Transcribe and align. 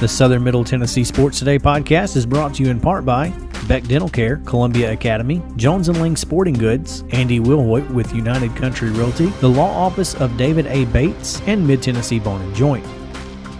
The 0.00 0.06
Southern 0.06 0.44
Middle 0.44 0.62
Tennessee 0.62 1.02
Sports 1.02 1.40
Today 1.40 1.58
podcast 1.58 2.14
is 2.14 2.24
brought 2.24 2.54
to 2.54 2.62
you 2.62 2.70
in 2.70 2.78
part 2.78 3.04
by 3.04 3.30
Beck 3.66 3.82
Dental 3.82 4.08
Care, 4.08 4.36
Columbia 4.44 4.92
Academy, 4.92 5.42
Jones 5.56 5.88
& 5.88 5.88
Ling 5.88 6.14
Sporting 6.14 6.54
Goods, 6.54 7.02
Andy 7.10 7.40
Wilhoit 7.40 7.90
with 7.90 8.14
United 8.14 8.54
Country 8.54 8.90
Realty, 8.90 9.26
the 9.40 9.48
law 9.48 9.68
office 9.68 10.14
of 10.14 10.36
David 10.36 10.66
A. 10.66 10.84
Bates, 10.84 11.42
and 11.48 11.66
Mid 11.66 11.82
Tennessee 11.82 12.20
Bone 12.20 12.40
and 12.40 12.54
Joint. 12.54 12.86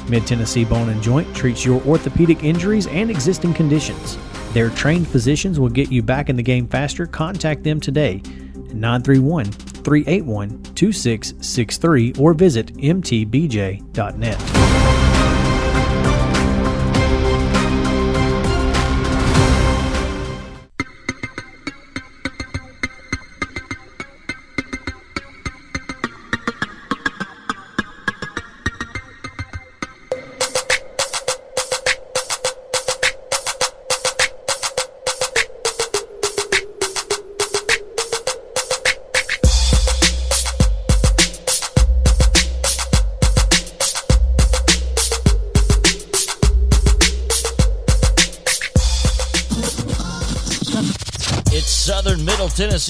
Mid 0.09 0.29
Tennessee 0.29 0.65
Bone 0.65 0.91
and 0.91 1.03
Joint 1.03 1.35
treats 1.35 1.65
your 1.65 1.83
orthopedic 1.83 2.45
injuries 2.45 2.87
and 2.87 3.11
existing 3.11 3.53
conditions. 3.53 4.17
Their 4.53 4.71
trained 4.71 5.09
physicians 5.09 5.59
will 5.59 5.69
get 5.69 5.91
you 5.91 6.05
back 6.05 6.29
in 6.29 6.37
the 6.37 6.43
game 6.45 6.69
faster. 6.69 7.05
Contact 7.05 7.65
them 7.65 7.81
today 7.81 8.23
at 8.55 8.77
931 8.77 9.47
381 9.47 10.63
2663 10.77 12.13
or 12.17 12.33
visit 12.33 12.73
mtbj.net. 12.77 14.78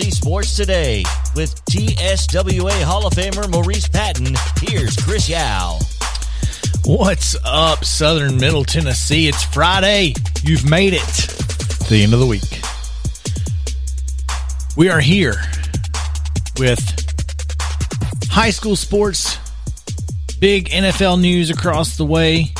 Sports 0.05 0.55
Today 0.55 1.03
with 1.35 1.65
TSWA 1.67 2.83
Hall 2.85 3.05
of 3.07 3.13
Famer 3.15 3.51
Maurice 3.51 3.89
Patton. 3.89 4.35
Here's 4.61 4.97
Chris 4.97 5.29
Yao. 5.29 5.81
What's 6.85 7.37
up, 7.45 7.85
Southern 7.85 8.37
Middle 8.37 8.65
Tennessee? 8.65 9.27
It's 9.27 9.43
Friday. 9.43 10.15
You've 10.45 10.71
made 10.71 10.95
it 10.95 11.03
the 11.89 12.03
end 12.05 12.15
of 12.15 12.21
the 12.21 12.27
week. 12.27 12.63
We 14.77 14.89
are 14.89 15.01
here 15.01 15.35
with 16.59 16.81
high 18.31 18.51
school 18.51 18.77
sports, 18.77 19.37
big 20.39 20.69
NFL 20.69 21.21
news 21.21 21.51
across 21.51 21.97
the 21.97 22.07
way, 22.07 22.53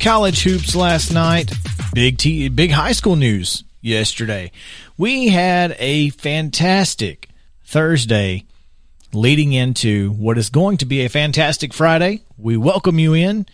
college 0.00 0.44
hoops 0.44 0.76
last 0.76 1.12
night, 1.12 1.52
big 1.92 2.16
T, 2.18 2.48
big 2.48 2.70
high 2.70 2.92
school 2.92 3.16
news 3.16 3.64
yesterday. 3.82 4.52
We 4.98 5.28
had 5.28 5.76
a 5.78 6.08
fantastic 6.08 7.28
Thursday 7.62 8.46
leading 9.12 9.52
into 9.52 10.12
what 10.12 10.38
is 10.38 10.48
going 10.48 10.78
to 10.78 10.86
be 10.86 11.04
a 11.04 11.10
fantastic 11.10 11.74
Friday. 11.74 12.22
We 12.38 12.56
welcome 12.56 12.98
you 12.98 13.12
in 13.12 13.44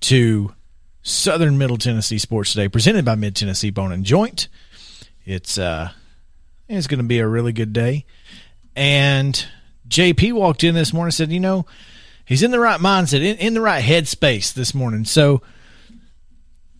to 0.00 0.54
Southern 1.02 1.58
Middle 1.58 1.76
Tennessee 1.76 2.16
Sports 2.16 2.52
Today, 2.52 2.70
presented 2.70 3.04
by 3.04 3.14
Mid 3.14 3.36
Tennessee 3.36 3.68
Bone 3.68 3.92
and 3.92 4.04
Joint. 4.04 4.48
It's 5.26 5.58
uh, 5.58 5.90
it's 6.66 6.86
going 6.86 7.00
to 7.00 7.04
be 7.04 7.18
a 7.18 7.28
really 7.28 7.52
good 7.52 7.74
day. 7.74 8.06
And 8.74 9.46
JP 9.88 10.32
walked 10.32 10.64
in 10.64 10.74
this 10.74 10.94
morning 10.94 11.08
and 11.08 11.14
said, 11.14 11.30
you 11.30 11.40
know, 11.40 11.66
he's 12.24 12.42
in 12.42 12.52
the 12.52 12.58
right 12.58 12.80
mindset, 12.80 13.20
in, 13.20 13.36
in 13.36 13.52
the 13.52 13.60
right 13.60 13.84
headspace 13.84 14.54
this 14.54 14.74
morning. 14.74 15.04
So, 15.04 15.42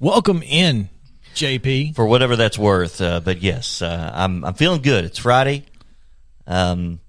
welcome 0.00 0.42
in, 0.42 0.88
JP. 1.36 1.94
For 1.94 2.06
whatever 2.06 2.34
that's 2.36 2.58
worth, 2.58 3.00
uh, 3.00 3.20
but 3.20 3.40
yes, 3.42 3.82
uh, 3.82 4.10
I'm 4.14 4.44
I'm 4.44 4.54
feeling 4.54 4.82
good. 4.82 5.04
It's 5.04 5.18
Friday. 5.18 5.64
Um, 6.46 7.00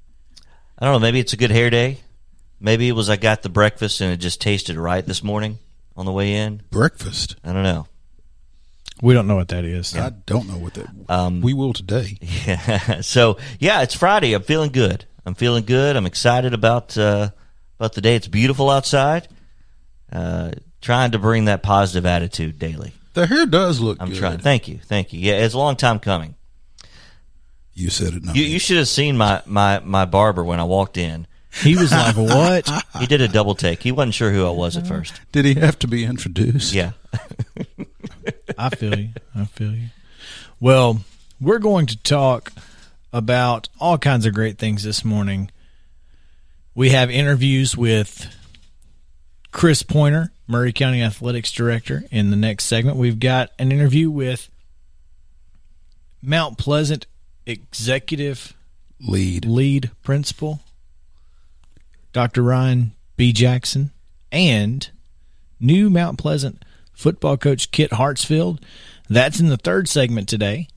I 0.77 0.85
don't 0.85 0.93
know. 0.93 0.99
Maybe 0.99 1.19
it's 1.19 1.33
a 1.33 1.37
good 1.37 1.51
hair 1.51 1.69
day. 1.69 1.99
Maybe 2.59 2.87
it 2.87 2.93
was 2.93 3.09
I 3.09 3.15
got 3.17 3.41
the 3.41 3.49
breakfast 3.49 4.01
and 4.01 4.11
it 4.11 4.17
just 4.17 4.41
tasted 4.41 4.77
right 4.77 5.05
this 5.05 5.23
morning 5.23 5.59
on 5.95 6.05
the 6.05 6.11
way 6.11 6.33
in. 6.33 6.61
breakfast. 6.71 7.35
I 7.43 7.53
don't 7.53 7.63
know. 7.63 7.87
We 9.01 9.13
don't 9.13 9.27
know 9.27 9.35
what 9.35 9.49
that 9.49 9.63
is. 9.63 9.95
I 9.95 10.09
don't 10.09 10.47
know 10.47 10.57
what 10.57 10.73
that. 10.73 10.87
Um, 11.07 11.41
we 11.41 11.53
will 11.53 11.73
today. 11.73 12.17
Yeah. 12.47 13.01
so 13.01 13.37
yeah, 13.59 13.81
it's 13.83 13.93
Friday. 13.93 14.33
I'm 14.33 14.41
feeling 14.43 14.71
good. 14.71 15.05
I'm 15.25 15.35
feeling 15.35 15.65
good. 15.65 15.95
I'm 15.95 16.05
excited 16.05 16.53
about 16.53 16.97
uh, 16.97 17.29
about 17.79 17.93
the 17.93 18.01
day. 18.01 18.15
It's 18.15 18.27
beautiful 18.27 18.69
outside. 18.69 19.27
Uh, 20.11 20.51
trying 20.81 21.11
to 21.11 21.19
bring 21.19 21.45
that 21.45 21.61
positive 21.63 22.05
attitude 22.05 22.57
daily. 22.57 22.93
The 23.17 23.25
hair 23.25 23.47
does 23.47 23.79
look 23.79 23.97
I'm 23.99 24.09
good. 24.09 24.19
trying. 24.19 24.37
Thank 24.37 24.67
you. 24.67 24.77
Thank 24.77 25.11
you. 25.11 25.19
Yeah, 25.19 25.43
it's 25.43 25.55
a 25.55 25.57
long 25.57 25.75
time 25.75 25.97
coming. 25.97 26.35
You 27.73 27.89
said 27.89 28.13
it. 28.13 28.23
Not 28.23 28.35
You, 28.35 28.43
you 28.43 28.59
should 28.59 28.77
have 28.77 28.87
seen 28.87 29.17
my, 29.17 29.41
my, 29.47 29.79
my 29.79 30.05
barber 30.05 30.43
when 30.43 30.59
I 30.59 30.65
walked 30.65 30.97
in. 30.97 31.25
He 31.63 31.75
was 31.75 31.91
like, 31.91 32.15
"What?" 32.15 32.69
He 32.99 33.07
did 33.07 33.21
a 33.21 33.27
double 33.27 33.55
take. 33.55 33.81
He 33.81 33.91
wasn't 33.91 34.13
sure 34.13 34.31
who 34.31 34.45
I 34.45 34.51
was 34.51 34.77
at 34.77 34.83
uh-huh. 34.83 34.97
first. 34.97 35.19
Did 35.31 35.45
he 35.45 35.55
have 35.55 35.79
to 35.79 35.87
be 35.87 36.05
introduced? 36.05 36.75
Yeah. 36.75 36.91
I 38.57 38.69
feel 38.69 38.99
you. 38.99 39.09
I 39.35 39.45
feel 39.45 39.73
you. 39.73 39.87
Well, 40.59 41.01
we're 41.41 41.57
going 41.57 41.87
to 41.87 41.97
talk 41.97 42.53
about 43.11 43.67
all 43.79 43.97
kinds 43.97 44.27
of 44.27 44.35
great 44.35 44.59
things 44.59 44.83
this 44.83 45.03
morning. 45.03 45.49
We 46.75 46.91
have 46.91 47.09
interviews 47.09 47.75
with 47.75 48.31
Chris 49.57 49.81
Pointer, 49.81 50.31
Maury 50.45 50.71
County 50.71 51.01
Athletics 51.01 51.51
Director, 51.51 52.03
in 52.11 52.29
the 52.29 52.35
next 52.35 52.65
segment. 52.65 52.95
We've 52.95 53.19
got 53.19 53.49
an 53.57 53.71
interview 53.71 54.11
with 54.11 54.51
Mount 56.21 56.59
Pleasant 56.59 57.07
Executive 57.47 58.53
Lead. 58.99 59.45
Lead 59.45 59.89
Principal, 60.03 60.59
Dr. 62.13 62.43
Ryan 62.43 62.91
B. 63.15 63.33
Jackson, 63.33 63.89
and 64.31 64.91
new 65.59 65.89
Mount 65.89 66.19
Pleasant 66.19 66.63
football 66.93 67.35
coach 67.35 67.71
Kit 67.71 67.89
Hartsfield. 67.89 68.61
That's 69.09 69.39
in 69.39 69.47
the 69.47 69.57
third 69.57 69.89
segment 69.89 70.29
today. 70.29 70.67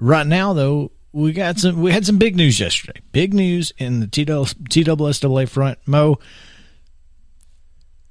Right 0.00 0.26
now, 0.26 0.54
though, 0.54 0.90
we 1.14 1.32
got 1.32 1.58
some. 1.58 1.80
We 1.80 1.92
had 1.92 2.04
some 2.04 2.18
big 2.18 2.34
news 2.34 2.58
yesterday. 2.58 3.00
Big 3.12 3.32
news 3.32 3.72
in 3.78 4.00
the 4.00 4.06
TSSAA 4.06 5.48
front. 5.48 5.78
Mo, 5.86 6.18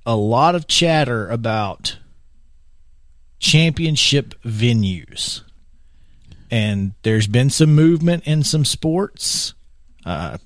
a 0.05 0.15
lot 0.15 0.55
of 0.55 0.67
chatter 0.67 1.27
about 1.27 1.97
championship 3.39 4.33
venues, 4.43 5.41
and 6.49 6.93
there's 7.03 7.27
been 7.27 7.49
some 7.49 7.75
movement 7.75 8.25
in 8.25 8.41
some 8.41 8.63
sports. 8.63 9.53
Uh, 10.05 10.37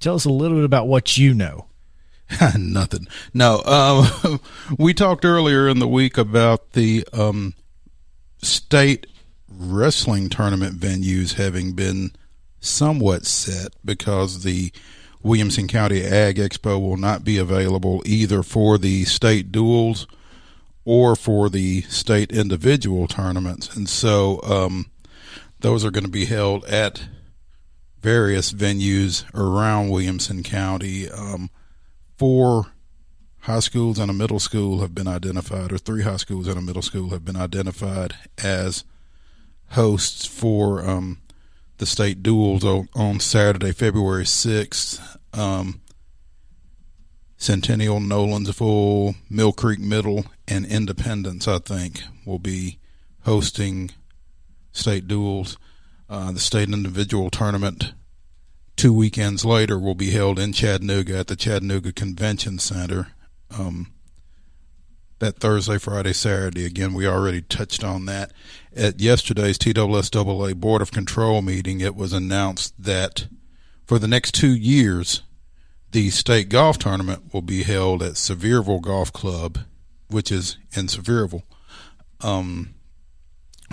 tell 0.00 0.14
us 0.14 0.24
a 0.24 0.30
little 0.30 0.56
bit 0.56 0.64
about 0.64 0.88
what 0.88 1.18
you 1.18 1.34
know. 1.34 1.66
Nothing. 2.58 3.08
No. 3.34 3.62
Um, 3.62 4.40
we 4.78 4.94
talked 4.94 5.26
earlier 5.26 5.68
in 5.68 5.80
the 5.80 5.88
week 5.88 6.16
about 6.16 6.72
the 6.72 7.06
um, 7.12 7.52
state 8.38 9.06
wrestling 9.58 10.28
tournament 10.28 10.78
venues 10.78 11.34
having 11.34 11.72
been 11.72 12.12
somewhat 12.60 13.26
set 13.26 13.68
because 13.84 14.42
the 14.42 14.72
Williamson 15.22 15.66
County 15.66 16.02
Ag 16.02 16.36
Expo 16.36 16.80
will 16.80 16.96
not 16.96 17.24
be 17.24 17.38
available 17.38 18.02
either 18.04 18.42
for 18.42 18.78
the 18.78 19.04
state 19.04 19.50
duels 19.50 20.06
or 20.84 21.16
for 21.16 21.50
the 21.50 21.82
state 21.82 22.30
individual 22.30 23.08
tournaments. 23.08 23.74
And 23.74 23.88
so 23.88 24.40
um, 24.42 24.86
those 25.60 25.84
are 25.84 25.90
going 25.90 26.04
to 26.04 26.10
be 26.10 26.26
held 26.26 26.64
at 26.66 27.08
various 28.00 28.52
venues 28.52 29.24
around 29.34 29.88
Williamson 29.88 30.44
County. 30.44 31.10
Um, 31.10 31.50
four 32.16 32.66
high 33.40 33.60
schools 33.60 33.98
and 33.98 34.10
a 34.10 34.14
middle 34.14 34.38
school 34.38 34.80
have 34.80 34.94
been 34.94 35.08
identified, 35.08 35.72
or 35.72 35.78
three 35.78 36.02
high 36.02 36.16
schools 36.16 36.46
and 36.46 36.58
a 36.58 36.62
middle 36.62 36.82
school 36.82 37.10
have 37.10 37.24
been 37.24 37.36
identified 37.36 38.14
as 38.38 38.84
hosts 39.70 40.26
for 40.26 40.88
um, 40.88 41.18
the 41.78 41.86
state 41.86 42.22
duels 42.22 42.64
on, 42.64 42.88
on 42.94 43.20
Saturday, 43.20 43.72
February 43.72 44.24
6th. 44.24 45.18
Um, 45.32 45.80
Centennial, 47.38 48.00
Nolensville, 48.00 49.14
Mill 49.28 49.52
Creek 49.52 49.78
Middle, 49.78 50.24
and 50.48 50.64
Independence, 50.64 51.46
I 51.46 51.58
think, 51.58 52.02
will 52.24 52.38
be 52.38 52.78
hosting 53.24 53.90
state 54.72 55.06
duels. 55.06 55.58
Uh, 56.08 56.32
the 56.32 56.38
state 56.38 56.70
individual 56.70 57.30
tournament 57.30 57.92
two 58.76 58.92
weekends 58.92 59.44
later 59.44 59.78
will 59.78 59.94
be 59.94 60.10
held 60.10 60.38
in 60.38 60.52
Chattanooga 60.52 61.18
at 61.18 61.26
the 61.26 61.36
Chattanooga 61.36 61.92
Convention 61.92 62.58
Center. 62.58 63.08
Um, 63.50 63.92
that 65.18 65.38
Thursday, 65.38 65.78
Friday, 65.78 66.12
Saturday. 66.12 66.64
Again, 66.66 66.92
we 66.94 67.06
already 67.06 67.42
touched 67.42 67.82
on 67.84 68.04
that. 68.06 68.32
At 68.74 69.00
yesterday's 69.00 69.56
TSSAA 69.58 70.54
Board 70.56 70.82
of 70.82 70.92
Control 70.92 71.40
meeting, 71.42 71.80
it 71.80 71.96
was 71.96 72.12
announced 72.12 72.74
that 72.78 73.26
for 73.86 73.98
the 73.98 74.08
next 74.08 74.32
two 74.34 74.54
years, 74.54 75.22
the 75.92 76.10
state 76.10 76.48
golf 76.50 76.78
tournament 76.78 77.32
will 77.32 77.40
be 77.42 77.62
held 77.62 78.02
at 78.02 78.12
Sevierville 78.14 78.82
Golf 78.82 79.12
Club 79.12 79.58
which 80.08 80.30
is 80.30 80.56
in 80.76 80.86
Sevierville. 80.86 81.42
Um, 82.20 82.74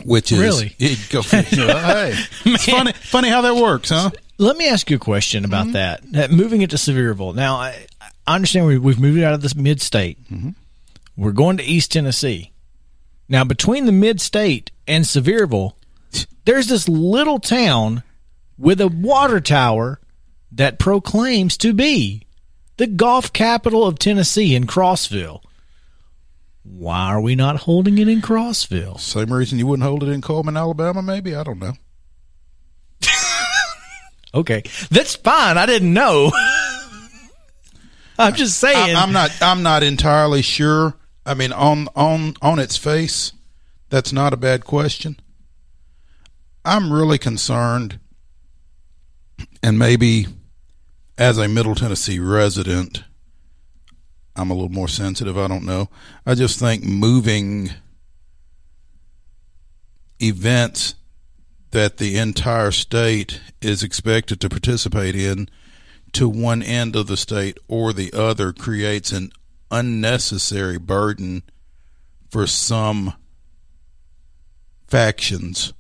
which 0.03 0.31
is 0.31 0.39
Really? 0.39 0.75
It, 0.79 1.07
go, 1.11 1.21
hey, 1.21 2.13
it's 2.45 2.65
funny, 2.65 2.91
funny 2.93 3.29
how 3.29 3.41
that 3.41 3.55
works, 3.55 3.89
huh? 3.89 4.09
Let 4.39 4.57
me 4.57 4.67
ask 4.67 4.89
you 4.89 4.95
a 4.95 4.99
question 4.99 5.45
about 5.45 5.67
Mm-hmm. 5.67 6.11
that. 6.13 6.31
Moving 6.31 6.61
it 6.63 6.71
to 6.71 6.77
Sevierville. 6.77 7.35
Now, 7.35 7.57
I, 7.57 7.85
I 8.25 8.33
understand 8.35 8.65
we, 8.65 8.79
we've 8.79 8.99
moved 8.99 9.19
it 9.19 9.23
out 9.23 9.33
of 9.35 9.41
this 9.41 9.55
mid 9.55 9.79
state. 9.81 10.17
Mm-hmm. 10.31 10.49
We're 11.15 11.31
going 11.31 11.57
to 11.57 11.63
East 11.63 11.91
Tennessee. 11.91 12.51
Now, 13.29 13.43
between 13.43 13.85
the 13.85 13.91
mid 13.91 14.19
state 14.19 14.71
and 14.87 15.05
Sevierville, 15.05 15.73
there's 16.45 16.67
this 16.67 16.89
little 16.89 17.39
town 17.39 18.03
with 18.57 18.81
a 18.81 18.87
water 18.87 19.39
tower 19.39 19.99
that 20.51 20.79
proclaims 20.79 21.57
to 21.57 21.73
be 21.73 22.27
the 22.77 22.87
golf 22.87 23.31
capital 23.33 23.85
of 23.85 23.99
Tennessee 23.99 24.55
in 24.55 24.67
Crossville. 24.67 25.41
Why 26.63 27.07
are 27.07 27.21
we 27.21 27.35
not 27.35 27.61
holding 27.61 27.97
it 27.97 28.07
in 28.07 28.21
Crossville? 28.21 28.99
Same 28.99 29.33
reason 29.33 29.59
you 29.59 29.67
wouldn't 29.67 29.87
hold 29.87 30.03
it 30.03 30.09
in 30.09 30.21
Cullman, 30.21 30.57
Alabama, 30.57 31.01
maybe? 31.01 31.35
I 31.35 31.43
don't 31.43 31.59
know. 31.59 31.73
Okay, 34.35 34.63
that's 34.89 35.15
fine. 35.15 35.59
I 35.59 35.67
didn't 35.67 35.93
know. 35.93 36.31
I'm 38.17 38.33
just 38.33 38.57
saying. 38.57 38.95
I, 38.95 38.99
I'm 38.99 39.11
not. 39.11 39.31
I'm 39.41 39.61
not 39.61 39.83
entirely 39.83 40.41
sure. 40.41 40.95
I 41.25 41.33
mean, 41.33 41.51
on 41.53 41.87
on 41.95 42.35
on 42.41 42.59
its 42.59 42.77
face, 42.77 43.33
that's 43.89 44.11
not 44.11 44.33
a 44.33 44.37
bad 44.37 44.65
question. 44.65 45.19
I'm 46.65 46.91
really 46.91 47.17
concerned, 47.17 47.99
and 49.61 49.77
maybe 49.77 50.27
as 51.17 51.37
a 51.37 51.47
Middle 51.47 51.75
Tennessee 51.75 52.19
resident, 52.19 53.03
I'm 54.35 54.49
a 54.49 54.53
little 54.53 54.69
more 54.69 54.87
sensitive. 54.87 55.37
I 55.37 55.47
don't 55.47 55.65
know. 55.65 55.89
I 56.25 56.35
just 56.35 56.59
think 56.59 56.83
moving 56.83 57.71
events 60.21 60.95
that 61.71 61.97
the 61.97 62.17
entire 62.17 62.71
state 62.71 63.41
is 63.61 63.83
expected 63.83 64.39
to 64.39 64.49
participate 64.49 65.15
in 65.15 65.49
to 66.13 66.29
one 66.29 66.61
end 66.61 66.95
of 66.95 67.07
the 67.07 67.17
state 67.17 67.57
or 67.67 67.91
the 67.91 68.13
other 68.13 68.53
creates 68.53 69.11
an 69.11 69.31
unnecessary 69.73 70.77
burden 70.77 71.43
for 72.29 72.47
some 72.47 73.13
factions. 74.87 75.73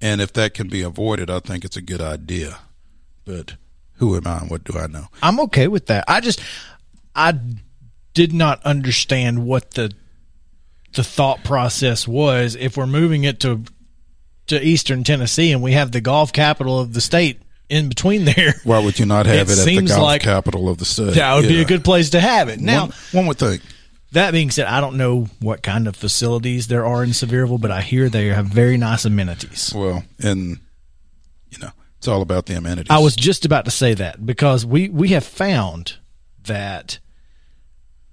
And 0.00 0.20
if 0.20 0.32
that 0.32 0.54
can 0.54 0.68
be 0.68 0.82
avoided, 0.82 1.30
I 1.30 1.40
think 1.40 1.64
it's 1.64 1.76
a 1.76 1.82
good 1.82 2.00
idea. 2.00 2.58
But 3.24 3.56
who 3.96 4.16
am 4.16 4.26
I 4.26 4.38
and 4.38 4.50
what 4.50 4.64
do 4.64 4.78
I 4.78 4.86
know? 4.86 5.06
I'm 5.22 5.38
okay 5.40 5.68
with 5.68 5.86
that. 5.86 6.04
I 6.08 6.20
just 6.20 6.40
I 7.14 7.38
did 8.14 8.32
not 8.32 8.62
understand 8.64 9.46
what 9.46 9.72
the 9.72 9.92
the 10.94 11.04
thought 11.04 11.44
process 11.44 12.06
was 12.06 12.54
if 12.54 12.76
we're 12.76 12.86
moving 12.86 13.24
it 13.24 13.40
to 13.40 13.62
to 14.46 14.64
eastern 14.64 15.04
Tennessee 15.04 15.52
and 15.52 15.62
we 15.62 15.72
have 15.72 15.92
the 15.92 16.00
golf 16.00 16.32
capital 16.32 16.78
of 16.80 16.92
the 16.92 17.00
state 17.00 17.40
in 17.68 17.88
between 17.88 18.24
there. 18.24 18.54
Why 18.64 18.78
would 18.78 18.98
you 18.98 19.06
not 19.06 19.26
have 19.26 19.48
It 19.48 19.58
it, 19.58 19.58
at 19.60 19.64
the 19.64 19.82
golf 19.86 20.02
like 20.02 20.22
capital 20.22 20.68
of 20.68 20.78
the 20.78 20.84
state? 20.84 21.14
That 21.14 21.34
would 21.34 21.48
be 21.48 21.60
a 21.60 21.64
good 21.64 21.84
place 21.84 22.10
to 22.10 22.20
have 22.20 22.48
it. 22.48 22.60
Now, 22.60 22.82
one, 22.86 22.92
one 23.12 23.26
would 23.26 23.38
think. 23.38 23.62
that 24.12 24.32
being 24.32 24.50
said, 24.50 24.66
I 24.66 24.80
don't 24.80 24.96
know 24.96 25.28
what 25.40 25.62
kind 25.62 25.88
of 25.88 25.96
facilities 25.96 26.66
there 26.68 26.84
are 26.84 27.02
in 27.02 27.10
Sevierville, 27.10 27.60
but 27.60 27.70
I 27.70 27.80
hear 27.80 28.08
they 28.08 28.26
have 28.28 28.46
very 28.46 28.76
nice 28.76 29.04
amenities. 29.04 29.72
Well, 29.74 30.04
and 30.22 30.58
you 31.50 31.58
know, 31.58 31.70
it's 31.98 32.08
all 32.08 32.22
about 32.22 32.46
the 32.46 32.54
amenities. 32.56 32.90
I 32.90 32.98
was 32.98 33.16
just 33.16 33.44
about 33.44 33.64
to 33.64 33.70
say 33.70 33.94
that 33.94 34.24
because 34.24 34.64
we 34.66 34.88
we 34.88 35.08
have 35.08 35.24
found 35.24 35.96
that 36.44 36.98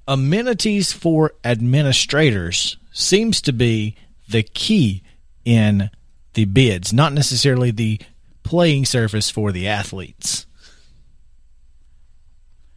amenities 0.08 0.92
for 0.94 1.34
administrators 1.44 2.78
seems 2.92 3.42
to 3.42 3.54
be 3.54 3.96
the 4.30 4.44
key 4.44 5.04
in 5.46 5.90
the 6.34 6.46
bids, 6.46 6.94
not 6.94 7.14
necessarily 7.14 7.72
the 7.72 8.00
playing 8.44 8.86
surface 8.86 9.30
for 9.30 9.52
the 9.52 9.68
athletes. 9.68 10.46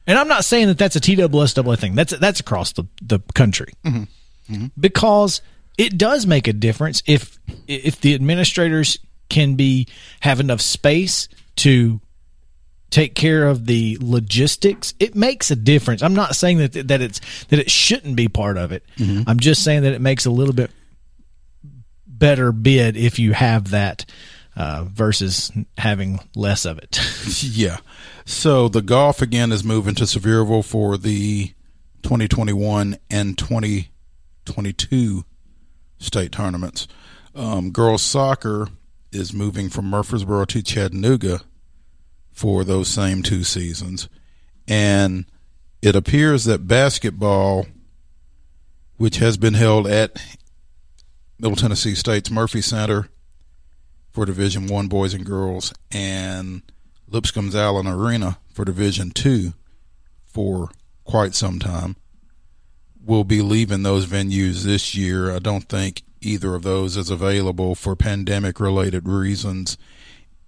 And 0.07 0.19
I'm 0.19 0.29
not 0.29 0.45
saying 0.45 0.69
that 0.69 0.79
that's 0.79 0.97
a 0.97 1.01
TSSAA 1.01 1.79
thing. 1.79 1.95
That's 1.95 2.17
that's 2.19 2.41
across 2.41 2.73
the 2.73 2.85
the 3.01 3.21
country. 3.35 3.73
Mm-hmm. 3.85 4.53
Mm-hmm. 4.53 4.67
Because 4.79 5.41
it 5.79 5.97
does 5.97 6.27
make 6.27 6.47
a 6.47 6.53
difference 6.53 7.03
if 7.07 7.39
if 7.67 8.01
the 8.01 8.15
administrators 8.15 8.99
can 9.29 9.55
be 9.55 9.89
have 10.21 10.41
enough 10.41 10.61
space 10.61 11.29
to 11.57 12.01
take 12.91 13.15
care 13.15 13.49
of 13.49 13.67
the 13.67 13.99
logistics 14.01 14.95
it 15.01 15.15
makes 15.15 15.51
a 15.51 15.57
difference. 15.57 16.03
I'm 16.03 16.15
not 16.15 16.37
saying 16.37 16.59
that 16.59 16.73
that 16.89 17.01
it's 17.01 17.21
that 17.47 17.59
it 17.59 17.71
shouldn't 17.71 18.15
be 18.15 18.29
part 18.29 18.59
of 18.59 18.73
it. 18.73 18.85
Mm-hmm. 18.99 19.29
I'm 19.29 19.41
just 19.41 19.65
saying 19.65 19.83
that 19.83 19.95
it 19.95 20.01
makes 20.01 20.27
a 20.27 20.31
little 20.31 20.55
bit 20.55 20.71
better 22.07 22.53
bid 22.53 22.97
if 22.97 23.19
you 23.19 23.33
have 23.33 23.71
that 23.71 24.05
uh, 24.57 24.85
versus 24.85 25.51
having 25.79 26.21
less 26.37 26.65
of 26.65 26.79
it 26.79 26.99
Yeah. 27.43 27.79
So 28.25 28.69
the 28.69 28.83
golf 28.83 29.21
again 29.21 29.53
is 29.53 29.65
moving 29.65 29.95
to 29.97 30.05
Sevierville 30.05 30.65
for 30.65 30.97
the 30.97 31.49
2021 32.03 32.97
and 33.11 33.37
2022 33.37 35.25
state 35.99 36.33
tournaments. 36.33 36.89
Um, 37.35 37.71
girls 37.71 38.03
soccer 38.03 38.69
is 39.13 39.33
moving 39.33 39.69
from 39.69 39.91
Murfreesboro 39.91 40.45
to 40.47 40.63
Chattanooga 40.63 41.41
for 42.33 42.65
those 42.65 42.89
same 42.89 43.23
two 43.23 43.45
seasons. 43.45 44.09
And 44.67 45.27
it 45.83 45.95
appears 45.95 46.45
that 46.45 46.67
basketball, 46.67 47.67
which 48.97 49.17
has 49.17 49.37
been 49.37 49.55
held 49.55 49.87
at 49.87 50.21
Middle 51.39 51.57
Tennessee 51.57 51.95
State's 51.95 52.31
Murphy 52.31 52.63
Center 52.63 53.09
for 54.15 54.25
Division 54.25 54.69
One 54.69 54.87
boys 54.87 55.13
and 55.13 55.27
girls, 55.27 55.75
and 55.91 56.63
Lipscomb's 57.09 57.55
Allen 57.55 57.87
Arena 57.87 58.39
for 58.49 58.65
Division 58.65 59.11
Two 59.11 59.53
for 60.25 60.71
quite 61.05 61.35
some 61.35 61.59
time. 61.59 61.97
We'll 63.05 63.25
be 63.25 63.43
leaving 63.43 63.83
those 63.83 64.07
venues 64.07 64.63
this 64.63 64.95
year. 64.95 65.35
I 65.35 65.41
don't 65.41 65.69
think 65.69 66.03
either 66.23 66.55
of 66.55 66.63
those 66.63 66.97
is 66.97 67.11
available 67.11 67.75
for 67.75 67.95
pandemic 67.95 68.59
related 68.59 69.07
reasons. 69.07 69.77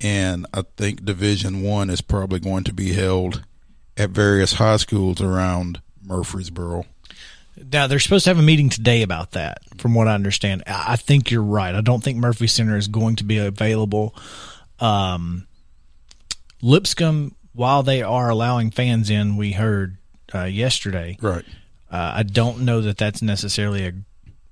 And 0.01 0.47
I 0.55 0.63
think 0.77 1.05
Division 1.05 1.63
One 1.63 1.91
is 1.91 2.01
probably 2.01 2.39
going 2.41 2.65
to 2.65 2.73
be 2.73 2.93
held 2.93 3.45
at 3.97 4.11
various 4.11 4.55
high 4.55 4.77
schools 4.77 5.21
around 5.21 5.83
Murfreesboro. 6.03 6.85
Now 7.73 7.87
they're 7.87 7.99
supposed 7.99 8.25
to 8.25 8.31
have 8.31 8.39
a 8.39 8.43
meeting 8.43 8.69
today 8.69 9.03
about 9.03 9.33
that, 9.33 9.59
from 9.79 9.95
what 9.95 10.09
I 10.09 10.15
understand. 10.15 10.63
I 10.67 10.97
think 10.97 11.31
you're 11.31 11.43
right. 11.43 11.75
I 11.75 11.81
don't 11.81 12.03
think 12.03 12.19
Murphy 12.19 12.47
Center 12.47 12.77
is 12.77 12.89
going 12.89 13.17
to 13.17 13.25
be 13.25 13.39
available. 13.39 14.15
Um, 14.79 15.47
Lipscomb, 16.63 17.35
while 17.55 17.83
they 17.83 18.03
are 18.03 18.29
allowing 18.29 18.71
fans 18.71 19.11
in, 19.11 19.37
we 19.37 19.53
heard 19.53 19.97
uh, 20.35 20.45
yesterday. 20.45 21.17
Right. 21.21 21.45
Uh, 21.91 22.13
I 22.17 22.23
don't 22.25 22.61
know 22.61 22.81
that 22.81 22.99
that's 22.99 23.23
necessarily 23.23 23.87
a, 23.87 23.93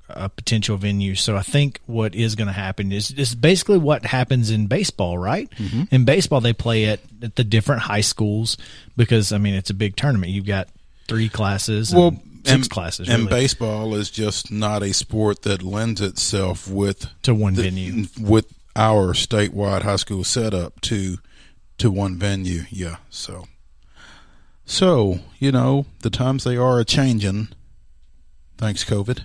a 0.09 0.29
potential 0.29 0.77
venue. 0.77 1.15
So 1.15 1.37
I 1.37 1.43
think 1.43 1.81
what 1.87 2.15
is 2.15 2.37
going 2.37 2.47
to 2.47 2.53
happen 2.53 2.93
is 2.93 3.11
is 3.11 3.35
basically 3.35 3.79
what 3.79 4.07
happens 4.07 4.51
in 4.51 4.67
baseball, 4.67 5.19
right? 5.19 5.49
In 5.91 6.05
baseball, 6.05 6.41
they 6.41 6.53
play 6.53 6.87
at, 6.87 7.01
at 7.23 7.37
the 7.37 7.45
different 7.45 7.83
high 7.83 8.03
schools 8.03 8.57
because 8.97 9.33
I 9.33 9.39
mean 9.39 9.55
it's 9.55 9.71
a 9.71 9.75
big 9.75 9.97
tournament. 9.97 10.33
You've 10.33 10.47
got 10.47 10.69
three 11.09 11.29
classes, 11.29 11.93
and 11.93 12.01
Well, 12.01 12.23
six 12.45 12.55
and, 12.55 12.71
classes, 12.71 13.09
and 13.09 13.29
baseball 13.29 13.95
is 13.95 14.11
just 14.11 14.51
not 14.51 14.83
a 14.83 14.93
sport 14.93 15.43
that 15.43 15.63
lends 15.63 16.01
itself 16.01 16.69
with 16.69 17.07
to 17.23 17.35
one 17.35 17.55
the- 17.55 17.63
venue. 17.63 18.07
with 18.21 18.53
our 18.77 19.13
statewide 19.15 19.83
high 19.83 19.97
school 19.97 20.25
setup 20.25 20.81
to 20.83 21.19
to 21.79 21.91
one 21.91 22.19
venue. 22.19 22.65
Yeah, 22.71 22.97
so 23.11 23.47
so 24.65 25.21
you 25.39 25.53
know 25.53 25.87
the 26.01 26.11
times 26.11 26.45
they 26.45 26.57
are 26.57 26.81
a 26.81 26.85
changing. 26.85 27.49
Thanks, 28.59 28.85
COVID. 28.85 29.25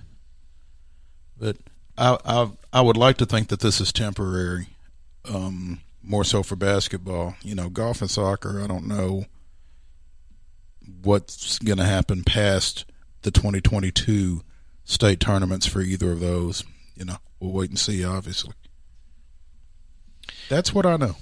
But 1.37 1.57
I 1.97 2.17
I 2.25 2.51
I 2.73 2.81
would 2.81 2.97
like 2.97 3.17
to 3.17 3.25
think 3.25 3.49
that 3.49 3.59
this 3.59 3.79
is 3.81 3.91
temporary. 3.91 4.67
Um, 5.25 5.81
more 6.01 6.23
so 6.23 6.41
for 6.43 6.55
basketball. 6.55 7.35
You 7.43 7.55
know, 7.55 7.69
golf 7.69 8.01
and 8.01 8.09
soccer. 8.09 8.61
I 8.61 8.67
don't 8.67 8.87
know 8.87 9.25
what's 11.03 11.59
going 11.59 11.77
to 11.77 11.85
happen 11.85 12.23
past 12.23 12.85
the 13.21 13.31
2022 13.31 14.41
state 14.83 15.19
tournaments 15.19 15.65
for 15.65 15.81
either 15.81 16.11
of 16.11 16.19
those. 16.19 16.63
You 16.95 17.05
know, 17.05 17.17
we'll 17.39 17.51
wait 17.51 17.69
and 17.69 17.79
see. 17.79 18.03
Obviously, 18.03 18.53
that's 20.49 20.73
what 20.73 20.85
I 20.85 20.97
know. 20.97 21.15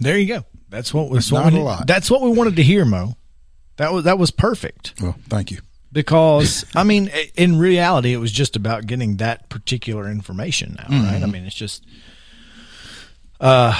There 0.00 0.18
you 0.18 0.26
go. 0.26 0.44
That's 0.68 0.92
what 0.94 1.10
was 1.10 1.30
Not 1.30 1.44
what 1.44 1.52
we, 1.52 1.58
a 1.60 1.62
lot. 1.62 1.86
That's 1.86 2.10
what 2.10 2.22
we 2.22 2.30
wanted 2.30 2.56
to 2.56 2.62
hear, 2.62 2.84
Mo. 2.84 3.14
That 3.76 3.92
was 3.92 4.04
that 4.04 4.18
was 4.18 4.30
perfect 4.30 4.94
Well, 5.00 5.16
thank 5.28 5.50
you. 5.50 5.58
because 5.92 6.64
I 6.74 6.84
mean, 6.84 7.10
in 7.34 7.58
reality, 7.58 8.12
it 8.12 8.18
was 8.18 8.32
just 8.32 8.56
about 8.56 8.86
getting 8.86 9.16
that 9.18 9.48
particular 9.48 10.08
information 10.10 10.76
now, 10.78 10.84
Mm-hmm. 10.84 11.04
right? 11.06 11.22
I 11.22 11.26
mean, 11.26 11.44
it's 11.44 11.54
just. 11.56 11.84
Uh, 13.40 13.74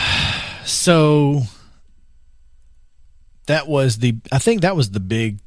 so 0.65 1.43
that 3.47 3.69
was 3.69 3.99
the. 3.99 4.17
I 4.31 4.39
think 4.39 4.63
that 4.63 4.77
was 4.77 4.91
the 4.91 5.01
big 5.01 5.39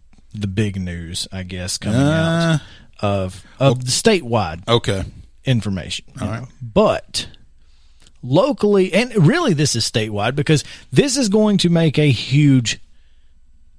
the 0.41 0.47
big 0.47 0.79
news, 0.79 1.27
I 1.31 1.43
guess, 1.43 1.77
coming 1.77 1.99
Uh, 2.01 2.59
out 3.01 3.03
of 3.03 3.43
of 3.59 3.85
the 3.85 3.91
statewide 3.91 4.67
okay. 4.67 5.03
information. 5.43 6.05
you 6.19 6.25
know. 6.25 6.47
But 6.61 7.27
locally, 8.23 8.93
and 8.93 9.13
really, 9.27 9.53
this 9.53 9.75
is 9.75 9.89
statewide 9.89 10.35
because 10.35 10.63
this 10.91 11.17
is 11.17 11.29
going 11.29 11.57
to 11.59 11.69
make 11.69 11.97
a 11.99 12.09
huge 12.11 12.79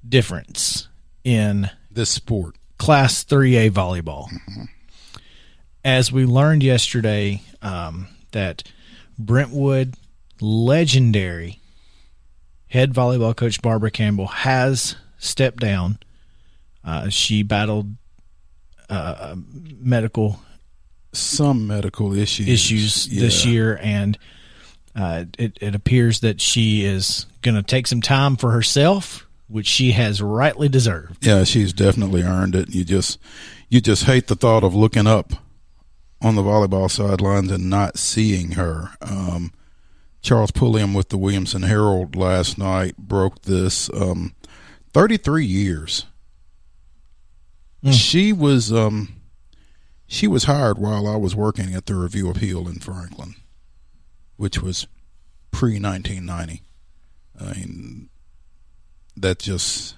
difference 0.07 0.89
in 1.25 1.71
This 1.91 2.11
sport. 2.11 2.55
Class 2.79 3.25
3A 3.25 3.71
volleyball. 3.71 4.27
As 5.85 6.13
we 6.13 6.27
learned 6.27 6.63
yesterday, 6.63 7.43
um, 7.63 8.09
that 8.33 8.63
Brentwood 9.19 9.95
legendary 10.41 11.61
head 12.69 12.93
volleyball 12.93 13.35
coach 13.35 13.63
Barbara 13.63 13.91
Campbell 13.91 14.27
has 14.27 14.97
stepped 15.19 15.59
down. 15.61 15.99
Uh, 16.87 17.09
she 17.09 17.43
battled 17.43 17.97
uh, 18.89 19.35
medical 19.37 20.39
Some 21.13 21.67
medical 21.67 22.15
issues. 22.15 22.49
issues 22.49 23.07
this 23.07 23.45
year, 23.45 23.79
and 23.83 24.17
uh, 24.95 25.25
it, 25.39 25.59
it 25.61 25.75
appears 25.75 26.21
that 26.21 26.41
she 26.41 26.85
is 26.85 27.27
going 27.43 27.57
to 27.57 27.63
take 27.63 27.87
some 27.89 28.01
time 28.01 28.37
for 28.37 28.53
herself, 28.53 29.27
which 29.49 29.67
she 29.67 29.93
has 29.93 30.23
rightly 30.23 30.69
deserved. 30.69 31.27
Yeah, 31.27 31.43
she's 31.45 31.73
definitely 31.73 32.23
earned 32.23 32.55
it. 32.55 32.75
You 32.75 32.85
just 32.85 33.19
you 33.69 33.81
just 33.81 34.05
hate 34.05 34.29
the 34.29 34.37
thought 34.37 34.63
of 34.63 34.75
looking 34.75 35.09
up 35.09 35.33
on 36.23 36.37
the 36.37 36.43
volleyball 36.43 36.91
sidelines 36.91 37.51
and 37.51 37.69
not 37.69 37.99
seeing 37.99 38.53
her. 38.53 38.91
Um, 39.03 39.53
Charles 40.23 40.51
Pulliam 40.53 40.95
with 40.95 41.09
the 41.11 41.19
Williamson 41.19 41.63
Herald 41.63 42.15
last 42.17 42.57
night 42.59 42.97
broke 42.97 43.43
this. 43.43 43.91
Um, 43.93 44.35
Thirty-three 44.93 45.45
years. 45.45 46.07
She 47.93 48.33
was 48.33 48.73
um, 48.73 49.09
she 50.07 50.27
was 50.27 50.45
hired 50.45 50.79
while 50.79 51.07
I 51.07 51.17
was 51.17 51.37
working 51.37 51.75
at 51.75 51.87
the 51.87 51.95
Review 51.95 52.31
Appeal 52.31 52.69
in 52.69 52.81
Franklin, 52.81 53.35
which 54.37 54.61
was 54.61 54.87
pre 55.51 55.79
nineteen 55.79 56.25
ninety. 56.27 56.63
I 57.41 57.53
mean, 57.53 58.09
that 59.17 59.39
just 59.39 59.97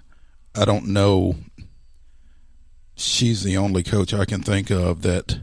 I 0.55 0.65
don't 0.65 0.89
know. 0.89 1.37
She's 2.95 3.45
the 3.45 3.57
only 3.57 3.83
coach 3.83 4.13
I 4.13 4.25
can 4.25 4.43
think 4.43 4.71
of 4.71 5.03
that 5.03 5.39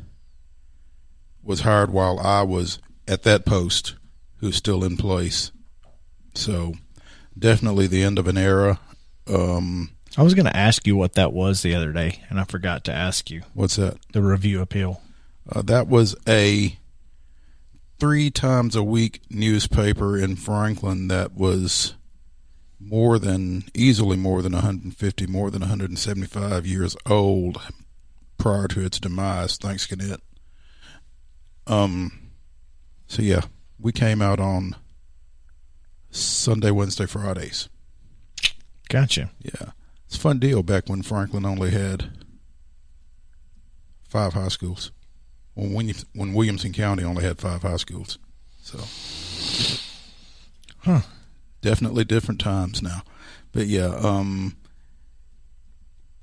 was 1.42 1.62
hired 1.62 1.92
while 1.92 2.20
I 2.20 2.42
was 2.42 2.80
at 3.08 3.24
that 3.24 3.46
post, 3.46 3.96
who's 4.38 4.58
still 4.58 4.84
in 4.84 4.98
place. 4.98 5.52
So, 6.34 6.74
definitely 7.38 7.88
the 7.88 8.04
end 8.04 8.20
of 8.20 8.28
an 8.28 8.38
era. 8.38 8.80
Um, 9.28 9.95
I 10.18 10.24
was 10.24 10.34
going 10.34 10.46
to 10.46 10.56
ask 10.56 10.88
you 10.88 10.96
what 10.96 11.14
that 11.14 11.34
was 11.34 11.62
the 11.62 11.76
other 11.76 11.92
day, 11.92 12.22
and 12.30 12.40
I 12.40 12.46
forgot 12.46 12.86
to 12.86 12.94
ask 12.94 13.30
you 13.30 13.42
what's 13.54 13.76
that? 13.76 13.98
the 14.14 14.22
review 14.22 14.62
appeal. 14.62 15.02
Uh, 15.50 15.62
that 15.64 15.88
was 15.88 16.16
a 16.28 16.78
three 18.00 18.30
times 18.30 18.76
a 18.76 18.84
week 18.84 19.22
newspaper 19.30 20.18
in 20.18 20.36
Franklin 20.36 21.08
that 21.10 21.34
was 21.34 21.96
more 22.80 23.20
than 23.20 23.64
easily 23.74 24.18
more 24.18 24.42
than 24.42 24.54
150, 24.54 25.28
more 25.28 25.50
than 25.50 25.62
175 25.62 26.66
years 26.66 26.96
old 27.06 27.62
prior 28.38 28.68
to 28.68 28.86
its 28.86 29.00
demise. 29.00 29.58
Thanks, 29.58 29.86
Gannett. 29.86 30.22
Um, 31.68 32.32
so 33.08 33.22
yeah, 33.22 33.42
we 33.80 33.92
came 33.92 34.22
out 34.22 34.40
on 34.40 34.76
Sunday, 36.12 36.72
Wednesday, 36.72 37.06
Fridays. 37.06 37.70
Gotcha. 38.90 39.32
Yeah, 39.42 39.72
it's 40.16 40.22
a 40.22 40.30
fun 40.30 40.40
deal 40.40 40.64
back 40.64 40.88
when 40.88 41.02
Franklin 41.02 41.46
only 41.46 41.72
had 41.72 42.10
five 44.08 44.32
high 44.34 44.48
schools. 44.48 44.92
When 45.56 45.74
Williams, 45.74 46.06
when 46.14 46.34
Williamson 46.34 46.72
County 46.72 47.04
only 47.04 47.22
had 47.24 47.38
five 47.38 47.64
high 47.64 47.76
schools, 47.76 48.18
so 48.62 48.78
Huh. 50.80 51.02
definitely 51.62 52.06
different 52.06 52.40
times 52.40 52.82
now. 52.82 53.02
But 53.52 53.68
yeah, 53.68 53.88
um, 53.88 54.56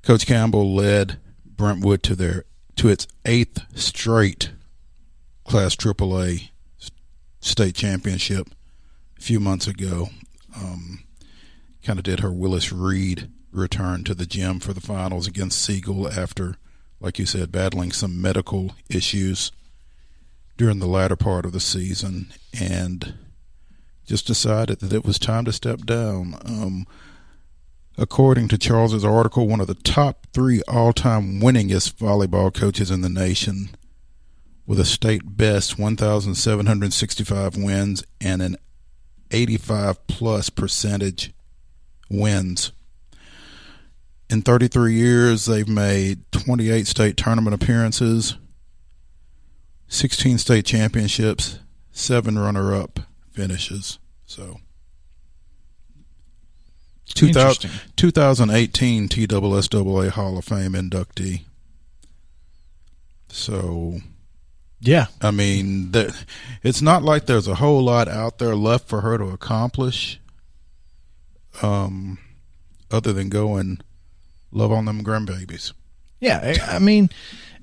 Coach 0.02 0.24
Campbell 0.26 0.74
led 0.74 1.18
Brentwood 1.44 2.02
to 2.04 2.14
their 2.14 2.44
to 2.76 2.88
its 2.88 3.06
eighth 3.26 3.60
straight 3.78 4.52
Class 5.44 5.76
AAA 5.76 6.48
state 7.40 7.74
championship 7.74 8.48
a 9.18 9.20
few 9.20 9.38
months 9.38 9.66
ago. 9.66 10.08
Um, 10.56 11.04
kind 11.84 11.98
of 11.98 12.04
did 12.04 12.20
her 12.20 12.32
Willis 12.32 12.72
Reed 12.72 13.28
return 13.52 14.04
to 14.04 14.14
the 14.14 14.26
gym 14.26 14.60
for 14.60 14.72
the 14.72 14.80
finals 14.80 15.26
against 15.26 15.62
Siegel 15.62 16.08
after, 16.08 16.56
like 17.00 17.18
you 17.18 17.26
said, 17.26 17.52
battling 17.52 17.92
some 17.92 18.20
medical 18.20 18.74
issues 18.88 19.52
during 20.56 20.78
the 20.78 20.86
latter 20.86 21.16
part 21.16 21.44
of 21.44 21.52
the 21.52 21.60
season 21.60 22.32
and 22.58 23.14
just 24.06 24.26
decided 24.26 24.80
that 24.80 24.92
it 24.92 25.04
was 25.04 25.18
time 25.18 25.44
to 25.44 25.52
step 25.52 25.80
down. 25.80 26.34
Um, 26.44 26.86
according 27.96 28.48
to 28.48 28.58
Charles's 28.58 29.04
article, 29.04 29.48
one 29.48 29.60
of 29.60 29.66
the 29.66 29.74
top 29.74 30.26
three 30.32 30.62
all 30.68 30.92
time 30.92 31.40
winningest 31.40 31.94
volleyball 31.94 32.52
coaches 32.52 32.90
in 32.90 33.00
the 33.00 33.08
nation 33.08 33.70
with 34.66 34.78
a 34.78 34.84
state 34.84 35.36
best 35.36 35.78
1,765 35.78 37.56
wins 37.56 38.04
and 38.20 38.42
an 38.42 38.56
85 39.30 40.06
plus 40.06 40.50
percentage 40.50 41.32
wins. 42.10 42.72
In 44.32 44.40
33 44.40 44.94
years, 44.94 45.44
they've 45.44 45.68
made 45.68 46.20
28 46.32 46.86
state 46.86 47.18
tournament 47.18 47.52
appearances, 47.52 48.36
16 49.88 50.38
state 50.38 50.64
championships, 50.64 51.58
seven 51.90 52.38
runner 52.38 52.74
up 52.74 53.00
finishes. 53.30 53.98
So, 54.24 54.60
2000, 57.08 57.70
2018 57.94 59.10
TSSAA 59.10 60.08
Hall 60.08 60.38
of 60.38 60.46
Fame 60.46 60.72
inductee. 60.72 61.42
So, 63.28 64.00
Yeah. 64.80 65.08
I 65.20 65.30
mean, 65.30 65.92
it's 66.62 66.80
not 66.80 67.02
like 67.02 67.26
there's 67.26 67.48
a 67.48 67.56
whole 67.56 67.84
lot 67.84 68.08
out 68.08 68.38
there 68.38 68.56
left 68.56 68.88
for 68.88 69.02
her 69.02 69.18
to 69.18 69.26
accomplish, 69.26 70.18
um, 71.60 72.16
other 72.90 73.12
than 73.12 73.28
go 73.28 73.56
and 73.56 73.84
love 74.52 74.70
on 74.70 74.84
them 74.84 75.02
grandbabies. 75.02 75.72
Yeah. 76.20 76.54
I 76.68 76.78
mean, 76.78 77.10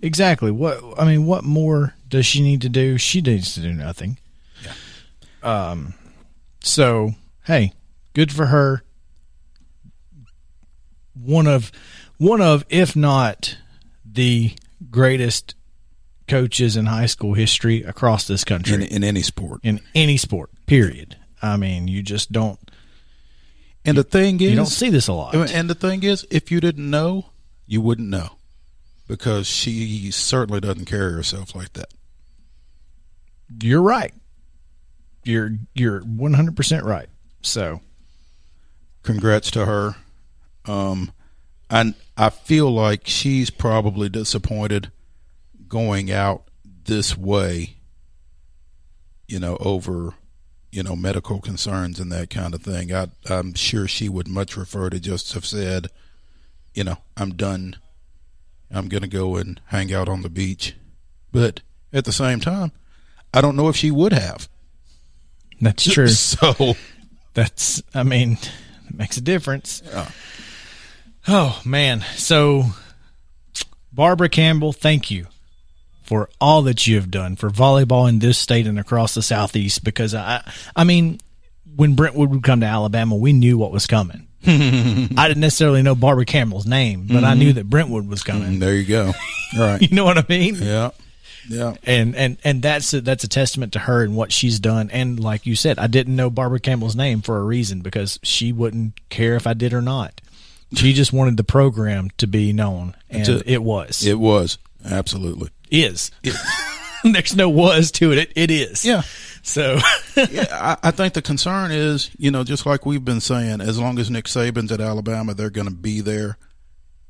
exactly. 0.01 0.51
What 0.51 0.83
I 0.97 1.05
mean, 1.05 1.25
what 1.25 1.43
more 1.43 1.95
does 2.07 2.25
she 2.25 2.41
need 2.41 2.61
to 2.61 2.69
do? 2.69 2.97
She 2.97 3.21
needs 3.21 3.53
to 3.53 3.61
do 3.61 3.71
nothing. 3.73 4.17
Yeah. 4.63 4.73
Um. 5.71 5.93
So 6.61 7.13
hey, 7.43 7.73
good 8.13 8.31
for 8.31 8.47
her. 8.47 8.83
One 11.21 11.47
of, 11.47 11.71
one 12.17 12.41
of, 12.41 12.65
if 12.69 12.95
not 12.95 13.57
the 14.05 14.53
greatest 14.89 15.55
coaches 16.27 16.77
in 16.77 16.85
high 16.85 17.07
school 17.07 17.33
history 17.33 17.83
across 17.83 18.27
this 18.27 18.43
country 18.43 18.75
in 18.75 18.81
in 18.83 19.03
any 19.03 19.21
sport. 19.21 19.61
in 19.63 19.81
any 19.95 20.15
sport. 20.15 20.51
Period. 20.65 21.17
I 21.41 21.57
mean, 21.57 21.87
you 21.87 22.03
just 22.03 22.31
don't 22.31 22.59
And 23.85 23.97
the 23.97 24.03
thing 24.03 24.41
is, 24.41 24.49
you 24.49 24.55
don't 24.55 24.65
see 24.65 24.89
this 24.89 25.07
a 25.07 25.13
lot. 25.13 25.33
and 25.35 25.69
the 25.69 25.75
thing 25.75 26.03
is, 26.03 26.27
if 26.29 26.51
you 26.51 26.59
didn't 26.59 26.89
know, 26.89 27.27
you 27.65 27.81
wouldn't 27.81 28.09
know, 28.09 28.31
because 29.07 29.47
she 29.47 30.11
certainly 30.11 30.59
doesn't 30.59 30.85
carry 30.85 31.13
herself 31.13 31.55
like 31.55 31.73
that. 31.73 31.93
You're 33.61 33.81
right. 33.81 34.13
You're 35.23 35.51
you're 35.73 36.01
100 36.01 36.55
percent 36.55 36.85
right. 36.85 37.07
So 37.41 37.81
congrats 39.03 39.51
to 39.51 39.65
her. 39.65 39.95
Um, 40.65 41.11
and 41.69 41.95
I 42.17 42.29
feel 42.29 42.71
like 42.71 43.07
she's 43.07 43.49
probably 43.49 44.09
disappointed 44.09 44.91
going 45.67 46.11
out 46.11 46.43
this 46.85 47.17
way, 47.17 47.77
you 49.27 49.39
know, 49.39 49.57
over, 49.59 50.13
you 50.71 50.83
know, 50.83 50.95
medical 50.95 51.39
concerns 51.41 51.99
and 51.99 52.11
that 52.11 52.29
kind 52.29 52.53
of 52.53 52.61
thing. 52.61 52.93
I, 52.93 53.07
I'm 53.29 53.53
sure 53.53 53.87
she 53.87 54.09
would 54.09 54.27
much 54.27 54.51
prefer 54.51 54.89
to 54.89 54.99
just 54.99 55.33
have 55.33 55.45
said, 55.45 55.87
you 56.73 56.83
know, 56.83 56.97
I'm 57.17 57.31
done. 57.31 57.77
I'm 58.71 58.87
going 58.87 59.01
to 59.01 59.07
go 59.07 59.35
and 59.35 59.59
hang 59.67 59.93
out 59.93 60.07
on 60.07 60.21
the 60.21 60.29
beach. 60.29 60.75
But 61.31 61.61
at 61.91 62.05
the 62.05 62.11
same 62.11 62.39
time, 62.39 62.71
I 63.33 63.41
don't 63.41 63.55
know 63.55 63.69
if 63.69 63.75
she 63.75 63.91
would 63.91 64.13
have. 64.13 64.47
that's 65.59 65.83
true. 65.91 66.07
So, 66.07 66.75
That's 67.33 67.81
I 67.93 68.03
mean, 68.03 68.33
it 68.33 68.95
makes 68.95 69.17
a 69.17 69.21
difference. 69.21 69.81
Oh 71.27 71.61
man. 71.65 72.01
So 72.15 72.65
Barbara 73.91 74.29
Campbell, 74.29 74.73
thank 74.73 75.11
you 75.11 75.27
for 76.09 76.27
all 76.41 76.63
that 76.63 76.87
you 76.87 76.95
have 76.95 77.11
done 77.11 77.35
for 77.35 77.51
volleyball 77.51 78.09
in 78.09 78.17
this 78.17 78.39
state 78.39 78.65
and 78.65 78.79
across 78.79 79.13
the 79.13 79.21
southeast 79.21 79.83
because 79.83 80.15
I 80.15 80.43
I 80.75 80.83
mean 80.83 81.19
when 81.75 81.93
Brentwood 81.93 82.31
would 82.31 82.41
come 82.41 82.61
to 82.61 82.65
Alabama, 82.65 83.15
we 83.15 83.31
knew 83.31 83.59
what 83.59 83.71
was 83.71 83.85
coming. 83.85 84.27
I 84.47 85.27
didn't 85.27 85.39
necessarily 85.39 85.83
know 85.83 85.93
Barbara 85.93 86.25
Campbell's 86.25 86.65
name, 86.65 87.05
but 87.07 87.23
I 87.23 87.35
knew 87.35 87.49
mm-hmm. 87.49 87.55
that 87.57 87.69
Brentwood 87.69 88.07
was 88.07 88.23
mm-hmm. 88.23 88.31
coming. 88.31 88.47
And 88.53 88.61
there 88.61 88.73
you 88.73 88.85
go. 88.85 89.13
All 89.55 89.59
right. 89.59 89.79
You 89.79 89.95
know 89.95 90.03
what 90.03 90.17
I 90.17 90.25
mean? 90.27 90.55
Yeah. 90.55 90.89
Yeah. 91.47 91.75
And 91.83 92.15
and 92.15 92.37
and 92.43 92.61
that's 92.63 92.91
a, 92.93 93.01
that's 93.01 93.23
a 93.23 93.27
testament 93.27 93.73
to 93.73 93.79
her 93.79 94.03
and 94.03 94.15
what 94.15 94.31
she's 94.31 94.59
done. 94.59 94.89
And 94.89 95.19
like 95.19 95.45
you 95.45 95.55
said, 95.55 95.77
I 95.77 95.85
didn't 95.85 96.15
know 96.15 96.31
Barbara 96.31 96.59
Campbell's 96.59 96.95
name 96.95 97.21
for 97.21 97.37
a 97.37 97.43
reason 97.43 97.81
because 97.81 98.19
she 98.23 98.51
wouldn't 98.51 99.09
care 99.09 99.35
if 99.35 99.45
I 99.45 99.53
did 99.53 99.73
or 99.73 99.81
not. 99.81 100.21
She 100.73 100.91
just 101.01 101.13
wanted 101.13 101.37
the 101.37 101.43
program 101.43 102.09
to 102.17 102.25
be 102.25 102.51
known, 102.51 102.95
and 103.09 103.25
To- 103.25 103.43
it 103.45 103.61
was. 103.61 104.05
It 104.05 104.19
was. 104.19 104.57
Absolutely. 104.83 105.49
Is. 105.71 106.11
There's 107.03 107.35
no 107.35 107.49
was 107.49 107.91
to 107.93 108.11
it. 108.11 108.17
It, 108.17 108.31
it 108.35 108.51
is. 108.51 108.83
Yeah. 108.83 109.03
So 109.41 109.79
yeah, 110.29 110.47
I, 110.51 110.89
I 110.89 110.91
think 110.91 111.13
the 111.13 111.21
concern 111.21 111.71
is, 111.71 112.11
you 112.17 112.29
know, 112.29 112.43
just 112.43 112.65
like 112.65 112.85
we've 112.85 113.05
been 113.05 113.21
saying, 113.21 113.61
as 113.61 113.79
long 113.79 113.97
as 113.99 114.09
Nick 114.11 114.25
Saban's 114.25 114.71
at 114.71 114.81
Alabama, 114.81 115.33
they're 115.33 115.49
going 115.49 115.67
to 115.67 115.73
be 115.73 116.01
there. 116.01 116.37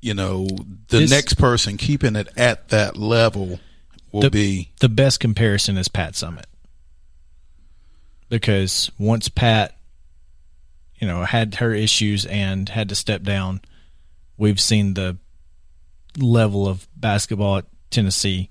You 0.01 0.13
know, 0.13 0.45
the 0.89 0.99
This- 0.99 1.09
next 1.11 1.33
person 1.35 1.75
keeping 1.77 2.15
it 2.15 2.27
at 2.37 2.69
that 2.69 2.97
level 2.97 3.59
will 4.11 4.21
The- 4.21 4.29
be. 4.29 4.71
the 4.79 4.89
best 4.89 5.19
comparison 5.19 5.77
is 5.77 5.87
Pat 5.87 6.13
Summitt. 6.13 6.45
Because 8.29 8.91
once 8.99 9.27
Pat, 9.29 9.75
you 10.99 11.07
know, 11.07 11.23
had 11.25 11.55
her 11.55 11.73
issues 11.73 12.25
and 12.25 12.69
had 12.69 12.89
to 12.89 12.95
step 12.95 13.23
down, 13.23 13.61
we've 14.37 14.59
seen 14.61 14.93
the 14.93 15.17
level 16.17 16.67
of 16.67 16.87
basketball 16.95 17.57
at 17.57 17.65
Tennessee 17.89 18.49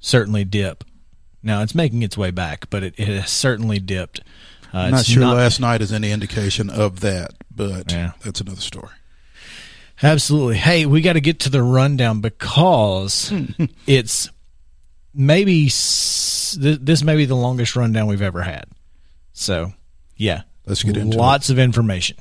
certainly 0.00 0.44
dip. 0.44 0.84
Now 1.42 1.62
it's 1.62 1.74
making 1.74 2.02
its 2.02 2.16
way 2.16 2.30
back, 2.30 2.68
but 2.70 2.82
it, 2.82 2.94
it 2.98 3.08
has 3.08 3.30
certainly 3.30 3.78
dipped. 3.78 4.20
Uh, 4.72 4.78
I'm 4.78 4.90
not 4.90 5.00
it's 5.00 5.08
sure 5.08 5.24
last 5.24 5.60
night 5.60 5.80
is 5.80 5.92
any 5.92 6.10
indication 6.10 6.68
of 6.70 7.00
that, 7.00 7.32
but 7.54 7.90
Yeah. 7.90 8.12
that's 8.24 8.40
another 8.40 8.60
story. 8.60 8.90
Absolutely. 10.02 10.56
Hey, 10.58 10.86
we 10.86 11.00
got 11.00 11.14
to 11.14 11.20
get 11.20 11.40
to 11.40 11.48
the 11.50 11.62
rundown 11.62 12.20
because 12.20 13.32
it's 13.86 14.30
maybe 15.14 15.64
this 15.64 17.02
may 17.02 17.16
be 17.16 17.24
the 17.24 17.34
longest 17.34 17.74
rundown 17.76 18.06
we've 18.06 18.22
ever 18.22 18.42
had. 18.42 18.66
So, 19.32 19.72
yeah, 20.16 20.42
Let's 20.66 20.82
get 20.82 20.96
into 20.96 21.16
lots 21.16 21.50
of 21.50 21.58
information. 21.58 22.16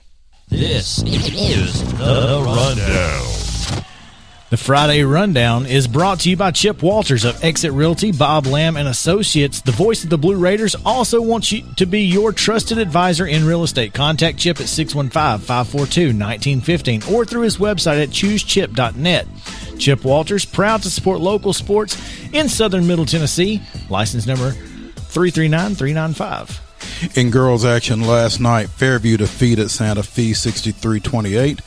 This 0.49 1.03
is 1.03 1.83
the 1.97 2.41
rundown. 2.45 3.36
The 4.49 4.55
Friday 4.55 5.03
Rundown 5.03 5.65
is 5.65 5.89
brought 5.89 6.21
to 6.21 6.29
you 6.29 6.37
by 6.37 6.51
Chip 6.51 6.81
Walters 6.81 7.25
of 7.25 7.43
Exit 7.43 7.73
Realty, 7.73 8.13
Bob 8.13 8.45
Lamb 8.45 8.77
and 8.77 8.87
Associates. 8.87 9.59
The 9.59 9.73
voice 9.73 10.05
of 10.05 10.09
the 10.09 10.17
Blue 10.17 10.37
Raiders 10.37 10.73
also 10.85 11.21
wants 11.21 11.51
you 11.51 11.63
to 11.75 11.85
be 11.85 12.03
your 12.03 12.31
trusted 12.31 12.77
advisor 12.77 13.27
in 13.27 13.45
real 13.45 13.63
estate. 13.63 13.93
Contact 13.93 14.37
Chip 14.37 14.61
at 14.61 14.67
615-542-1915 14.67 17.11
or 17.11 17.25
through 17.25 17.41
his 17.41 17.57
website 17.57 18.01
at 18.01 18.07
choosechip.net. 18.07 19.27
Chip 19.79 20.05
Walters, 20.05 20.45
proud 20.45 20.81
to 20.83 20.89
support 20.89 21.19
local 21.19 21.51
sports 21.51 22.01
in 22.31 22.47
southern 22.47 22.87
Middle 22.87 23.05
Tennessee. 23.05 23.61
License 23.89 24.27
number 24.27 24.51
339395. 24.51 26.61
In 27.15 27.31
girls 27.31 27.65
action 27.65 28.01
last 28.01 28.39
night, 28.39 28.69
Fairview 28.69 29.17
defeated 29.17 29.69
Santa 29.69 30.03
Fe 30.03 30.31
63-28. 30.31 31.59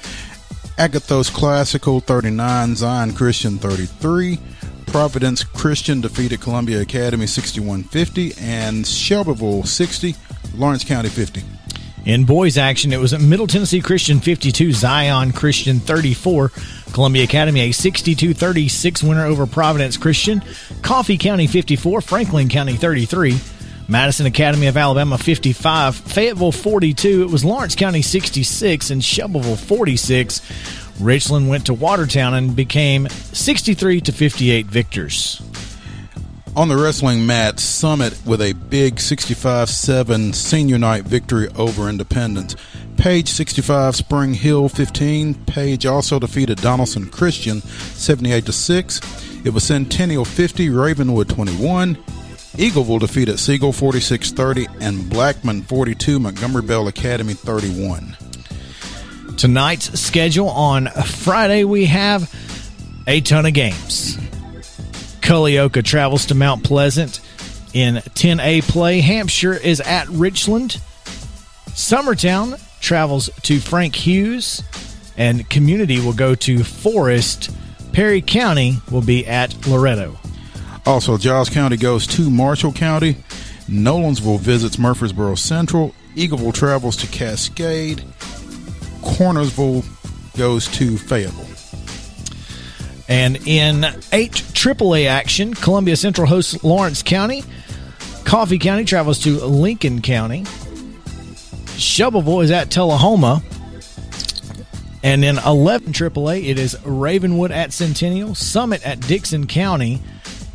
Agathos 0.77 1.33
Classical 1.33 2.01
39, 2.01 2.77
Zion 2.77 3.13
Christian 3.13 3.59
33. 3.59 4.39
Providence 4.87 5.45
Christian 5.45 6.01
defeated 6.01 6.41
Columbia 6.41 6.81
Academy 6.81 7.27
61-50 7.27 8.41
and 8.43 8.87
Shelbyville 8.87 9.65
60, 9.65 10.17
Lawrence 10.57 10.83
County 10.83 11.09
50. 11.09 11.43
In 12.07 12.25
boys 12.25 12.57
action, 12.57 12.93
it 12.93 12.99
was 12.99 13.17
Middle 13.19 13.47
Tennessee 13.47 13.81
Christian 13.81 14.21
52, 14.21 14.73
Zion 14.73 15.33
Christian 15.33 15.81
34, 15.81 16.51
Columbia 16.93 17.25
Academy 17.25 17.61
a 17.61 17.69
62-36 17.71 19.07
winner 19.07 19.27
over 19.27 19.47
Providence 19.47 19.97
Christian, 19.97 20.43
Coffee 20.83 21.19
County 21.19 21.47
54, 21.47 22.01
Franklin 22.01 22.49
County 22.49 22.75
33, 22.75 23.39
Madison 23.91 24.25
Academy 24.25 24.69
of 24.69 24.77
Alabama 24.77 25.19
55, 25.19 25.97
Fayetteville 25.97 26.53
42, 26.53 27.25
it 27.25 27.29
was 27.29 27.45
Lawrence 27.45 27.75
County 27.75 28.03
66 28.03 28.89
and 28.89 29.03
Shelbyville 29.03 29.57
46. 29.57 30.41
Richland 31.01 31.49
went 31.49 31.67
to 31.67 31.75
Watertown 31.75 32.35
and 32.35 32.55
became 32.55 33.09
63 33.09 34.01
to 34.03 34.13
58 34.13 34.67
victors. 34.67 35.43
On 36.55 36.69
the 36.69 36.77
wrestling 36.77 37.27
mat, 37.27 37.59
Summit 37.59 38.17
with 38.25 38.41
a 38.41 38.53
big 38.53 38.97
65-7 38.97 40.37
senior 40.37 40.79
night 40.79 41.03
victory 41.03 41.49
over 41.57 41.89
Independence. 41.89 42.55
Page 42.97 43.29
65, 43.29 43.97
Spring 43.97 44.35
Hill 44.35 44.69
15. 44.69 45.35
Page 45.47 45.85
also 45.85 46.21
defeated 46.21 46.59
Donelson 46.59 47.11
Christian 47.11 47.61
78 47.61 48.47
to 48.47 48.53
6. 48.53 49.01
It 49.45 49.51
was 49.51 49.65
Centennial 49.65 50.25
50, 50.25 50.71
Ravenwood 50.71 51.29
21. 51.29 51.99
Eagleville 52.53 53.01
defeated 53.01 53.39
Siegel 53.39 53.73
46-30 53.73 54.69
and 54.81 55.09
Blackman 55.09 55.63
42, 55.63 56.19
Montgomery 56.19 56.63
Bell 56.63 56.89
Academy 56.89 57.35
31. 57.35 58.17
Tonight's 59.37 59.99
schedule 59.99 60.49
on 60.49 60.89
Friday, 60.89 61.65
we 61.65 61.87
have 61.87 62.33
a 63.07 63.21
ton 63.21 63.47
of 63.47 63.55
games. 63.55 64.17
Culleoka 65.21 65.85
travels 65.85 66.27
to 66.27 66.35
Mount 66.35 66.65
Pleasant 66.65 67.21
in 67.73 67.97
10A 67.97 68.63
play. 68.63 69.01
Hampshire 69.01 69.55
is 69.55 69.81
at 69.81 70.09
Richland. 70.09 70.81
Summertown 71.69 72.61
travels 72.81 73.31
to 73.43 73.61
Frank 73.61 73.95
Hughes, 73.95 74.63
and 75.17 75.49
Community 75.49 76.01
will 76.01 76.13
go 76.13 76.35
to 76.35 76.65
Forest. 76.65 77.51
Perry 77.93 78.21
County 78.21 78.79
will 78.91 79.03
be 79.03 79.27
at 79.27 79.67
Loretto. 79.67 80.20
Also, 80.87 81.17
Giles 81.19 81.49
County 81.49 81.77
goes 81.77 82.07
to 82.09 82.31
Marshall 82.31 82.73
County. 82.73 83.15
Nolensville 83.69 84.41
visits 84.41 84.79
Murfreesboro 84.79 85.35
Central. 85.37 85.95
Eagleville 86.17 86.55
travels 86.55 86.97
to 86.97 87.07
Cascade. 87.07 87.99
Cornersville 89.03 89.85
goes 90.37 90.67
to 90.69 90.99
Fayetteville. 90.99 91.47
And 93.09 93.37
in 93.47 93.85
8 94.13 94.33
AAA 94.33 95.07
action, 95.07 95.55
Columbia 95.55 95.97
Central 95.97 96.27
hosts 96.27 96.63
Lawrence 96.63 97.03
County. 97.03 97.45
Coffee 98.25 98.59
County 98.59 98.85
travels 98.85 99.19
to 99.21 99.45
Lincoln 99.45 100.01
County. 100.01 100.45
Shelbyville 101.77 102.41
is 102.41 102.51
at 102.51 102.71
Tullahoma. 102.71 103.43
And 105.03 105.25
in 105.25 105.39
11 105.39 105.93
AAA, 105.93 106.49
it 106.49 106.59
is 106.59 106.77
Ravenwood 106.85 107.51
at 107.51 107.73
Centennial, 107.73 108.35
Summit 108.35 108.87
at 108.87 109.01
Dickson 109.01 109.47
County, 109.47 110.01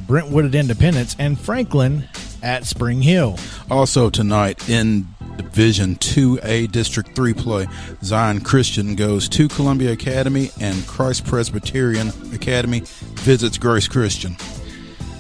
Brentwood 0.07 0.45
at 0.45 0.55
Independence, 0.55 1.15
and 1.19 1.39
Franklin 1.39 2.07
at 2.43 2.65
Spring 2.65 3.01
Hill. 3.01 3.37
Also 3.69 4.09
tonight 4.09 4.69
in 4.69 5.07
Division 5.37 5.95
2A 5.95 6.71
District 6.71 7.15
3 7.15 7.33
play, 7.33 7.67
Zion 8.03 8.41
Christian 8.41 8.95
goes 8.95 9.27
to 9.29 9.47
Columbia 9.47 9.91
Academy 9.91 10.51
and 10.61 10.85
Christ 10.87 11.25
Presbyterian 11.25 12.09
Academy 12.33 12.83
visits 12.85 13.57
Grace 13.57 13.87
Christian. 13.87 14.35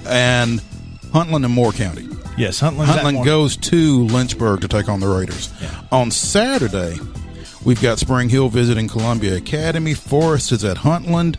And 0.07 0.59
Huntland 1.11 1.45
and 1.45 1.53
Moore 1.53 1.71
County. 1.71 2.07
Yes, 2.37 2.59
Huntland's 2.59 2.89
at 2.91 3.03
Huntland 3.03 3.25
goes 3.25 3.55
to 3.57 4.05
Lynchburg 4.05 4.61
to 4.61 4.67
take 4.67 4.89
on 4.89 4.99
the 4.99 5.07
Raiders. 5.07 5.51
On 5.91 6.11
Saturday, 6.11 6.97
we've 7.63 7.81
got 7.81 7.97
Spring 7.97 8.29
Hill 8.29 8.49
visiting 8.49 8.87
Columbia 8.87 9.37
Academy. 9.37 9.93
Forest 9.93 10.51
is 10.51 10.63
at 10.63 10.77
Huntland. 10.77 11.37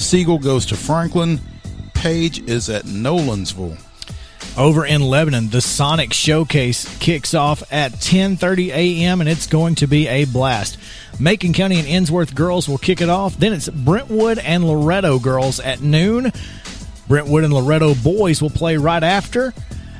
Siegel 0.00 0.38
goes 0.38 0.66
to 0.66 0.76
Franklin. 0.76 1.40
Page 2.02 2.40
is 2.48 2.68
at 2.68 2.84
Nolensville. 2.84 3.78
over 4.58 4.84
in 4.84 5.02
Lebanon. 5.02 5.50
The 5.50 5.60
Sonic 5.60 6.12
Showcase 6.12 6.98
kicks 6.98 7.32
off 7.32 7.62
at 7.72 7.92
10:30 7.92 8.70
a.m. 8.70 9.20
and 9.20 9.30
it's 9.30 9.46
going 9.46 9.76
to 9.76 9.86
be 9.86 10.08
a 10.08 10.24
blast. 10.24 10.78
Macon 11.20 11.52
County 11.52 11.78
and 11.78 11.86
Ensworth 11.86 12.34
girls 12.34 12.68
will 12.68 12.78
kick 12.78 13.00
it 13.00 13.08
off. 13.08 13.36
Then 13.36 13.52
it's 13.52 13.68
Brentwood 13.68 14.38
and 14.38 14.66
Loretto 14.66 15.20
girls 15.20 15.60
at 15.60 15.80
noon. 15.80 16.32
Brentwood 17.06 17.44
and 17.44 17.54
Loretto 17.54 17.94
boys 17.94 18.42
will 18.42 18.50
play 18.50 18.76
right 18.76 19.04
after. 19.04 19.54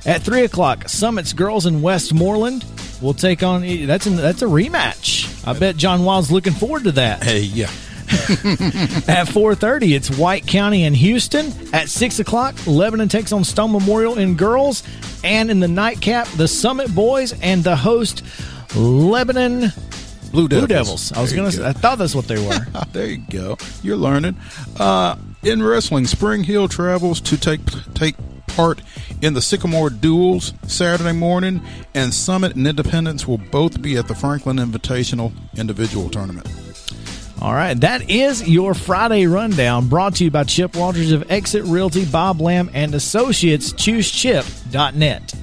At 0.04 0.22
three 0.22 0.42
o'clock, 0.42 0.88
Summits 0.88 1.32
girls 1.32 1.66
in 1.66 1.82
Westmoreland 1.82 2.64
will 3.00 3.14
take 3.14 3.44
on. 3.44 3.62
That's 3.86 4.06
an, 4.06 4.16
that's 4.16 4.42
a 4.42 4.46
rematch. 4.46 5.46
I 5.46 5.56
bet 5.56 5.76
John 5.76 6.02
Wild's 6.02 6.32
looking 6.32 6.52
forward 6.52 6.82
to 6.84 6.92
that. 6.92 7.22
Hey, 7.22 7.42
yeah. 7.42 7.70
At 9.08 9.26
4.30, 9.28 9.94
it's 9.94 10.10
White 10.16 10.46
County 10.46 10.84
and 10.84 10.96
Houston. 10.96 11.52
At 11.72 11.88
6 11.88 12.18
o'clock, 12.20 12.54
Lebanon 12.66 13.08
takes 13.08 13.32
on 13.32 13.44
Stone 13.44 13.72
Memorial 13.72 14.18
in 14.18 14.36
girls. 14.36 14.82
And 15.24 15.50
in 15.50 15.60
the 15.60 15.68
nightcap, 15.68 16.26
the 16.28 16.48
Summit 16.48 16.94
Boys 16.94 17.32
and 17.40 17.62
the 17.62 17.76
host, 17.76 18.22
Lebanon 18.74 19.72
Blue 20.32 20.48
Devils. 20.48 20.66
Blue 20.66 20.66
Devils. 20.66 21.12
I 21.12 21.20
was 21.20 21.32
going 21.32 21.50
to 21.50 21.66
I 21.66 21.72
thought 21.72 21.98
that's 21.98 22.14
what 22.14 22.26
they 22.26 22.44
were. 22.44 22.66
there 22.92 23.06
you 23.06 23.22
go. 23.30 23.58
You're 23.82 23.98
learning. 23.98 24.36
Uh, 24.78 25.16
in 25.42 25.62
wrestling, 25.62 26.06
Spring 26.06 26.44
Hill 26.44 26.68
travels 26.68 27.20
to 27.22 27.36
take 27.36 27.60
take 27.94 28.16
part 28.46 28.80
in 29.20 29.34
the 29.34 29.42
Sycamore 29.42 29.90
Duels 29.90 30.52
Saturday 30.66 31.12
morning, 31.12 31.62
and 31.94 32.14
Summit 32.14 32.56
and 32.56 32.66
Independence 32.66 33.26
will 33.26 33.38
both 33.38 33.82
be 33.82 33.96
at 33.96 34.08
the 34.08 34.14
Franklin 34.14 34.56
Invitational 34.56 35.32
Individual 35.56 36.08
Tournament. 36.08 36.48
All 37.42 37.52
right, 37.52 37.74
that 37.80 38.08
is 38.08 38.48
your 38.48 38.72
Friday 38.72 39.26
rundown 39.26 39.88
brought 39.88 40.14
to 40.16 40.24
you 40.24 40.30
by 40.30 40.44
Chip 40.44 40.76
Walters 40.76 41.10
of 41.10 41.28
Exit 41.28 41.64
Realty, 41.64 42.04
Bob 42.04 42.40
Lamb, 42.40 42.70
and 42.72 42.94
Associates. 42.94 43.72
ChooseChip.net. 43.72 45.34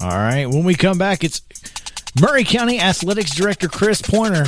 All 0.00 0.18
right, 0.18 0.46
when 0.46 0.64
we 0.64 0.74
come 0.74 0.98
back, 0.98 1.22
it's 1.22 1.40
Maury 2.20 2.42
County 2.42 2.80
Athletics 2.80 3.32
Director 3.32 3.68
Chris 3.68 4.02
Pointer 4.02 4.46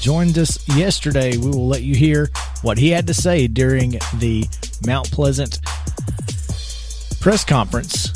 joined 0.00 0.36
us 0.36 0.68
yesterday. 0.76 1.36
We 1.36 1.46
will 1.46 1.68
let 1.68 1.82
you 1.82 1.94
hear 1.94 2.30
what 2.62 2.76
he 2.76 2.90
had 2.90 3.06
to 3.06 3.14
say 3.14 3.46
during 3.46 4.00
the 4.18 4.48
Mount 4.84 5.12
Pleasant 5.12 5.60
press 7.24 7.42
conference 7.42 8.12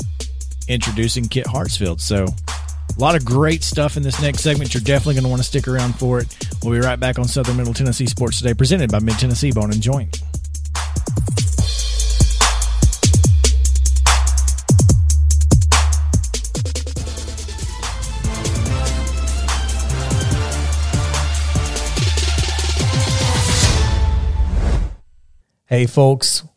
introducing 0.67 1.27
Kit 1.27 1.47
Hartsfield. 1.47 1.99
So, 1.99 2.25
a 2.25 2.99
lot 2.99 3.15
of 3.15 3.25
great 3.25 3.63
stuff 3.63 3.97
in 3.97 4.03
this 4.03 4.21
next 4.21 4.41
segment. 4.41 4.71
You're 4.71 4.83
definitely 4.83 5.15
going 5.15 5.23
to 5.23 5.29
want 5.29 5.41
to 5.41 5.47
stick 5.47 5.67
around 5.67 5.93
for 5.93 6.19
it. 6.19 6.27
We'll 6.61 6.79
be 6.79 6.85
right 6.85 6.99
back 6.99 7.17
on 7.17 7.25
Southern 7.25 7.57
Middle 7.57 7.73
Tennessee 7.73 8.05
Sports 8.05 8.37
Today, 8.37 8.53
presented 8.53 8.91
by 8.91 8.99
Mid 8.99 9.17
Tennessee 9.17 9.51
Bone 9.51 9.71
and 9.71 9.81
Joint. 9.81 10.21
Hey, 25.65 25.87
folks, 25.87 26.43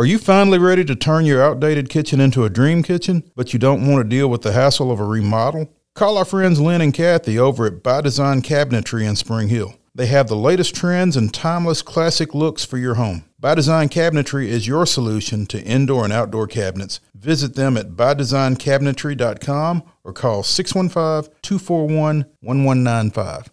Are 0.00 0.06
you 0.06 0.16
finally 0.16 0.56
ready 0.56 0.82
to 0.86 0.96
turn 0.96 1.26
your 1.26 1.42
outdated 1.42 1.90
kitchen 1.90 2.20
into 2.22 2.44
a 2.44 2.48
dream 2.48 2.82
kitchen, 2.82 3.22
but 3.36 3.52
you 3.52 3.58
don't 3.58 3.86
want 3.86 4.02
to 4.02 4.08
deal 4.08 4.30
with 4.30 4.40
the 4.40 4.52
hassle 4.52 4.90
of 4.90 4.98
a 4.98 5.04
remodel? 5.04 5.68
Call 5.94 6.16
our 6.16 6.24
friends 6.24 6.58
Lynn 6.58 6.80
and 6.80 6.94
Kathy 6.94 7.38
over 7.38 7.66
at 7.66 7.82
By 7.82 8.00
Design 8.00 8.40
Cabinetry 8.40 9.06
in 9.06 9.14
Spring 9.14 9.50
Hill. 9.50 9.74
They 9.94 10.06
have 10.06 10.28
the 10.28 10.36
latest 10.36 10.74
trends 10.74 11.18
and 11.18 11.34
timeless 11.34 11.82
classic 11.82 12.34
looks 12.34 12.64
for 12.64 12.78
your 12.78 12.94
home. 12.94 13.24
By 13.38 13.54
Design 13.54 13.90
Cabinetry 13.90 14.46
is 14.46 14.66
your 14.66 14.86
solution 14.86 15.44
to 15.48 15.62
indoor 15.62 16.04
and 16.04 16.14
outdoor 16.14 16.46
cabinets. 16.46 17.00
Visit 17.14 17.54
them 17.54 17.76
at 17.76 17.90
bydesignCabinetry.com 17.90 19.82
or 20.02 20.14
call 20.14 20.42
615 20.42 21.30
241 21.42 22.24
1195. 22.40 23.50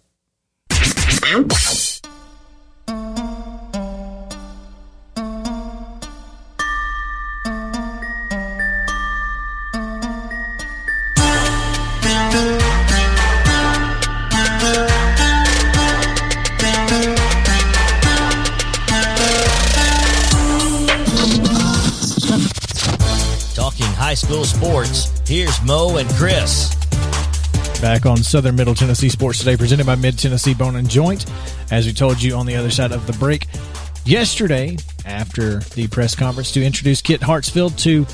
School 24.13 24.45
sports. 24.45 25.21
Here's 25.27 25.61
Mo 25.63 25.97
and 25.97 26.09
Chris. 26.11 26.73
Back 27.81 28.05
on 28.05 28.17
Southern 28.17 28.55
Middle 28.55 28.73
Tennessee 28.73 29.09
Sports 29.09 29.39
Today, 29.39 29.55
presented 29.55 29.85
by 29.85 29.95
Mid 29.95 30.17
Tennessee 30.17 30.53
Bone 30.53 30.75
and 30.77 30.89
Joint. 30.89 31.25
As 31.71 31.85
we 31.85 31.93
told 31.93 32.21
you 32.21 32.35
on 32.35 32.45
the 32.45 32.55
other 32.55 32.71
side 32.71 32.91
of 32.91 33.05
the 33.05 33.13
break, 33.13 33.47
yesterday, 34.05 34.77
after 35.05 35.59
the 35.59 35.87
press 35.87 36.15
conference 36.15 36.51
to 36.53 36.63
introduce 36.63 37.01
Kit 37.01 37.21
Hartsfield 37.21 37.77
to 37.79 38.07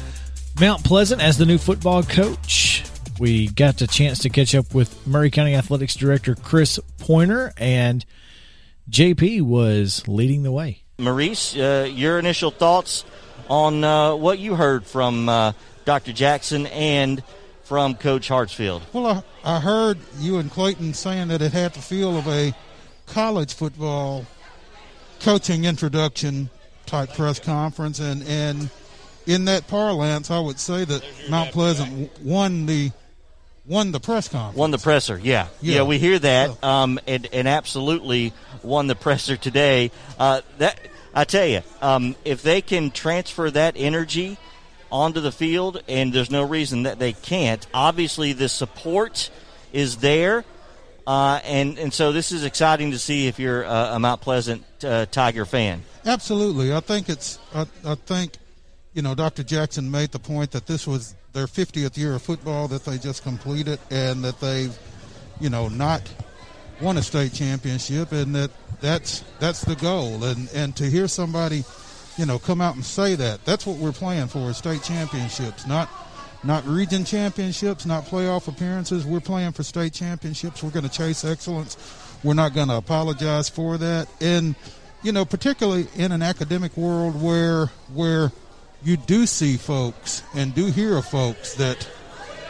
Mount 0.60 0.84
Pleasant 0.84 1.21
as 1.21 1.38
the 1.38 1.45
new 1.45 1.58
football 1.58 2.03
coach, 2.03 2.84
we 3.19 3.47
got 3.47 3.77
the 3.77 3.88
chance 3.88 4.19
to 4.19 4.29
catch 4.29 4.53
up 4.53 4.73
with 4.73 5.06
Maury 5.08 5.29
County 5.29 5.56
Athletics 5.56 5.95
Director 5.95 6.36
Chris 6.36 6.79
Pointer, 6.99 7.53
and 7.58 8.06
JP 8.89 9.43
was 9.43 10.08
leading 10.08 10.43
the 10.43 10.51
way. 10.51 10.84
Maurice, 10.97 11.56
uh, 11.56 11.88
your 11.89 12.19
initial 12.19 12.51
thoughts 12.51 13.06
on 13.49 13.84
uh, 13.84 14.15
what 14.15 14.39
you 14.39 14.56
heard 14.56 14.86
from 14.86 15.29
uh, 15.29 15.53
Dr. 15.86 16.13
Jackson 16.13 16.67
and 16.67 17.24
from 17.63 17.96
Coach 17.96 18.30
Hartsfield? 18.30 18.82
Well, 18.93 19.24
I, 19.43 19.56
I 19.56 19.60
heard 19.60 19.98
you 20.19 20.38
and 20.38 20.52
Clayton 20.52 20.93
saying 20.93 21.30
that 21.30 21.41
it 21.41 21.54
had 21.54 21.74
the 21.74 21.80
feel 21.80 22.17
of 22.17 22.28
a 22.28 22.54
college 23.08 23.54
football 23.54 24.26
coaching 25.19 25.65
introduction 25.65 26.50
type 26.86 27.13
press 27.13 27.39
conference, 27.39 28.00
and 28.00 28.24
and 28.24 28.69
in 29.26 29.46
that 29.46 29.67
parlance, 29.67 30.30
I 30.30 30.39
would 30.39 30.60
say 30.60 30.86
that 30.86 31.04
Mount 31.30 31.52
Pleasant 31.52 32.12
won 32.22 32.65
the 32.65 32.91
won 33.65 33.91
the 33.91 34.00
press 34.00 34.28
conference. 34.28 34.58
Won 34.58 34.72
the 34.72 34.78
presser, 34.78 35.17
yeah, 35.17 35.48
yeah. 35.62 35.76
yeah 35.76 35.84
we 35.84 35.98
hear 35.98 36.19
that, 36.19 36.63
um, 36.63 37.00
and 37.08 37.28
and 37.32 37.48
absolutely 37.48 38.34
won 38.62 38.88
the 38.88 38.96
presser 38.96 39.38
today. 39.38 39.91
Uh, 40.19 40.41
that 40.58 40.80
I 41.13 41.24
tell 41.24 41.46
you, 41.46 41.62
um, 41.82 42.15
if 42.26 42.41
they 42.41 42.62
can 42.62 42.91
transfer 42.91 43.50
that 43.52 43.76
energy 43.78 44.38
onto 44.93 45.19
the 45.19 45.32
field, 45.32 45.82
and 45.89 46.13
there's 46.13 46.29
no 46.29 46.43
reason 46.43 46.84
that 46.84 46.99
they 46.99 47.13
can't. 47.13 47.65
Obviously, 47.73 48.32
the 48.32 48.47
support 48.47 49.32
is 49.73 49.97
there, 49.97 50.45
uh, 51.08 51.41
and 51.43 51.79
and 51.79 51.91
so 51.91 52.12
this 52.12 52.32
is 52.32 52.45
exciting 52.45 52.91
to 52.91 52.99
see 52.99 53.27
if 53.27 53.39
you're 53.39 53.63
a, 53.63 53.95
a 53.95 53.99
Mount 53.99 54.21
Pleasant 54.21 54.63
uh, 54.86 55.08
Tiger 55.08 55.45
fan. 55.45 55.82
Absolutely, 56.06 56.73
I 56.73 56.79
think 56.79 57.10
it's. 57.10 57.39
I, 57.56 57.65
I 57.84 57.95
think, 57.95 58.34
you 58.93 59.01
know, 59.01 59.15
Dr. 59.15 59.43
Jackson 59.43 59.89
made 59.89 60.12
the 60.12 60.19
point 60.19 60.51
that 60.51 60.67
this 60.67 60.86
was 60.86 61.15
their 61.34 61.47
50th 61.47 61.97
year 61.97 62.13
of 62.13 62.21
football 62.21 62.67
that 62.67 62.86
they 62.86 62.99
just 62.99 63.23
completed, 63.23 63.79
and 63.89 64.23
that 64.23 64.39
they've, 64.39 64.77
you 65.41 65.49
know, 65.49 65.69
not 65.69 66.08
won 66.82 66.97
a 66.97 67.01
state 67.01 67.34
championship, 67.34 68.12
and 68.12 68.36
that 68.36 68.51
that's 68.79 69.23
that's 69.39 69.62
the 69.65 69.75
goal. 69.75 70.23
And 70.23 70.47
and 70.53 70.75
to 70.75 70.86
hear 70.88 71.08
somebody 71.08 71.63
you 72.17 72.26
know, 72.26 72.39
come 72.39 72.62
out 72.62 72.76
and 72.76 72.86
say 72.86 73.15
that. 73.15 73.43
That's 73.45 73.65
what 73.65 73.78
we're 73.78 73.91
playing 73.91 74.28
for: 74.28 74.54
state 74.54 74.84
championships, 74.84 75.65
not 75.67 75.89
not 76.43 76.65
region 76.67 77.06
championships, 77.06 77.86
not 77.86 78.06
playoff 78.06 78.47
appearances. 78.47 79.06
We're 79.06 79.21
playing 79.21 79.54
for 79.54 79.63
state 79.63 79.93
championships. 79.93 80.62
We're 80.62 80.71
going 80.71 80.88
to 80.88 80.91
chase 80.91 81.23
excellence. 81.23 81.78
We're 82.23 82.34
not 82.34 82.54
going 82.54 82.67
to 82.67 82.76
apologize 82.76 83.49
for 83.49 83.78
that. 83.78 84.08
And 84.21 84.56
you 85.04 85.12
know, 85.12 85.26
particularly 85.26 85.88
in 85.95 86.12
an 86.12 86.21
academic 86.21 86.76
world 86.78 87.21
where 87.21 87.67
where 87.93 88.32
you 88.84 88.97
do 88.97 89.26
see 89.26 89.58
folks 89.58 90.23
and 90.36 90.54
do 90.54 90.65
hear 90.65 90.97
of 90.97 91.06
folks 91.06 91.56
that 91.56 91.88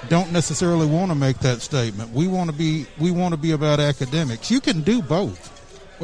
don't 0.10 0.32
necessarily 0.32 0.86
want 0.86 1.12
to 1.12 1.15
make 1.15 1.39
that 1.39 1.62
statement. 1.62 2.12
We 2.12 2.28
want 2.28 2.49
to 2.49 2.56
be 2.56 2.86
we 2.99 3.12
want 3.12 3.34
to 3.34 3.38
be 3.39 3.52
about 3.52 3.80
academics. 3.80 4.52
You 4.52 4.62
can 4.62 4.82
do 4.82 5.02
both. 5.02 5.53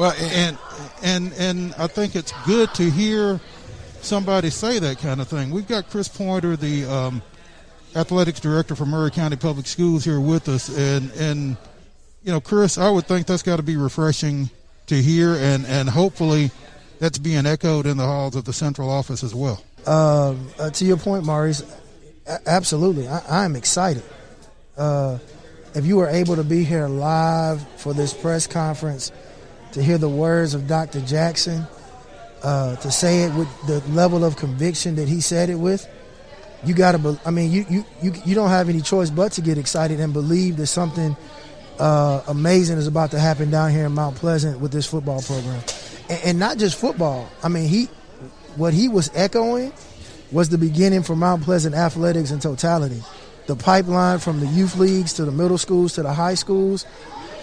Well, 0.00 0.14
and 0.18 0.56
and 1.02 1.30
and 1.34 1.74
I 1.74 1.86
think 1.86 2.16
it's 2.16 2.32
good 2.46 2.72
to 2.72 2.90
hear 2.90 3.38
somebody 4.00 4.48
say 4.48 4.78
that 4.78 4.96
kind 4.96 5.20
of 5.20 5.28
thing. 5.28 5.50
We've 5.50 5.68
got 5.68 5.90
Chris 5.90 6.08
Pointer, 6.08 6.56
the 6.56 6.86
um, 6.86 7.22
athletics 7.94 8.40
director 8.40 8.74
for 8.74 8.86
Maury 8.86 9.10
County 9.10 9.36
Public 9.36 9.66
Schools, 9.66 10.02
here 10.02 10.18
with 10.18 10.48
us, 10.48 10.74
and 10.74 11.10
and 11.12 11.58
you 12.22 12.32
know, 12.32 12.40
Chris, 12.40 12.78
I 12.78 12.88
would 12.88 13.04
think 13.04 13.26
that's 13.26 13.42
got 13.42 13.56
to 13.56 13.62
be 13.62 13.76
refreshing 13.76 14.48
to 14.86 14.94
hear, 14.94 15.34
and 15.34 15.66
and 15.66 15.86
hopefully 15.90 16.50
that's 16.98 17.18
being 17.18 17.44
echoed 17.44 17.84
in 17.84 17.98
the 17.98 18.06
halls 18.06 18.34
of 18.36 18.46
the 18.46 18.54
central 18.54 18.88
office 18.88 19.22
as 19.22 19.34
well. 19.34 19.62
Uh, 19.86 20.34
uh, 20.58 20.70
to 20.70 20.86
your 20.86 20.96
point, 20.96 21.26
Maurice, 21.26 21.62
absolutely, 22.46 23.06
I, 23.06 23.44
am 23.44 23.54
excited. 23.54 24.02
Uh, 24.78 25.18
if 25.74 25.84
you 25.84 25.98
were 25.98 26.08
able 26.08 26.36
to 26.36 26.44
be 26.44 26.64
here 26.64 26.88
live 26.88 27.68
for 27.76 27.92
this 27.92 28.14
press 28.14 28.46
conference 28.46 29.12
to 29.72 29.82
hear 29.82 29.98
the 29.98 30.08
words 30.08 30.54
of 30.54 30.66
Dr. 30.66 31.00
Jackson, 31.00 31.66
uh, 32.42 32.76
to 32.76 32.90
say 32.90 33.24
it 33.24 33.34
with 33.34 33.48
the 33.66 33.80
level 33.92 34.24
of 34.24 34.36
conviction 34.36 34.96
that 34.96 35.08
he 35.08 35.20
said 35.20 35.50
it 35.50 35.56
with, 35.56 35.88
you 36.64 36.74
got 36.74 36.92
to. 36.92 37.18
I 37.24 37.30
mean, 37.30 37.50
you, 37.50 37.64
you 37.70 37.84
you 38.02 38.12
you 38.24 38.34
don't 38.34 38.50
have 38.50 38.68
any 38.68 38.80
choice 38.80 39.10
but 39.10 39.32
to 39.32 39.40
get 39.40 39.56
excited 39.56 39.98
and 40.00 40.12
believe 40.12 40.56
that 40.58 40.66
something 40.66 41.16
uh, 41.78 42.22
amazing 42.28 42.76
is 42.76 42.86
about 42.86 43.12
to 43.12 43.18
happen 43.18 43.50
down 43.50 43.70
here 43.70 43.86
in 43.86 43.92
Mount 43.92 44.16
Pleasant 44.16 44.60
with 44.60 44.72
this 44.72 44.86
football 44.86 45.22
program, 45.22 45.62
and, 46.10 46.20
and 46.24 46.38
not 46.38 46.58
just 46.58 46.78
football. 46.78 47.30
I 47.42 47.48
mean, 47.48 47.68
he 47.68 47.86
what 48.56 48.74
he 48.74 48.88
was 48.88 49.10
echoing 49.14 49.72
was 50.32 50.50
the 50.50 50.58
beginning 50.58 51.02
for 51.02 51.16
Mount 51.16 51.42
Pleasant 51.42 51.74
athletics 51.74 52.30
in 52.30 52.40
totality 52.40 53.02
the 53.50 53.56
pipeline 53.56 54.20
from 54.20 54.38
the 54.38 54.46
youth 54.46 54.76
leagues 54.76 55.14
to 55.14 55.24
the 55.24 55.32
middle 55.32 55.58
schools 55.58 55.94
to 55.94 56.02
the 56.04 56.12
high 56.12 56.34
schools, 56.34 56.86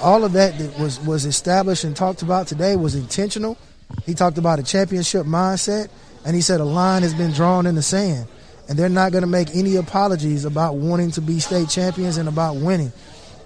all 0.01 0.23
of 0.23 0.33
that 0.33 0.57
that 0.57 0.79
was 0.79 0.99
was 1.01 1.25
established 1.25 1.83
and 1.83 1.95
talked 1.95 2.21
about 2.21 2.47
today 2.47 2.75
was 2.75 2.95
intentional. 2.95 3.57
He 4.05 4.13
talked 4.13 4.37
about 4.37 4.59
a 4.59 4.63
championship 4.63 5.25
mindset, 5.25 5.89
and 6.25 6.35
he 6.35 6.41
said 6.41 6.59
a 6.59 6.65
line 6.65 7.03
has 7.03 7.13
been 7.13 7.31
drawn 7.31 7.65
in 7.65 7.75
the 7.75 7.81
sand, 7.81 8.27
and 8.67 8.77
they're 8.77 8.89
not 8.89 9.11
going 9.11 9.21
to 9.21 9.27
make 9.27 9.55
any 9.55 9.75
apologies 9.75 10.45
about 10.45 10.75
wanting 10.75 11.11
to 11.11 11.21
be 11.21 11.39
state 11.39 11.69
champions 11.69 12.17
and 12.17 12.27
about 12.27 12.57
winning. 12.57 12.91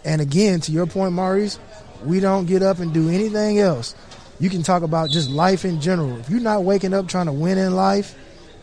And 0.03 0.21
again, 0.21 0.59
to 0.61 0.71
your 0.71 0.87
point, 0.87 1.13
Maurice, 1.13 1.59
we 2.03 2.19
don't 2.19 2.45
get 2.45 2.63
up 2.63 2.79
and 2.79 2.93
do 2.93 3.09
anything 3.09 3.59
else. 3.59 3.95
You 4.39 4.49
can 4.49 4.63
talk 4.63 4.81
about 4.81 5.11
just 5.11 5.29
life 5.29 5.65
in 5.65 5.79
general. 5.79 6.19
If 6.19 6.29
you're 6.29 6.39
not 6.39 6.63
waking 6.63 6.93
up 6.93 7.07
trying 7.07 7.27
to 7.27 7.31
win 7.31 7.59
in 7.59 7.75
life, 7.75 8.15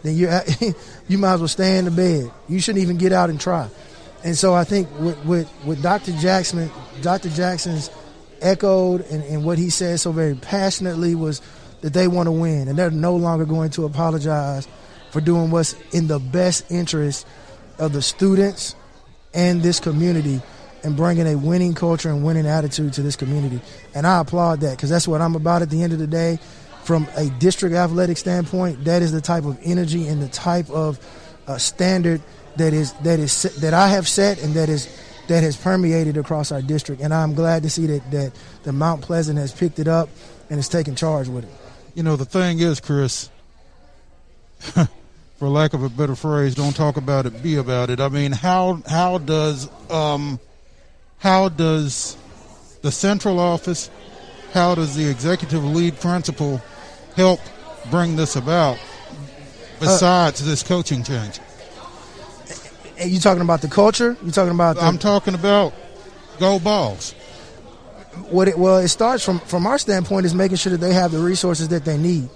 then 0.02 0.16
you 0.16 0.28
you 1.08 1.18
might 1.18 1.34
as 1.34 1.40
well 1.40 1.48
stay 1.48 1.78
in 1.78 1.84
the 1.84 1.90
bed. 1.90 2.30
You 2.48 2.60
shouldn't 2.60 2.82
even 2.82 2.96
get 2.96 3.12
out 3.12 3.30
and 3.30 3.40
try. 3.40 3.68
And 4.24 4.36
so 4.36 4.54
I 4.54 4.64
think 4.64 4.88
with 4.98 5.22
with, 5.24 5.50
with 5.64 5.82
Dr. 5.82 6.12
Jackson, 6.12 6.70
Dr. 7.02 7.28
Jackson's 7.30 7.90
echoed 8.40 9.00
and, 9.10 9.22
and 9.24 9.44
what 9.44 9.58
he 9.58 9.70
said 9.70 9.98
so 10.00 10.12
very 10.12 10.34
passionately 10.34 11.14
was 11.14 11.40
that 11.80 11.92
they 11.92 12.08
want 12.08 12.26
to 12.26 12.32
win 12.32 12.68
and 12.68 12.78
they're 12.78 12.90
no 12.90 13.16
longer 13.16 13.44
going 13.44 13.70
to 13.70 13.84
apologize 13.84 14.68
for 15.10 15.20
doing 15.20 15.50
what's 15.50 15.74
in 15.92 16.06
the 16.06 16.18
best 16.18 16.70
interest 16.70 17.26
of 17.78 17.92
the 17.92 18.02
students 18.02 18.74
and 19.34 19.62
this 19.62 19.80
community 19.80 20.40
and 20.84 20.96
bringing 20.96 21.26
a 21.26 21.36
winning 21.36 21.74
culture 21.74 22.08
and 22.08 22.24
winning 22.24 22.46
attitude 22.46 22.92
to 22.92 23.02
this 23.02 23.16
community. 23.16 23.60
And 23.94 24.06
I 24.06 24.20
applaud 24.20 24.60
that 24.60 24.76
because 24.76 24.90
that's 24.90 25.08
what 25.08 25.20
I'm 25.20 25.34
about 25.34 25.62
at 25.62 25.70
the 25.70 25.82
end 25.82 25.92
of 25.92 25.98
the 25.98 26.06
day. 26.06 26.38
From 26.84 27.06
a 27.16 27.28
district 27.38 27.74
athletic 27.74 28.16
standpoint, 28.16 28.84
that 28.84 29.02
is 29.02 29.12
the 29.12 29.20
type 29.20 29.44
of 29.44 29.58
energy 29.62 30.06
and 30.06 30.22
the 30.22 30.28
type 30.28 30.70
of 30.70 30.98
uh, 31.46 31.58
standard 31.58 32.22
that 32.58 32.74
is 32.74 32.92
that 32.94 33.18
is 33.18 33.42
that 33.60 33.74
I 33.74 33.88
have 33.88 34.06
set 34.06 34.42
and 34.42 34.54
that 34.54 34.68
is 34.68 34.88
that 35.28 35.42
has 35.42 35.56
permeated 35.56 36.16
across 36.16 36.50
our 36.50 36.62
district. 36.62 37.02
And 37.02 37.14
I'm 37.14 37.34
glad 37.34 37.62
to 37.62 37.70
see 37.70 37.86
that 37.86 38.10
that 38.10 38.32
the 38.64 38.72
Mount 38.72 39.02
Pleasant 39.02 39.38
has 39.38 39.52
picked 39.52 39.78
it 39.78 39.88
up 39.88 40.08
and 40.50 40.58
is 40.58 40.68
taking 40.68 40.94
charge 40.94 41.28
with 41.28 41.44
it. 41.44 41.50
You 41.94 42.02
know, 42.02 42.16
the 42.16 42.24
thing 42.24 42.60
is, 42.60 42.80
Chris, 42.80 43.30
for 44.58 45.48
lack 45.48 45.74
of 45.74 45.82
a 45.82 45.88
better 45.88 46.14
phrase, 46.14 46.54
don't 46.54 46.74
talk 46.74 46.96
about 46.96 47.26
it, 47.26 47.42
be 47.42 47.56
about 47.56 47.90
it. 47.90 48.00
I 48.00 48.08
mean, 48.08 48.32
how 48.32 48.82
how 48.86 49.18
does 49.18 49.68
um, 49.90 50.40
how 51.18 51.48
does 51.48 52.16
the 52.82 52.92
central 52.92 53.38
office, 53.38 53.90
how 54.52 54.74
does 54.74 54.96
the 54.96 55.08
executive 55.08 55.64
lead 55.64 55.98
principal 56.00 56.60
help 57.16 57.40
bring 57.90 58.16
this 58.16 58.36
about 58.36 58.78
besides 59.80 60.42
uh, 60.42 60.44
this 60.44 60.62
coaching 60.62 61.02
change? 61.02 61.40
You 63.04 63.20
talking 63.20 63.42
about 63.42 63.62
the 63.62 63.68
culture? 63.68 64.16
You 64.24 64.30
talking 64.30 64.54
about? 64.54 64.76
The, 64.76 64.82
I'm 64.82 64.98
talking 64.98 65.34
about 65.34 65.72
go 66.38 66.58
balls. 66.58 67.12
What 68.30 68.48
it 68.48 68.58
well, 68.58 68.78
it 68.78 68.88
starts 68.88 69.24
from 69.24 69.38
from 69.40 69.66
our 69.66 69.78
standpoint 69.78 70.26
is 70.26 70.34
making 70.34 70.56
sure 70.56 70.72
that 70.72 70.78
they 70.78 70.92
have 70.92 71.12
the 71.12 71.20
resources 71.20 71.68
that 71.68 71.84
they 71.84 71.96
need, 71.96 72.28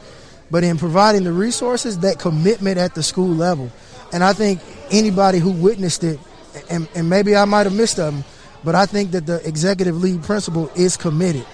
but 0.50 0.62
in 0.62 0.78
providing 0.78 1.24
the 1.24 1.32
resources, 1.32 1.98
that 2.00 2.18
commitment 2.18 2.78
at 2.78 2.94
the 2.94 3.02
school 3.02 3.28
level, 3.28 3.70
and 4.12 4.22
I 4.22 4.32
think 4.32 4.60
anybody 4.90 5.38
who 5.38 5.50
witnessed 5.50 6.04
it, 6.04 6.20
and, 6.70 6.88
and 6.94 7.10
maybe 7.10 7.34
I 7.34 7.44
might 7.44 7.66
have 7.66 7.74
missed 7.74 7.96
them, 7.96 8.24
but 8.62 8.74
I 8.74 8.86
think 8.86 9.10
that 9.12 9.26
the 9.26 9.46
executive 9.46 9.96
lead 9.96 10.22
principal 10.22 10.70
is 10.76 10.96
committed. 10.96 11.46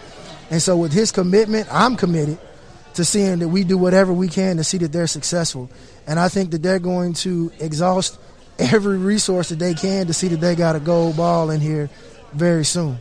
And 0.50 0.60
so 0.60 0.76
with 0.76 0.92
his 0.92 1.12
commitment, 1.12 1.68
I'm 1.70 1.96
committed 1.96 2.38
to 2.94 3.04
seeing 3.04 3.38
that 3.38 3.48
we 3.48 3.64
do 3.64 3.78
whatever 3.78 4.12
we 4.12 4.28
can 4.28 4.56
to 4.56 4.64
see 4.64 4.78
that 4.78 4.92
they're 4.92 5.06
successful. 5.06 5.70
And 6.06 6.18
I 6.18 6.28
think 6.28 6.50
that 6.50 6.62
they're 6.62 6.78
going 6.78 7.12
to 7.14 7.52
exhaust 7.60 8.18
every 8.58 8.98
resource 8.98 9.50
that 9.50 9.58
they 9.58 9.74
can 9.74 10.06
to 10.06 10.14
see 10.14 10.28
that 10.28 10.40
they 10.40 10.54
got 10.54 10.76
a 10.76 10.80
gold 10.80 11.16
ball 11.16 11.50
in 11.50 11.60
here 11.60 11.88
very 12.32 12.64
soon. 12.64 12.98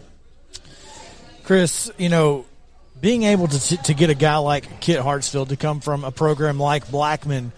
Chris, 1.43 1.91
you 1.97 2.09
know, 2.09 2.45
being 2.99 3.23
able 3.23 3.47
to 3.47 3.77
to 3.77 3.93
get 3.93 4.09
a 4.09 4.15
guy 4.15 4.37
like 4.37 4.79
Kit 4.79 4.99
Hartsfield 4.99 5.49
to 5.49 5.55
come 5.55 5.79
from 5.79 6.03
a 6.03 6.11
program 6.11 6.59
like 6.59 6.89
Blackman 6.89 7.51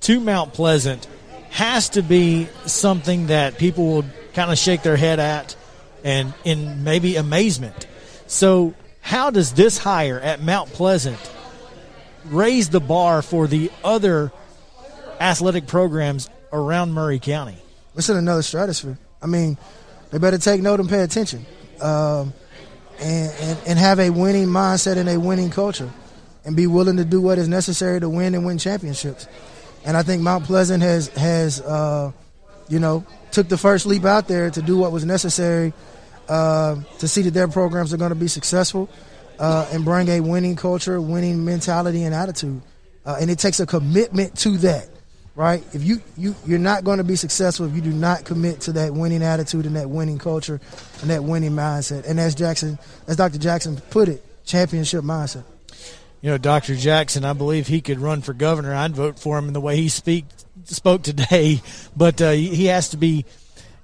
to 0.00 0.20
Mount 0.20 0.52
Pleasant 0.52 1.06
has 1.50 1.90
to 1.90 2.02
be 2.02 2.48
something 2.66 3.28
that 3.28 3.58
people 3.58 3.86
will 3.86 4.04
kind 4.34 4.50
of 4.50 4.58
shake 4.58 4.82
their 4.82 4.96
head 4.96 5.20
at 5.20 5.56
and 6.02 6.34
in 6.44 6.84
maybe 6.84 7.16
amazement. 7.16 7.86
So, 8.26 8.74
how 9.00 9.30
does 9.30 9.52
this 9.52 9.78
hire 9.78 10.18
at 10.18 10.42
Mount 10.42 10.70
Pleasant 10.70 11.18
raise 12.26 12.70
the 12.70 12.80
bar 12.80 13.22
for 13.22 13.46
the 13.46 13.70
other 13.82 14.32
athletic 15.20 15.66
programs 15.66 16.28
around 16.54 16.92
Maury 16.92 17.18
County? 17.18 17.58
It's 17.94 18.08
in 18.08 18.16
another 18.16 18.42
stratosphere. 18.42 18.98
I 19.20 19.26
mean, 19.26 19.58
they 20.10 20.18
better 20.18 20.38
take 20.38 20.62
note 20.62 20.80
and 20.80 20.88
pay 20.88 21.00
attention, 21.02 21.44
um, 21.80 22.32
and, 22.98 23.32
and 23.40 23.58
and 23.66 23.78
have 23.78 23.98
a 23.98 24.08
winning 24.08 24.46
mindset 24.46 24.96
and 24.96 25.08
a 25.08 25.20
winning 25.20 25.50
culture, 25.50 25.90
and 26.46 26.56
be 26.56 26.66
willing 26.66 26.96
to 26.96 27.04
do 27.04 27.20
what 27.20 27.36
is 27.36 27.48
necessary 27.48 28.00
to 28.00 28.08
win 28.08 28.34
and 28.34 28.46
win 28.46 28.58
championships. 28.58 29.28
And 29.84 29.96
I 29.96 30.02
think 30.02 30.22
Mount 30.22 30.44
Pleasant 30.44 30.82
has 30.82 31.08
has 31.08 31.60
uh, 31.60 32.12
you 32.68 32.78
know 32.78 33.04
took 33.30 33.48
the 33.48 33.58
first 33.58 33.84
leap 33.84 34.04
out 34.04 34.28
there 34.28 34.50
to 34.50 34.62
do 34.62 34.78
what 34.78 34.92
was 34.92 35.04
necessary 35.04 35.72
uh, 36.28 36.76
to 36.98 37.08
see 37.08 37.22
that 37.22 37.32
their 37.32 37.48
programs 37.48 37.92
are 37.92 37.96
going 37.96 38.10
to 38.10 38.14
be 38.14 38.28
successful 38.28 38.88
uh, 39.38 39.68
and 39.72 39.84
bring 39.84 40.08
a 40.08 40.20
winning 40.20 40.56
culture, 40.56 41.00
winning 41.00 41.44
mentality, 41.44 42.04
and 42.04 42.14
attitude. 42.14 42.62
Uh, 43.04 43.16
and 43.20 43.30
it 43.30 43.38
takes 43.38 43.60
a 43.60 43.66
commitment 43.66 44.36
to 44.38 44.56
that, 44.58 44.88
right? 45.34 45.64
If 45.72 45.82
you, 45.82 46.00
you 46.16 46.34
you're 46.46 46.58
not 46.58 46.84
going 46.84 46.98
to 46.98 47.04
be 47.04 47.16
successful 47.16 47.66
if 47.66 47.74
you 47.74 47.80
do 47.80 47.92
not 47.92 48.24
commit 48.24 48.60
to 48.62 48.72
that 48.72 48.94
winning 48.94 49.22
attitude 49.22 49.66
and 49.66 49.76
that 49.76 49.90
winning 49.90 50.18
culture 50.18 50.60
and 51.00 51.10
that 51.10 51.24
winning 51.24 51.52
mindset. 51.52 52.08
And 52.08 52.20
as 52.20 52.34
Jackson, 52.34 52.78
as 53.06 53.16
Dr. 53.16 53.38
Jackson 53.38 53.76
put 53.90 54.08
it, 54.08 54.24
championship 54.44 55.02
mindset. 55.04 55.44
You 56.20 56.30
know, 56.30 56.38
Dr. 56.38 56.74
Jackson, 56.76 57.24
I 57.24 57.34
believe 57.34 57.66
he 57.66 57.80
could 57.80 57.98
run 57.98 58.22
for 58.22 58.32
governor. 58.32 58.74
I'd 58.74 58.96
vote 58.96 59.18
for 59.18 59.36
him 59.38 59.48
in 59.48 59.52
the 59.52 59.60
way 59.60 59.76
he 59.76 59.88
speak 59.88 60.24
spoke 60.64 61.02
today, 61.02 61.60
but 61.96 62.22
uh, 62.22 62.30
he 62.30 62.66
has 62.66 62.90
to 62.90 62.96
be 62.96 63.26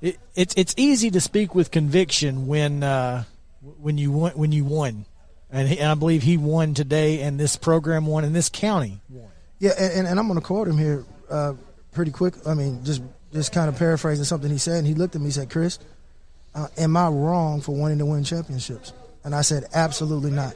it, 0.00 0.18
it's 0.34 0.54
it's 0.56 0.74
easy 0.76 1.10
to 1.10 1.20
speak 1.20 1.54
with 1.54 1.70
conviction 1.70 2.46
when 2.46 2.82
uh, 2.82 3.24
when 3.80 3.98
you 3.98 4.10
won, 4.10 4.32
when 4.32 4.52
you 4.52 4.64
won, 4.64 5.04
and, 5.50 5.68
he, 5.68 5.78
and, 5.78 5.90
I 5.90 5.94
believe 5.94 6.22
he 6.22 6.38
won 6.38 6.72
today, 6.72 7.20
and 7.20 7.38
this 7.38 7.56
program 7.56 8.06
won, 8.06 8.24
and 8.24 8.34
this 8.34 8.48
county 8.48 9.00
won. 9.10 9.28
Yeah, 9.58 9.72
and, 9.78 10.06
and 10.06 10.18
I'm 10.18 10.26
going 10.26 10.40
to 10.40 10.46
quote 10.46 10.66
him 10.66 10.78
here 10.78 11.04
uh, 11.30 11.54
pretty 11.92 12.10
quick. 12.10 12.34
I 12.46 12.54
mean, 12.54 12.84
just 12.84 13.02
just 13.32 13.52
kind 13.52 13.68
of 13.68 13.78
paraphrasing 13.78 14.24
something 14.24 14.50
he 14.50 14.58
said, 14.58 14.78
and 14.78 14.86
he 14.86 14.94
looked 14.94 15.14
at 15.14 15.20
me 15.20 15.26
and 15.26 15.34
said, 15.34 15.50
"Chris, 15.50 15.78
uh, 16.54 16.68
am 16.76 16.96
I 16.96 17.08
wrong 17.08 17.60
for 17.60 17.74
wanting 17.74 17.98
to 17.98 18.06
win 18.06 18.24
championships?" 18.24 18.92
And 19.24 19.34
I 19.34 19.42
said, 19.42 19.64
"Absolutely 19.74 20.30
not." 20.30 20.54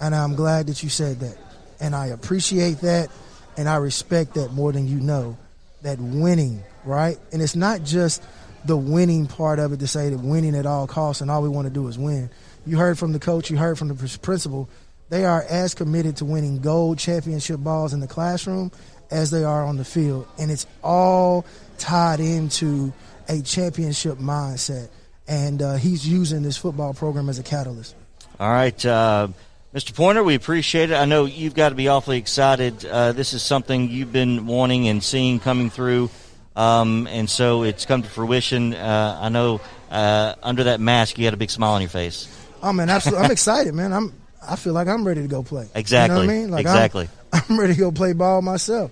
And 0.00 0.14
I'm 0.14 0.34
glad 0.34 0.66
that 0.66 0.82
you 0.82 0.88
said 0.88 1.20
that, 1.20 1.36
and 1.80 1.94
I 1.94 2.06
appreciate 2.06 2.80
that, 2.80 3.10
and 3.56 3.68
I 3.68 3.76
respect 3.76 4.34
that 4.34 4.52
more 4.52 4.72
than 4.72 4.88
you 4.88 5.00
know. 5.00 5.36
That 5.82 5.98
winning, 5.98 6.62
right? 6.84 7.18
And 7.30 7.42
it's 7.42 7.54
not 7.54 7.82
just 7.82 8.22
the 8.64 8.76
winning 8.76 9.26
part 9.26 9.58
of 9.58 9.72
it 9.72 9.80
to 9.80 9.86
say 9.86 10.08
that 10.08 10.18
winning 10.18 10.54
at 10.56 10.66
all 10.66 10.86
costs 10.86 11.20
and 11.20 11.30
all 11.30 11.42
we 11.42 11.48
want 11.48 11.66
to 11.66 11.72
do 11.72 11.86
is 11.88 11.98
win. 11.98 12.30
You 12.66 12.78
heard 12.78 12.98
from 12.98 13.12
the 13.12 13.18
coach, 13.18 13.50
you 13.50 13.58
heard 13.58 13.78
from 13.78 13.88
the 13.88 14.18
principal. 14.22 14.68
They 15.10 15.24
are 15.26 15.44
as 15.48 15.74
committed 15.74 16.16
to 16.16 16.24
winning 16.24 16.60
gold 16.60 16.98
championship 16.98 17.60
balls 17.60 17.92
in 17.92 18.00
the 18.00 18.06
classroom 18.06 18.72
as 19.14 19.30
they 19.30 19.44
are 19.44 19.64
on 19.64 19.76
the 19.76 19.84
field. 19.84 20.26
And 20.38 20.50
it's 20.50 20.66
all 20.82 21.46
tied 21.78 22.20
into 22.20 22.92
a 23.28 23.40
championship 23.40 24.18
mindset. 24.18 24.90
And 25.26 25.62
uh, 25.62 25.74
he's 25.74 26.06
using 26.06 26.42
this 26.42 26.56
football 26.56 26.92
program 26.92 27.28
as 27.28 27.38
a 27.38 27.42
catalyst. 27.42 27.94
All 28.38 28.50
right. 28.50 28.84
Uh, 28.84 29.28
Mr. 29.74 29.94
Pointer, 29.94 30.22
we 30.22 30.34
appreciate 30.34 30.90
it. 30.90 30.94
I 30.94 31.06
know 31.06 31.24
you've 31.24 31.54
got 31.54 31.70
to 31.70 31.74
be 31.74 31.88
awfully 31.88 32.18
excited. 32.18 32.84
Uh, 32.84 33.12
this 33.12 33.32
is 33.32 33.42
something 33.42 33.88
you've 33.88 34.12
been 34.12 34.46
wanting 34.46 34.88
and 34.88 35.02
seeing 35.02 35.40
coming 35.40 35.70
through 35.70 36.10
um, 36.56 37.06
and 37.08 37.28
so 37.28 37.64
it's 37.64 37.84
come 37.84 38.02
to 38.02 38.08
fruition. 38.08 38.74
Uh, 38.74 39.18
I 39.20 39.28
know 39.28 39.60
uh, 39.90 40.34
under 40.42 40.64
that 40.64 40.80
mask 40.80 41.18
you 41.18 41.24
had 41.24 41.34
a 41.34 41.38
big 41.38 41.50
smile 41.50 41.72
on 41.72 41.80
your 41.80 41.90
face. 41.90 42.28
Oh 42.62 42.72
man, 42.72 42.88
absolutely! 42.90 43.24
I'm 43.24 43.30
excited, 43.32 43.74
man. 43.74 43.92
I'm 43.92 44.12
I 44.48 44.56
feel 44.56 44.72
like 44.72 44.88
I'm 44.88 45.06
ready 45.06 45.22
to 45.22 45.28
go 45.28 45.42
play. 45.42 45.68
Exactly. 45.74 46.20
You 46.20 46.22
know 46.22 46.26
what 46.26 46.34
I 46.34 46.38
mean? 46.40 46.50
Like 46.50 46.60
exactly. 46.62 47.08
I'm, 47.32 47.42
I'm 47.48 47.60
ready 47.60 47.74
to 47.74 47.80
go 47.80 47.92
play 47.92 48.12
ball 48.12 48.42
myself. 48.42 48.90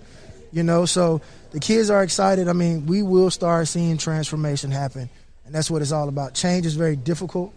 You 0.52 0.62
know, 0.62 0.84
so 0.84 1.22
the 1.52 1.60
kids 1.60 1.88
are 1.90 2.02
excited. 2.02 2.48
I 2.48 2.52
mean, 2.52 2.86
we 2.86 3.02
will 3.02 3.30
start 3.30 3.68
seeing 3.68 3.96
transformation 3.96 4.70
happen, 4.70 5.08
and 5.46 5.54
that's 5.54 5.70
what 5.70 5.82
it's 5.82 5.92
all 5.92 6.08
about. 6.08 6.34
Change 6.34 6.66
is 6.66 6.74
very 6.74 6.96
difficult. 6.96 7.54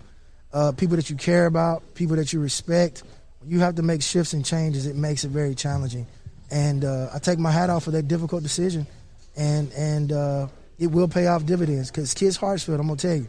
Uh, 0.54 0.72
people 0.72 0.96
that 0.96 1.10
you 1.10 1.18
care 1.18 1.46
about, 1.46 1.96
people 1.96 2.16
that 2.16 2.32
you 2.32 2.40
respect, 2.40 3.04
you 3.46 3.60
have 3.60 3.76
to 3.76 3.82
make 3.82 4.02
shifts 4.02 4.32
and 4.32 4.46
changes. 4.46 4.86
It 4.86 4.96
makes 4.96 5.26
it 5.26 5.30
very 5.30 5.56
challenging, 5.56 6.08
and 6.50 6.86
uh, 6.86 7.10
I 7.14 7.20
take 7.20 7.40
my 7.40 7.52
hat 7.52 7.70
off 7.70 7.84
for 7.84 7.92
that 7.92 8.08
difficult 8.08 8.44
decision 8.44 8.88
and 9.36 9.72
and 9.74 10.12
uh, 10.12 10.48
it 10.80 10.88
will 10.88 11.08
pay 11.08 11.28
off 11.28 11.46
dividends. 11.46 11.92
Because 11.92 12.14
Kit 12.14 12.34
Hartsfield, 12.34 12.80
I'm 12.80 12.88
gonna 12.88 12.96
tell 12.96 13.16
you, 13.16 13.28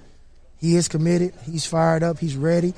he 0.58 0.76
is 0.76 0.88
committed. 0.88 1.34
He's 1.44 1.66
fired 1.66 2.02
up. 2.02 2.18
He's 2.18 2.36
ready. 2.36 2.74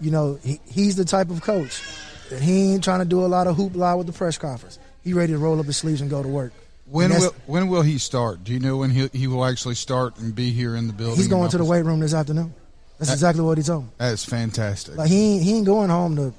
You 0.00 0.10
know, 0.10 0.38
he, 0.42 0.60
he's 0.66 0.96
the 0.96 1.04
type 1.04 1.30
of 1.30 1.40
coach 1.42 1.82
that 2.30 2.40
he 2.42 2.72
ain't 2.74 2.84
trying 2.84 3.00
to 3.00 3.04
do 3.04 3.24
a 3.24 3.28
lot 3.28 3.46
of 3.46 3.56
hoopla 3.56 3.96
with 3.98 4.06
the 4.06 4.12
press 4.12 4.38
conference. 4.38 4.78
He 5.02 5.12
ready 5.12 5.32
to 5.32 5.38
roll 5.38 5.60
up 5.60 5.66
his 5.66 5.76
sleeves 5.76 6.00
and 6.00 6.10
go 6.10 6.22
to 6.22 6.28
work. 6.28 6.52
When 6.86 7.10
will 7.10 7.34
when 7.46 7.68
will 7.68 7.82
he 7.82 7.96
start? 7.98 8.44
Do 8.44 8.52
you 8.52 8.60
know 8.60 8.76
when 8.76 8.90
he 8.90 9.08
he 9.12 9.26
will 9.26 9.44
actually 9.44 9.74
start 9.76 10.18
and 10.18 10.34
be 10.34 10.50
here 10.50 10.76
in 10.76 10.86
the 10.86 10.92
building? 10.92 11.16
He's 11.16 11.28
going 11.28 11.50
to 11.50 11.58
the 11.58 11.64
weight 11.64 11.84
room 11.84 12.00
this 12.00 12.12
afternoon. 12.12 12.52
That's 12.98 13.10
Uh, 13.10 13.14
exactly 13.14 13.42
what 13.42 13.56
he 13.58 13.64
told 13.64 13.84
me. 13.84 13.90
That's 13.98 14.24
fantastic. 14.24 14.96
Like 14.96 15.08
he 15.08 15.34
ain't, 15.36 15.42
he 15.44 15.56
ain't 15.56 15.66
going 15.66 15.88
home 15.90 16.16
to 16.16 16.34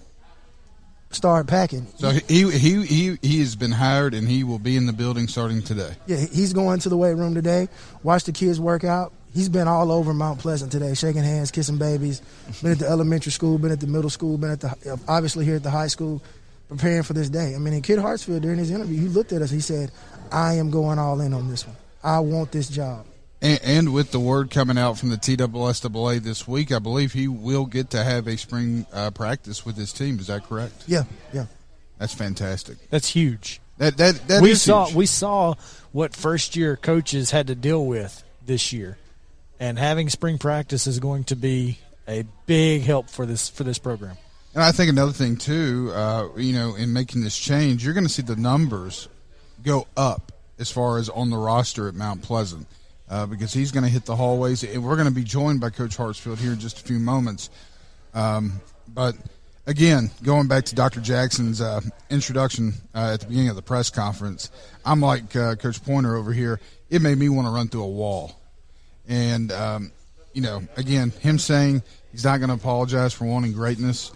start 1.11 1.47
packing. 1.47 1.87
so 1.97 2.09
he 2.11 2.49
he 2.51 2.85
he 2.85 3.17
he 3.21 3.39
has 3.39 3.55
been 3.55 3.71
hired 3.71 4.13
and 4.13 4.27
he 4.27 4.43
will 4.43 4.59
be 4.59 4.75
in 4.77 4.85
the 4.85 4.93
building 4.93 5.27
starting 5.27 5.61
today. 5.61 5.95
Yeah, 6.07 6.17
he's 6.17 6.53
going 6.53 6.79
to 6.81 6.89
the 6.89 6.97
weight 6.97 7.13
room 7.15 7.33
today. 7.33 7.67
Watch 8.03 8.25
the 8.25 8.31
kids 8.31 8.59
work 8.59 8.83
out. 8.83 9.13
He's 9.35 9.49
been 9.49 9.67
all 9.67 9.91
over 9.91 10.13
Mount 10.13 10.39
Pleasant 10.39 10.71
today, 10.71 10.93
shaking 10.93 11.21
hands, 11.23 11.51
kissing 11.51 11.77
babies. 11.77 12.21
Been 12.63 12.71
at 12.71 12.79
the 12.79 12.87
elementary 12.87 13.33
school, 13.33 13.57
been 13.57 13.71
at 13.71 13.81
the 13.81 13.87
middle 13.87 14.09
school, 14.09 14.37
been 14.37 14.51
at 14.51 14.61
the 14.61 14.99
obviously 15.09 15.43
here 15.43 15.57
at 15.57 15.63
the 15.63 15.69
high 15.69 15.87
school, 15.87 16.23
preparing 16.69 17.03
for 17.03 17.11
this 17.11 17.29
day. 17.29 17.53
I 17.53 17.57
mean, 17.57 17.73
in 17.73 17.81
Kit 17.81 17.99
Hartsfield 17.99 18.41
during 18.41 18.57
his 18.57 18.71
interview, 18.71 18.97
he 18.97 19.07
looked 19.09 19.33
at 19.33 19.41
us. 19.41 19.51
He 19.51 19.59
said, 19.59 19.91
"I 20.31 20.53
am 20.53 20.71
going 20.71 20.99
all 20.99 21.19
in 21.19 21.33
on 21.33 21.49
this 21.49 21.67
one. 21.67 21.75
I 22.01 22.19
want 22.19 22.53
this 22.53 22.69
job." 22.69 23.05
And, 23.41 23.59
and 23.61 23.93
with 23.93 24.11
the 24.11 24.21
word 24.21 24.49
coming 24.51 24.77
out 24.77 24.97
from 24.97 25.09
the 25.09 25.17
TSSAA 25.17 26.23
this 26.23 26.47
week, 26.47 26.71
I 26.71 26.79
believe 26.79 27.11
he 27.11 27.27
will 27.27 27.65
get 27.65 27.89
to 27.89 28.03
have 28.05 28.27
a 28.27 28.37
spring 28.37 28.85
uh, 28.93 29.11
practice 29.11 29.65
with 29.65 29.75
his 29.75 29.91
team. 29.91 30.17
Is 30.19 30.27
that 30.27 30.45
correct? 30.45 30.85
Yeah, 30.87 31.03
yeah. 31.33 31.47
That's 31.99 32.13
fantastic. 32.13 32.77
That's 32.89 33.09
huge. 33.09 33.59
That 33.79 33.97
that 33.97 34.27
that 34.29 34.41
we 34.41 34.51
is 34.51 34.61
saw 34.61 34.85
huge. 34.85 34.95
we 34.95 35.05
saw 35.05 35.55
what 35.91 36.15
first 36.15 36.55
year 36.55 36.77
coaches 36.77 37.31
had 37.31 37.47
to 37.47 37.55
deal 37.55 37.85
with 37.85 38.23
this 38.45 38.71
year, 38.71 38.97
and 39.59 39.77
having 39.79 40.09
spring 40.09 40.37
practice 40.37 40.87
is 40.87 40.99
going 40.99 41.23
to 41.25 41.35
be 41.35 41.79
a 42.07 42.23
big 42.45 42.83
help 42.83 43.09
for 43.09 43.25
this 43.25 43.49
for 43.49 43.63
this 43.63 43.77
program. 43.77 44.17
And 44.53 44.63
I 44.63 44.71
think 44.71 44.89
another 44.89 45.11
thing 45.11 45.35
too, 45.35 45.91
uh, 45.93 46.29
you 46.37 46.53
know, 46.53 46.75
in 46.75 46.93
making 46.93 47.21
this 47.21 47.37
change, 47.37 47.83
you're 47.83 47.93
going 47.93 48.05
to 48.05 48.11
see 48.11 48.21
the 48.21 48.35
numbers 48.37 49.09
go 49.63 49.87
up 49.97 50.31
as 50.57 50.71
far 50.71 50.97
as 50.97 51.09
on 51.09 51.29
the 51.29 51.37
roster 51.37 51.87
at 51.87 51.95
Mount 51.95 52.21
Pleasant 52.21 52.67
uh, 53.09 53.25
because 53.25 53.53
he's 53.53 53.71
going 53.71 53.83
to 53.83 53.89
hit 53.89 54.05
the 54.05 54.15
hallways, 54.15 54.63
and 54.63 54.83
we're 54.83 54.95
going 54.95 55.07
to 55.07 55.13
be 55.13 55.23
joined 55.23 55.59
by 55.59 55.69
Coach 55.69 55.97
Hartsfield 55.97 56.37
here 56.37 56.53
in 56.53 56.59
just 56.59 56.79
a 56.79 56.83
few 56.83 56.99
moments. 56.99 57.49
Um, 58.13 58.61
but 58.87 59.15
again, 59.67 60.09
going 60.23 60.47
back 60.47 60.65
to 60.65 60.75
Dr. 60.75 61.01
Jackson's 61.01 61.61
uh, 61.61 61.81
introduction 62.09 62.73
uh, 62.93 63.11
at 63.13 63.21
the 63.21 63.27
beginning 63.27 63.49
of 63.49 63.55
the 63.55 63.61
press 63.61 63.89
conference, 63.89 64.49
I'm 64.85 65.01
like 65.01 65.35
uh, 65.35 65.55
Coach 65.55 65.83
Pointer 65.83 66.15
over 66.15 66.31
here. 66.31 66.59
It 66.89 67.01
made 67.01 67.17
me 67.17 67.29
want 67.29 67.47
to 67.47 67.51
run 67.51 67.67
through 67.67 67.83
a 67.83 67.89
wall. 67.89 68.39
And, 69.07 69.51
um, 69.51 69.91
you 70.33 70.41
know, 70.41 70.63
again, 70.77 71.11
him 71.21 71.39
saying 71.39 71.83
he's 72.11 72.23
not 72.23 72.37
going 72.37 72.49
to 72.49 72.55
apologize 72.55 73.13
for 73.13 73.25
wanting 73.25 73.53
greatness, 73.53 74.11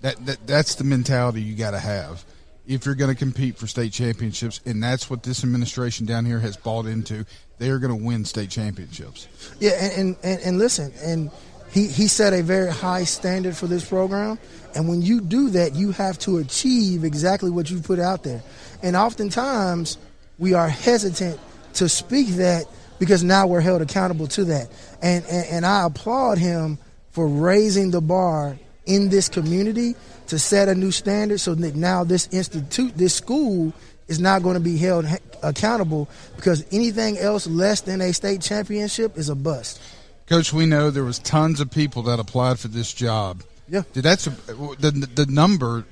that, 0.00 0.24
that 0.26 0.46
that's 0.46 0.74
the 0.74 0.84
mentality 0.84 1.42
you 1.42 1.54
got 1.54 1.72
to 1.72 1.78
have 1.78 2.24
if 2.66 2.86
you're 2.86 2.94
going 2.94 3.10
to 3.10 3.18
compete 3.18 3.56
for 3.56 3.66
state 3.66 3.92
championships. 3.92 4.60
And 4.64 4.82
that's 4.82 5.10
what 5.10 5.22
this 5.22 5.42
administration 5.42 6.06
down 6.06 6.24
here 6.24 6.38
has 6.40 6.56
bought 6.56 6.86
into. 6.86 7.24
They 7.58 7.70
are 7.70 7.78
going 7.78 7.96
to 7.96 8.04
win 8.04 8.24
state 8.24 8.50
championships. 8.50 9.28
Yeah, 9.60 9.72
and, 9.72 10.16
and, 10.22 10.40
and, 10.40 10.58
listen, 10.58 10.92
and 11.02 11.30
he, 11.70 11.86
he 11.86 12.06
set 12.06 12.32
a 12.32 12.42
very 12.42 12.70
high 12.70 13.04
standard 13.04 13.56
for 13.56 13.66
this 13.66 13.88
program. 13.88 14.38
And 14.74 14.88
when 14.88 15.02
you 15.02 15.20
do 15.20 15.50
that, 15.50 15.74
you 15.74 15.92
have 15.92 16.18
to 16.20 16.38
achieve 16.38 17.04
exactly 17.04 17.50
what 17.50 17.70
you 17.70 17.80
put 17.80 17.98
out 17.98 18.22
there. 18.22 18.42
And 18.82 18.96
oftentimes, 18.96 19.98
we 20.38 20.54
are 20.54 20.68
hesitant 20.68 21.38
to 21.74 21.88
speak 21.88 22.28
that 22.28 22.66
because 23.02 23.24
now 23.24 23.48
we're 23.48 23.60
held 23.60 23.82
accountable 23.82 24.28
to 24.28 24.44
that. 24.44 24.70
And, 25.02 25.24
and, 25.24 25.46
and 25.48 25.66
I 25.66 25.86
applaud 25.86 26.38
him 26.38 26.78
for 27.10 27.26
raising 27.26 27.90
the 27.90 28.00
bar 28.00 28.56
in 28.86 29.08
this 29.08 29.28
community 29.28 29.96
to 30.28 30.38
set 30.38 30.68
a 30.68 30.74
new 30.76 30.92
standard 30.92 31.40
so 31.40 31.52
that 31.56 31.74
now 31.74 32.04
this 32.04 32.28
institute, 32.30 32.96
this 32.96 33.12
school, 33.12 33.72
is 34.06 34.20
not 34.20 34.44
going 34.44 34.54
to 34.54 34.60
be 34.60 34.76
held 34.76 35.04
accountable 35.42 36.08
because 36.36 36.64
anything 36.70 37.18
else 37.18 37.48
less 37.48 37.80
than 37.80 38.00
a 38.00 38.12
state 38.12 38.40
championship 38.40 39.18
is 39.18 39.28
a 39.28 39.34
bust. 39.34 39.82
Coach, 40.28 40.52
we 40.52 40.64
know 40.64 40.90
there 40.90 41.02
was 41.02 41.18
tons 41.18 41.58
of 41.58 41.72
people 41.72 42.02
that 42.02 42.20
applied 42.20 42.60
for 42.60 42.68
this 42.68 42.92
job. 42.92 43.42
Yeah. 43.68 43.82
Did 43.94 44.04
that 44.04 44.20
the 44.20 45.08
the 45.12 45.26
number? 45.26 45.86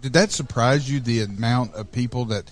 Did 0.00 0.12
that 0.12 0.30
surprise 0.30 0.88
you? 0.88 1.00
The 1.00 1.22
amount 1.22 1.74
of 1.74 1.90
people 1.90 2.26
that 2.26 2.48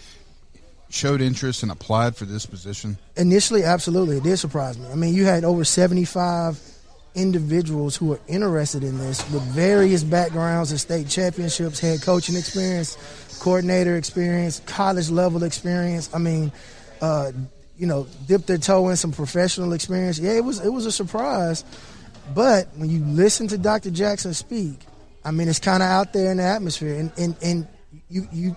showed 0.90 1.20
interest 1.20 1.62
and 1.62 1.72
applied 1.72 2.16
for 2.16 2.24
this 2.24 2.44
position. 2.44 2.98
Initially, 3.16 3.64
absolutely, 3.64 4.18
it 4.18 4.24
did 4.24 4.36
surprise 4.36 4.78
me. 4.78 4.86
I 4.90 4.94
mean, 4.94 5.14
you 5.14 5.24
had 5.24 5.44
over 5.44 5.64
seventy-five 5.64 6.60
individuals 7.14 7.96
who 7.96 8.06
were 8.06 8.20
interested 8.28 8.84
in 8.84 8.98
this 8.98 9.28
with 9.32 9.42
various 9.42 10.04
backgrounds 10.04 10.70
and 10.70 10.80
state 10.80 11.08
championships, 11.08 11.80
head 11.80 12.02
coaching 12.02 12.36
experience, 12.36 12.96
coordinator 13.40 13.96
experience, 13.96 14.60
college 14.66 15.10
level 15.10 15.42
experience. 15.42 16.08
I 16.14 16.18
mean, 16.18 16.52
uh, 17.00 17.32
you 17.76 17.86
know, 17.86 18.06
dipped 18.26 18.46
their 18.46 18.58
toe 18.58 18.88
in 18.90 18.96
some 18.96 19.12
professional 19.12 19.72
experience. 19.72 20.18
Yeah, 20.18 20.32
it 20.32 20.44
was 20.44 20.64
it 20.64 20.70
was 20.70 20.86
a 20.86 20.92
surprise. 20.92 21.64
But 22.34 22.68
when 22.76 22.90
you 22.90 23.04
listen 23.04 23.48
to 23.48 23.58
Dr. 23.58 23.90
Jackson 23.90 24.34
speak, 24.34 24.86
I 25.24 25.30
mean, 25.32 25.48
it's 25.48 25.58
kind 25.58 25.82
of 25.82 25.88
out 25.88 26.12
there 26.12 26.30
in 26.30 26.36
the 26.36 26.44
atmosphere, 26.44 26.94
and, 26.94 27.12
and, 27.18 27.36
and 27.42 27.68
you 28.08 28.28
you 28.32 28.56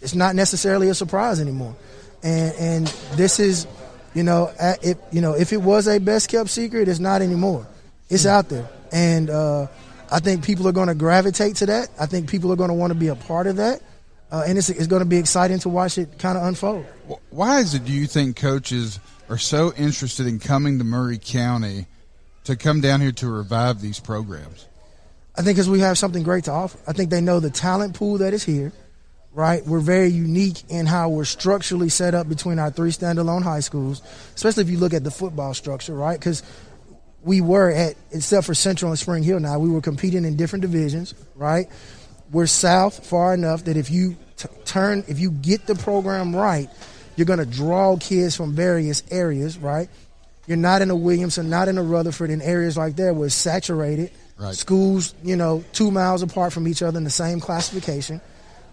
it's 0.00 0.14
not 0.14 0.34
necessarily 0.34 0.88
a 0.88 0.94
surprise 0.94 1.40
anymore. 1.40 1.74
And 2.22 2.54
and 2.56 2.86
this 3.16 3.38
is, 3.40 3.66
you 4.14 4.22
know, 4.22 4.52
if 4.82 4.98
you 5.12 5.20
know 5.20 5.34
if 5.34 5.52
it 5.52 5.58
was 5.62 5.86
a 5.88 5.98
best 5.98 6.28
kept 6.28 6.50
secret, 6.50 6.88
it's 6.88 6.98
not 6.98 7.22
anymore. 7.22 7.66
It's 8.10 8.26
out 8.26 8.48
there, 8.48 8.68
and 8.92 9.30
uh, 9.30 9.66
I 10.10 10.20
think 10.20 10.44
people 10.44 10.66
are 10.66 10.72
going 10.72 10.88
to 10.88 10.94
gravitate 10.94 11.56
to 11.56 11.66
that. 11.66 11.90
I 12.00 12.06
think 12.06 12.28
people 12.28 12.52
are 12.52 12.56
going 12.56 12.70
to 12.70 12.74
want 12.74 12.92
to 12.92 12.98
be 12.98 13.08
a 13.08 13.14
part 13.14 13.46
of 13.46 13.56
that, 13.56 13.82
uh, 14.32 14.44
and 14.46 14.56
it's, 14.56 14.70
it's 14.70 14.86
going 14.86 15.02
to 15.02 15.08
be 15.08 15.18
exciting 15.18 15.58
to 15.60 15.68
watch 15.68 15.98
it 15.98 16.18
kind 16.18 16.38
of 16.38 16.44
unfold. 16.44 16.86
Why 17.30 17.60
is 17.60 17.74
it? 17.74 17.84
Do 17.84 17.92
you 17.92 18.06
think 18.06 18.36
coaches 18.36 18.98
are 19.28 19.38
so 19.38 19.72
interested 19.74 20.26
in 20.26 20.38
coming 20.38 20.78
to 20.78 20.84
Maury 20.84 21.18
County 21.18 21.86
to 22.44 22.56
come 22.56 22.80
down 22.80 23.00
here 23.00 23.12
to 23.12 23.28
revive 23.28 23.80
these 23.80 24.00
programs? 24.00 24.66
I 25.36 25.42
think 25.42 25.56
because 25.56 25.70
we 25.70 25.80
have 25.80 25.98
something 25.98 26.22
great 26.22 26.44
to 26.44 26.50
offer. 26.50 26.78
I 26.86 26.92
think 26.92 27.10
they 27.10 27.20
know 27.20 27.38
the 27.38 27.50
talent 27.50 27.94
pool 27.94 28.18
that 28.18 28.34
is 28.34 28.42
here, 28.42 28.72
right? 29.38 29.64
We're 29.64 29.78
very 29.78 30.08
unique 30.08 30.64
in 30.68 30.86
how 30.86 31.10
we're 31.10 31.24
structurally 31.24 31.90
set 31.90 32.12
up 32.12 32.28
between 32.28 32.58
our 32.58 32.72
three 32.72 32.90
standalone 32.90 33.44
high 33.44 33.60
schools, 33.60 34.02
especially 34.34 34.64
if 34.64 34.68
you 34.68 34.78
look 34.78 34.92
at 34.92 35.04
the 35.04 35.12
football 35.12 35.54
structure, 35.54 35.94
right? 35.94 36.18
Because 36.18 36.42
we 37.22 37.40
were 37.40 37.70
at, 37.70 37.94
except 38.10 38.46
for 38.46 38.54
Central 38.54 38.90
and 38.90 38.98
Spring 38.98 39.22
Hill 39.22 39.38
now, 39.38 39.60
we 39.60 39.70
were 39.70 39.80
competing 39.80 40.24
in 40.24 40.34
different 40.34 40.62
divisions, 40.62 41.14
right? 41.36 41.68
We're 42.32 42.46
south 42.46 43.06
far 43.06 43.32
enough 43.32 43.62
that 43.66 43.76
if 43.76 43.92
you 43.92 44.16
t- 44.36 44.48
turn, 44.64 45.04
if 45.06 45.20
you 45.20 45.30
get 45.30 45.66
the 45.66 45.76
program 45.76 46.34
right, 46.34 46.68
you're 47.14 47.24
going 47.24 47.38
to 47.38 47.46
draw 47.46 47.96
kids 47.96 48.34
from 48.34 48.56
various 48.56 49.04
areas, 49.08 49.56
right? 49.56 49.88
You're 50.48 50.56
not 50.56 50.82
in 50.82 50.90
a 50.90 50.96
Williamson, 50.96 51.48
not 51.48 51.68
in 51.68 51.78
a 51.78 51.82
Rutherford, 51.84 52.30
in 52.30 52.42
areas 52.42 52.76
like 52.76 52.96
that 52.96 53.14
where 53.14 53.26
it's 53.26 53.36
saturated. 53.36 54.10
Right. 54.36 54.56
Schools, 54.56 55.14
you 55.22 55.36
know, 55.36 55.62
two 55.72 55.92
miles 55.92 56.22
apart 56.22 56.52
from 56.52 56.66
each 56.66 56.82
other 56.82 56.98
in 56.98 57.04
the 57.04 57.10
same 57.10 57.38
classification, 57.38 58.20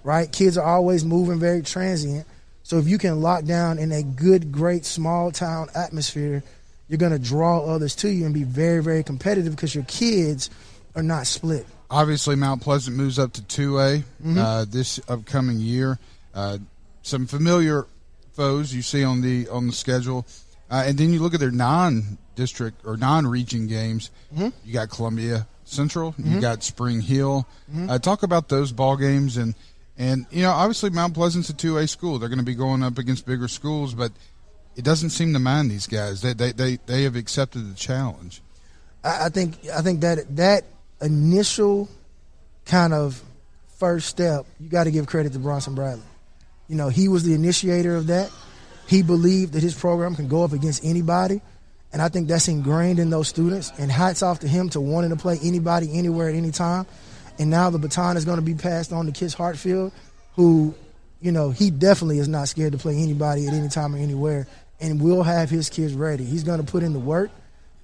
right? 0.06 0.32
Kids 0.32 0.58
are 0.58 0.66
always 0.66 1.04
moving, 1.04 1.40
very 1.40 1.62
transient. 1.64 2.26
So 2.64 2.78
if 2.78 2.88
you 2.88 2.98
can 2.98 3.22
lock 3.22 3.44
down 3.44 3.80
in 3.80 3.92
a 3.92 4.04
good, 4.04 4.52
great 4.52 4.86
small 4.86 5.32
town 5.32 5.68
atmosphere, 5.76 6.44
you're 6.88 7.00
going 7.00 7.12
to 7.12 7.20
draw 7.20 7.66
others 7.66 7.96
to 7.98 8.10
you 8.10 8.26
and 8.26 8.34
be 8.34 8.44
very, 8.44 8.82
very 8.82 9.04
competitive 9.04 9.56
because 9.56 9.74
your 9.74 9.84
kids 9.86 10.50
are 10.96 11.04
not 11.04 11.26
split. 11.28 11.66
Obviously, 11.90 12.36
Mount 12.36 12.62
Pleasant 12.62 12.96
moves 12.96 13.20
up 13.20 13.34
to 13.34 13.42
2A 13.42 13.98
Mm-hmm. 13.98 14.38
uh, 14.38 14.66
this 14.66 15.00
upcoming 15.08 15.60
year. 15.60 16.00
Uh, 16.34 16.60
some 17.02 17.26
familiar 17.28 17.86
foes 18.34 18.74
you 18.74 18.82
see 18.82 19.04
on 19.04 19.22
the 19.22 19.48
on 19.50 19.68
the 19.68 19.74
schedule, 19.74 20.26
uh, 20.70 20.84
and 20.86 20.98
then 20.98 21.14
you 21.14 21.22
look 21.22 21.34
at 21.34 21.40
their 21.40 21.52
non-district 21.52 22.82
or 22.86 22.98
non-region 22.98 23.68
games. 23.68 24.10
Mm-hmm. 24.34 24.50
You 24.66 24.74
got 24.74 24.90
Columbia 24.90 25.48
Central, 25.66 26.16
you 26.18 26.42
got 26.42 26.64
Spring 26.64 27.02
Hill. 27.02 27.48
Uh, 27.88 28.00
talk 28.00 28.24
about 28.24 28.50
those 28.50 28.72
ball 28.72 28.98
games 28.98 29.38
and 29.38 29.54
and 29.98 30.26
you 30.32 30.42
know 30.42 30.52
obviously 30.52 30.90
Mount 30.90 31.14
Pleasant's 31.14 31.50
a 31.50 31.54
2A 31.54 31.90
school. 31.90 32.20
They're 32.20 32.30
going 32.30 32.40
to 32.40 32.46
be 32.46 32.56
going 32.56 32.84
up 32.84 32.98
against 32.98 33.26
bigger 33.26 33.48
schools, 33.48 33.94
but 33.94 34.12
it 34.76 34.84
doesn't 34.84 35.12
seem 35.12 35.34
to 35.34 35.40
mind 35.40 35.72
these 35.72 35.88
guys. 35.88 36.22
They 36.22 36.34
they 36.34 36.52
they, 36.52 36.80
they 36.86 37.04
have 37.04 37.16
accepted 37.16 37.72
the 37.72 37.76
challenge. 37.76 38.42
I, 39.04 39.26
I 39.26 39.30
think 39.30 39.58
I 39.74 39.82
think 39.82 40.02
that 40.02 40.36
that 40.36 40.64
initial 41.02 41.90
kind 42.66 42.94
of 42.94 43.22
first 43.78 44.08
step, 44.08 44.46
you 44.60 44.70
got 44.70 44.86
to 44.86 44.92
give 44.92 45.06
credit 45.06 45.34
to 45.34 45.40
Bronson 45.40 45.76
Bradley. 45.76 46.04
You 46.68 46.76
know, 46.76 46.90
he 46.90 47.08
was 47.08 47.24
the 47.24 47.34
initiator 47.34 47.96
of 47.96 48.08
that. 48.08 48.32
He 48.88 49.02
believed 49.02 49.54
that 49.54 49.64
his 49.64 49.76
program 49.76 50.16
can 50.16 50.28
go 50.28 50.44
up 50.44 50.54
against 50.54 50.84
anybody, 50.84 51.42
and 51.94 52.02
I 52.02 52.10
think 52.10 52.28
that's 52.28 52.48
ingrained 52.48 53.00
in 53.00 53.10
those 53.10 53.28
students. 53.28 53.72
And 53.78 53.92
hats 53.92 54.22
off 54.22 54.40
to 54.40 54.48
him 54.48 54.70
to 54.70 54.82
wanting 54.82 55.12
to 55.12 55.16
play 55.16 55.40
anybody, 55.44 55.98
anywhere, 55.98 56.30
at 56.30 56.36
any 56.36 56.52
time. 56.52 56.86
And 57.38 57.50
now 57.50 57.70
the 57.70 57.80
baton 57.80 58.18
is 58.18 58.26
going 58.26 58.38
to 58.38 58.46
be 58.46 58.56
passed 58.56 58.94
on 58.94 59.06
to 59.06 59.12
Kit 59.12 59.32
Hartsfield, 59.32 59.92
who, 60.36 60.74
you 61.22 61.32
know, 61.32 61.50
he 61.52 61.70
definitely 61.70 62.20
is 62.20 62.28
not 62.28 62.48
scared 62.48 62.72
to 62.72 62.78
play 62.78 62.96
anybody 62.96 63.48
at 63.48 63.54
any 63.54 63.70
time 63.70 63.96
or 63.96 63.98
anywhere, 63.98 64.48
and 64.80 65.02
will 65.02 65.24
have 65.24 65.50
his 65.50 65.70
kids 65.70 65.94
ready. 65.94 66.24
He's 66.24 66.44
going 66.44 66.64
to 66.64 66.70
put 66.70 66.84
in 66.84 66.94
the 66.94 67.00
work. 67.00 67.32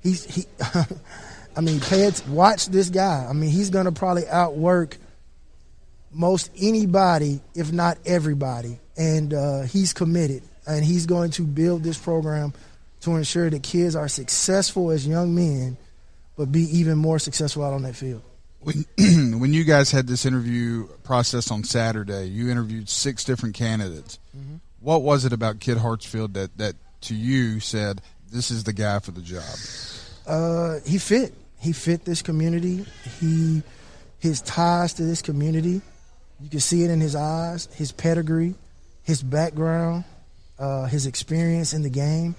He's 0.01 0.23
he. 0.23 0.45
I 1.55 1.59
mean, 1.59 1.81
pay 1.81 2.03
it. 2.03 2.25
Watch 2.27 2.67
this 2.67 2.89
guy. 2.89 3.27
I 3.29 3.33
mean, 3.33 3.49
he's 3.49 3.69
going 3.69 3.85
to 3.85 3.91
probably 3.91 4.25
outwork 4.27 4.97
most 6.13 6.49
anybody, 6.57 7.41
if 7.55 7.71
not 7.71 7.97
everybody, 8.05 8.79
and 8.97 9.33
uh, 9.33 9.61
he's 9.63 9.93
committed. 9.93 10.43
and 10.67 10.85
he's 10.85 11.05
going 11.05 11.31
to 11.31 11.43
build 11.43 11.83
this 11.83 11.97
program 11.97 12.53
to 13.01 13.15
ensure 13.15 13.49
that 13.49 13.63
kids 13.63 13.95
are 13.95 14.07
successful 14.07 14.91
as 14.91 15.07
young 15.07 15.33
men, 15.33 15.77
but 16.37 16.51
be 16.51 16.61
even 16.77 16.97
more 16.97 17.19
successful 17.19 17.63
out 17.63 17.73
on 17.73 17.83
that 17.83 17.95
field. 17.95 18.21
When 18.61 18.85
when 19.39 19.53
you 19.53 19.63
guys 19.63 19.91
had 19.91 20.07
this 20.07 20.25
interview 20.25 20.87
process 21.03 21.51
on 21.51 21.63
Saturday, 21.63 22.25
you 22.25 22.49
interviewed 22.49 22.89
six 22.89 23.23
different 23.23 23.55
candidates. 23.55 24.19
Mm-hmm. 24.37 24.55
What 24.79 25.01
was 25.01 25.25
it 25.25 25.33
about 25.33 25.59
Kit 25.59 25.77
Hartsfield 25.77 26.33
that 26.33 26.57
that 26.57 26.75
to 27.01 27.15
you 27.15 27.59
said 27.59 28.01
this 28.31 28.51
is 28.51 28.63
the 28.63 28.73
guy 28.73 28.99
for 28.99 29.11
the 29.11 29.21
job? 29.21 29.43
Uh, 30.27 30.79
he 30.85 30.97
fit. 30.97 31.33
He 31.59 31.73
fit 31.73 32.05
this 32.05 32.21
community. 32.21 32.85
He 33.19 33.63
his 34.19 34.41
ties 34.41 34.93
to 34.93 35.03
this 35.03 35.21
community. 35.21 35.81
You 36.39 36.49
can 36.49 36.59
see 36.59 36.83
it 36.83 36.89
in 36.89 37.01
his 37.01 37.15
eyes, 37.15 37.67
his 37.73 37.91
pedigree, 37.91 38.55
his 39.03 39.21
background, 39.21 40.03
uh, 40.57 40.85
his 40.85 41.05
experience 41.05 41.73
in 41.73 41.81
the 41.81 41.89
game, 41.89 42.35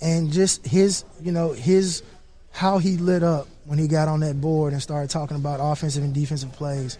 and 0.00 0.32
just 0.32 0.66
his 0.66 1.04
you 1.20 1.32
know 1.32 1.52
his 1.52 2.02
how 2.50 2.78
he 2.78 2.96
lit 2.96 3.22
up 3.22 3.48
when 3.66 3.78
he 3.78 3.88
got 3.88 4.08
on 4.08 4.20
that 4.20 4.40
board 4.40 4.72
and 4.72 4.80
started 4.80 5.10
talking 5.10 5.36
about 5.36 5.58
offensive 5.60 6.02
and 6.02 6.14
defensive 6.14 6.52
plays. 6.52 6.98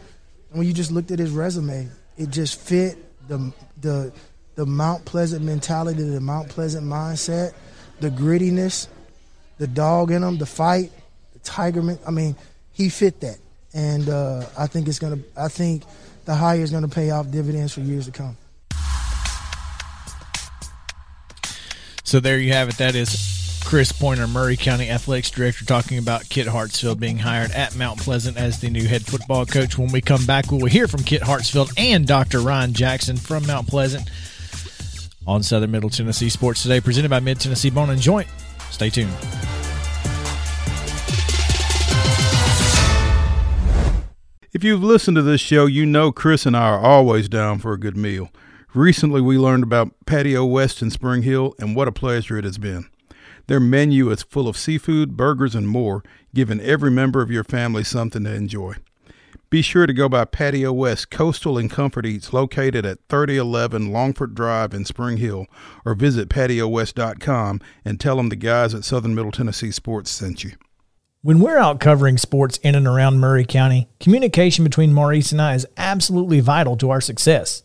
And 0.50 0.58
when 0.58 0.66
you 0.66 0.72
just 0.72 0.90
looked 0.90 1.10
at 1.10 1.18
his 1.18 1.30
resume, 1.30 1.88
it 2.16 2.30
just 2.30 2.60
fit 2.60 2.98
the 3.28 3.52
the 3.80 4.12
the 4.56 4.66
Mount 4.66 5.04
Pleasant 5.04 5.44
mentality, 5.44 6.02
the 6.02 6.20
Mount 6.20 6.48
Pleasant 6.48 6.86
mindset, 6.86 7.52
the 8.00 8.10
grittiness, 8.10 8.88
the 9.58 9.66
dog 9.66 10.10
in 10.10 10.22
him, 10.22 10.38
the 10.38 10.46
fight, 10.46 10.90
the 11.32 11.38
tiger. 11.40 11.98
I 12.06 12.10
mean, 12.10 12.36
he 12.72 12.88
fit 12.88 13.20
that, 13.20 13.38
and 13.74 14.08
uh, 14.08 14.46
I 14.58 14.66
think 14.66 14.88
it's 14.88 14.98
gonna. 14.98 15.18
I 15.36 15.48
think 15.48 15.84
the 16.24 16.34
hire 16.34 16.60
is 16.60 16.70
gonna 16.70 16.88
pay 16.88 17.10
off 17.10 17.30
dividends 17.30 17.72
for 17.72 17.80
years 17.80 18.06
to 18.06 18.12
come. 18.12 18.36
So 22.02 22.20
there 22.20 22.38
you 22.38 22.52
have 22.52 22.68
it. 22.68 22.78
That 22.78 22.94
is 22.94 23.35
Chris 23.66 23.90
Pointer, 23.90 24.28
Maury 24.28 24.56
County 24.56 24.88
Athletics 24.88 25.28
Director, 25.28 25.64
talking 25.64 25.98
about 25.98 26.28
Kit 26.28 26.46
Hartsfield 26.46 27.00
being 27.00 27.18
hired 27.18 27.50
at 27.50 27.74
Mount 27.74 27.98
Pleasant 27.98 28.36
as 28.36 28.60
the 28.60 28.70
new 28.70 28.86
head 28.86 29.04
football 29.04 29.44
coach. 29.44 29.76
When 29.76 29.90
we 29.90 30.00
come 30.00 30.24
back, 30.24 30.52
we 30.52 30.58
will 30.58 30.66
hear 30.66 30.86
from 30.86 31.02
Kit 31.02 31.20
Hartsfield 31.20 31.74
and 31.76 32.06
Dr. 32.06 32.38
Ryan 32.38 32.74
Jackson 32.74 33.16
from 33.16 33.44
Mount 33.44 33.66
Pleasant 33.66 34.08
on 35.26 35.42
Southern 35.42 35.72
Middle 35.72 35.90
Tennessee 35.90 36.28
Sports 36.28 36.62
Today, 36.62 36.80
presented 36.80 37.10
by 37.10 37.18
Mid 37.18 37.40
Tennessee 37.40 37.70
Bone 37.70 37.90
and 37.90 38.00
Joint. 38.00 38.28
Stay 38.70 38.88
tuned. 38.88 39.12
If 44.52 44.62
you've 44.62 44.84
listened 44.84 45.16
to 45.16 45.22
this 45.22 45.40
show, 45.40 45.66
you 45.66 45.84
know 45.84 46.12
Chris 46.12 46.46
and 46.46 46.56
I 46.56 46.68
are 46.68 46.80
always 46.80 47.28
down 47.28 47.58
for 47.58 47.72
a 47.72 47.80
good 47.80 47.96
meal. 47.96 48.30
Recently, 48.74 49.20
we 49.20 49.38
learned 49.38 49.64
about 49.64 49.92
Patio 50.06 50.44
West 50.44 50.82
in 50.82 50.90
Spring 50.90 51.22
Hill, 51.22 51.56
and 51.58 51.74
what 51.74 51.88
a 51.88 51.92
pleasure 51.92 52.38
it 52.38 52.44
has 52.44 52.58
been. 52.58 52.86
Their 53.46 53.60
menu 53.60 54.10
is 54.10 54.22
full 54.22 54.48
of 54.48 54.56
seafood, 54.56 55.16
burgers, 55.16 55.54
and 55.54 55.68
more, 55.68 56.02
giving 56.34 56.60
every 56.60 56.90
member 56.90 57.22
of 57.22 57.30
your 57.30 57.44
family 57.44 57.84
something 57.84 58.24
to 58.24 58.34
enjoy. 58.34 58.74
Be 59.48 59.62
sure 59.62 59.86
to 59.86 59.92
go 59.92 60.08
by 60.08 60.24
Patio 60.24 60.72
West 60.72 61.10
Coastal 61.10 61.56
and 61.56 61.70
Comfort 61.70 62.04
Eats 62.04 62.32
located 62.32 62.84
at 62.84 62.98
3011 63.08 63.92
Longford 63.92 64.34
Drive 64.34 64.74
in 64.74 64.84
Spring 64.84 65.18
Hill 65.18 65.46
or 65.84 65.94
visit 65.94 66.28
patiowest.com 66.28 67.60
and 67.84 68.00
tell 68.00 68.16
them 68.16 68.28
the 68.28 68.36
guys 68.36 68.74
at 68.74 68.84
Southern 68.84 69.14
Middle 69.14 69.30
Tennessee 69.30 69.70
Sports 69.70 70.10
sent 70.10 70.42
you. 70.42 70.52
When 71.22 71.38
we're 71.38 71.58
out 71.58 71.78
covering 71.78 72.18
sports 72.18 72.58
in 72.58 72.74
and 72.74 72.88
around 72.88 73.20
Maury 73.20 73.44
County, 73.44 73.88
communication 74.00 74.64
between 74.64 74.92
Maurice 74.92 75.30
and 75.30 75.40
I 75.40 75.54
is 75.54 75.66
absolutely 75.76 76.40
vital 76.40 76.76
to 76.78 76.90
our 76.90 77.00
success. 77.00 77.62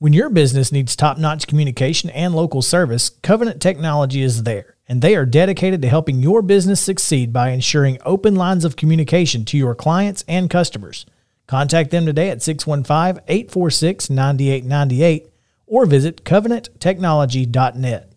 When 0.00 0.12
your 0.12 0.30
business 0.30 0.72
needs 0.72 0.96
top 0.96 1.18
notch 1.18 1.46
communication 1.46 2.10
and 2.10 2.34
local 2.34 2.62
service, 2.62 3.10
Covenant 3.22 3.62
Technology 3.62 4.22
is 4.22 4.42
there 4.42 4.76
and 4.90 5.00
they 5.02 5.14
are 5.14 5.24
dedicated 5.24 5.80
to 5.80 5.88
helping 5.88 6.18
your 6.18 6.42
business 6.42 6.80
succeed 6.80 7.32
by 7.32 7.50
ensuring 7.50 7.96
open 8.04 8.34
lines 8.34 8.64
of 8.64 8.74
communication 8.74 9.44
to 9.44 9.56
your 9.56 9.72
clients 9.72 10.24
and 10.26 10.50
customers. 10.50 11.06
Contact 11.46 11.92
them 11.92 12.06
today 12.06 12.28
at 12.28 12.42
615 12.42 13.22
846 13.28 14.10
9898 14.10 15.30
or 15.68 15.86
visit 15.86 16.24
covenanttechnology.net. 16.24 18.12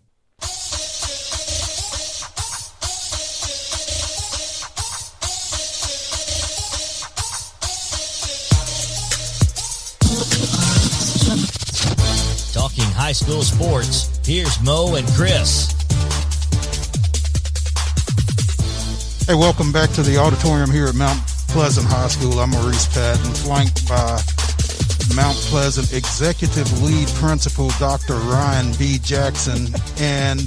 Talking 12.52 12.92
high 12.96 13.12
school 13.12 13.44
sports, 13.44 14.20
here's 14.26 14.60
Mo 14.64 14.96
and 14.96 15.08
Chris. 15.10 15.73
Hey, 19.26 19.36
welcome 19.36 19.72
back 19.72 19.90
to 19.92 20.04
the 20.04 20.18
auditorium 20.18 20.70
here 20.70 20.88
at 20.88 20.96
Mount 20.96 21.18
Pleasant 21.48 21.88
High 21.88 22.10
School. 22.10 22.42
I'm 22.42 22.50
Maurice 22.50 22.94
Patton, 22.94 23.32
flanked 23.36 23.88
by 23.88 24.20
Mount 25.16 25.38
Pleasant 25.48 25.94
Executive 25.94 26.84
Lead 26.84 27.08
Principal 27.08 27.70
Dr. 27.80 28.16
Ryan 28.16 28.74
B. 28.78 29.00
Jackson 29.02 29.68
and 29.98 30.42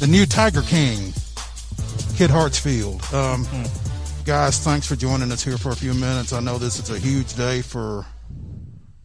the 0.00 0.08
new 0.08 0.26
Tiger 0.26 0.62
King, 0.62 1.12
Kid 2.16 2.30
Hartsfield. 2.30 2.98
Um, 3.14 3.46
guys, 4.24 4.58
thanks 4.58 4.88
for 4.88 4.96
joining 4.96 5.30
us 5.30 5.44
here 5.44 5.56
for 5.56 5.70
a 5.70 5.76
few 5.76 5.94
minutes. 5.94 6.32
I 6.32 6.40
know 6.40 6.58
this 6.58 6.80
is 6.80 6.90
a 6.90 6.98
huge 6.98 7.34
day 7.36 7.62
for 7.62 8.04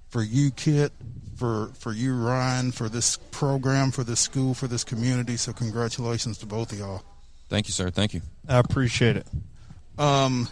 for 0.10 0.24
you, 0.24 0.50
Kit, 0.50 0.94
for 1.36 1.68
for 1.76 1.94
you, 1.94 2.16
Ryan, 2.16 2.72
for 2.72 2.90
this 2.90 3.18
program, 3.30 3.92
for 3.92 4.04
this 4.04 4.20
school, 4.20 4.56
for 4.56 4.66
this 4.66 4.84
community. 4.84 5.38
So 5.38 5.54
congratulations 5.54 6.40
to 6.40 6.48
both 6.48 6.72
of 6.72 6.80
y'all. 6.80 7.04
Thank 7.50 7.68
you, 7.68 7.74
sir. 7.74 7.90
Thank 7.90 8.14
you. 8.14 8.22
I 8.48 8.60
appreciate 8.60 9.18
it. 9.18 9.28
Um, 9.98 10.48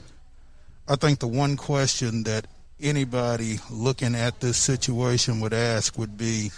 I 0.87 0.95
think 0.95 1.19
the 1.19 1.27
one 1.27 1.55
question 1.55 2.23
that 2.23 2.47
anybody 2.81 3.59
looking 3.71 4.15
at 4.15 4.39
this 4.39 4.57
situation 4.57 5.39
would 5.39 5.53
ask 5.53 5.97
would 5.97 6.17
be 6.17 6.51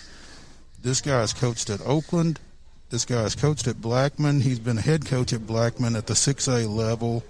this 0.82 1.02
guy's 1.02 1.34
coached 1.34 1.70
at 1.70 1.82
Oakland. 1.82 2.40
This 2.90 3.06
guy's 3.06 3.36
coached 3.36 3.68
at 3.68 3.82
Blackman. 3.82 4.42
He's 4.42 4.60
been 4.60 4.78
head 4.78 5.06
coach 5.06 5.34
at 5.34 5.46
Blackman 5.46 5.96
at 5.96 6.08
the 6.08 6.14
6A 6.14 6.68
level. 6.68 7.24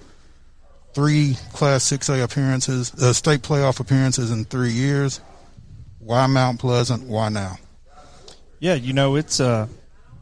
Three 0.93 1.35
Class 1.53 1.83
6A 1.83 2.23
appearances, 2.23 2.93
uh, 2.95 3.13
state 3.13 3.41
playoff 3.41 3.79
appearances 3.79 4.31
in 4.31 4.45
three 4.45 4.71
years. 4.71 5.19
Why 5.99 6.25
Mount 6.27 6.59
Pleasant? 6.59 7.03
Why 7.03 7.29
now? 7.29 7.57
Yeah, 8.59 8.73
you 8.73 8.93
know, 8.93 9.15
it's 9.15 9.39
uh, 9.39 9.67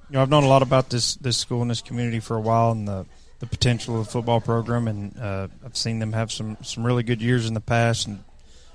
you 0.10 0.14
know, 0.14 0.22
I've 0.22 0.30
known 0.30 0.44
a 0.44 0.48
lot 0.48 0.62
about 0.62 0.90
this 0.90 1.16
this 1.16 1.38
school 1.38 1.62
and 1.62 1.70
this 1.70 1.82
community 1.82 2.20
for 2.20 2.36
a 2.36 2.42
while, 2.42 2.72
and 2.72 2.88
the 2.88 3.06
the 3.40 3.46
potential 3.46 4.00
of 4.00 4.06
the 4.06 4.12
football 4.12 4.42
program, 4.42 4.88
and 4.88 5.18
uh, 5.20 5.48
I've 5.64 5.78
seen 5.78 6.00
them 6.00 6.14
have 6.14 6.32
some 6.32 6.58
some 6.62 6.86
really 6.86 7.04
good 7.04 7.22
years 7.22 7.48
in 7.48 7.54
the 7.54 7.62
past, 7.62 8.08
and 8.08 8.24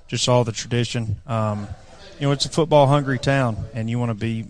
just 0.09 0.25
saw 0.25 0.43
the 0.43 0.53
tradition. 0.53 1.17
Um, 1.27 1.69
you 2.21 2.27
know, 2.27 2.33
it's 2.33 2.45
a 2.45 2.51
football 2.51 2.87
hungry 2.87 3.19
town, 3.19 3.57
and 3.75 3.89
you 3.89 3.99
want 3.99 4.11
to 4.11 4.15
be 4.15 4.47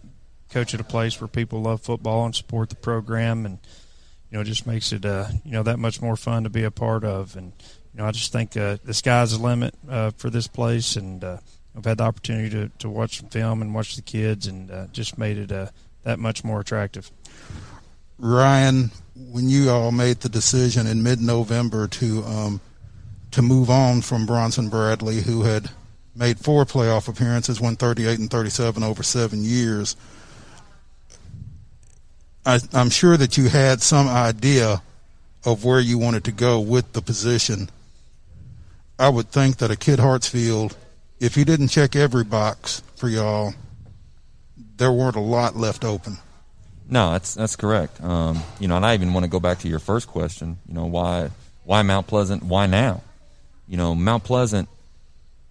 coach 0.50 0.74
at 0.74 0.80
a 0.80 0.84
place 0.84 1.20
where 1.20 1.28
people 1.28 1.62
love 1.62 1.80
football 1.80 2.24
and 2.26 2.34
support 2.34 2.68
the 2.68 2.76
program, 2.76 3.46
and 3.46 3.58
you 4.30 4.36
know, 4.36 4.40
it 4.40 4.44
just 4.44 4.66
makes 4.66 4.92
it 4.92 5.04
uh, 5.04 5.26
you 5.44 5.52
know 5.52 5.62
that 5.62 5.78
much 5.78 6.02
more 6.02 6.16
fun 6.16 6.44
to 6.44 6.50
be 6.50 6.64
a 6.64 6.70
part 6.70 7.04
of. 7.04 7.36
And 7.36 7.52
you 7.94 7.98
know, 7.98 8.06
I 8.06 8.10
just 8.10 8.32
think 8.32 8.56
uh, 8.56 8.78
the 8.84 8.94
sky's 8.94 9.36
the 9.36 9.42
limit 9.42 9.74
uh, 9.88 10.10
for 10.16 10.30
this 10.30 10.48
place, 10.48 10.96
and 10.96 11.22
uh, 11.22 11.38
I've 11.76 11.84
had 11.84 11.98
the 11.98 12.04
opportunity 12.04 12.50
to, 12.50 12.70
to 12.80 12.90
watch 12.90 13.20
some 13.20 13.28
film 13.28 13.62
and 13.62 13.74
watch 13.74 13.96
the 13.96 14.02
kids, 14.02 14.46
and 14.46 14.70
uh, 14.70 14.86
just 14.92 15.16
made 15.16 15.38
it 15.38 15.52
uh, 15.52 15.68
that 16.05 16.18
much 16.18 16.44
more 16.44 16.61
attractive. 16.61 17.11
Ryan, 18.18 18.90
when 19.14 19.48
you 19.48 19.70
all 19.70 19.92
made 19.92 20.20
the 20.20 20.28
decision 20.28 20.86
in 20.86 21.03
mid-November 21.03 21.88
to 21.88 22.22
um, 22.24 22.61
to 23.32 23.42
move 23.42 23.70
on 23.70 24.03
from 24.03 24.26
Bronson 24.26 24.68
Bradley, 24.68 25.22
who 25.22 25.42
had 25.42 25.70
made 26.14 26.38
four 26.38 26.64
playoff 26.64 27.09
appearances, 27.09 27.61
won 27.61 27.76
38 27.76 28.18
and 28.18 28.30
37 28.30 28.82
over 28.82 29.03
seven 29.03 29.42
years, 29.42 29.96
I, 32.44 32.61
I'm 32.72 32.90
sure 32.90 33.16
that 33.16 33.38
you 33.38 33.48
had 33.48 33.82
some 33.82 34.09
idea 34.09 34.82
of 35.44 35.64
where 35.64 35.80
you 35.80 35.98
wanted 35.98 36.24
to 36.24 36.32
go 36.32 36.61
with 36.61 36.92
the 36.92 37.03
position. 37.03 37.70
I 38.98 39.09
would 39.09 39.30
think 39.30 39.57
that 39.59 39.70
a 39.70 39.76
Kit 39.76 39.98
Hartsfield, 39.98 40.76
if 41.18 41.34
he 41.34 41.44
didn't 41.44 41.68
check 41.68 41.96
every 41.96 42.24
box 42.24 42.82
for 42.96 43.09
y'all, 43.09 43.55
there 44.82 44.92
weren't 44.92 45.14
a 45.14 45.20
lot 45.20 45.54
left 45.54 45.84
open. 45.84 46.18
No, 46.88 47.12
that's 47.12 47.36
that's 47.36 47.54
correct. 47.54 48.02
Um, 48.02 48.42
you 48.58 48.66
know, 48.66 48.76
and 48.76 48.84
I 48.84 48.94
even 48.94 49.12
want 49.14 49.22
to 49.22 49.30
go 49.30 49.38
back 49.38 49.60
to 49.60 49.68
your 49.68 49.78
first 49.78 50.08
question. 50.08 50.58
You 50.66 50.74
know, 50.74 50.86
why 50.86 51.30
why 51.64 51.82
Mount 51.82 52.08
Pleasant? 52.08 52.42
Why 52.42 52.66
now? 52.66 53.02
You 53.68 53.76
know, 53.76 53.94
Mount 53.94 54.24
Pleasant. 54.24 54.68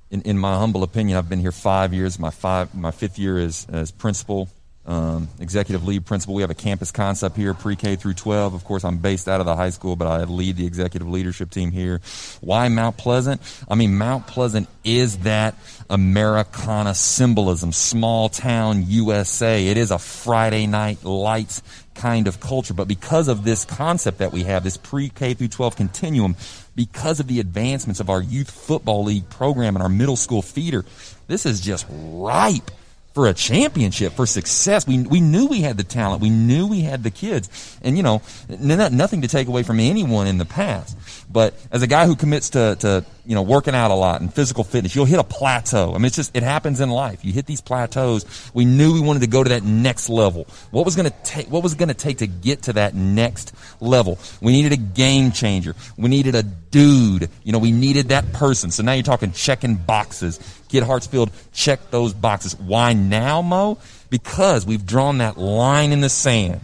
In, 0.09 0.21
in 0.23 0.38
my 0.38 0.55
humble 0.57 0.84
opinion, 0.84 1.17
I've 1.17 1.29
been 1.29 1.39
here 1.39 1.53
five 1.53 1.93
years. 1.93 2.19
My 2.19 2.29
five 2.29 2.75
my 2.75 2.91
fifth 2.91 3.17
year 3.17 3.39
as 3.39 3.65
as 3.71 3.89
principal. 3.89 4.49
Um, 4.86 5.29
executive 5.39 5.86
lead 5.86 6.05
principal. 6.05 6.34
We 6.34 6.41
have 6.41 6.49
a 6.49 6.55
campus 6.55 6.91
concept 6.91 7.36
here, 7.36 7.53
pre-K 7.53 7.97
through 7.97 8.15
12. 8.15 8.53
Of 8.53 8.63
course, 8.63 8.84
I'm 8.84 8.97
based 8.97 9.27
out 9.27 9.39
of 9.39 9.45
the 9.45 9.55
high 9.55 9.69
school, 9.69 9.95
but 9.95 10.07
I 10.07 10.23
lead 10.23 10.57
the 10.57 10.65
executive 10.65 11.07
leadership 11.07 11.51
team 11.51 11.71
here. 11.71 12.01
Why 12.41 12.67
Mount 12.67 12.97
Pleasant? 12.97 13.41
I 13.69 13.75
mean, 13.75 13.97
Mount 13.97 14.25
Pleasant 14.25 14.67
is 14.84 15.19
that 15.19 15.55
Americana 15.89 16.95
symbolism, 16.95 17.71
small 17.71 18.29
town 18.29 18.86
USA. 18.88 19.67
It 19.67 19.77
is 19.77 19.91
a 19.91 19.99
Friday 19.99 20.65
night 20.65 21.03
lights 21.03 21.61
kind 21.93 22.27
of 22.27 22.39
culture, 22.39 22.73
but 22.73 22.88
because 22.88 23.27
of 23.27 23.43
this 23.43 23.65
concept 23.65 24.17
that 24.19 24.32
we 24.32 24.43
have, 24.43 24.63
this 24.63 24.77
pre-K 24.77 25.36
through 25.36 25.49
12 25.49 25.75
continuum, 25.75 26.36
because 26.75 27.19
of 27.19 27.27
the 27.27 27.39
advancements 27.39 27.99
of 27.99 28.09
our 28.09 28.21
youth 28.21 28.49
football 28.49 29.03
league 29.03 29.29
program 29.29 29.75
and 29.75 29.84
our 29.84 29.89
middle 29.89 30.15
school 30.15 30.41
feeder, 30.41 30.84
this 31.27 31.45
is 31.45 31.61
just 31.61 31.86
ripe 31.89 32.71
for 33.14 33.28
a 33.28 33.34
championship, 33.34 34.14
for 34.14 34.26
success. 34.26 34.88
We, 34.88 35.03
we 35.03 35.20
knew 35.20 35.47
we 35.47 35.62
had 35.62 35.78
the 35.78 35.84
talent. 35.84 36.22
We 36.22 36.30
knew 36.30 36.68
we 36.68 36.82
had 36.82 37.03
the 37.03 37.12
kids. 37.12 37.78
And, 37.82 37.97
you 37.97 38.03
know, 38.03 38.22
n- 38.49 38.95
nothing 38.95 39.22
to 39.24 39.28
take 39.28 39.47
away 39.47 39.64
from 39.64 39.80
anyone 39.80 40.28
in 40.28 40.38
the 40.38 40.45
past. 40.45 40.97
But 41.30 41.53
as 41.72 41.82
a 41.82 41.88
guy 41.88 42.05
who 42.05 42.16
commits 42.16 42.51
to, 42.51 42.78
to, 42.80 43.05
you 43.26 43.36
know, 43.36 43.41
working 43.41 43.76
out 43.76 43.91
a 43.91 43.95
lot 43.95 44.22
and 44.22 44.34
physical 44.34 44.64
fitness, 44.64 44.95
you'll 44.95 45.05
hit 45.05 45.20
a 45.20 45.24
plateau. 45.24 45.91
I 45.93 45.97
mean, 45.97 46.05
it's 46.05 46.16
just, 46.16 46.36
it 46.36 46.43
happens 46.43 46.80
in 46.80 46.89
life. 46.89 47.24
You 47.26 47.34
hit 47.34 47.45
these 47.45 47.62
plateaus. 47.62 48.26
We 48.53 48.66
knew 48.66 48.93
we 48.93 49.01
wanted 49.01 49.22
to 49.22 49.28
go 49.28 49.43
to 49.43 49.49
that 49.49 49.64
next 49.64 50.09
level. 50.09 50.47
What 50.72 50.86
was 50.86 50.95
going 50.95 51.09
to 51.09 51.16
take, 51.24 51.47
what 51.49 51.64
was 51.64 51.76
going 51.76 51.89
to 51.89 51.93
take 51.93 52.20
to 52.20 52.28
get 52.28 52.64
to 52.64 52.74
that 52.74 52.95
next 52.95 53.53
level? 53.82 54.20
We 54.41 54.53
needed 54.53 54.72
a 54.72 54.78
game 54.78 55.32
changer. 55.32 55.76
We 55.97 56.09
needed 56.09 56.36
a 56.36 56.43
dude. 56.43 57.30
You 57.43 57.51
know, 57.51 57.59
we 57.59 57.72
needed 57.72 58.09
that 58.09 58.32
person. 58.34 58.72
So 58.72 58.84
now 58.84 58.93
you're 58.93 59.03
talking 59.03 59.32
checking 59.34 59.76
boxes. 59.76 60.39
Kit 60.72 60.86
Hartsfield 60.86 61.32
check 61.51 61.91
those 61.91 62.13
boxes. 62.13 62.57
Why 62.57 62.93
now, 62.93 63.41
Mo? 63.41 63.78
Because 64.09 64.65
we've 64.65 64.86
drawn 64.86 65.17
that 65.17 65.38
line 65.38 65.91
in 65.91 65.99
the 65.99 66.07
sand. 66.07 66.61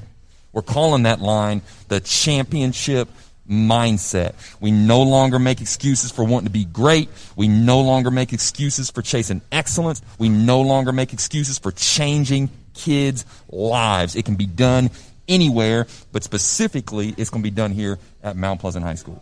We're 0.54 0.62
calling 0.62 1.04
that 1.04 1.20
line 1.20 1.62
the 1.90 2.00
championship 2.00 3.10
mindset. 3.50 4.34
We 4.62 4.72
no 4.72 5.04
longer 5.04 5.40
make 5.40 5.60
excuses 5.60 6.10
for 6.10 6.24
wanting 6.24 6.46
to 6.46 6.52
be 6.52 6.64
great. 6.64 7.10
We 7.36 7.50
no 7.50 7.82
longer 7.82 8.10
make 8.10 8.32
excuses 8.32 8.90
for 8.90 9.02
chasing 9.02 9.42
excellence. 9.52 10.02
We 10.18 10.30
no 10.30 10.62
longer 10.62 10.94
make 10.94 11.12
excuses 11.12 11.60
for 11.60 11.74
changing 11.74 12.50
kids' 12.74 13.26
lives. 13.50 14.16
It 14.16 14.24
can 14.24 14.36
be 14.36 14.46
done 14.46 14.90
anywhere, 15.28 15.86
but 16.14 16.24
specifically, 16.24 17.14
it's 17.18 17.30
going 17.30 17.44
to 17.44 17.50
be 17.50 17.54
done 17.54 17.72
here 17.72 18.00
at 18.24 18.38
Mount 18.38 18.62
Pleasant 18.62 18.86
High 18.86 18.96
School. 18.96 19.22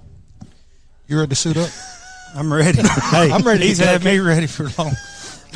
You 1.08 1.18
ready 1.18 1.30
to 1.30 1.36
suit 1.36 1.58
up? 1.58 1.72
I'm 2.36 2.52
ready. 2.52 2.82
hey, 2.82 3.32
I'm 3.32 3.44
ready. 3.44 3.68
He's 3.68 3.80
had 3.80 4.04
me 4.04 4.20
ready 4.20 4.48
for 4.48 4.70
long. 4.78 4.94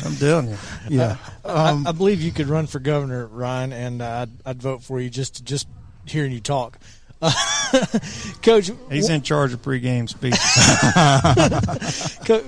I'm 0.04 0.16
telling 0.16 0.48
you. 0.48 0.56
Yeah, 0.88 1.16
um, 1.44 1.86
I, 1.86 1.90
I, 1.90 1.92
believe 1.92 2.22
you 2.22 2.32
could 2.32 2.48
run 2.48 2.66
for 2.66 2.78
governor, 2.78 3.26
Ryan, 3.26 3.72
and 3.72 4.02
uh, 4.02 4.06
I'd, 4.06 4.30
I'd 4.46 4.62
vote 4.62 4.82
for 4.82 4.98
you 4.98 5.10
just 5.10 5.44
just 5.44 5.68
hearing 6.06 6.32
you 6.32 6.40
talk. 6.40 6.78
Coach, 8.42 8.70
he's 8.90 9.10
in 9.10 9.20
charge 9.20 9.52
of 9.52 9.60
pregame 9.60 10.08
speech. 10.08 10.32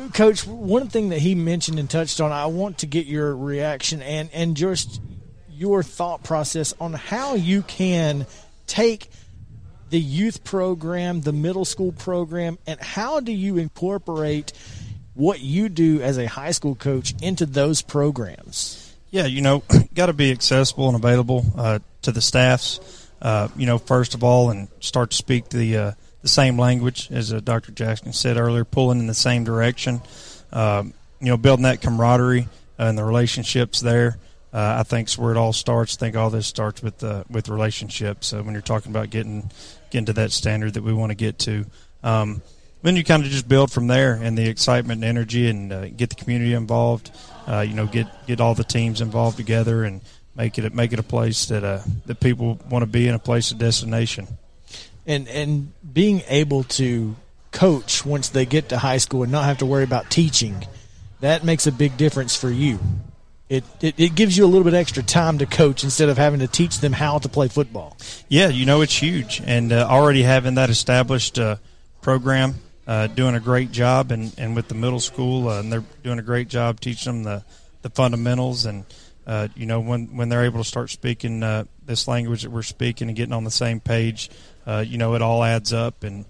Coach, 0.15 0.47
one 0.47 0.89
thing 0.89 1.11
that 1.11 1.19
he 1.19 1.35
mentioned 1.35 1.79
and 1.79 1.91
touched 1.91 2.23
on, 2.23 2.33
I 2.33 2.47
want 2.47 2.79
to 2.79 2.87
get 2.87 3.05
your 3.05 3.37
reaction 3.37 4.01
and 4.01 4.31
and 4.33 4.57
just 4.57 5.03
your 5.51 5.83
thought 5.83 6.23
process 6.23 6.75
on 6.81 6.95
how 6.95 7.35
you 7.35 7.63
can 7.63 8.27
take 8.67 9.11
the 9.93 10.01
youth 10.01 10.43
program, 10.43 11.21
the 11.21 11.33
middle 11.33 11.65
school 11.65 11.93
program, 11.93 12.59
and 12.67 12.81
how 12.81 13.21
do 13.21 13.31
you 13.33 13.57
incorporate 13.57 14.53
what 15.15 15.41
you 15.41 15.69
do 15.69 16.03
as 16.03 16.19
a 16.19 16.27
high 16.27 16.51
school 16.51 16.75
coach 16.75 17.15
into 17.23 17.47
those 17.47 17.81
programs? 17.81 18.95
Yeah, 19.11 19.27
you 19.27 19.41
know, 19.41 19.63
got 19.95 20.07
to 20.07 20.13
be 20.13 20.33
accessible 20.33 20.89
and 20.89 20.97
available 20.97 21.47
uh, 21.57 21.79
to 22.03 22.11
the 22.11 22.21
staffs 22.21 23.03
uh, 23.23 23.49
you 23.57 23.67
know, 23.67 23.79
first 23.79 24.15
of 24.15 24.25
all, 24.25 24.51
and 24.51 24.69
start 24.81 25.13
to 25.13 25.17
speak 25.17 25.49
the 25.49 25.77
uh, 25.77 25.93
the 26.23 26.29
same 26.29 26.59
language 26.59 27.09
as 27.11 27.33
uh, 27.33 27.41
Dr. 27.41 27.71
Jackson 27.73 28.13
said 28.13 28.37
earlier, 28.37 28.65
pulling 28.65 28.99
in 28.99 29.07
the 29.07 29.15
same 29.15 29.45
direction. 29.45 30.03
Um, 30.53 30.93
you 31.21 31.29
know, 31.29 31.37
building 31.37 31.63
that 31.63 31.81
camaraderie 31.81 32.49
and 32.77 32.99
the 32.99 33.05
relationships 33.05 33.81
there. 33.81 34.19
Uh, 34.53 34.77
I 34.81 34.83
think 34.83 35.09
is 35.09 35.17
where 35.17 35.31
it 35.31 35.39
all 35.39 35.55
starts. 35.55 35.97
I 35.97 36.01
think 36.01 36.17
all 36.17 36.29
this 36.29 36.49
starts 36.49 36.83
with 36.83 37.03
uh, 37.05 37.23
with 37.31 37.49
relationships. 37.49 38.33
when 38.33 38.53
you're 38.53 38.61
talking 38.61 38.91
about 38.91 39.09
getting 39.09 39.51
getting 39.93 40.07
to 40.07 40.13
that 40.15 40.33
standard 40.33 40.75
that 40.75 40.83
we 40.83 40.93
want 40.93 41.11
to 41.11 41.15
get 41.15 41.39
to, 41.39 41.65
um, 42.03 42.43
then 42.83 42.97
you 42.97 43.05
kind 43.05 43.25
of 43.25 43.31
just 43.31 43.49
build 43.49 43.71
from 43.71 43.87
there, 43.87 44.15
and 44.15 44.37
the 44.37 44.49
excitement 44.49 44.99
and 44.99 45.05
energy, 45.05 45.49
and 45.49 45.73
uh, 45.73 45.89
get 45.89 46.11
the 46.11 46.17
community 46.17 46.53
involved. 46.53 47.13
you 47.49 47.75
know, 47.75 47.87
get 47.87 48.09
get 48.27 48.41
all 48.41 48.57
the 48.57 48.65
teams 48.65 49.01
involved 49.01 49.37
together, 49.37 49.85
and 49.85 50.01
make 50.35 50.59
it 50.59 50.75
make 50.75 50.93
it 50.93 50.99
a 50.99 51.05
place 51.05 51.47
that 51.47 51.65
uh, 51.65 51.81
that 52.07 52.21
people 52.21 52.59
want 52.69 52.83
to 52.83 52.87
be 52.87 53.07
in 53.07 53.15
a 53.15 53.19
place 53.19 53.53
of 53.53 53.59
destination. 53.59 54.27
And 55.07 55.29
and 55.29 55.73
being 55.93 56.23
able 56.29 56.65
to 56.65 57.15
coach 57.51 58.05
once 58.05 58.31
they 58.31 58.47
get 58.47 58.71
to 58.71 58.79
high 58.79 58.99
school 58.99 59.23
and 59.23 59.31
not 59.31 59.45
have 59.45 59.59
to 59.59 59.67
worry 59.67 59.85
about 59.85 60.11
teaching, 60.11 60.67
that 61.21 61.45
makes 61.45 61.67
a 61.67 61.73
big 61.73 61.97
difference 61.97 62.35
for 62.35 62.51
you. 62.51 62.79
It, 63.53 63.65
it, 63.83 64.01
it 64.01 64.15
gives 64.15 64.35
you 64.35 64.47
a 64.47 64.49
little 64.49 64.65
bit 64.65 64.73
extra 64.73 65.03
time 65.03 65.37
to 65.37 65.45
coach 65.45 65.85
instead 65.85 66.09
of 66.09 66.17
having 66.17 66.41
to 66.41 66.49
teach 66.49 66.81
them 66.81 66.95
how 66.95 67.19
to 67.19 67.29
play 67.29 67.49
football. 67.49 67.99
Yeah, 68.31 68.49
you 68.49 68.65
know 68.65 68.81
it's 68.81 68.97
huge, 68.97 69.43
and 69.45 69.75
uh, 69.75 69.87
already 69.91 70.23
having 70.23 70.55
that 70.55 70.71
established 70.71 71.39
uh, 71.39 71.57
program, 72.01 72.55
uh, 72.87 73.09
doing 73.09 73.35
a 73.35 73.41
great 73.41 73.71
job, 73.71 74.11
and, 74.11 74.33
and 74.39 74.57
with 74.57 74.69
the 74.69 74.75
middle 74.75 75.01
school, 75.01 75.51
uh, 75.51 75.61
and 75.61 75.71
they're 75.71 75.85
doing 76.03 76.19
a 76.19 76.23
great 76.23 76.49
job 76.49 76.81
teaching 76.81 77.13
them 77.13 77.25
the, 77.25 77.45
the 77.83 77.91
fundamentals 77.91 78.65
and 78.65 78.87
uh, 79.27 79.49
you 79.55 79.67
know, 79.67 79.81
when 79.81 80.17
when 80.17 80.31
they're 80.31 80.45
able 80.45 80.59
to 80.59 80.67
start 80.67 80.89
speaking 80.89 81.43
uh, 81.43 81.65
this 81.85 82.09
language 82.09 82.45
that 82.45 82.51
we're 82.51 82.63
speaking 82.63 83.09
and 83.09 83.17
getting 83.19 83.35
on 83.35 83.45
the 83.45 83.51
same 83.51 83.81
page, 83.81 84.31
you 84.85 84.97
know, 84.97 85.15
it 85.15 85.21
all 85.21 85.45
adds 85.45 85.75
up 85.75 86.05
and 86.05 86.25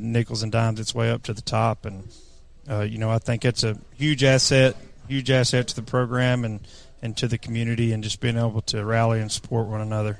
nickels 0.00 0.44
and 0.44 0.52
dimes 0.52 0.78
its 0.78 0.94
way 0.94 1.10
up 1.10 1.24
to 1.24 1.34
the 1.34 1.42
top. 1.42 1.84
And 1.84 2.08
you 2.88 2.98
know, 2.98 3.10
I 3.10 3.18
think 3.18 3.44
it's 3.44 3.64
a 3.64 3.76
huge 3.96 4.22
asset, 4.22 4.76
huge 5.08 5.30
asset 5.30 5.68
to 5.68 5.76
the 5.76 5.82
program 5.82 6.44
and 6.44 6.60
and 7.00 7.16
to 7.16 7.28
the 7.28 7.38
community, 7.38 7.92
and 7.92 8.02
just 8.02 8.20
being 8.20 8.36
able 8.36 8.60
to 8.62 8.84
rally 8.84 9.20
and 9.20 9.30
support 9.30 9.66
one 9.66 9.80
another. 9.80 10.18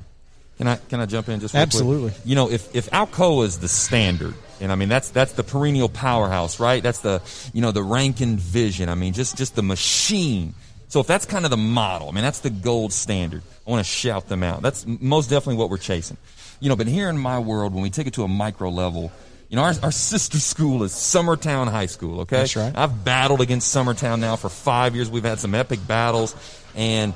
Can 0.59 0.67
I 0.67 0.77
can 0.77 1.01
I 1.01 1.07
jump 1.07 1.29
in 1.29 1.41
just 1.41 1.55
absolutely? 1.55 2.11
Quick? 2.11 2.23
You 2.25 2.35
know, 2.35 2.51
if 2.51 2.75
if 2.75 2.91
Alcoa 2.91 3.45
is 3.45 3.59
the 3.59 3.69
standard, 3.69 4.35
and 4.61 4.73
I 4.73 4.75
mean 4.75 4.89
that's 4.89 5.11
that's 5.11 5.33
the 5.33 5.45
perennial 5.45 5.89
powerhouse, 5.89 6.59
right? 6.59 6.83
That's 6.83 7.01
the 7.01 7.23
you 7.53 7.63
know 7.63 7.73
the 7.73 7.83
Rankin 7.83 8.37
vision. 8.37 8.89
I 8.89 8.95
mean, 8.95 9.13
just 9.13 9.37
just 9.37 9.55
the 9.55 9.63
machine 9.63 10.55
so 10.89 11.01
if 11.01 11.07
that's 11.07 11.27
kind 11.27 11.45
of 11.45 11.51
the 11.51 11.59
model, 11.59 12.09
I 12.09 12.13
mean, 12.13 12.25
that's 12.25 12.41
the 12.41 12.51
gold 12.51 12.93
standard. 12.95 13.43
I 13.67 13.71
want 13.71 13.85
to 13.85 13.91
shout 13.91 14.29
them 14.29 14.43
out. 14.43 14.63
That's 14.63 14.87
most 14.87 15.29
definitely 15.29 15.57
what 15.57 15.69
we're 15.69 15.77
chasing. 15.77 16.17
You 16.61 16.71
know, 16.71 16.77
but 16.77 16.87
here 16.87 17.11
in 17.11 17.19
my 17.19 17.39
world, 17.39 17.75
when 17.75 17.83
we 17.83 17.91
take 17.91 18.07
it 18.07 18.15
to 18.15 18.25
a 18.25 18.29
micro 18.29 18.71
level, 18.71 19.13
you 19.49 19.57
know, 19.57 19.63
our, 19.63 19.75
our 19.83 19.93
sister 19.93 20.39
school 20.39 20.83
is 20.83 20.93
Summertown 20.93 21.69
High 21.69 21.87
School, 21.87 22.21
okay? 22.21 22.39
That's 22.39 22.57
right. 22.57 22.77
I've 22.77 23.05
battled 23.05 23.41
against 23.41 23.75
Summertown 23.75 24.21
now 24.21 24.37
for 24.37 24.49
five 24.49 24.95
years. 24.95 25.11
We've 25.11 25.25
had 25.25 25.39
some 25.39 25.55
epic 25.55 25.81
battles. 25.87 26.37
And 26.75 27.15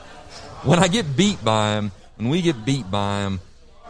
when 0.64 0.78
I 0.78 0.88
get 0.88 1.14
beat 1.16 1.44
by 1.44 1.74
them, 1.74 1.92
when 2.16 2.30
we 2.30 2.40
get 2.40 2.64
beat 2.64 2.90
by 2.90 3.22
them, 3.22 3.40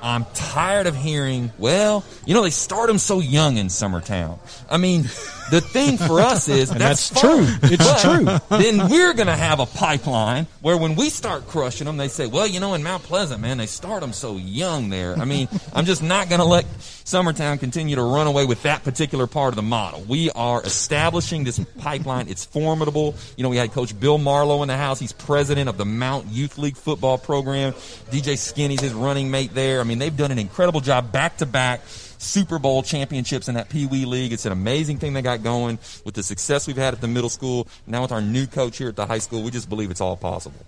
I'm 0.02 0.24
tired 0.34 0.88
of 0.88 0.96
hearing, 0.96 1.52
well, 1.58 2.04
you 2.26 2.34
know, 2.34 2.42
they 2.42 2.50
start 2.50 2.88
them 2.88 2.98
so 2.98 3.20
young 3.20 3.56
in 3.56 3.68
Summertown. 3.68 4.40
I 4.68 4.76
mean, 4.76 5.04
the 5.52 5.60
thing 5.60 5.98
for 5.98 6.18
us 6.20 6.48
is 6.48 6.70
that's, 6.70 7.10
that's 7.10 7.20
true. 7.20 7.46
It's 7.64 7.76
but 7.76 7.98
true. 8.00 8.58
Then 8.58 8.88
we're 8.88 9.12
going 9.12 9.26
to 9.26 9.36
have 9.36 9.60
a 9.60 9.66
pipeline 9.66 10.46
where 10.62 10.78
when 10.78 10.96
we 10.96 11.10
start 11.10 11.46
crushing 11.46 11.84
them, 11.84 11.98
they 11.98 12.08
say, 12.08 12.26
well, 12.26 12.46
you 12.46 12.58
know, 12.58 12.72
in 12.72 12.82
Mount 12.82 13.02
Pleasant, 13.02 13.42
man, 13.42 13.58
they 13.58 13.66
start 13.66 14.00
them 14.00 14.14
so 14.14 14.38
young 14.38 14.88
there. 14.88 15.14
I 15.18 15.26
mean, 15.26 15.48
I'm 15.74 15.84
just 15.84 16.02
not 16.02 16.30
going 16.30 16.40
to 16.40 16.46
let 16.46 16.64
Summertown 17.04 17.60
continue 17.60 17.96
to 17.96 18.02
run 18.02 18.26
away 18.26 18.46
with 18.46 18.62
that 18.62 18.82
particular 18.82 19.26
part 19.26 19.52
of 19.52 19.56
the 19.56 19.62
model. 19.62 20.00
We 20.00 20.30
are 20.30 20.62
establishing 20.62 21.44
this 21.44 21.60
pipeline. 21.78 22.28
It's 22.28 22.46
formidable. 22.46 23.14
You 23.36 23.42
know, 23.42 23.50
we 23.50 23.58
had 23.58 23.72
Coach 23.72 23.98
Bill 23.98 24.16
Marlowe 24.16 24.62
in 24.62 24.68
the 24.68 24.76
house. 24.78 24.98
He's 24.98 25.12
president 25.12 25.68
of 25.68 25.76
the 25.76 25.84
Mount 25.84 26.28
Youth 26.28 26.56
League 26.56 26.78
football 26.78 27.18
program. 27.18 27.74
DJ 28.10 28.38
Skinny's 28.38 28.80
his 28.80 28.94
running 28.94 29.30
mate 29.30 29.52
there. 29.52 29.80
I 29.80 29.84
mean, 29.84 29.98
they've 29.98 30.16
done 30.16 30.30
an 30.30 30.38
incredible 30.38 30.80
job 30.80 31.12
back 31.12 31.36
to 31.38 31.46
back 31.46 31.82
Super 32.22 32.58
Bowl 32.58 32.82
championships 32.82 33.48
in 33.48 33.54
that 33.56 33.68
Pee 33.68 33.86
Wee 33.86 34.04
League. 34.04 34.32
It's 34.32 34.46
an 34.46 34.52
amazing 34.52 34.98
thing 34.98 35.12
they 35.12 35.22
got 35.22 35.42
going 35.42 35.78
with 36.04 36.14
the 36.14 36.22
success 36.22 36.66
we've 36.66 36.76
had 36.76 36.94
at 36.94 37.00
the 37.00 37.08
middle 37.08 37.28
school. 37.28 37.66
Now 37.86 38.02
with 38.02 38.12
our 38.12 38.20
new 38.20 38.46
coach 38.46 38.78
here 38.78 38.88
at 38.88 38.96
the 38.96 39.06
high 39.06 39.18
school, 39.18 39.42
we 39.42 39.50
just 39.50 39.68
believe 39.68 39.90
it's 39.90 40.00
all 40.00 40.16
possible. 40.16 40.64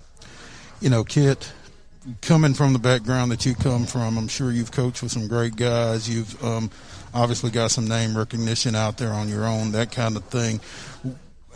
You 0.80 0.90
know, 0.90 1.05
Kit, 1.05 1.52
coming 2.20 2.55
from 2.55 2.72
the 2.72 2.78
background 2.78 3.30
that 3.30 3.46
you 3.46 3.55
come 3.55 3.86
from, 3.86 4.18
I'm 4.18 4.28
sure 4.28 4.50
you've 4.50 4.72
coached 4.72 5.02
with 5.02 5.12
some 5.12 5.28
great 5.28 5.57
guys. 5.57 6.09
You've 6.09 6.42
um, 6.44 6.70
obviously 7.14 7.50
got 7.50 7.70
some 7.70 7.86
name 7.86 8.16
recognition 8.16 8.74
out 8.74 8.98
there 8.98 9.12
on 9.12 9.28
your 9.28 9.46
own, 9.46 9.72
that 9.72 9.92
kind 9.92 10.16
of 10.16 10.24
thing. 10.24 10.61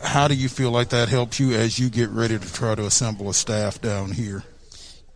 How 0.01 0.29
do 0.29 0.33
you 0.33 0.47
feel 0.47 0.71
like 0.71 0.89
that 0.89 1.09
helps 1.09 1.39
you 1.39 1.51
as 1.53 1.77
you 1.77 1.89
get 1.89 2.09
ready 2.09 2.39
to 2.39 2.53
try 2.53 2.73
to 2.73 2.85
assemble 2.85 3.29
a 3.29 3.33
staff 3.33 3.81
down 3.81 4.11
here? 4.11 4.43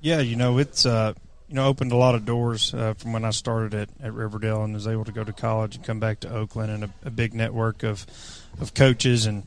Yeah, 0.01 0.19
you 0.19 0.35
know, 0.35 0.57
it's 0.57 0.85
uh, 0.85 1.13
you 1.53 1.57
know, 1.57 1.67
opened 1.67 1.91
a 1.91 1.95
lot 1.95 2.15
of 2.15 2.25
doors 2.25 2.73
uh, 2.73 2.95
from 2.95 3.13
when 3.13 3.23
I 3.23 3.29
started 3.29 3.75
at, 3.75 3.89
at 4.01 4.11
Riverdale 4.11 4.63
and 4.63 4.73
was 4.73 4.87
able 4.87 5.05
to 5.05 5.11
go 5.11 5.23
to 5.23 5.31
college 5.31 5.75
and 5.75 5.85
come 5.85 5.99
back 5.99 6.21
to 6.21 6.33
Oakland 6.33 6.71
and 6.71 6.85
a, 6.85 6.89
a 7.05 7.11
big 7.11 7.35
network 7.35 7.83
of 7.83 8.07
of 8.59 8.73
coaches 8.73 9.27
and 9.27 9.43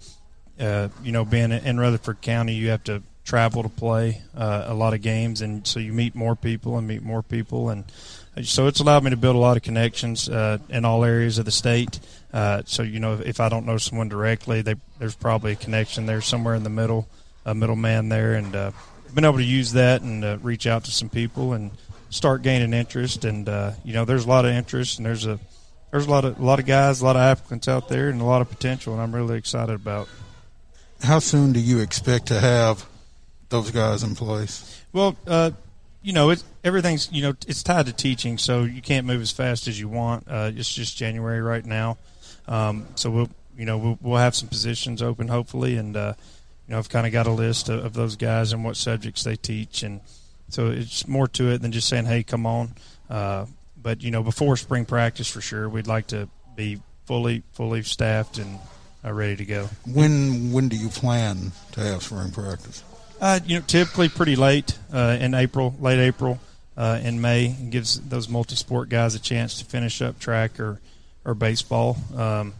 uh, 0.61 0.86
you 1.02 1.11
know 1.11 1.24
being 1.24 1.50
in 1.50 1.80
Rutherford 1.80 2.20
County, 2.20 2.54
you 2.54 2.68
have 2.68 2.84
to 2.84 3.02
travel 3.24 3.64
to 3.64 3.68
play 3.68 4.22
uh, 4.36 4.66
a 4.68 4.74
lot 4.74 4.94
of 4.94 5.02
games, 5.02 5.42
and 5.42 5.66
so 5.66 5.80
you 5.80 5.92
meet 5.92 6.14
more 6.14 6.36
people 6.36 6.78
and 6.78 6.86
meet 6.86 7.02
more 7.02 7.24
people, 7.24 7.70
and 7.70 7.82
so 8.40 8.68
it's 8.68 8.78
allowed 8.78 9.02
me 9.02 9.11
to 9.11 9.16
build 9.16 9.34
a 9.34 9.40
lot 9.40 9.57
of 9.57 9.64
connections 9.64 10.28
uh, 10.28 10.59
in 10.68 10.84
all 10.84 11.02
areas 11.02 11.38
of 11.38 11.44
the 11.44 11.50
state. 11.50 11.98
Uh, 12.32 12.62
so 12.66 12.84
you 12.84 13.00
know, 13.00 13.14
if, 13.14 13.40
I 13.40 13.48
don't 13.48 13.66
know 13.66 13.78
someone 13.78 14.09
directly, 14.09 14.62
they, 14.62 14.76
there's 15.00 15.16
probably 15.16 15.52
a 15.52 15.57
connection 15.57 16.07
there 16.07 16.20
somewhere 16.20 16.54
in 16.54 16.62
the 16.62 16.70
middle, 16.70 17.09
a 17.44 17.52
middleman 17.52 18.11
there, 18.11 18.34
and 18.34 18.54
uh, 18.54 18.70
been 19.12 19.24
able 19.24 19.38
to 19.38 19.44
use 19.44 19.72
that 19.72 20.02
and 20.02 20.24
uh, 20.24 20.38
reach 20.40 20.68
out 20.68 20.84
to 20.84 20.92
some 20.92 21.09
people 21.09 21.52
and 21.52 21.72
start 22.11 22.42
gaining 22.42 22.72
interest. 22.72 23.24
And 23.24 23.48
uh, 23.48 23.72
you 23.84 23.92
know, 23.92 24.04
there's 24.04 24.24
a 24.24 24.28
lot 24.28 24.44
of 24.44 24.52
interest, 24.52 24.98
and 24.98 25.07
there's 25.07 25.26
a 25.26 25.38
there's 25.90 26.07
a 26.07 26.11
lot 26.11 26.24
of 26.24 26.38
a 26.38 26.44
lot 26.44 26.59
of 26.59 26.66
guys, 26.66 27.00
a 27.00 27.04
lot 27.04 27.16
of 27.16 27.22
applicants 27.22 27.68
out 27.68 27.88
there, 27.88 28.09
and 28.09 28.20
a 28.20 28.24
lot 28.24 28.42
of 28.42 28.50
potential, 28.50 28.92
and 28.92 29.02
I'm 29.02 29.14
really 29.14 29.38
excited 29.38 29.74
about. 29.74 30.09
How 31.02 31.18
soon 31.18 31.52
do 31.52 31.61
you 31.61 31.80
expect 31.80 32.26
to 32.26 32.40
have 32.40 32.86
those 33.48 33.70
guys 33.70 34.02
in 34.02 34.14
place? 34.14 34.82
Well, 34.92 35.16
uh, 35.26 35.50
you 36.02 36.12
know, 36.12 36.30
it, 36.30 36.42
everything's 36.64 37.11
you 37.12 37.22
know 37.22 37.34
it's 37.46 37.62
tied 37.62 37.86
to 37.86 37.92
teaching, 37.92 38.38
so 38.38 38.62
you 38.62 38.82
can't 38.82 39.07
move 39.07 39.20
as 39.20 39.32
fast 39.32 39.68
as 39.68 39.78
you 39.78 39.88
want. 39.88 40.26
Uh, 40.28 40.50
it's 40.54 40.72
just 40.72 40.96
January 40.96 41.40
right 41.40 41.64
now, 41.64 41.98
um, 42.48 42.86
so 42.94 43.11
we'll 43.11 43.30
you 43.59 43.64
know 43.64 43.78
we'll, 43.78 43.98
we'll, 44.00 44.18
have 44.18 44.34
some 44.34 44.48
positions 44.48 45.02
open 45.02 45.28
hopefully, 45.28 45.76
and 45.76 45.96
uh, 45.96 46.14
you 46.66 46.72
know 46.72 46.78
I've 46.78 46.88
kind 46.88 47.07
of 47.07 47.12
got 47.12 47.26
a 47.26 47.32
list 47.32 47.68
of, 47.68 47.84
of, 47.84 47.94
those 47.94 48.16
guys 48.16 48.52
and 48.52 48.64
what 48.64 48.76
subjects 48.76 49.24
they 49.24 49.36
teach, 49.36 49.82
and 49.82 50.00
so 50.49 50.68
it's 50.68 51.07
more 51.07 51.28
to 51.28 51.51
it 51.51 51.62
than 51.62 51.72
just 51.72 51.88
saying 51.88 52.07
hey 52.07 52.22
come 52.22 52.47
on. 52.47 52.72
Uh, 53.09 53.47
but 53.80 54.03
you 54.03 54.11
know 54.11 54.22
before 54.22 54.57
spring 54.57 54.84
practice 54.84 55.28
for 55.28 55.40
sure, 55.40 55.68
we'd 55.68 55.86
like 55.86 56.09
to 56.09 56.28
be 56.57 56.80
fully 57.05 57.42
fully 57.53 57.82
staffed 57.82 58.38
and 58.38 58.59
uh, 59.05 59.12
ready 59.12 59.36
to 59.36 59.44
go. 59.44 59.68
When 59.86 60.53
when 60.53 60.68
do 60.68 60.76
you 60.76 60.88
plan 60.88 61.53
to 61.72 61.80
have 61.80 62.03
spring 62.03 62.30
practice? 62.30 62.82
Uh, 63.20 63.40
you 63.47 63.59
know, 63.59 63.64
typically 63.66 64.09
pretty 64.09 64.36
late 64.36 64.76
uh, 64.92 65.16
in 65.18 65.32
April, 65.32 65.74
late 65.80 65.99
April, 65.99 66.38
uh, 66.76 67.01
in 67.03 67.20
May, 67.20 67.47
it 67.47 67.70
gives 67.70 67.99
those 67.99 68.28
multi-sport 68.28 68.90
guys 68.90 69.14
a 69.14 69.18
chance 69.18 69.59
to 69.59 69.64
finish 69.64 70.03
up 70.03 70.18
track 70.18 70.61
or 70.61 70.80
or 71.24 71.34
baseball. 71.34 71.97
Um, 72.14 72.55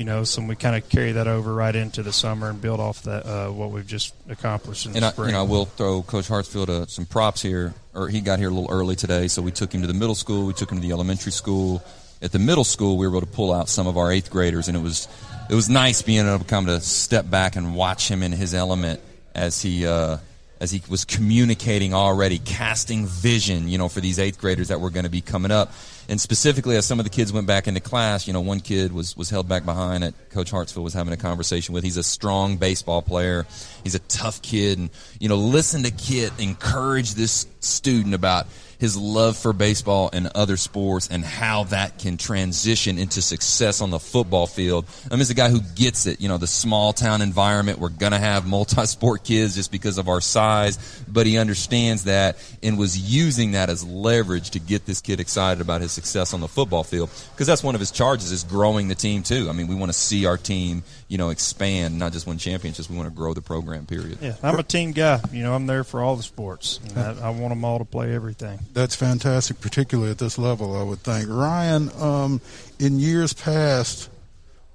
you 0.00 0.06
know, 0.06 0.24
so 0.24 0.40
we 0.40 0.56
kind 0.56 0.74
of 0.74 0.88
carry 0.88 1.12
that 1.12 1.28
over 1.28 1.52
right 1.52 1.76
into 1.76 2.02
the 2.02 2.10
summer 2.10 2.48
and 2.48 2.58
build 2.58 2.80
off 2.80 3.02
that 3.02 3.26
uh, 3.26 3.50
what 3.50 3.70
we've 3.70 3.86
just 3.86 4.14
accomplished 4.30 4.86
in 4.86 4.92
and 4.94 5.02
the 5.02 5.08
I, 5.08 5.10
spring. 5.10 5.28
you 5.28 5.34
know, 5.34 5.40
I 5.40 5.42
will 5.42 5.66
throw 5.66 6.00
Coach 6.00 6.26
Hartsfield 6.26 6.70
uh, 6.70 6.86
some 6.86 7.04
props 7.04 7.42
here. 7.42 7.74
Or 7.92 8.08
he 8.08 8.22
got 8.22 8.38
here 8.38 8.48
a 8.48 8.50
little 8.50 8.70
early 8.70 8.96
today, 8.96 9.28
so 9.28 9.42
we 9.42 9.52
took 9.52 9.74
him 9.74 9.82
to 9.82 9.86
the 9.86 9.92
middle 9.92 10.14
school. 10.14 10.46
We 10.46 10.54
took 10.54 10.72
him 10.72 10.78
to 10.78 10.82
the 10.82 10.92
elementary 10.92 11.32
school. 11.32 11.84
At 12.22 12.32
the 12.32 12.38
middle 12.38 12.64
school, 12.64 12.96
we 12.96 13.06
were 13.06 13.18
able 13.18 13.26
to 13.26 13.26
pull 13.26 13.52
out 13.52 13.68
some 13.68 13.86
of 13.86 13.98
our 13.98 14.10
eighth 14.10 14.30
graders, 14.30 14.68
and 14.68 14.76
it 14.76 14.80
was 14.80 15.06
it 15.50 15.54
was 15.54 15.68
nice 15.68 16.00
being 16.00 16.26
able 16.26 16.38
to 16.38 16.44
come 16.46 16.64
to 16.64 16.80
step 16.80 17.28
back 17.28 17.56
and 17.56 17.74
watch 17.74 18.08
him 18.08 18.22
in 18.22 18.32
his 18.32 18.54
element 18.54 19.00
as 19.34 19.60
he 19.60 19.86
uh, 19.86 20.16
as 20.60 20.70
he 20.70 20.82
was 20.88 21.04
communicating 21.04 21.92
already, 21.92 22.38
casting 22.38 23.06
vision, 23.06 23.68
you 23.68 23.76
know, 23.76 23.88
for 23.90 24.00
these 24.00 24.18
eighth 24.18 24.38
graders 24.38 24.68
that 24.68 24.80
were 24.80 24.90
going 24.90 25.04
to 25.04 25.10
be 25.10 25.20
coming 25.20 25.50
up. 25.50 25.72
And 26.10 26.20
specifically, 26.20 26.76
as 26.76 26.84
some 26.84 26.98
of 26.98 27.04
the 27.04 27.10
kids 27.10 27.32
went 27.32 27.46
back 27.46 27.68
into 27.68 27.78
class, 27.78 28.26
you 28.26 28.32
know, 28.32 28.40
one 28.40 28.58
kid 28.58 28.92
was, 28.92 29.16
was 29.16 29.30
held 29.30 29.48
back 29.48 29.64
behind 29.64 30.02
that 30.02 30.12
Coach 30.30 30.50
Hartsfield 30.50 30.82
was 30.82 30.92
having 30.92 31.12
a 31.12 31.16
conversation 31.16 31.72
with. 31.72 31.84
He's 31.84 31.96
a 31.96 32.02
strong 32.02 32.56
baseball 32.56 33.00
player. 33.00 33.46
He's 33.84 33.94
a 33.94 34.00
tough 34.00 34.42
kid. 34.42 34.78
And, 34.78 34.90
you 35.20 35.28
know, 35.28 35.36
listen 35.36 35.84
to 35.84 35.92
Kit 35.92 36.32
encourage 36.38 37.14
this 37.14 37.46
student 37.60 38.14
about– 38.14 38.48
his 38.80 38.96
love 38.96 39.36
for 39.36 39.52
baseball 39.52 40.10
and 40.12 40.28
other 40.34 40.56
sports 40.56 41.08
and 41.08 41.24
how 41.24 41.64
that 41.64 41.98
can 41.98 42.16
transition 42.16 42.98
into 42.98 43.20
success 43.20 43.80
on 43.80 43.90
the 43.90 43.98
football 43.98 44.46
field. 44.46 44.86
I 45.06 45.10
mean, 45.10 45.18
he's 45.18 45.30
a 45.30 45.34
guy 45.34 45.50
who 45.50 45.60
gets 45.60 46.06
it. 46.06 46.20
You 46.20 46.28
know, 46.28 46.38
the 46.38 46.46
small 46.46 46.92
town 46.94 47.20
environment, 47.20 47.78
we're 47.78 47.90
going 47.90 48.12
to 48.12 48.18
have 48.18 48.46
multi 48.46 48.86
sport 48.86 49.22
kids 49.22 49.54
just 49.54 49.70
because 49.70 49.98
of 49.98 50.08
our 50.08 50.22
size, 50.22 50.78
but 51.06 51.26
he 51.26 51.36
understands 51.36 52.04
that 52.04 52.38
and 52.62 52.78
was 52.78 52.98
using 52.98 53.52
that 53.52 53.68
as 53.68 53.84
leverage 53.84 54.50
to 54.50 54.58
get 54.58 54.86
this 54.86 55.00
kid 55.00 55.20
excited 55.20 55.60
about 55.60 55.82
his 55.82 55.92
success 55.92 56.32
on 56.32 56.40
the 56.40 56.48
football 56.48 56.82
field 56.82 57.10
because 57.32 57.46
that's 57.46 57.62
one 57.62 57.74
of 57.74 57.80
his 57.80 57.90
charges 57.90 58.32
is 58.32 58.44
growing 58.44 58.88
the 58.88 58.94
team 58.94 59.22
too. 59.22 59.48
I 59.50 59.52
mean, 59.52 59.66
we 59.66 59.74
want 59.74 59.92
to 59.92 59.98
see 59.98 60.24
our 60.24 60.38
team, 60.38 60.82
you 61.10 61.18
know, 61.18 61.30
expand, 61.30 61.98
not 61.98 62.12
just 62.12 62.24
win 62.26 62.38
championships. 62.38 62.88
We 62.88 62.96
want 62.96 63.08
to 63.08 63.14
grow 63.14 63.34
the 63.34 63.42
program, 63.42 63.84
period. 63.84 64.18
Yeah, 64.22 64.36
I'm 64.44 64.58
a 64.58 64.62
team 64.62 64.92
guy. 64.92 65.20
You 65.32 65.42
know, 65.42 65.54
I'm 65.54 65.66
there 65.66 65.82
for 65.82 66.00
all 66.00 66.14
the 66.14 66.22
sports. 66.22 66.78
I, 66.94 67.16
I 67.20 67.30
want 67.30 67.50
them 67.50 67.64
all 67.64 67.78
to 67.80 67.84
play 67.84 68.14
everything 68.14 68.60
that's 68.72 68.94
fantastic, 68.94 69.60
particularly 69.60 70.12
at 70.12 70.18
this 70.18 70.38
level. 70.38 70.76
I 70.76 70.82
would 70.84 71.00
think. 71.00 71.28
Ryan, 71.28 71.90
um, 72.00 72.40
in 72.78 73.00
years 73.00 73.32
past, 73.32 74.08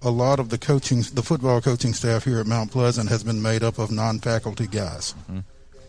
a 0.02 0.12
lot 0.12 0.40
of 0.40 0.50
the 0.50 0.58
coaching, 0.58 1.04
the 1.14 1.24
football 1.24 1.62
coaching 1.62 1.94
staff 1.94 2.26
here 2.26 2.40
at 2.40 2.46
Mount 2.46 2.72
Pleasant 2.72 3.10
has 3.10 3.24
been 3.24 3.42
made 3.42 3.64
up 3.64 3.80
of 3.80 3.90
non-faculty 3.90 4.68
guys. 4.68 5.16
Mm-hmm. 5.32 5.40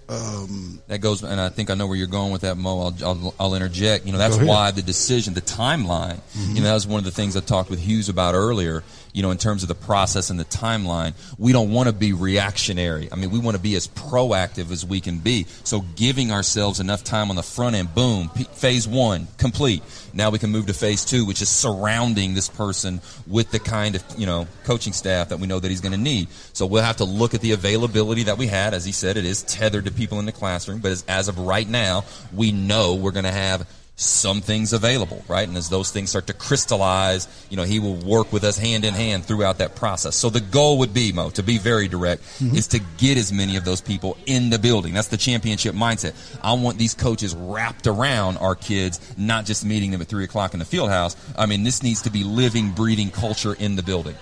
Um, 0.08 0.80
that 0.86 1.00
goes, 1.00 1.24
and 1.24 1.40
I 1.40 1.48
think 1.48 1.68
I 1.68 1.74
know 1.74 1.88
where 1.88 1.96
you're 1.96 2.06
going 2.06 2.30
with 2.30 2.42
that, 2.42 2.56
Mo. 2.56 2.80
I'll, 2.80 3.04
I'll, 3.04 3.34
I'll 3.40 3.54
interject. 3.56 4.06
You 4.06 4.12
know, 4.12 4.18
that's 4.18 4.36
why 4.36 4.70
the 4.70 4.82
decision, 4.82 5.34
the 5.34 5.40
timeline. 5.40 6.20
Mm-hmm. 6.20 6.54
You 6.54 6.62
know, 6.62 6.68
that 6.68 6.74
was 6.74 6.86
one 6.86 6.98
of 6.98 7.04
the 7.04 7.10
things 7.10 7.36
I 7.36 7.40
talked 7.40 7.70
with 7.70 7.80
Hughes 7.80 8.08
about 8.08 8.34
earlier 8.34 8.84
you 9.16 9.22
know, 9.22 9.30
in 9.30 9.38
terms 9.38 9.62
of 9.62 9.68
the 9.68 9.74
process 9.74 10.28
and 10.28 10.38
the 10.38 10.44
timeline. 10.44 11.14
We 11.38 11.54
don't 11.54 11.72
want 11.72 11.88
to 11.88 11.94
be 11.94 12.12
reactionary. 12.12 13.08
I 13.10 13.16
mean, 13.16 13.30
we 13.30 13.38
want 13.38 13.56
to 13.56 13.62
be 13.62 13.74
as 13.74 13.88
proactive 13.88 14.70
as 14.70 14.84
we 14.84 15.00
can 15.00 15.20
be. 15.20 15.46
So 15.64 15.80
giving 15.96 16.30
ourselves 16.30 16.80
enough 16.80 17.02
time 17.02 17.30
on 17.30 17.36
the 17.36 17.42
front 17.42 17.76
end, 17.76 17.94
boom, 17.94 18.28
phase 18.28 18.86
one, 18.86 19.26
complete. 19.38 19.82
Now 20.12 20.28
we 20.28 20.38
can 20.38 20.50
move 20.50 20.66
to 20.66 20.74
phase 20.74 21.02
two, 21.02 21.24
which 21.24 21.40
is 21.40 21.48
surrounding 21.48 22.34
this 22.34 22.50
person 22.50 23.00
with 23.26 23.50
the 23.50 23.58
kind 23.58 23.96
of, 23.96 24.04
you 24.18 24.26
know, 24.26 24.46
coaching 24.64 24.92
staff 24.92 25.30
that 25.30 25.38
we 25.38 25.46
know 25.46 25.60
that 25.60 25.68
he's 25.70 25.80
going 25.80 25.92
to 25.92 25.98
need. 25.98 26.28
So 26.52 26.66
we'll 26.66 26.82
have 26.82 26.98
to 26.98 27.04
look 27.04 27.32
at 27.32 27.40
the 27.40 27.52
availability 27.52 28.24
that 28.24 28.36
we 28.36 28.48
had. 28.48 28.74
As 28.74 28.84
he 28.84 28.92
said, 28.92 29.16
it 29.16 29.24
is 29.24 29.42
tethered 29.44 29.86
to 29.86 29.92
people 29.92 30.18
in 30.18 30.26
the 30.26 30.32
classroom, 30.32 30.80
but 30.80 30.92
as, 30.92 31.04
as 31.08 31.28
of 31.28 31.38
right 31.38 31.66
now, 31.66 32.04
we 32.34 32.52
know 32.52 32.96
we're 32.96 33.12
going 33.12 33.24
to 33.24 33.32
have 33.32 33.66
some 33.98 34.42
things 34.42 34.74
available, 34.74 35.24
right? 35.26 35.48
And 35.48 35.56
as 35.56 35.70
those 35.70 35.90
things 35.90 36.10
start 36.10 36.26
to 36.26 36.34
crystallize, 36.34 37.26
you 37.48 37.56
know, 37.56 37.62
he 37.62 37.80
will 37.80 37.96
work 37.96 38.30
with 38.30 38.44
us 38.44 38.58
hand 38.58 38.84
in 38.84 38.92
hand 38.92 39.24
throughout 39.24 39.58
that 39.58 39.74
process. 39.74 40.14
So 40.14 40.28
the 40.28 40.40
goal 40.40 40.78
would 40.78 40.92
be, 40.92 41.12
Mo, 41.12 41.30
to 41.30 41.42
be 41.42 41.56
very 41.56 41.88
direct, 41.88 42.22
mm-hmm. 42.22 42.54
is 42.54 42.66
to 42.68 42.80
get 42.98 43.16
as 43.16 43.32
many 43.32 43.56
of 43.56 43.64
those 43.64 43.80
people 43.80 44.18
in 44.26 44.50
the 44.50 44.58
building. 44.58 44.92
That's 44.92 45.08
the 45.08 45.16
championship 45.16 45.74
mindset. 45.74 46.14
I 46.44 46.52
want 46.52 46.76
these 46.76 46.92
coaches 46.92 47.34
wrapped 47.34 47.86
around 47.86 48.36
our 48.36 48.54
kids, 48.54 49.00
not 49.16 49.46
just 49.46 49.64
meeting 49.64 49.92
them 49.92 50.02
at 50.02 50.08
three 50.08 50.24
o'clock 50.24 50.52
in 50.52 50.58
the 50.58 50.66
field 50.66 50.90
house. 50.90 51.16
I 51.36 51.46
mean, 51.46 51.64
this 51.64 51.82
needs 51.82 52.02
to 52.02 52.10
be 52.10 52.22
living, 52.22 52.72
breathing 52.72 53.10
culture 53.10 53.54
in 53.54 53.76
the 53.76 53.82
building. 53.82 54.14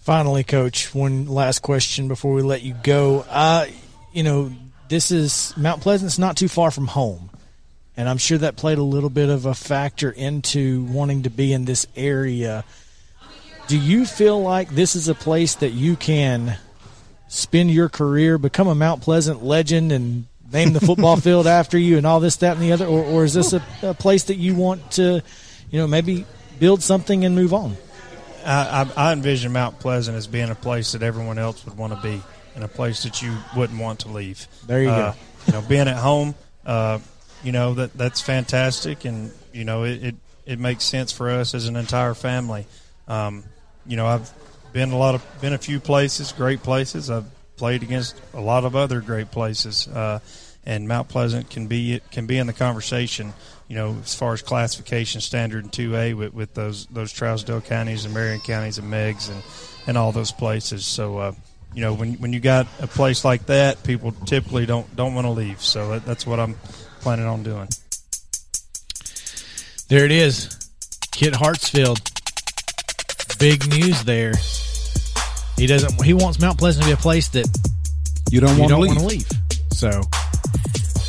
Finally, 0.00 0.44
coach, 0.44 0.94
one 0.94 1.26
last 1.26 1.60
question 1.60 2.08
before 2.08 2.34
we 2.34 2.42
let 2.42 2.62
you 2.62 2.74
go. 2.82 3.24
Uh, 3.30 3.66
you 4.12 4.22
know, 4.22 4.52
this 4.90 5.10
is 5.10 5.54
Mount 5.56 5.80
Pleasant's 5.80 6.18
not 6.18 6.36
too 6.36 6.48
far 6.48 6.70
from 6.70 6.86
home 6.86 7.30
and 7.98 8.08
I'm 8.08 8.16
sure 8.16 8.38
that 8.38 8.54
played 8.54 8.78
a 8.78 8.82
little 8.82 9.10
bit 9.10 9.28
of 9.28 9.44
a 9.44 9.54
factor 9.54 10.08
into 10.08 10.84
wanting 10.84 11.24
to 11.24 11.30
be 11.30 11.52
in 11.52 11.64
this 11.64 11.84
area. 11.96 12.64
Do 13.66 13.76
you 13.76 14.06
feel 14.06 14.40
like 14.40 14.70
this 14.70 14.94
is 14.94 15.08
a 15.08 15.16
place 15.16 15.56
that 15.56 15.70
you 15.70 15.96
can 15.96 16.56
spend 17.26 17.72
your 17.72 17.88
career, 17.88 18.38
become 18.38 18.68
a 18.68 18.74
Mount 18.76 19.02
Pleasant 19.02 19.42
legend, 19.42 19.90
and 19.90 20.26
name 20.52 20.74
the 20.74 20.80
football 20.80 21.16
field 21.20 21.48
after 21.48 21.76
you, 21.76 21.96
and 21.96 22.06
all 22.06 22.20
this, 22.20 22.36
that, 22.36 22.52
and 22.52 22.62
the 22.62 22.70
other, 22.70 22.86
or, 22.86 23.02
or 23.02 23.24
is 23.24 23.34
this 23.34 23.52
a, 23.52 23.60
a, 23.82 23.94
place 23.94 24.24
that 24.24 24.36
you 24.36 24.54
want 24.54 24.92
to, 24.92 25.20
you 25.68 25.80
know, 25.80 25.88
maybe 25.88 26.24
build 26.60 26.84
something 26.84 27.24
and 27.24 27.34
move 27.34 27.52
on? 27.52 27.76
I, 28.46 28.88
I, 28.96 29.08
I 29.08 29.12
envision 29.12 29.52
Mount 29.52 29.80
Pleasant 29.80 30.16
as 30.16 30.28
being 30.28 30.50
a 30.50 30.54
place 30.54 30.92
that 30.92 31.02
everyone 31.02 31.36
else 31.36 31.66
would 31.66 31.76
want 31.76 31.94
to 31.94 32.00
be, 32.00 32.22
and 32.54 32.62
a 32.62 32.68
place 32.68 33.02
that 33.02 33.22
you 33.22 33.36
wouldn't 33.56 33.80
want 33.80 34.00
to 34.00 34.08
leave. 34.08 34.46
There 34.68 34.80
you 34.80 34.88
uh, 34.88 35.10
go. 35.10 35.18
You 35.48 35.52
know, 35.54 35.62
being 35.62 35.88
at 35.88 35.96
home. 35.96 36.36
Uh, 36.64 37.00
you 37.42 37.52
know 37.52 37.74
that 37.74 37.94
that's 37.94 38.20
fantastic, 38.20 39.04
and 39.04 39.32
you 39.52 39.64
know 39.64 39.84
it, 39.84 40.04
it, 40.04 40.14
it 40.46 40.58
makes 40.58 40.84
sense 40.84 41.12
for 41.12 41.30
us 41.30 41.54
as 41.54 41.66
an 41.66 41.76
entire 41.76 42.14
family. 42.14 42.66
Um, 43.06 43.44
you 43.86 43.96
know, 43.96 44.06
I've 44.06 44.30
been 44.72 44.90
a 44.90 44.98
lot 44.98 45.14
of 45.14 45.24
been 45.40 45.52
a 45.52 45.58
few 45.58 45.80
places, 45.80 46.32
great 46.32 46.62
places. 46.62 47.10
I've 47.10 47.26
played 47.56 47.82
against 47.82 48.20
a 48.34 48.40
lot 48.40 48.64
of 48.64 48.76
other 48.76 49.00
great 49.00 49.30
places, 49.30 49.88
uh, 49.88 50.20
and 50.64 50.86
Mount 50.88 51.08
Pleasant 51.08 51.50
can 51.50 51.66
be 51.66 52.00
can 52.10 52.26
be 52.26 52.38
in 52.38 52.46
the 52.46 52.52
conversation. 52.52 53.32
You 53.68 53.76
know, 53.76 53.96
as 54.02 54.14
far 54.14 54.32
as 54.32 54.40
classification 54.40 55.20
standard 55.20 55.64
in 55.64 55.70
two 55.70 55.94
A 55.94 56.14
with, 56.14 56.32
with 56.32 56.54
those 56.54 56.86
those 56.86 57.12
Trousdale 57.12 57.64
counties 57.64 58.04
and 58.04 58.14
Marion 58.14 58.40
counties 58.40 58.78
and 58.78 58.90
Meigs 58.90 59.28
and 59.28 59.42
and 59.86 59.98
all 59.98 60.12
those 60.12 60.32
places. 60.32 60.86
So. 60.86 61.18
Uh, 61.18 61.32
you 61.74 61.82
know, 61.82 61.92
when 61.92 62.14
when 62.14 62.32
you 62.32 62.40
got 62.40 62.66
a 62.80 62.86
place 62.86 63.26
like 63.26 63.46
that, 63.46 63.82
people 63.82 64.12
typically 64.24 64.64
don't 64.64 64.96
don't 64.96 65.14
want 65.14 65.26
to 65.26 65.30
leave. 65.30 65.60
So 65.60 65.90
that, 65.90 66.06
that's 66.06 66.26
what 66.26 66.40
I'm 66.40 66.56
planning 67.08 67.24
on 67.24 67.42
doing. 67.42 67.66
There 69.88 70.04
it 70.04 70.12
is. 70.12 70.54
Kit 71.10 71.32
Hartsfield. 71.32 71.98
Big 73.38 73.66
news 73.70 74.04
there. 74.04 74.34
He 75.56 75.66
doesn't 75.66 76.04
he 76.04 76.12
wants 76.12 76.38
Mount 76.38 76.58
Pleasant 76.58 76.82
to 76.84 76.90
be 76.90 76.92
a 76.92 76.98
place 76.98 77.28
that 77.28 77.48
you 78.30 78.40
don't, 78.40 78.58
want, 78.58 78.70
to 78.70 79.06
leave. 79.06 79.26
So 79.72 80.02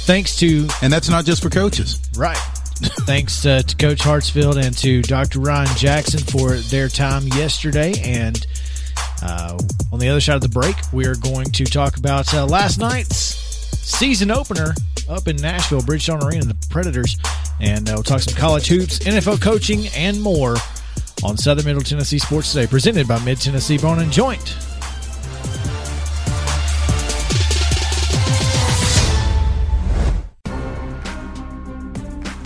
thanks 0.05 0.37
to 0.37 0.69
And 0.81 0.93
that's 0.93 1.09
not 1.09 1.25
just 1.25 1.43
for 1.43 1.49
coaches. 1.49 1.99
Right. 2.15 2.37
thanks 3.05 3.45
uh, 3.45 3.61
to 3.63 3.75
Coach 3.75 3.99
Hartsfield 3.99 4.55
and 4.55 4.77
to 4.77 5.01
Dr. 5.01 5.41
Ryan 5.41 5.75
Jackson 5.75 6.21
for 6.21 6.55
their 6.55 6.87
time 6.87 7.27
yesterday 7.27 7.91
and 8.05 8.47
Uh, 9.21 9.57
on 9.91 9.99
the 9.99 10.07
other 10.07 10.21
side 10.21 10.35
of 10.35 10.41
the 10.41 10.47
break, 10.47 10.77
we 10.93 11.05
are 11.05 11.15
going 11.15 11.51
to 11.51 11.65
talk 11.65 11.97
about 11.97 12.33
uh, 12.33 12.45
last 12.45 12.79
night's 12.79 13.48
season 13.89 14.31
opener 14.31 14.73
up 15.09 15.27
in 15.27 15.35
Nashville, 15.37 15.81
Bridgestone 15.81 16.23
Arena, 16.23 16.45
the 16.45 16.67
Predators, 16.69 17.17
and 17.59 17.89
uh, 17.89 17.93
we'll 17.95 18.03
talk 18.03 18.21
some 18.21 18.35
college 18.35 18.67
hoops, 18.67 18.99
NFL 18.99 19.41
coaching, 19.41 19.87
and 19.95 20.21
more 20.21 20.55
on 21.23 21.37
Southern 21.37 21.65
Middle 21.65 21.81
Tennessee 21.81 22.19
Sports 22.19 22.53
Today, 22.53 22.67
presented 22.67 23.07
by 23.07 23.19
Mid 23.25 23.41
Tennessee 23.41 23.77
Bone 23.77 23.99
and 23.99 24.11
Joint. 24.11 24.57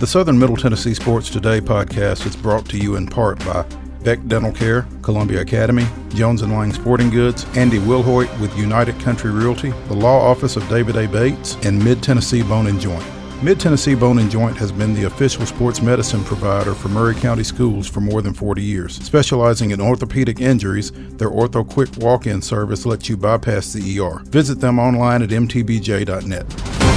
The 0.00 0.06
Southern 0.06 0.38
Middle 0.38 0.56
Tennessee 0.56 0.94
Sports 0.94 1.30
Today 1.30 1.60
podcast 1.60 2.26
is 2.26 2.36
brought 2.36 2.68
to 2.70 2.78
you 2.78 2.96
in 2.96 3.06
part 3.06 3.38
by 3.40 3.64
Beck 4.04 4.24
Dental 4.28 4.52
Care, 4.52 4.86
Columbia 5.00 5.40
Academy, 5.40 5.86
Jones 6.10 6.42
and 6.42 6.52
Lang 6.52 6.72
Sporting 6.72 7.08
Goods, 7.08 7.46
Andy 7.56 7.78
Wilhoit 7.78 8.28
with 8.38 8.56
United 8.56 9.00
Country 9.00 9.30
Realty, 9.30 9.70
the 9.88 9.94
Law 9.94 10.20
Office 10.20 10.56
of 10.56 10.68
David 10.68 10.96
A. 10.96 11.08
Bates, 11.08 11.56
and 11.64 11.82
Mid 11.82 12.02
Tennessee 12.02 12.42
Bone 12.42 12.66
and 12.66 12.78
Joint. 12.78 13.04
Mid 13.42 13.58
Tennessee 13.58 13.94
Bone 13.94 14.18
and 14.18 14.30
Joint 14.30 14.56
has 14.56 14.70
been 14.72 14.94
the 14.94 15.04
official 15.04 15.44
sports 15.44 15.82
medicine 15.82 16.22
provider 16.24 16.74
for 16.74 16.88
Maury 16.88 17.14
County 17.14 17.42
schools 17.44 17.86
for 17.86 18.00
more 18.00 18.22
than 18.22 18.32
40 18.32 18.62
years. 18.62 18.94
Specializing 18.96 19.70
in 19.70 19.80
orthopedic 19.80 20.40
injuries, 20.40 20.92
their 21.16 21.30
Ortho 21.30 21.68
Quick 21.68 21.90
walk 21.96 22.26
in 22.26 22.40
service 22.40 22.86
lets 22.86 23.08
you 23.08 23.16
bypass 23.16 23.72
the 23.72 24.00
ER. 24.00 24.22
Visit 24.26 24.60
them 24.60 24.78
online 24.78 25.22
at 25.22 25.30
mtbj.net. 25.30 26.93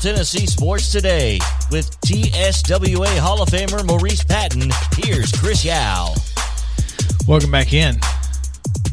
Tennessee 0.00 0.46
Sports 0.46 0.92
Today 0.92 1.40
with 1.72 1.90
TSWA 2.02 3.18
Hall 3.18 3.42
of 3.42 3.48
Famer 3.48 3.84
Maurice 3.84 4.22
Patton. 4.22 4.70
Here's 4.96 5.32
Chris 5.32 5.64
Yao. 5.64 6.14
Welcome 7.26 7.50
back 7.50 7.72
in 7.72 7.98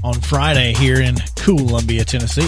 on 0.03 0.15
Friday 0.15 0.73
here 0.73 0.99
in 0.99 1.15
Columbia, 1.35 2.05
Tennessee. 2.05 2.47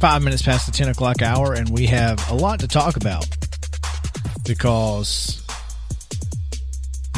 Five 0.00 0.24
minutes 0.24 0.42
past 0.42 0.66
the 0.66 0.72
10 0.72 0.88
o'clock 0.88 1.22
hour, 1.22 1.54
and 1.54 1.70
we 1.70 1.86
have 1.86 2.30
a 2.32 2.34
lot 2.34 2.58
to 2.60 2.68
talk 2.68 2.96
about 2.96 3.28
because 4.44 5.40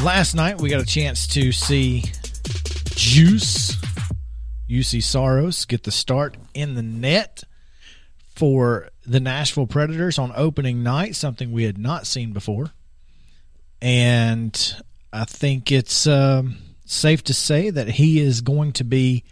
last 0.05 0.35
night 0.35 0.61
we 0.61 0.69
got 0.69 0.83
a 0.83 0.87
chance 0.87 1.27
to 1.29 1.53
see 1.53 2.03
Juuse, 2.91 3.83
Juuse 4.69 5.03
Saros, 5.03 5.65
get 5.65 5.85
the 5.85 5.91
start 5.91 6.37
in 6.53 6.75
the 6.75 6.83
net 6.83 7.45
for 8.39 8.89
the 9.05 9.19
Nashville 9.19 9.67
Predators 9.67 10.17
on 10.17 10.33
opening 10.37 10.85
night, 10.85 11.17
something 11.17 11.51
we 11.51 11.65
had 11.65 11.77
not 11.77 12.07
seen 12.07 12.33
before. 12.33 12.71
And 13.83 14.77
I 15.13 15.25
think 15.25 15.73
it's 15.73 16.07
um, 16.07 16.57
safe 16.85 17.25
to 17.25 17.35
say 17.35 17.71
that 17.71 17.89
he 17.89 18.21
is 18.21 18.41
going 18.41 18.75
to 18.75 18.85
be 18.85 19.25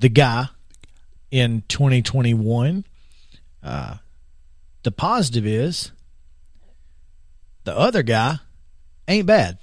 the 0.00 0.08
guy 0.08 0.48
in 1.30 1.62
2021. 1.68 2.84
Uh, 3.62 3.98
the 4.82 4.90
positive 4.90 5.46
is 5.46 5.92
the 7.62 7.78
other 7.78 8.02
guy 8.02 8.38
ain't 9.06 9.26
bad. 9.26 9.58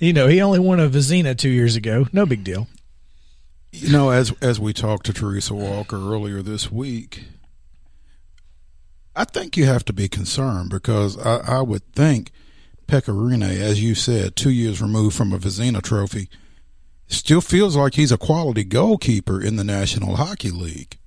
you 0.00 0.12
know, 0.12 0.26
he 0.26 0.42
only 0.42 0.58
won 0.58 0.80
a 0.80 0.88
Vezina 0.88 1.38
two 1.38 1.50
years 1.50 1.76
ago. 1.76 2.08
No 2.12 2.26
big 2.26 2.42
deal. 2.42 2.66
You 3.72 3.90
know, 3.92 4.10
as 4.10 4.32
as 4.40 4.58
we 4.58 4.72
talked 4.72 5.06
to 5.06 5.12
Teresa 5.12 5.54
Walker 5.54 5.96
earlier 5.96 6.42
this 6.42 6.72
week, 6.72 7.24
I 9.14 9.24
think 9.24 9.56
you 9.56 9.66
have 9.66 9.84
to 9.86 9.92
be 9.92 10.08
concerned 10.08 10.70
because 10.70 11.18
I, 11.18 11.58
I 11.58 11.62
would 11.62 11.92
think 11.92 12.32
Pekka 12.88 13.14
Rinne, 13.14 13.42
as 13.42 13.82
you 13.82 13.94
said, 13.94 14.34
two 14.34 14.50
years 14.50 14.82
removed 14.82 15.16
from 15.16 15.32
a 15.32 15.38
Vezina 15.38 15.80
trophy, 15.80 16.28
still 17.06 17.40
feels 17.40 17.76
like 17.76 17.94
he's 17.94 18.10
a 18.10 18.18
quality 18.18 18.64
goalkeeper 18.64 19.40
in 19.40 19.56
the 19.56 19.64
National 19.64 20.16
Hockey 20.16 20.50
League. 20.50 20.98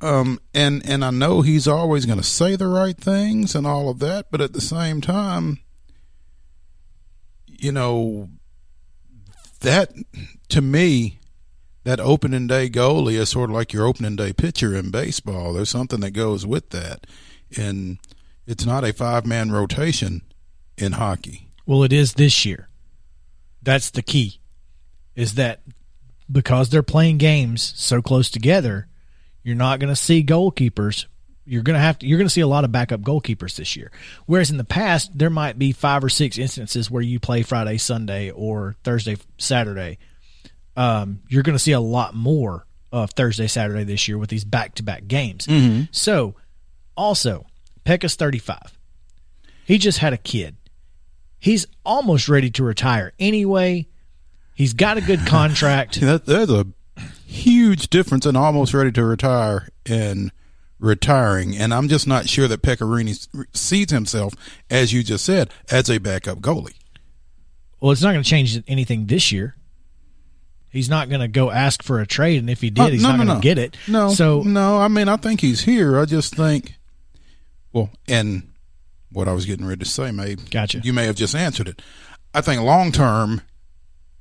Um, 0.00 0.40
and 0.54 0.80
and 0.88 1.04
I 1.04 1.10
know 1.10 1.42
he's 1.42 1.68
always 1.68 2.06
going 2.06 2.18
to 2.18 2.24
say 2.24 2.56
the 2.56 2.68
right 2.68 2.96
things 2.96 3.54
and 3.54 3.66
all 3.66 3.90
of 3.90 3.98
that, 3.98 4.30
but 4.30 4.40
at 4.40 4.54
the 4.54 4.60
same 4.60 5.02
time, 5.02 5.58
you 7.46 7.72
know, 7.72 8.30
that 9.60 9.92
to 10.50 10.60
me, 10.60 11.20
that 11.84 12.00
opening 12.00 12.46
day 12.46 12.68
goalie 12.68 13.14
is 13.18 13.30
sort 13.30 13.50
of 13.50 13.54
like 13.54 13.72
your 13.72 13.86
opening 13.86 14.16
day 14.16 14.32
pitcher 14.32 14.74
in 14.74 14.90
baseball. 14.90 15.52
There's 15.52 15.70
something 15.70 16.00
that 16.00 16.10
goes 16.10 16.46
with 16.46 16.70
that, 16.70 17.06
and 17.56 17.98
it's 18.46 18.66
not 18.66 18.84
a 18.84 18.92
five 18.92 19.26
man 19.26 19.50
rotation 19.50 20.22
in 20.76 20.92
hockey. 20.92 21.48
Well, 21.66 21.82
it 21.82 21.92
is 21.92 22.14
this 22.14 22.44
year. 22.44 22.68
That's 23.62 23.90
the 23.90 24.02
key. 24.02 24.40
Is 25.14 25.34
that 25.34 25.60
because 26.30 26.70
they're 26.70 26.82
playing 26.82 27.18
games 27.18 27.72
so 27.76 28.00
close 28.00 28.30
together, 28.30 28.86
you're 29.42 29.56
not 29.56 29.80
going 29.80 29.92
to 29.92 29.96
see 29.96 30.22
goalkeepers. 30.22 31.06
You're 31.44 31.62
going 31.62 31.74
to 31.74 31.80
have 31.80 31.98
to. 31.98 32.06
You're 32.06 32.18
going 32.18 32.28
to 32.28 32.32
see 32.32 32.42
a 32.42 32.46
lot 32.46 32.64
of 32.64 32.72
backup 32.72 33.00
goalkeepers 33.00 33.56
this 33.56 33.74
year. 33.74 33.90
Whereas 34.26 34.50
in 34.50 34.56
the 34.56 34.64
past, 34.64 35.16
there 35.18 35.30
might 35.30 35.58
be 35.58 35.72
five 35.72 36.04
or 36.04 36.08
six 36.08 36.38
instances 36.38 36.90
where 36.90 37.02
you 37.02 37.18
play 37.18 37.42
Friday, 37.42 37.78
Sunday, 37.78 38.30
or 38.30 38.76
Thursday, 38.84 39.16
Saturday. 39.38 39.98
Um, 40.80 41.20
you're 41.28 41.42
going 41.42 41.54
to 41.54 41.62
see 41.62 41.72
a 41.72 41.80
lot 41.80 42.14
more 42.14 42.66
of 42.90 43.10
Thursday, 43.10 43.46
Saturday 43.48 43.84
this 43.84 44.08
year 44.08 44.16
with 44.16 44.30
these 44.30 44.46
back-to-back 44.46 45.06
games. 45.06 45.46
So, 45.92 46.36
also, 46.96 47.44
Pekka's 47.84 48.14
35. 48.14 48.78
He 49.66 49.76
just 49.76 49.98
had 49.98 50.14
a 50.14 50.16
kid. 50.16 50.56
He's 51.38 51.66
almost 51.84 52.30
ready 52.30 52.50
to 52.52 52.64
retire 52.64 53.12
anyway. 53.18 53.88
He's 54.54 54.72
got 54.72 54.96
a 54.96 55.02
good 55.02 55.20
contract. 55.26 56.00
That, 56.00 56.24
there's 56.24 56.50
a 56.50 56.66
huge 57.26 57.88
difference 57.90 58.24
in 58.24 58.34
almost 58.34 58.72
ready 58.72 58.92
to 58.92 59.04
retire 59.04 59.68
and 59.84 60.32
retiring, 60.78 61.54
and 61.56 61.74
I'm 61.74 61.88
just 61.88 62.06
not 62.06 62.26
sure 62.26 62.48
that 62.48 62.62
Pekka 62.62 62.88
Rinne 62.88 63.46
sees 63.52 63.90
himself, 63.90 64.32
as 64.70 64.94
you 64.94 65.02
just 65.02 65.26
said, 65.26 65.50
as 65.70 65.90
a 65.90 65.98
backup 65.98 66.38
goalie. 66.38 66.74
Well, 67.80 67.92
it's 67.92 68.00
not 68.00 68.12
going 68.12 68.22
to 68.22 68.28
change 68.28 68.62
anything 68.66 69.06
this 69.06 69.30
year. 69.30 69.56
He's 70.70 70.88
not 70.88 71.08
going 71.08 71.20
to 71.20 71.28
go 71.28 71.50
ask 71.50 71.82
for 71.82 72.00
a 72.00 72.06
trade, 72.06 72.38
and 72.38 72.48
if 72.48 72.60
he 72.60 72.70
did, 72.70 72.82
Uh, 72.82 72.88
he's 72.88 73.02
no, 73.02 73.08
not 73.10 73.16
no, 73.16 73.24
going 73.24 73.28
to 73.28 73.34
no. 73.34 73.40
get 73.40 73.58
it. 73.58 73.76
No, 73.88 74.10
so 74.14 74.42
no. 74.42 74.78
I 74.78 74.88
mean, 74.88 75.08
I 75.08 75.16
think 75.16 75.40
he's 75.40 75.62
here. 75.62 75.98
I 75.98 76.04
just 76.04 76.34
think, 76.34 76.76
well, 77.72 77.90
and 78.06 78.52
what 79.10 79.26
I 79.26 79.32
was 79.32 79.46
getting 79.46 79.66
ready 79.66 79.82
to 79.84 79.90
say, 79.90 80.12
may 80.12 80.36
Gotcha. 80.36 80.78
You 80.84 80.92
may 80.92 81.06
have 81.06 81.16
just 81.16 81.34
answered 81.34 81.66
it. 81.68 81.82
I 82.32 82.40
think 82.40 82.62
long 82.62 82.92
term, 82.92 83.42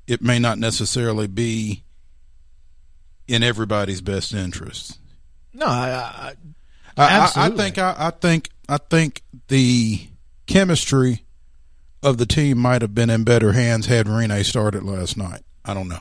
it 0.07 0.21
may 0.23 0.39
not 0.39 0.57
necessarily 0.57 1.27
be 1.27 1.83
in 3.27 3.43
everybody's 3.43 4.01
best 4.01 4.33
interest. 4.33 4.97
no, 5.53 5.67
I, 5.67 6.33
I, 6.97 7.03
I, 7.03 7.31
I, 7.35 7.49
think 7.51 7.77
I, 7.77 7.95
I 7.97 8.09
think 8.09 8.49
I 8.67 8.77
think 8.77 9.21
the 9.49 10.07
chemistry 10.47 11.25
of 12.01 12.17
the 12.17 12.25
team 12.25 12.57
might 12.57 12.81
have 12.81 12.95
been 12.95 13.11
in 13.11 13.23
better 13.23 13.51
hands 13.51 13.85
had 13.85 14.07
Rinne 14.07 14.43
started 14.43 14.81
last 14.83 15.15
night. 15.15 15.41
I 15.63 15.75
don't 15.75 15.87
know. 15.87 15.99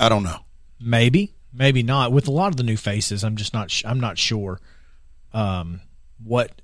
I 0.00 0.08
don't 0.08 0.22
know. 0.24 0.38
maybe, 0.80 1.34
maybe 1.52 1.82
not. 1.84 2.10
With 2.10 2.26
a 2.26 2.30
lot 2.32 2.48
of 2.48 2.56
the 2.56 2.62
new 2.64 2.76
faces, 2.76 3.22
I'm 3.22 3.36
just 3.36 3.52
not. 3.54 3.70
sh- 3.70 3.84
I'm 3.86 4.00
not 4.00 4.18
sure 4.18 4.60
um, 5.32 5.80
what 6.24 6.60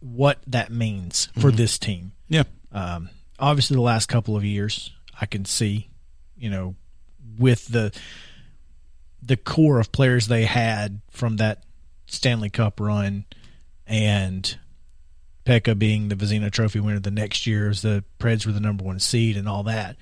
what 0.00 0.38
that 0.46 0.70
means 0.72 1.26
for 1.34 1.48
Mm-hmm. 1.48 1.56
this 1.56 1.78
team. 1.78 2.12
Yeah. 2.28 2.44
Um, 2.72 3.10
obviously, 3.38 3.74
the 3.76 3.82
last 3.82 4.06
couple 4.06 4.36
of 4.36 4.44
years, 4.44 4.90
I 5.20 5.26
can 5.26 5.44
see, 5.44 5.90
you 6.36 6.50
know, 6.50 6.74
with 7.38 7.66
the 7.68 7.92
the 9.22 9.36
core 9.36 9.78
of 9.78 9.92
players 9.92 10.26
they 10.26 10.44
had 10.44 11.00
from 11.10 11.36
that 11.36 11.62
Stanley 12.06 12.50
Cup 12.50 12.80
run, 12.80 13.24
and 13.86 14.58
Pekka 15.44 15.78
being 15.78 16.08
the 16.08 16.16
Vezina 16.16 16.50
Trophy 16.50 16.80
winner 16.80 16.98
the 17.00 17.10
next 17.10 17.46
year, 17.46 17.68
as 17.70 17.82
the 17.82 18.02
Preds 18.18 18.46
were 18.46 18.52
the 18.52 18.60
number 18.60 18.82
one 18.84 18.98
seed 18.98 19.36
and 19.36 19.48
all 19.48 19.62
that. 19.64 19.96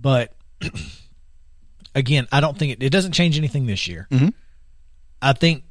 But 0.00 0.32
again, 1.94 2.26
I 2.32 2.40
don't 2.40 2.56
think 2.58 2.72
it, 2.72 2.82
it 2.82 2.90
doesn't 2.90 3.12
change 3.12 3.38
anything 3.38 3.66
this 3.66 3.86
year. 3.88 4.06
Mhm. 4.10 4.32
I 5.22 5.32
think 5.32 5.64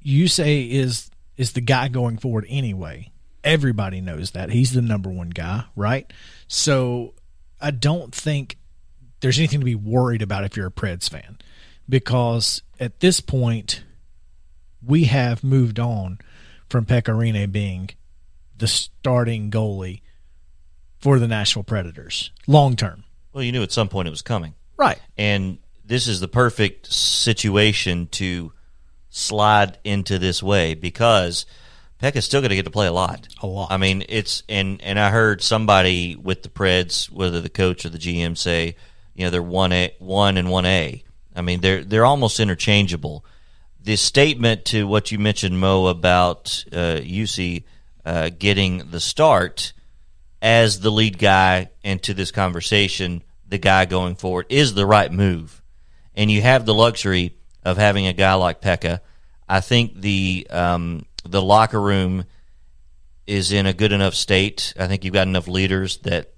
you 0.00 0.28
say 0.28 0.62
is 0.62 1.10
is 1.36 1.52
the 1.52 1.60
guy 1.60 1.88
going 1.88 2.18
forward 2.18 2.46
anyway. 2.48 3.10
Everybody 3.44 4.00
knows 4.00 4.32
that 4.32 4.50
he's 4.50 4.72
the 4.72 4.82
number 4.82 5.10
one 5.10 5.30
guy, 5.30 5.64
right? 5.76 6.10
So 6.48 7.14
I 7.60 7.70
don't 7.70 8.14
think 8.14 8.58
there's 9.20 9.38
anything 9.38 9.60
to 9.60 9.64
be 9.64 9.74
worried 9.74 10.22
about 10.22 10.44
if 10.44 10.56
you're 10.56 10.66
a 10.66 10.70
Preds 10.70 11.08
fan 11.08 11.38
because 11.88 12.62
at 12.80 13.00
this 13.00 13.20
point 13.20 13.82
we 14.84 15.04
have 15.04 15.44
moved 15.44 15.78
on 15.78 16.18
from 16.68 16.84
Pekka 16.86 17.52
being 17.52 17.90
the 18.56 18.66
starting 18.66 19.50
goalie 19.50 20.00
for 20.98 21.18
the 21.18 21.28
Nashville 21.28 21.62
Predators 21.62 22.30
long 22.46 22.76
term. 22.76 23.04
Well, 23.32 23.44
you 23.44 23.52
knew 23.52 23.62
at 23.62 23.72
some 23.72 23.88
point 23.88 24.08
it 24.08 24.10
was 24.10 24.22
coming. 24.22 24.54
Right. 24.76 25.00
And 25.16 25.58
this 25.84 26.08
is 26.08 26.20
the 26.20 26.28
perfect 26.28 26.92
situation 26.92 28.08
to 28.12 28.52
slide 29.10 29.78
into 29.84 30.18
this 30.18 30.42
way 30.42 30.74
because 30.74 31.46
Peck 31.98 32.16
is 32.16 32.24
still 32.24 32.40
going 32.40 32.50
to 32.50 32.56
get 32.56 32.66
to 32.66 32.70
play 32.70 32.86
a 32.86 32.92
lot. 32.92 33.26
A 33.40 33.46
lot. 33.46 33.70
I 33.70 33.78
mean, 33.78 34.04
it's 34.08 34.42
and 34.48 34.80
and 34.82 34.98
I 34.98 35.10
heard 35.10 35.42
somebody 35.42 36.14
with 36.14 36.42
the 36.42 36.48
Preds, 36.48 37.10
whether 37.10 37.40
the 37.40 37.48
coach 37.48 37.86
or 37.86 37.88
the 37.88 37.98
GM, 37.98 38.36
say, 38.36 38.76
you 39.14 39.24
know, 39.24 39.30
they're 39.30 39.42
one 39.42 39.72
A, 39.72 39.94
one 39.98 40.36
and 40.36 40.50
one 40.50 40.66
A. 40.66 41.02
I 41.34 41.42
mean, 41.42 41.60
they're 41.60 41.84
they're 41.84 42.04
almost 42.04 42.40
interchangeable. 42.40 43.24
The 43.82 43.96
statement 43.96 44.64
to 44.66 44.86
what 44.86 45.12
you 45.12 45.18
mentioned, 45.18 45.60
Mo, 45.60 45.86
about 45.86 46.64
uh, 46.72 46.98
Juuse 47.00 47.64
uh, 48.04 48.30
getting 48.36 48.90
the 48.90 49.00
start 49.00 49.72
as 50.42 50.80
the 50.80 50.90
lead 50.90 51.18
guy 51.18 51.70
into 51.82 52.12
this 52.12 52.30
conversation, 52.30 53.22
the 53.48 53.58
guy 53.58 53.84
going 53.84 54.16
forward 54.16 54.46
is 54.48 54.74
the 54.74 54.86
right 54.86 55.10
move, 55.10 55.62
and 56.14 56.30
you 56.30 56.42
have 56.42 56.66
the 56.66 56.74
luxury 56.74 57.36
of 57.64 57.76
having 57.76 58.06
a 58.06 58.12
guy 58.12 58.34
like 58.34 58.60
Pekka. 58.60 59.00
I 59.48 59.60
think 59.60 60.00
the 60.00 60.46
um, 60.50 61.06
the 61.24 61.42
locker 61.42 61.80
room 61.80 62.24
is 63.26 63.52
in 63.52 63.66
a 63.66 63.72
good 63.72 63.92
enough 63.92 64.14
state. 64.14 64.72
I 64.78 64.86
think 64.86 65.04
you've 65.04 65.14
got 65.14 65.26
enough 65.26 65.48
leaders 65.48 65.98
that 65.98 66.32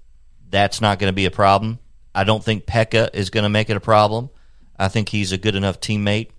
that's 0.49 0.81
not 0.81 0.99
going 0.99 1.09
to 1.09 1.15
be 1.15 1.25
a 1.25 1.31
problem. 1.31 1.79
I 2.13 2.23
don't 2.23 2.43
think 2.43 2.65
Pekka 2.65 3.13
is 3.13 3.29
going 3.29 3.43
to 3.43 3.49
make 3.49 3.69
it 3.69 3.77
a 3.77 3.81
problem. 3.81 4.29
I 4.77 4.87
think 4.87 5.09
he's 5.09 5.31
a 5.31 5.37
good 5.37 5.55
enough 5.55 5.79
teammate, 5.79 6.29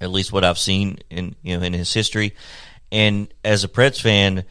at 0.00 0.10
least 0.10 0.32
what 0.32 0.44
I've 0.44 0.58
seen 0.58 0.98
in 1.08 1.36
you 1.42 1.56
know 1.56 1.64
in 1.64 1.72
his 1.72 1.92
history. 1.92 2.34
And 2.92 3.32
as 3.44 3.64
a 3.64 3.68
Preds 3.68 4.00
fan, 4.00 4.44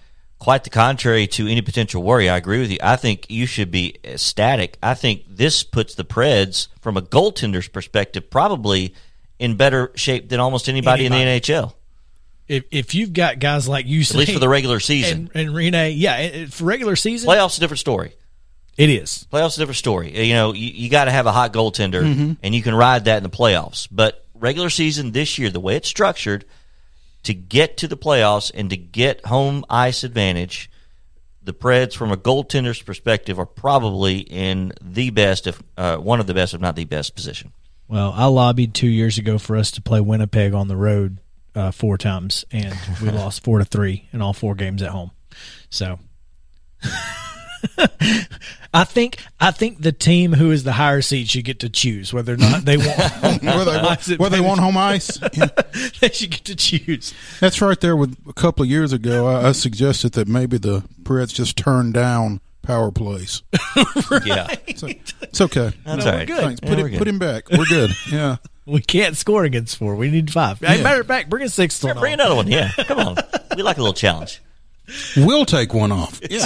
quite 0.43 0.65
the 0.65 0.69
contrary 0.69 1.25
to 1.25 1.47
any 1.47 1.61
potential 1.61 2.03
worry. 2.03 2.29
I 2.29 2.35
agree 2.35 2.59
with 2.59 2.69
you. 2.69 2.77
I 2.83 2.97
think 2.97 3.27
you 3.29 3.45
should 3.45 3.71
be 3.71 3.95
ecstatic. 4.03 4.77
I 4.83 4.93
think 4.93 5.23
this 5.29 5.63
puts 5.63 5.95
the 5.95 6.03
Preds, 6.03 6.67
from 6.81 6.97
a 6.97 7.01
goaltender's 7.01 7.69
perspective, 7.69 8.29
probably 8.29 8.93
in 9.39 9.55
better 9.55 9.93
shape 9.95 10.27
than 10.27 10.41
almost 10.41 10.67
anybody, 10.67 11.05
Anybody. 11.05 11.21
in 11.21 11.27
the 11.27 11.39
NHL. 11.39 11.73
If 12.49 12.65
if 12.71 12.93
you've 12.93 13.13
got 13.13 13.39
guys 13.39 13.69
like 13.69 13.85
you, 13.85 14.01
At 14.01 14.15
least 14.15 14.33
for 14.33 14.39
the 14.39 14.49
regular 14.49 14.81
season. 14.81 15.31
and, 15.33 15.47
and 15.47 15.55
Rinne, 15.55 15.93
yeah, 15.95 16.47
for 16.47 16.65
regular 16.65 16.97
season, 16.97 17.29
Playoffs 17.29 17.55
a 17.55 17.61
different 17.61 17.79
story. 17.79 18.13
it 18.75 18.89
is. 18.89 19.25
Playoffs 19.31 19.55
a 19.55 19.61
different 19.61 19.77
story. 19.77 20.27
You 20.27 20.33
know, 20.33 20.51
you, 20.53 20.67
you 20.67 20.89
got 20.89 21.05
to 21.05 21.11
have 21.11 21.25
a 21.25 21.31
hot 21.31 21.53
goaltender, 21.53 22.03
mm-hmm. 22.03 22.33
and 22.43 22.53
you 22.53 22.61
can 22.61 22.75
ride 22.75 23.05
that 23.05 23.15
in 23.15 23.23
the 23.23 23.29
playoffs. 23.29 23.87
But 23.89 24.25
regular 24.33 24.69
season 24.69 25.13
this 25.13 25.37
year, 25.39 25.49
the 25.49 25.61
way 25.61 25.77
it's 25.77 25.87
structured, 25.87 26.43
to 27.23 27.33
get 27.33 27.77
to 27.77 27.87
the 27.87 27.97
playoffs 27.97 28.51
and 28.53 28.69
to 28.69 28.77
get 28.77 29.25
home 29.25 29.65
ice 29.69 30.03
advantage, 30.03 30.69
the 31.41 31.53
Preds, 31.53 31.93
from 31.93 32.11
a 32.11 32.17
goaltender's 32.17 32.81
perspective, 32.81 33.39
are 33.39 33.45
probably 33.45 34.19
in 34.19 34.71
the 34.81 35.09
best, 35.09 35.47
if 35.47 35.61
uh, 35.77 35.97
one 35.97 36.19
of 36.19 36.27
the 36.27 36.33
best, 36.33 36.53
if 36.53 36.61
not 36.61 36.75
the 36.75 36.85
best 36.85 37.15
position. 37.15 37.51
Well, 37.87 38.13
I 38.15 38.25
lobbied 38.25 38.73
two 38.73 38.87
years 38.87 39.17
ago 39.17 39.37
for 39.37 39.55
us 39.55 39.71
to 39.71 39.81
play 39.81 39.99
Winnipeg 39.99 40.53
on 40.53 40.67
the 40.67 40.77
road 40.77 41.19
uh, 41.55 41.71
four 41.71 41.97
times, 41.97 42.45
and 42.51 42.77
we 43.01 43.09
lost 43.11 43.43
four 43.43 43.59
to 43.59 43.65
three 43.65 44.07
in 44.13 44.21
all 44.21 44.33
four 44.33 44.55
games 44.55 44.81
at 44.81 44.89
home. 44.89 45.11
So, 45.69 45.99
I 48.73 48.83
think 48.85 49.17
I 49.39 49.51
think 49.51 49.81
the 49.81 49.91
team 49.91 50.33
who 50.33 50.49
is 50.51 50.63
the 50.63 50.73
higher 50.73 51.01
seed 51.01 51.29
should 51.29 51.45
get 51.45 51.59
to 51.59 51.69
choose 51.69 52.11
whether 52.11 52.33
or 52.33 52.37
not 52.37 52.65
they 52.65 52.77
want 52.77 52.97
where 53.43 53.65
they, 53.65 53.71
ice 53.77 54.09
where 54.17 54.29
they 54.29 54.41
want 54.41 54.59
home 54.59 54.77
ice. 54.77 55.19
Yeah. 55.33 55.47
they 56.01 56.09
should 56.09 56.31
get 56.31 56.45
to 56.45 56.55
choose. 56.55 57.13
That's 57.39 57.61
right 57.61 57.79
there. 57.79 57.95
With 57.95 58.17
a 58.27 58.33
couple 58.33 58.63
of 58.63 58.69
years 58.69 58.91
ago, 58.93 59.27
I, 59.27 59.49
I 59.49 59.51
suggested 59.51 60.13
that 60.13 60.27
maybe 60.27 60.57
the 60.57 60.81
Preds 61.03 61.33
just 61.33 61.55
turn 61.57 61.91
down 61.91 62.41
power 62.63 62.91
plays. 62.91 63.43
Yeah, 64.25 64.47
So, 64.75 64.87
it's 65.21 65.41
okay. 65.41 65.71
that's 65.85 66.05
No, 66.05 66.11
all 66.11 66.17
we're 66.17 66.25
good. 66.25 66.37
Thanks. 66.39 66.59
Yeah, 66.63 66.69
Put 66.69 66.77
we're 66.79 66.87
it, 66.87 66.89
good. 66.91 66.97
put 66.99 67.07
him 67.07 67.19
back. 67.19 67.49
We're 67.51 67.65
good. 67.65 67.91
Yeah. 68.11 68.37
We 68.65 68.79
can't 68.81 69.17
score 69.17 69.43
against 69.43 69.77
four. 69.77 69.95
We 69.95 70.09
need 70.09 70.31
five. 70.31 70.59
Hey, 70.59 70.81
matter 70.81 71.01
of 71.01 71.07
fact, 71.07 71.29
bring 71.29 71.43
a 71.43 71.49
sixth 71.49 71.83
one. 71.83 71.97
Bring 71.99 72.13
on. 72.13 72.19
another 72.19 72.35
one. 72.35 72.47
Yeah, 72.47 72.71
come 72.87 72.99
on. 72.99 73.17
We 73.57 73.63
like 73.63 73.77
a 73.77 73.81
little 73.81 73.93
challenge. 73.93 74.41
We'll 75.17 75.45
take 75.45 75.73
one 75.73 75.91
off. 75.91 76.19
Yeah. 76.29 76.45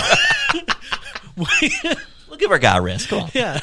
We'll 1.37 2.37
give 2.37 2.51
our 2.51 2.59
guy 2.59 2.77
a 2.77 2.81
rest. 2.81 3.09
Come 3.09 3.23
on. 3.23 3.31
Yeah. 3.33 3.59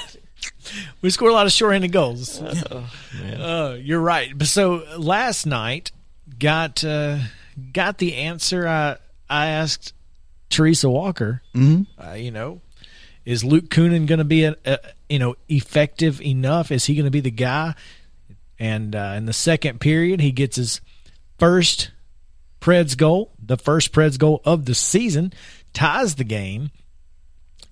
We 1.03 1.11
score 1.11 1.29
a 1.29 1.33
lot 1.33 1.47
of 1.47 1.53
shorthanded 1.53 1.93
goals. 1.93 2.41
Uh, 2.41 3.79
you're 3.81 4.01
right. 4.01 4.37
But 4.37 4.47
so 4.47 4.85
last 4.97 5.47
night 5.47 5.93
got 6.39 6.85
uh, 6.85 7.19
got 7.73 7.99
the 7.99 8.17
answer 8.17 8.67
I 8.67 8.97
I 9.29 9.47
asked 9.49 9.93
Teresa 10.51 10.89
Walker. 10.89 11.43
Mm-hmm. 11.55 12.01
Uh, 12.01 12.15
you 12.15 12.31
know, 12.31 12.61
is 13.25 13.45
Luke 13.45 13.69
Kunin 13.69 14.07
going 14.07 14.19
to 14.19 14.25
be 14.25 14.45
a, 14.45 14.57
a 14.65 14.79
you 15.09 15.19
know 15.19 15.37
effective 15.49 16.21
enough? 16.21 16.71
Is 16.71 16.87
he 16.87 16.95
going 16.95 17.05
to 17.05 17.11
be 17.11 17.21
the 17.21 17.31
guy? 17.31 17.75
And 18.59 18.95
uh, 18.95 19.15
in 19.17 19.27
the 19.27 19.33
second 19.33 19.81
period, 19.81 20.21
he 20.21 20.33
gets 20.33 20.57
his 20.57 20.81
first 21.39 21.91
Preds 22.61 22.97
goal, 22.97 23.33
the 23.43 23.57
first 23.59 23.93
Preds 23.93 24.19
goal 24.19 24.41
of 24.45 24.65
the 24.65 24.75
season, 24.75 25.33
ties 25.73 26.15
the 26.15 26.25
game. 26.25 26.71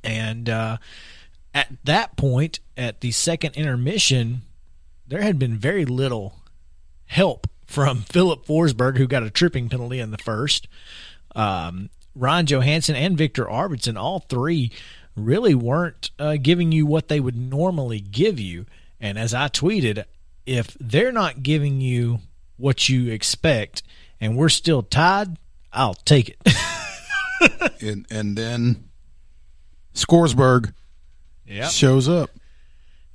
And 0.04 0.48
uh, 0.48 0.78
at 1.54 1.68
that 1.84 2.16
point, 2.16 2.60
at 2.76 3.00
the 3.00 3.10
second 3.10 3.56
intermission, 3.56 4.42
there 5.06 5.22
had 5.22 5.38
been 5.38 5.56
very 5.56 5.84
little 5.84 6.34
help 7.06 7.46
from 7.66 7.98
Filip 8.02 8.46
Forsberg, 8.46 8.96
who 8.96 9.06
got 9.06 9.22
a 9.22 9.30
tripping 9.30 9.68
penalty 9.68 9.98
in 9.98 10.10
the 10.10 10.18
first. 10.18 10.68
Um, 11.34 11.90
Ryan 12.14 12.46
Johansen 12.46 12.94
and 12.94 13.16
Viktor 13.16 13.44
Arvidsson, 13.44 13.96
all 13.96 14.20
three, 14.20 14.70
really 15.16 15.54
weren't 15.54 16.10
uh, 16.18 16.36
giving 16.40 16.72
you 16.72 16.86
what 16.86 17.08
they 17.08 17.20
would 17.20 17.36
normally 17.36 18.00
give 18.00 18.38
you. 18.38 18.66
And 19.00 19.18
as 19.18 19.34
I 19.34 19.48
tweeted, 19.48 20.04
if 20.46 20.76
they're 20.80 21.12
not 21.12 21.42
giving 21.42 21.80
you 21.80 22.20
what 22.56 22.88
you 22.88 23.10
expect 23.10 23.82
and 24.20 24.36
we're 24.36 24.48
still 24.48 24.82
tied, 24.82 25.36
I'll 25.72 25.94
take 25.94 26.28
it. 26.28 26.38
And 27.80 28.06
and 28.08 28.38
then 28.38 28.84
Scoresburg 29.94 30.72
yeah. 31.46 31.68
shows 31.68 32.08
up. 32.08 32.30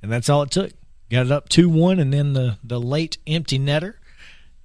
and 0.02 0.10
that's 0.12 0.28
all 0.28 0.42
it 0.42 0.50
took. 0.50 0.72
Got 1.10 1.26
it 1.26 1.32
up 1.32 1.48
two 1.48 1.68
one, 1.68 1.98
and 1.98 2.12
then 2.12 2.34
the 2.34 2.58
the 2.62 2.80
late 2.80 3.18
empty 3.26 3.58
netter. 3.58 3.94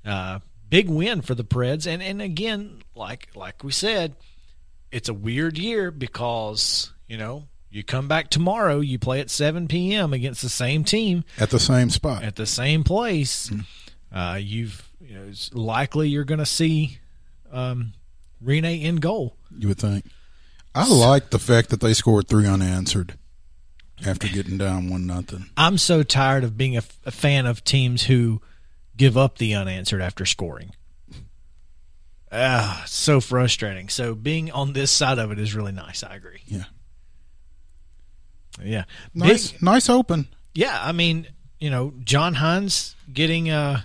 Uh, 0.05 0.39
big 0.69 0.89
win 0.89 1.21
for 1.21 1.35
the 1.35 1.43
Preds, 1.45 1.87
and 1.87 2.03
and 2.03 2.21
again, 2.21 2.81
like 2.95 3.29
like 3.35 3.63
we 3.63 3.71
said, 3.71 4.15
it's 4.91 5.07
a 5.07 5.13
weird 5.13 5.57
year 5.57 5.89
because 5.89 6.91
you 7.07 7.17
know 7.17 7.47
you 7.69 7.81
come 7.83 8.07
back 8.09 8.29
tomorrow, 8.29 8.81
you 8.81 8.99
play 8.99 9.21
at 9.21 9.29
seven 9.29 9.67
p.m. 9.69 10.11
against 10.11 10.41
the 10.41 10.49
same 10.49 10.83
team 10.83 11.23
at 11.39 11.49
the 11.49 11.59
same 11.59 11.89
spot. 11.89 12.23
at 12.23 12.35
the 12.35 12.45
same 12.45 12.83
place. 12.83 13.49
Uh, 14.11 14.37
you've 14.39 14.89
you 14.99 15.15
know 15.15 15.23
it's 15.29 15.53
likely 15.53 16.09
you're 16.09 16.25
going 16.25 16.39
to 16.39 16.45
see 16.45 16.99
um, 17.53 17.93
Rinne 18.43 18.83
in 18.83 18.97
goal. 18.97 19.37
You 19.57 19.69
would 19.69 19.77
think. 19.79 20.05
I 20.75 20.87
like 20.87 21.29
the 21.29 21.39
fact 21.39 21.69
that 21.69 21.81
they 21.81 21.93
scored 21.93 22.27
three 22.27 22.47
unanswered 22.47 23.17
after 24.05 24.27
getting 24.27 24.57
down 24.57 24.89
one 24.89 25.05
nothing. 25.05 25.45
I'm 25.55 25.77
so 25.77 26.03
tired 26.03 26.43
of 26.43 26.57
being 26.57 26.75
a, 26.77 26.83
a 27.05 27.11
fan 27.11 27.45
of 27.45 27.63
teams 27.63 28.03
who 28.03 28.41
give 28.97 29.15
up 29.17 29.37
the 29.37 29.53
unanswered 29.53 30.01
after 30.01 30.25
scoring. 30.25 30.73
Ah, 32.31 32.83
so 32.87 33.21
frustrating. 33.21 33.89
So 33.89 34.15
being 34.15 34.51
on 34.51 34.73
this 34.73 34.89
side 34.89 35.19
of 35.19 35.31
it 35.31 35.39
is 35.39 35.53
really 35.53 35.71
nice. 35.71 36.03
I 36.03 36.15
agree. 36.15 36.41
Yeah. 36.47 36.63
Yeah. 38.63 38.85
Nice, 39.13 39.51
Big- 39.51 39.61
nice 39.61 39.89
open. 39.89 40.27
yeah, 40.53 40.79
I 40.81 40.91
mean, 40.91 41.27
you 41.59 41.69
know, 41.69 41.93
John 42.03 42.35
Hynes 42.35 42.95
getting 43.11 43.49
uh 43.49 43.81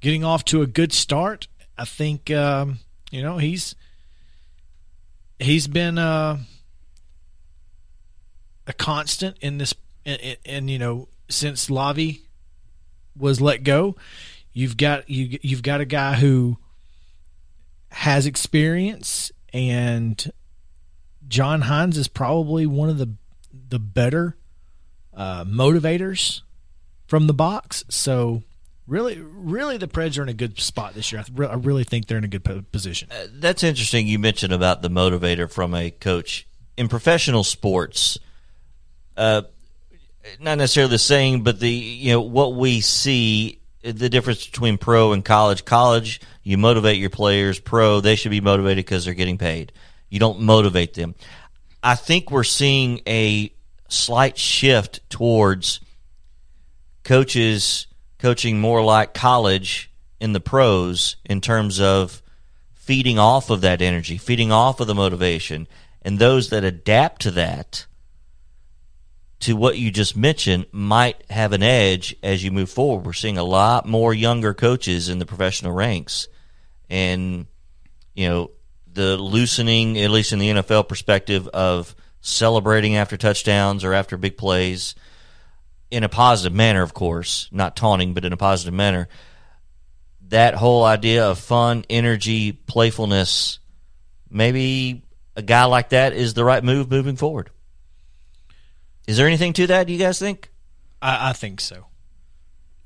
getting 0.00 0.24
off 0.24 0.44
to 0.46 0.62
a 0.62 0.66
good 0.66 0.92
start. 0.92 1.48
I 1.78 1.84
think 1.86 2.30
um, 2.30 2.78
you 3.10 3.22
know, 3.22 3.38
he's 3.38 3.74
he's 5.38 5.66
been 5.66 5.98
uh 5.98 6.38
a 8.66 8.72
constant 8.72 9.36
in 9.40 9.58
this 9.58 9.74
and, 10.06 10.70
you 10.70 10.78
know, 10.78 11.08
since 11.30 11.68
Lavi 11.68 12.20
was 13.16 13.40
let 13.40 13.62
go, 13.62 13.96
you've 14.52 14.76
got 14.76 15.08
you 15.08 15.38
you've 15.42 15.62
got 15.62 15.80
a 15.80 15.86
guy 15.86 16.14
who 16.14 16.58
has 17.90 18.26
experience 18.26 19.32
and 19.52 20.32
John 21.26 21.62
Hynes 21.62 21.96
is 21.96 22.08
probably 22.08 22.66
one 22.66 22.90
of 22.90 22.98
the 22.98 23.14
the 23.68 23.78
better 23.78 24.36
uh, 25.14 25.44
motivators 25.44 26.42
from 27.06 27.26
the 27.26 27.34
box. 27.34 27.84
So 27.88 28.42
really, 28.86 29.18
really, 29.20 29.76
the 29.76 29.88
Preds 29.88 30.18
are 30.18 30.22
in 30.22 30.28
a 30.28 30.34
good 30.34 30.58
spot 30.60 30.94
this 30.94 31.12
year. 31.12 31.22
I, 31.22 31.44
I 31.44 31.54
really 31.54 31.84
think 31.84 32.06
they're 32.06 32.18
in 32.18 32.24
a 32.24 32.28
good 32.28 32.44
po- 32.44 32.64
position. 32.72 33.08
That's 33.32 33.62
interesting. 33.62 34.06
You 34.06 34.18
mentioned 34.18 34.52
about 34.52 34.82
the 34.82 34.90
motivator 34.90 35.50
from 35.50 35.74
a 35.74 35.90
coach 35.90 36.46
in 36.76 36.88
professional 36.88 37.44
sports. 37.44 38.18
uh, 39.16 39.42
not 40.40 40.58
necessarily 40.58 40.90
the 40.90 40.98
same, 40.98 41.42
but 41.42 41.60
the 41.60 41.70
you 41.70 42.12
know 42.12 42.20
what 42.20 42.54
we 42.54 42.80
see 42.80 43.60
the 43.82 44.08
difference 44.08 44.46
between 44.46 44.78
pro 44.78 45.12
and 45.12 45.24
college. 45.24 45.64
College, 45.64 46.20
you 46.42 46.56
motivate 46.56 46.96
your 46.96 47.10
players. 47.10 47.60
Pro, 47.60 48.00
they 48.00 48.16
should 48.16 48.30
be 48.30 48.40
motivated 48.40 48.84
because 48.84 49.04
they're 49.04 49.14
getting 49.14 49.38
paid. 49.38 49.72
You 50.08 50.18
don't 50.18 50.40
motivate 50.40 50.94
them. 50.94 51.14
I 51.82 51.94
think 51.94 52.30
we're 52.30 52.44
seeing 52.44 53.02
a 53.06 53.52
slight 53.88 54.38
shift 54.38 55.08
towards 55.10 55.80
coaches 57.02 57.86
coaching 58.24 58.58
more 58.58 58.82
like 58.82 59.12
college 59.12 59.92
in 60.18 60.32
the 60.32 60.40
pros 60.40 61.16
in 61.26 61.42
terms 61.42 61.78
of 61.78 62.22
feeding 62.72 63.18
off 63.18 63.50
of 63.50 63.60
that 63.60 63.82
energy, 63.82 64.16
feeding 64.16 64.50
off 64.50 64.80
of 64.80 64.86
the 64.86 64.94
motivation, 64.94 65.68
and 66.00 66.18
those 66.18 66.48
that 66.48 66.64
adapt 66.64 67.20
to 67.20 67.30
that 67.30 67.84
to 69.40 69.54
what 69.54 69.76
you 69.76 69.90
just 69.90 70.16
mentioned 70.16 70.64
might 70.72 71.22
have 71.28 71.52
an 71.52 71.62
edge 71.62 72.16
as 72.22 72.42
you 72.42 72.50
move 72.50 72.70
forward. 72.70 73.04
We're 73.04 73.12
seeing 73.12 73.36
a 73.36 73.44
lot 73.44 73.86
more 73.86 74.14
younger 74.14 74.54
coaches 74.54 75.10
in 75.10 75.18
the 75.18 75.26
professional 75.26 75.72
ranks. 75.72 76.26
And, 76.88 77.46
you 78.14 78.26
know, 78.26 78.52
the 78.90 79.18
loosening, 79.18 79.98
at 79.98 80.10
least 80.10 80.32
in 80.32 80.38
the 80.38 80.48
NFL 80.48 80.88
perspective, 80.88 81.46
of 81.48 81.94
celebrating 82.22 82.96
after 82.96 83.18
touchdowns 83.18 83.84
or 83.84 83.92
after 83.92 84.16
big 84.16 84.38
plays 84.38 84.94
in 85.94 86.02
a 86.02 86.08
positive 86.08 86.52
manner, 86.52 86.82
of 86.82 86.92
course, 86.92 87.48
not 87.52 87.76
taunting, 87.76 88.14
but 88.14 88.24
in 88.24 88.32
a 88.32 88.36
positive 88.36 88.74
manner. 88.74 89.08
That 90.28 90.54
whole 90.54 90.82
idea 90.84 91.28
of 91.30 91.38
fun, 91.38 91.84
energy, 91.88 92.52
playfulness, 92.52 93.60
maybe 94.28 95.04
a 95.36 95.42
guy 95.42 95.64
like 95.64 95.90
that 95.90 96.12
is 96.12 96.34
the 96.34 96.44
right 96.44 96.64
move 96.64 96.90
moving 96.90 97.14
forward. 97.14 97.50
Is 99.06 99.16
there 99.16 99.28
anything 99.28 99.52
to 99.52 99.68
that? 99.68 99.86
Do 99.86 99.92
you 99.92 99.98
guys 99.98 100.18
think? 100.18 100.50
I, 101.00 101.30
I 101.30 101.32
think 101.32 101.60
so. 101.60 101.86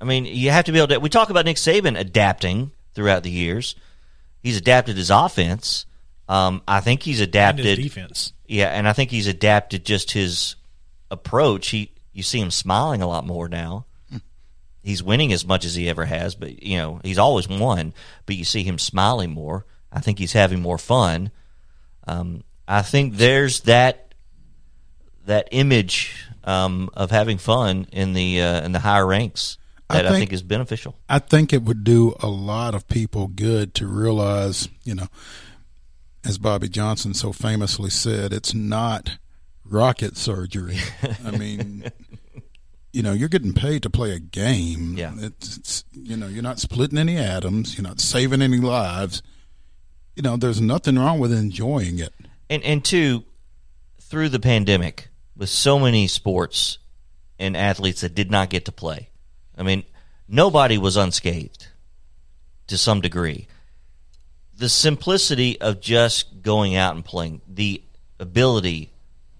I 0.00 0.04
mean, 0.04 0.26
you 0.26 0.50
have 0.50 0.66
to 0.66 0.72
be 0.72 0.78
able 0.78 0.88
to. 0.88 0.98
We 0.98 1.09
talk 1.09 1.30
about 1.30 1.46
Nick 1.46 1.56
Saban 1.56 1.98
adapting 1.98 2.72
throughout 2.94 3.22
the 3.22 3.30
years. 3.30 3.74
He's 4.42 4.59
adapted 4.59 4.96
his 4.96 5.11
offense. 5.11 5.86
Um, 6.28 6.62
I 6.68 6.80
think 6.80 7.02
he's 7.02 7.20
adapted 7.20 7.64
And 7.64 7.78
his 7.78 7.86
defense. 7.86 8.32
Yeah, 8.46 8.68
and 8.68 8.86
I 8.86 8.92
think 8.92 9.11
he's 9.11 9.26
adapted 9.26 9.86
just 9.86 10.11
his 10.11 10.56
approach. 11.11 11.68
He 11.68 11.92
you 12.18 12.24
see 12.24 12.40
him 12.40 12.50
smiling 12.50 13.00
a 13.00 13.06
lot 13.06 13.24
more 13.24 13.48
now. 13.48 13.86
He's 14.82 15.02
winning 15.02 15.32
as 15.32 15.44
much 15.44 15.64
as 15.64 15.74
he 15.74 15.88
ever 15.88 16.04
has, 16.04 16.34
but 16.34 16.62
you 16.62 16.76
know 16.76 17.00
he's 17.04 17.18
always 17.18 17.48
won. 17.48 17.94
But 18.26 18.36
you 18.36 18.44
see 18.44 18.64
him 18.64 18.78
smiling 18.78 19.30
more. 19.30 19.66
I 19.92 20.00
think 20.00 20.18
he's 20.18 20.32
having 20.32 20.60
more 20.60 20.78
fun. 20.78 21.30
Um, 22.06 22.42
I 22.66 22.82
think 22.82 23.16
there's 23.16 23.60
that 23.60 24.14
that 25.26 25.48
image 25.52 26.26
um, 26.44 26.90
of 26.94 27.10
having 27.10 27.38
fun 27.38 27.86
in 27.92 28.14
the 28.14 28.40
uh, 28.40 28.64
in 28.64 28.72
the 28.72 28.80
higher 28.80 29.06
ranks 29.06 29.58
that 29.90 30.06
I 30.06 30.10
think, 30.10 30.20
think- 30.20 30.32
is 30.32 30.42
beneficial. 30.42 30.96
I 31.08 31.18
think 31.18 31.52
it 31.52 31.62
would 31.62 31.84
do 31.84 32.14
a 32.20 32.28
lot 32.28 32.74
of 32.74 32.88
people 32.88 33.28
good 33.28 33.74
to 33.74 33.86
realize, 33.86 34.68
you 34.84 34.94
know, 34.94 35.08
as 36.24 36.38
Bobby 36.38 36.68
Johnson 36.68 37.14
so 37.14 37.32
famously 37.32 37.90
said, 37.90 38.32
it's 38.32 38.54
not 38.54 39.18
rocket 39.64 40.16
surgery. 40.16 40.78
I 41.24 41.30
mean, 41.30 41.90
you 42.93 43.03
know, 43.03 43.12
you're 43.12 43.28
getting 43.28 43.53
paid 43.53 43.82
to 43.82 43.91
play 43.91 44.12
a 44.12 44.18
game. 44.18 44.95
Yeah. 44.97 45.12
It's, 45.16 45.57
it's, 45.57 45.84
you 45.93 46.16
know, 46.16 46.26
you're 46.26 46.43
not 46.43 46.59
splitting 46.59 46.99
any 46.99 47.16
atoms. 47.16 47.76
You're 47.76 47.86
not 47.86 48.01
saving 48.01 48.43
any 48.43 48.59
lives. 48.59 49.22
You 50.16 50.22
know, 50.22 50.36
there's 50.36 50.61
nothing 50.61 50.99
wrong 50.99 51.18
with 51.18 51.32
enjoying 51.32 51.99
it. 51.99 52.12
And 52.51 52.62
and 52.62 52.84
two, 52.84 53.24
through 54.01 54.30
the 54.30 54.41
pandemic, 54.41 55.09
with 55.36 55.49
so 55.49 55.78
many 55.78 56.09
sports 56.09 56.78
and 57.39 57.57
athletes 57.57 58.01
that 58.01 58.14
did 58.14 58.30
not 58.30 58.51
get 58.51 58.64
to 58.64 58.72
play. 58.72 59.11
I 59.57 59.62
mean, 59.62 59.84
nobody 60.26 60.78
was 60.78 60.97
unscathed 60.97 61.68
to 62.66 62.76
some 62.76 63.01
degree. 63.01 63.47
The 64.57 64.68
simplicity 64.68 65.61
of 65.61 65.80
just 65.80 66.43
going 66.43 66.74
out 66.74 66.97
and 66.97 67.05
playing, 67.05 67.43
the 67.47 67.82
ability 68.18 68.91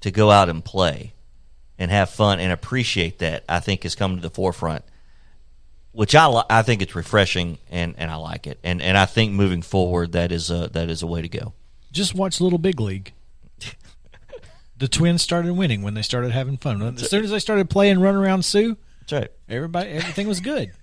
to 0.01 0.13
go 0.13 0.31
out 0.31 0.49
and 0.49 0.65
play 0.65 1.15
and 1.79 1.91
have 1.91 2.11
fun 2.11 2.41
and 2.41 2.51
appreciate 2.53 3.19
that, 3.21 3.45
I 3.49 3.61
think 3.61 3.83
has 3.85 3.95
come 3.95 4.17
to 4.17 4.23
the 4.23 4.31
forefront. 4.31 4.85
Which 5.93 6.15
I 6.15 6.27
li- 6.27 6.45
I 6.51 6.63
think 6.63 6.83
it's 6.83 6.95
refreshing 6.95 7.59
and, 7.71 7.95
and 7.99 8.11
I 8.11 8.17
like 8.17 8.47
it 8.47 8.59
and 8.63 8.81
and 8.81 8.97
I 8.97 9.05
think 9.07 9.33
moving 9.33 9.63
forward 9.63 10.13
that 10.13 10.31
is 10.31 10.51
a 10.51 10.69
that 10.69 10.91
is 10.91 11.03
a 11.03 11.07
way 11.07 11.23
to 11.23 11.29
go. 11.29 11.55
Just 11.91 12.15
watch 12.15 12.41
Little 12.41 12.59
Big 12.59 12.79
League. 12.79 13.13
the 14.77 14.87
Twins 14.87 15.23
started 15.23 15.55
winning 15.55 15.83
when 15.83 15.95
they 15.95 16.03
started 16.03 16.31
having 16.31 16.57
fun. 16.57 16.83
As 16.83 17.09
soon 17.11 17.25
as 17.25 17.31
they 17.31 17.39
started 17.41 17.69
playing 17.71 17.99
Run 18.01 18.15
Around 18.15 18.45
Sue, 18.45 18.77
That's 19.01 19.13
right. 19.13 19.31
everybody 19.49 19.91
everything 19.91 20.29
was 20.29 20.41
good. 20.41 20.73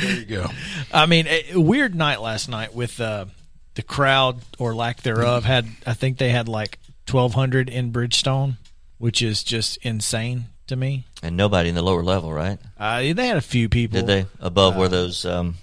There 0.00 0.16
you 0.18 0.24
go. 0.24 0.46
I 0.92 1.06
mean, 1.06 1.26
a, 1.26 1.52
a 1.54 1.60
weird 1.60 1.94
night 1.94 2.20
last 2.20 2.48
night 2.48 2.74
with 2.74 3.00
uh, 3.00 3.26
the 3.74 3.82
crowd 3.82 4.40
or 4.58 4.74
lack 4.74 5.02
thereof. 5.02 5.44
Had 5.44 5.66
I 5.86 5.94
think 5.94 6.18
they 6.18 6.30
had 6.30 6.48
like 6.48 6.78
twelve 7.10 7.34
hundred 7.34 7.68
in 7.68 7.92
Bridgestone, 7.92 8.56
which 8.98 9.20
is 9.20 9.42
just 9.42 9.76
insane 9.78 10.46
to 10.68 10.76
me. 10.76 11.04
And 11.22 11.36
nobody 11.36 11.68
in 11.68 11.74
the 11.74 11.82
lower 11.82 12.02
level, 12.02 12.32
right? 12.32 12.58
Uh, 12.78 13.12
they 13.12 13.26
had 13.26 13.36
a 13.36 13.40
few 13.42 13.68
people. 13.68 13.98
Did 14.00 14.06
they 14.06 14.26
above 14.38 14.76
where 14.76 14.88
those? 14.88 15.24
Um, 15.24 15.56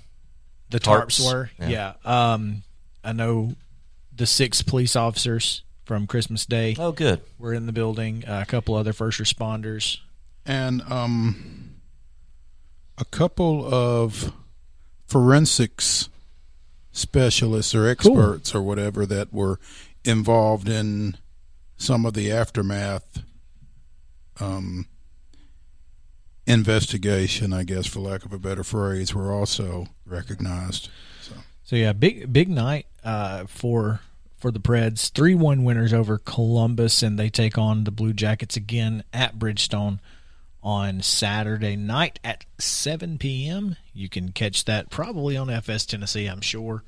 The 0.69 0.79
tarps, 0.79 1.19
Tarps? 1.21 1.25
were. 1.33 1.49
Yeah. 1.59 1.93
Yeah. 2.03 2.33
Um, 2.33 2.63
I 3.03 3.13
know 3.13 3.53
the 4.15 4.25
six 4.27 4.61
police 4.61 4.95
officers 4.95 5.63
from 5.85 6.05
Christmas 6.07 6.45
Day 6.45 6.75
oh, 6.77 6.91
good. 6.91 7.21
were 7.39 7.53
in 7.53 7.65
the 7.65 7.71
building. 7.71 8.25
Uh, 8.27 8.41
a 8.43 8.45
couple 8.45 8.75
other 8.75 8.91
first 8.93 9.19
responders. 9.19 9.99
and 10.45 10.81
um, 10.91 11.75
a 12.97 13.05
couple 13.05 13.65
of 13.73 14.33
forensics 15.05 16.09
specialists 16.91 17.73
or 17.73 17.87
experts 17.87 18.53
or 18.53 18.61
whatever 18.61 19.05
that 19.05 19.31
were 19.31 19.59
involved 20.03 20.67
in 20.67 21.15
some 21.77 22.05
of 22.05 22.13
the 22.13 22.31
aftermath 22.31 23.23
um, 24.39 24.87
investigation, 26.45 27.53
I 27.53 27.63
guess, 27.63 27.87
for 27.87 27.99
lack 27.99 28.25
of 28.25 28.33
a 28.33 28.39
better 28.39 28.63
phrase, 28.63 29.13
were 29.13 29.31
also 29.31 29.87
recognized. 30.05 30.89
So. 31.21 31.33
So 31.63 31.75
yeah, 31.75 31.93
big 31.93 32.31
big 32.31 32.49
night 32.49 32.87
uh, 33.03 33.45
for 33.47 34.01
for 34.37 34.51
the 34.51 34.59
Preds. 34.59 35.11
Three 35.11 35.35
one 35.35 35.63
winners 35.63 35.93
over 35.93 36.17
Columbus, 36.17 37.03
and 37.03 37.17
they 37.17 37.29
take 37.29 37.57
on 37.57 37.83
the 37.83 37.91
Blue 37.91 38.13
Jackets 38.13 38.55
again 38.55 39.03
at 39.13 39.37
Bridgestone 39.37 39.99
on 40.63 41.01
Saturday 41.01 41.75
night 41.75 42.19
at 42.23 42.45
seven 42.57 43.17
p.m. 43.17 43.75
You 43.93 44.09
can 44.09 44.31
catch 44.31 44.65
that 44.65 44.89
probably 44.89 45.37
on 45.37 45.49
FS 45.49 45.85
Tennessee. 45.85 46.25
I'm 46.25 46.41
sure. 46.41 46.83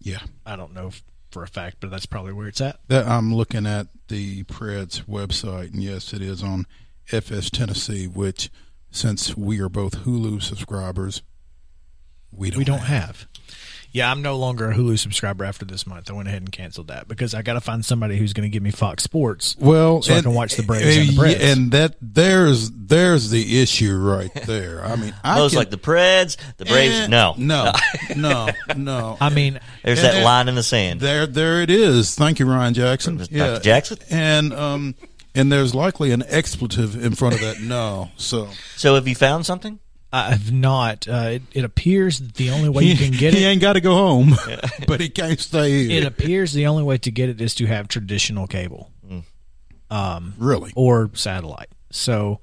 Yeah. 0.00 0.20
I 0.46 0.56
don't 0.56 0.74
know 0.74 0.88
f- 0.88 1.02
for 1.30 1.42
a 1.42 1.48
fact, 1.48 1.78
but 1.80 1.90
that's 1.90 2.06
probably 2.06 2.32
where 2.32 2.48
it's 2.48 2.60
at. 2.60 2.80
That 2.88 3.06
I'm 3.06 3.34
looking 3.34 3.66
at 3.66 3.88
the 4.08 4.44
Preds 4.44 5.04
website, 5.04 5.72
and 5.72 5.82
yes, 5.82 6.12
it 6.12 6.22
is 6.22 6.42
on 6.42 6.66
FS 7.12 7.50
Tennessee. 7.50 8.06
Which, 8.06 8.50
since 8.90 9.36
we 9.36 9.60
are 9.60 9.68
both 9.68 10.04
Hulu 10.04 10.42
subscribers, 10.42 11.22
we 12.32 12.50
don't 12.50 12.58
we 12.58 12.64
don't 12.64 12.78
have. 12.80 13.26
Yeah, 13.90 14.10
I'm 14.10 14.20
no 14.22 14.36
longer 14.36 14.70
a 14.70 14.74
Hulu 14.74 14.98
subscriber 14.98 15.44
after 15.44 15.64
this 15.64 15.86
month. 15.86 16.10
I 16.10 16.12
went 16.12 16.28
ahead 16.28 16.42
and 16.42 16.52
canceled 16.52 16.88
that 16.88 17.08
because 17.08 17.34
I 17.34 17.42
got 17.42 17.54
to 17.54 17.60
find 17.60 17.84
somebody 17.84 18.18
who's 18.18 18.32
going 18.34 18.42
to 18.48 18.52
give 18.52 18.62
me 18.62 18.70
Fox 18.70 19.02
Sports. 19.02 19.56
Well, 19.58 20.02
So 20.02 20.14
I 20.14 20.20
can 20.20 20.34
watch 20.34 20.56
the 20.56 20.62
Braves 20.62 20.96
and 20.96 21.08
the 21.08 21.12
Preds. 21.22 21.40
and 21.52 21.72
that 21.72 21.96
there's 22.00 22.70
there's 22.70 23.30
the 23.30 23.60
issue 23.62 23.96
right 23.96 24.32
there. 24.46 24.84
I 24.84 24.96
mean, 24.96 25.14
I 25.24 25.38
Those 25.38 25.52
can- 25.52 25.58
like 25.58 25.70
the 25.70 25.78
Preds, 25.78 26.36
the 26.58 26.66
Braves. 26.66 26.94
Eh, 27.00 27.06
no, 27.06 27.34
no, 27.38 27.72
no, 28.16 28.48
no. 28.76 29.16
I 29.20 29.30
mean, 29.30 29.58
There's 29.82 29.98
And 30.00 30.06
that 30.08 30.12
there- 30.12 30.24
line 30.24 30.48
in 30.48 30.54
the 30.54 30.62
sand. 30.62 31.00
There, 31.00 31.26
there 31.26 31.62
it 31.62 31.70
is. 31.70 32.14
Thank 32.14 32.38
you, 32.38 32.46
Ryan 32.46 32.74
Jackson. 32.74 33.16
Dr. 33.16 33.60
Jackson? 33.60 33.98
and 34.10 34.52
um, 34.52 34.94
and 35.34 35.50
there's 35.50 35.74
likely 35.74 36.10
an 36.12 36.22
expletive 36.28 37.02
in 37.02 37.14
front 37.14 37.34
of 37.36 37.40
that. 37.40 37.60
No, 37.60 38.10
so 38.16 38.48
So 38.76 38.94
have 38.96 39.08
you 39.08 39.14
found 39.14 39.46
something? 39.46 39.78
I've 40.12 40.50
not. 40.52 41.06
Uh, 41.06 41.28
it, 41.32 41.42
it 41.52 41.64
appears 41.64 42.18
that 42.18 42.34
the 42.34 42.50
only 42.50 42.68
way 42.70 42.84
you 42.84 42.96
can 42.96 43.10
get 43.10 43.34
he 43.34 43.40
it. 43.40 43.42
He 43.42 43.44
ain't 43.44 43.60
got 43.60 43.74
to 43.74 43.80
go 43.80 43.94
home, 43.94 44.34
but 44.86 45.00
he 45.00 45.08
can't 45.10 45.38
stay 45.38 45.86
Here. 45.86 46.00
It 46.02 46.06
appears 46.06 46.52
the 46.52 46.66
only 46.66 46.82
way 46.82 46.96
to 46.98 47.10
get 47.10 47.28
it 47.28 47.40
is 47.40 47.54
to 47.56 47.66
have 47.66 47.88
traditional 47.88 48.46
cable 48.46 48.90
really. 50.38 50.72
or 50.74 51.10
satellite. 51.14 51.68
So 51.90 52.40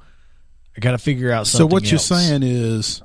I 0.76 0.80
got 0.80 0.92
to 0.92 0.98
figure 0.98 1.32
out 1.32 1.48
So 1.48 1.60
something. 1.60 1.74
what 1.74 1.90
you're 1.90 2.00
saying 2.00 2.44
is, 2.44 3.02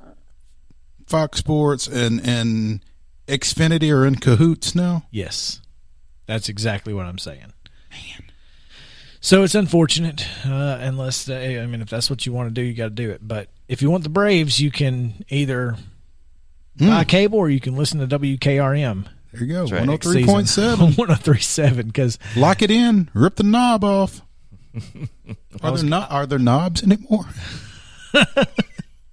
Fox 1.06 1.38
Sports 1.38 1.86
and 1.86 2.20
and 2.26 2.80
Xfinity 3.26 3.94
are 3.94 4.06
in 4.06 4.16
cahoots 4.16 4.74
now. 4.74 5.04
Yes, 5.10 5.60
that's 6.26 6.48
exactly 6.48 6.92
what 6.92 7.06
I'm 7.06 7.18
saying. 7.18 7.52
Man. 7.90 8.30
So 9.22 9.42
it's 9.42 9.54
unfortunate, 9.54 10.26
uh, 10.46 10.78
unless 10.80 11.24
they, 11.26 11.60
I 11.60 11.66
mean, 11.66 11.82
if 11.82 11.90
that's 11.90 12.08
what 12.08 12.24
you 12.24 12.32
want 12.32 12.48
to 12.48 12.54
do, 12.54 12.62
you 12.62 12.72
got 12.72 12.84
to 12.84 12.90
do 12.90 13.10
it. 13.10 13.20
But 13.26 13.48
if 13.70 13.80
you 13.80 13.90
want 13.90 14.02
the 14.02 14.10
Braves, 14.10 14.60
you 14.60 14.70
can 14.70 15.24
either 15.30 15.76
Hmm. 16.78 16.88
buy 16.88 17.04
cable 17.04 17.38
or 17.38 17.48
you 17.50 17.60
can 17.60 17.76
listen 17.76 18.00
to 18.00 18.06
WKRM 18.18 19.06
There 19.32 19.42
you 19.44 19.46
go. 19.52 19.62
right. 19.62 19.72
One 19.80 19.88
hundred 19.88 20.02
three 20.02 20.24
point 20.24 20.48
seven. 20.48 20.92
1037 20.96 21.86
because 21.86 22.18
Lock 22.36 22.62
it 22.62 22.70
in. 22.70 23.08
Rip 23.14 23.36
the 23.36 23.42
knob 23.42 23.84
off. 23.84 24.22
Are 25.62 25.76
there 25.76 25.84
not? 25.88 26.10
Are 26.10 26.26
there 26.26 26.38
knobs 26.38 26.82
anymore? 26.82 27.26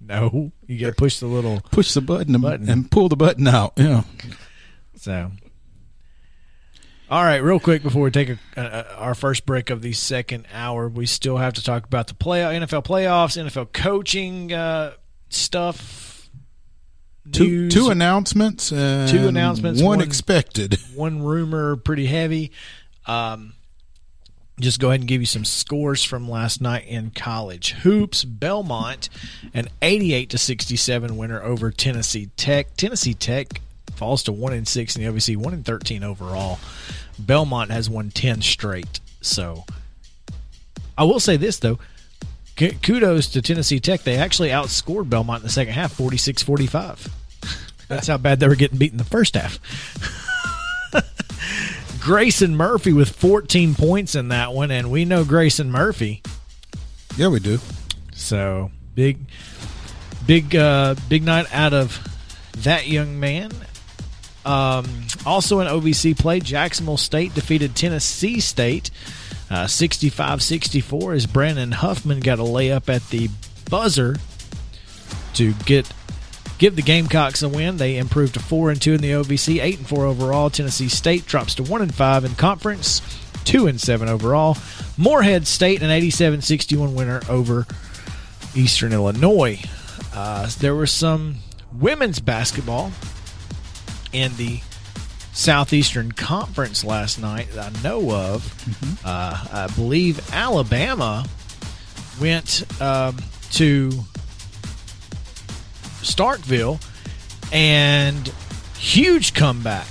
no, 0.00 0.52
you 0.66 0.78
got 0.78 0.88
to 0.88 0.92
push 0.94 1.18
the 1.18 1.26
little 1.26 1.60
Push 1.70 1.94
the 1.94 2.00
button 2.00 2.34
and, 2.34 2.42
Button. 2.42 2.68
and 2.68 2.90
pull 2.90 3.08
the 3.08 3.16
button 3.16 3.46
out. 3.48 3.72
Yeah. 3.76 4.02
So, 4.96 5.30
all 7.10 7.22
right, 7.24 7.38
real 7.38 7.58
quick 7.60 7.82
before 7.82 8.02
we 8.02 8.10
take 8.10 8.28
a, 8.28 8.38
a, 8.56 8.94
our 8.96 9.14
first 9.14 9.46
break 9.46 9.70
of 9.70 9.80
the 9.82 9.92
second 9.92 10.46
hour, 10.52 10.88
we 10.88 11.06
still 11.06 11.38
have 11.38 11.54
to 11.54 11.64
talk 11.64 11.84
about 11.84 12.06
the 12.08 12.14
play 12.14 12.40
NFL 12.40 12.84
playoffs, 12.84 13.42
NFL 13.42 13.72
coaching 13.72 14.52
uh, 14.52 14.92
stuff. 15.30 16.28
Two 17.32 17.68
two 17.68 17.90
announcements. 17.90 18.70
Two 18.70 19.28
announcements, 19.28 19.82
One, 19.82 19.98
one- 19.98 20.06
expected. 20.06 20.78
one 20.94 21.22
rumor, 21.22 21.76
pretty 21.76 22.06
heavy. 22.06 22.52
Um, 23.06 23.54
just 24.60 24.80
go 24.80 24.88
ahead 24.88 25.00
and 25.00 25.08
give 25.08 25.20
you 25.20 25.26
some 25.26 25.44
scores 25.44 26.02
from 26.02 26.28
last 26.28 26.60
night 26.60 26.86
in 26.86 27.10
college 27.10 27.72
hoops. 27.72 28.24
Belmont, 28.24 29.08
an 29.54 29.68
eighty-eight 29.82 30.30
to 30.30 30.38
sixty-seven 30.38 31.16
winner 31.16 31.40
over 31.42 31.70
Tennessee 31.70 32.30
Tech. 32.36 32.76
Tennessee 32.76 33.14
Tech 33.14 33.60
falls 33.98 34.22
to 34.24 34.32
one 34.32 34.52
and 34.52 34.66
six 34.66 34.96
in 34.96 35.02
the 35.02 35.12
OVC, 35.12 35.36
one 35.36 35.52
and 35.52 35.64
thirteen 35.64 36.02
overall. 36.02 36.58
Belmont 37.18 37.70
has 37.70 37.90
won 37.90 38.10
ten 38.10 38.40
straight. 38.40 39.00
So, 39.20 39.64
I 40.96 41.04
will 41.04 41.20
say 41.20 41.36
this 41.36 41.58
though. 41.58 41.78
Kudos 42.56 43.28
to 43.28 43.42
Tennessee 43.42 43.78
Tech. 43.78 44.02
They 44.02 44.16
actually 44.16 44.48
outscored 44.48 45.08
Belmont 45.08 45.42
in 45.42 45.46
the 45.46 45.52
second 45.52 45.74
half, 45.74 45.92
46 45.92 46.42
45. 46.42 47.08
That's 47.86 48.08
how 48.08 48.18
bad 48.18 48.40
they 48.40 48.48
were 48.48 48.56
getting 48.56 48.78
beat 48.78 48.90
in 48.90 48.98
the 48.98 49.04
first 49.04 49.34
half. 49.36 49.60
Grayson 52.00 52.56
Murphy 52.56 52.92
with 52.92 53.10
14 53.10 53.74
points 53.74 54.14
in 54.14 54.28
that 54.28 54.52
one, 54.52 54.70
and 54.70 54.90
we 54.90 55.04
know 55.04 55.24
Grayson 55.24 55.70
Murphy. 55.70 56.22
Yeah, 57.16 57.28
we 57.28 57.38
do. 57.38 57.58
So 58.12 58.72
big, 58.94 59.18
big, 60.26 60.56
uh, 60.56 60.96
big 61.08 61.22
night 61.22 61.46
out 61.52 61.72
of 61.72 62.02
that 62.58 62.88
young 62.88 63.20
man. 63.20 63.52
Um, 64.48 64.86
also 65.26 65.60
in 65.60 65.66
OVC 65.66 66.18
play, 66.18 66.40
Jacksonville 66.40 66.96
State 66.96 67.34
defeated 67.34 67.76
Tennessee 67.76 68.40
State 68.40 68.90
uh, 69.50 69.64
65-64 69.64 71.14
as 71.14 71.26
Brandon 71.26 71.70
Huffman 71.72 72.20
got 72.20 72.38
a 72.38 72.42
layup 72.42 72.88
at 72.88 73.06
the 73.10 73.28
buzzer 73.68 74.16
to 75.34 75.52
get 75.66 75.90
give 76.56 76.76
the 76.76 76.82
Gamecocks 76.82 77.42
a 77.42 77.48
win. 77.48 77.76
They 77.76 77.98
improved 77.98 78.34
to 78.34 78.40
four 78.40 78.70
and 78.70 78.80
two 78.80 78.94
in 78.94 79.02
the 79.02 79.10
OVC, 79.10 79.62
eight 79.62 79.78
and 79.78 79.86
four 79.86 80.06
overall. 80.06 80.48
Tennessee 80.48 80.88
State 80.88 81.26
drops 81.26 81.54
to 81.56 81.62
one 81.62 81.82
and 81.82 81.94
five 81.94 82.24
in 82.24 82.34
conference, 82.34 83.02
two 83.44 83.66
and 83.66 83.78
seven 83.78 84.08
overall. 84.08 84.56
Morehead 84.96 85.46
State 85.46 85.82
an 85.82 85.90
87-61 85.90 86.94
winner 86.94 87.20
over 87.28 87.66
Eastern 88.54 88.94
Illinois. 88.94 89.60
Uh, 90.14 90.48
there 90.58 90.74
was 90.74 90.90
some 90.90 91.36
women's 91.72 92.18
basketball 92.18 92.92
in 94.12 94.36
the 94.36 94.60
Southeastern 95.32 96.12
Conference 96.12 96.84
last 96.84 97.20
night 97.20 97.48
that 97.52 97.76
I 97.76 97.82
know 97.82 98.10
of. 98.10 99.04
Uh, 99.04 99.46
I 99.52 99.66
believe 99.74 100.32
Alabama 100.32 101.24
went 102.20 102.64
um, 102.82 103.16
to 103.52 103.90
Starkville 106.02 106.82
and 107.52 108.32
huge 108.78 109.34
comeback 109.34 109.86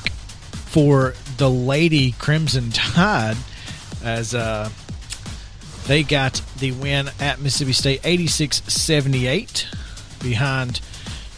for 0.51 1.13
the 1.37 1.49
Lady 1.49 2.11
Crimson 2.13 2.71
Tide 2.71 3.37
as 4.03 4.35
uh, 4.35 4.69
they 5.87 6.03
got 6.03 6.41
the 6.59 6.71
win 6.73 7.09
at 7.19 7.39
Mississippi 7.39 7.73
State 7.73 8.01
86 8.03 8.63
78 8.71 9.67
behind 10.21 10.81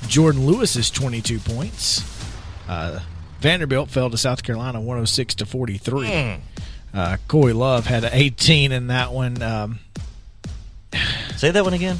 Jordan 0.07 0.45
Lewis's 0.45 0.89
22 0.89 1.39
points. 1.39 2.18
Uh, 2.69 2.99
Vanderbilt 3.39 3.89
fell 3.89 4.09
to 4.11 4.17
South 4.17 4.43
Carolina 4.43 4.79
106 4.79 5.35
to 5.35 5.45
43. 5.45 6.37
Uh, 6.93 7.17
Koi 7.27 7.53
Love 7.55 7.85
had 7.87 8.03
an 8.03 8.11
18 8.13 8.71
in 8.71 8.87
that 8.87 9.11
one. 9.11 9.41
Um, 9.41 9.79
Say 11.35 11.51
that 11.51 11.63
one 11.63 11.73
again. 11.73 11.97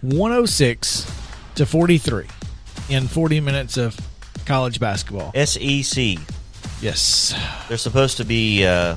106 0.00 1.10
to 1.56 1.66
43 1.66 2.26
in 2.88 3.06
40 3.08 3.40
minutes 3.40 3.76
of 3.76 3.96
college 4.46 4.80
basketball. 4.80 5.32
SEC. 5.44 6.16
Yes. 6.80 7.34
They're 7.68 7.76
supposed 7.78 8.16
to 8.18 8.24
be 8.24 8.64
uh, 8.66 8.96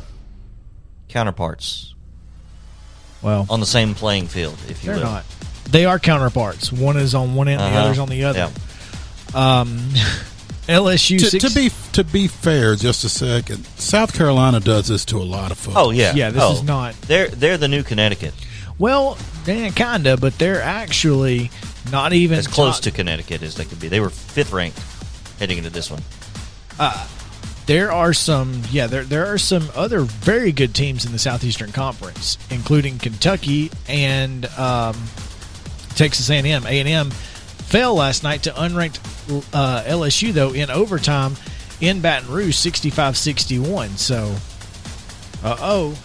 counterparts 1.09 1.93
Well, 3.21 3.45
on 3.49 3.59
the 3.59 3.65
same 3.65 3.93
playing 3.95 4.27
field, 4.27 4.57
if 4.69 4.83
you 4.83 4.91
they're 4.91 4.99
will. 4.99 5.03
not. 5.11 5.25
They 5.69 5.85
are 5.85 5.99
counterparts. 5.99 6.71
One 6.71 6.97
is 6.97 7.13
on 7.15 7.35
one 7.35 7.47
end, 7.47 7.59
the 7.59 7.65
Uh-huh. 7.65 7.79
other's 7.79 7.99
on 7.99 8.09
the 8.09 8.23
other. 8.25 8.49
Yeah. 9.33 9.59
Um, 9.59 9.89
LSU 10.67 11.17
To, 11.19 11.25
six, 11.29 11.43
to 11.43 11.53
be 11.59 11.69
to 11.93 12.03
be 12.03 12.27
fair, 12.27 12.75
just 12.75 13.03
a 13.03 13.09
second. 13.09 13.65
South 13.77 14.13
Carolina 14.13 14.59
does 14.59 14.87
this 14.87 15.05
to 15.05 15.17
a 15.17 15.23
lot 15.23 15.51
of 15.51 15.57
folks. 15.57 15.77
Oh 15.77 15.91
yeah. 15.91 16.13
Yeah, 16.13 16.29
this 16.29 16.43
Oh. 16.43 16.53
is 16.53 16.63
not- 16.63 16.99
They're 17.03 17.29
they're 17.29 17.57
the 17.57 17.67
new 17.69 17.83
Connecticut. 17.83 18.33
well, 18.77 19.17
eh, 19.47 19.69
kinda, 19.71 20.17
but 20.17 20.37
they're 20.37 20.61
actually 20.61 21.49
not 21.91 22.11
even 22.13 22.37
As 22.37 22.47
close 22.47 22.75
top- 22.75 22.83
to 22.83 22.91
Connecticut 22.91 23.41
as 23.43 23.55
they 23.55 23.63
could 23.65 23.79
be. 23.79 23.87
They 23.87 23.99
were 24.01 24.09
fifth 24.09 24.51
ranked 24.51 24.79
heading 25.39 25.57
into 25.57 25.69
this 25.69 25.89
one. 25.89 26.01
there 27.65 27.91
are 27.91 28.13
some 28.13 28.61
yeah 28.71 28.87
there 28.87 29.03
there 29.03 29.25
are 29.25 29.37
some 29.37 29.69
other 29.75 30.01
very 30.01 30.51
good 30.53 30.73
teams 30.73 31.05
in 31.05 31.11
the 31.11 31.19
southeastern 31.19 31.71
conference 31.71 32.37
including 32.49 32.97
kentucky 32.97 33.69
and 33.89 34.45
um, 34.57 34.95
texas 35.95 36.29
a&m 36.29 36.65
a&m 36.65 37.11
fell 37.67 37.95
last 37.95 38.23
night 38.23 38.43
to 38.43 38.51
unranked 38.51 38.99
uh, 39.53 39.83
lsu 39.83 40.33
though 40.33 40.53
in 40.53 40.69
overtime 40.69 41.35
in 41.79 42.01
baton 42.01 42.29
rouge 42.31 42.55
65-61 42.55 43.97
so 43.97 44.35
uh-oh 45.43 45.97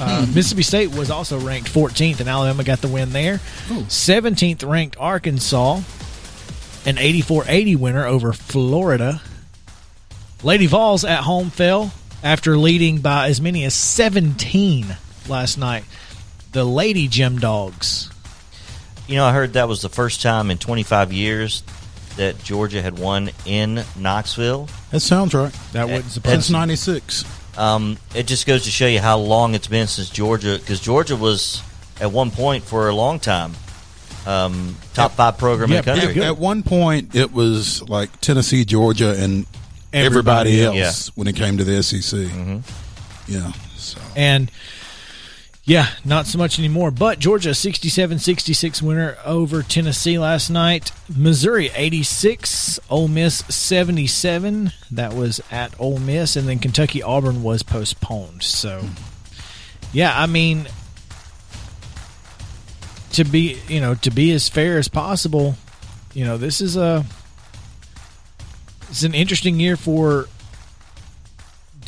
uh, 0.00 0.26
Mississippi 0.32 0.62
State 0.62 0.94
was 0.94 1.10
also 1.10 1.40
ranked 1.40 1.72
14th, 1.72 2.20
and 2.20 2.28
Alabama 2.28 2.62
got 2.62 2.80
the 2.80 2.88
win 2.88 3.10
there. 3.10 3.38
17th 3.68 4.68
ranked 4.68 4.96
Arkansas, 4.98 5.80
an 6.86 6.98
84 6.98 7.44
80 7.48 7.76
winner 7.76 8.06
over 8.06 8.32
Florida. 8.32 9.20
Lady 10.42 10.66
Vols 10.66 11.04
at 11.04 11.24
home 11.24 11.50
fell 11.50 11.92
after 12.22 12.56
leading 12.56 13.00
by 13.00 13.28
as 13.28 13.40
many 13.40 13.64
as 13.64 13.74
17 13.74 14.96
last 15.28 15.58
night. 15.58 15.84
The 16.52 16.64
Lady 16.64 17.08
Gem 17.08 17.38
Dogs. 17.38 18.10
You 19.08 19.16
know, 19.16 19.24
I 19.24 19.32
heard 19.32 19.54
that 19.54 19.66
was 19.68 19.82
the 19.82 19.88
first 19.88 20.22
time 20.22 20.50
in 20.50 20.58
25 20.58 21.12
years 21.12 21.62
that 22.16 22.42
Georgia 22.44 22.82
had 22.82 22.98
won 22.98 23.30
in 23.46 23.82
Knoxville. 23.98 24.68
that 24.90 25.00
sounds 25.00 25.34
right. 25.34 25.52
That 25.72 25.88
wasn't 25.88 26.04
Since 26.04 26.14
surprise 26.14 26.32
Since 26.34 26.50
'96. 26.50 27.24
Um, 27.58 27.96
it 28.14 28.26
just 28.26 28.46
goes 28.46 28.64
to 28.64 28.70
show 28.70 28.86
you 28.86 29.00
how 29.00 29.18
long 29.18 29.54
it's 29.54 29.66
been 29.66 29.86
since 29.88 30.10
Georgia, 30.10 30.58
because 30.58 30.78
Georgia 30.80 31.16
was 31.16 31.62
at 32.00 32.12
one 32.12 32.30
point 32.30 32.62
for 32.64 32.88
a 32.88 32.94
long 32.94 33.18
time 33.18 33.54
um, 34.26 34.76
top 34.94 35.12
five 35.12 35.38
program 35.38 35.70
Yeah, 35.70 35.78
in 35.78 35.84
the 35.84 35.90
country. 35.90 36.06
pretty. 36.12 36.22
At 36.22 36.38
one 36.38 36.62
point, 36.62 37.14
it 37.16 37.32
was 37.32 37.82
like 37.88 38.20
Tennessee, 38.20 38.64
Georgia, 38.64 39.14
and 39.18 39.46
Everybody 39.92 40.60
everybody, 40.60 40.80
else. 40.82 40.86
else 41.08 41.16
when 41.16 41.26
it 41.28 41.34
came 41.36 41.56
to 41.56 41.64
the 41.64 41.82
SEC. 41.82 42.28
Yeah. 43.26 43.52
So 43.76 43.98
And 44.16 44.50
yeah, 45.68 45.90
not 46.02 46.26
so 46.26 46.38
much 46.38 46.58
anymore. 46.58 46.90
But 46.90 47.18
Georgia 47.18 47.50
67-66 47.50 48.80
winner 48.80 49.18
over 49.22 49.62
Tennessee 49.62 50.18
last 50.18 50.48
night. 50.48 50.92
Missouri 51.14 51.70
86, 51.74 52.80
Ole 52.88 53.06
Miss 53.06 53.40
77. 53.50 54.72
That 54.90 55.12
was 55.12 55.42
at 55.50 55.78
Ole 55.78 55.98
Miss 55.98 56.36
and 56.36 56.48
then 56.48 56.58
Kentucky 56.58 57.02
Auburn 57.02 57.42
was 57.42 57.62
postponed. 57.62 58.42
So 58.42 58.82
yeah, 59.92 60.18
I 60.18 60.24
mean 60.24 60.68
to 63.12 63.24
be, 63.24 63.58
you 63.68 63.82
know, 63.82 63.94
to 63.96 64.10
be 64.10 64.32
as 64.32 64.48
fair 64.48 64.78
as 64.78 64.88
possible, 64.88 65.56
you 66.14 66.24
know, 66.24 66.38
this 66.38 66.62
is 66.62 66.78
a 66.78 67.04
it's 68.88 69.02
an 69.02 69.12
interesting 69.12 69.60
year 69.60 69.76
for 69.76 70.28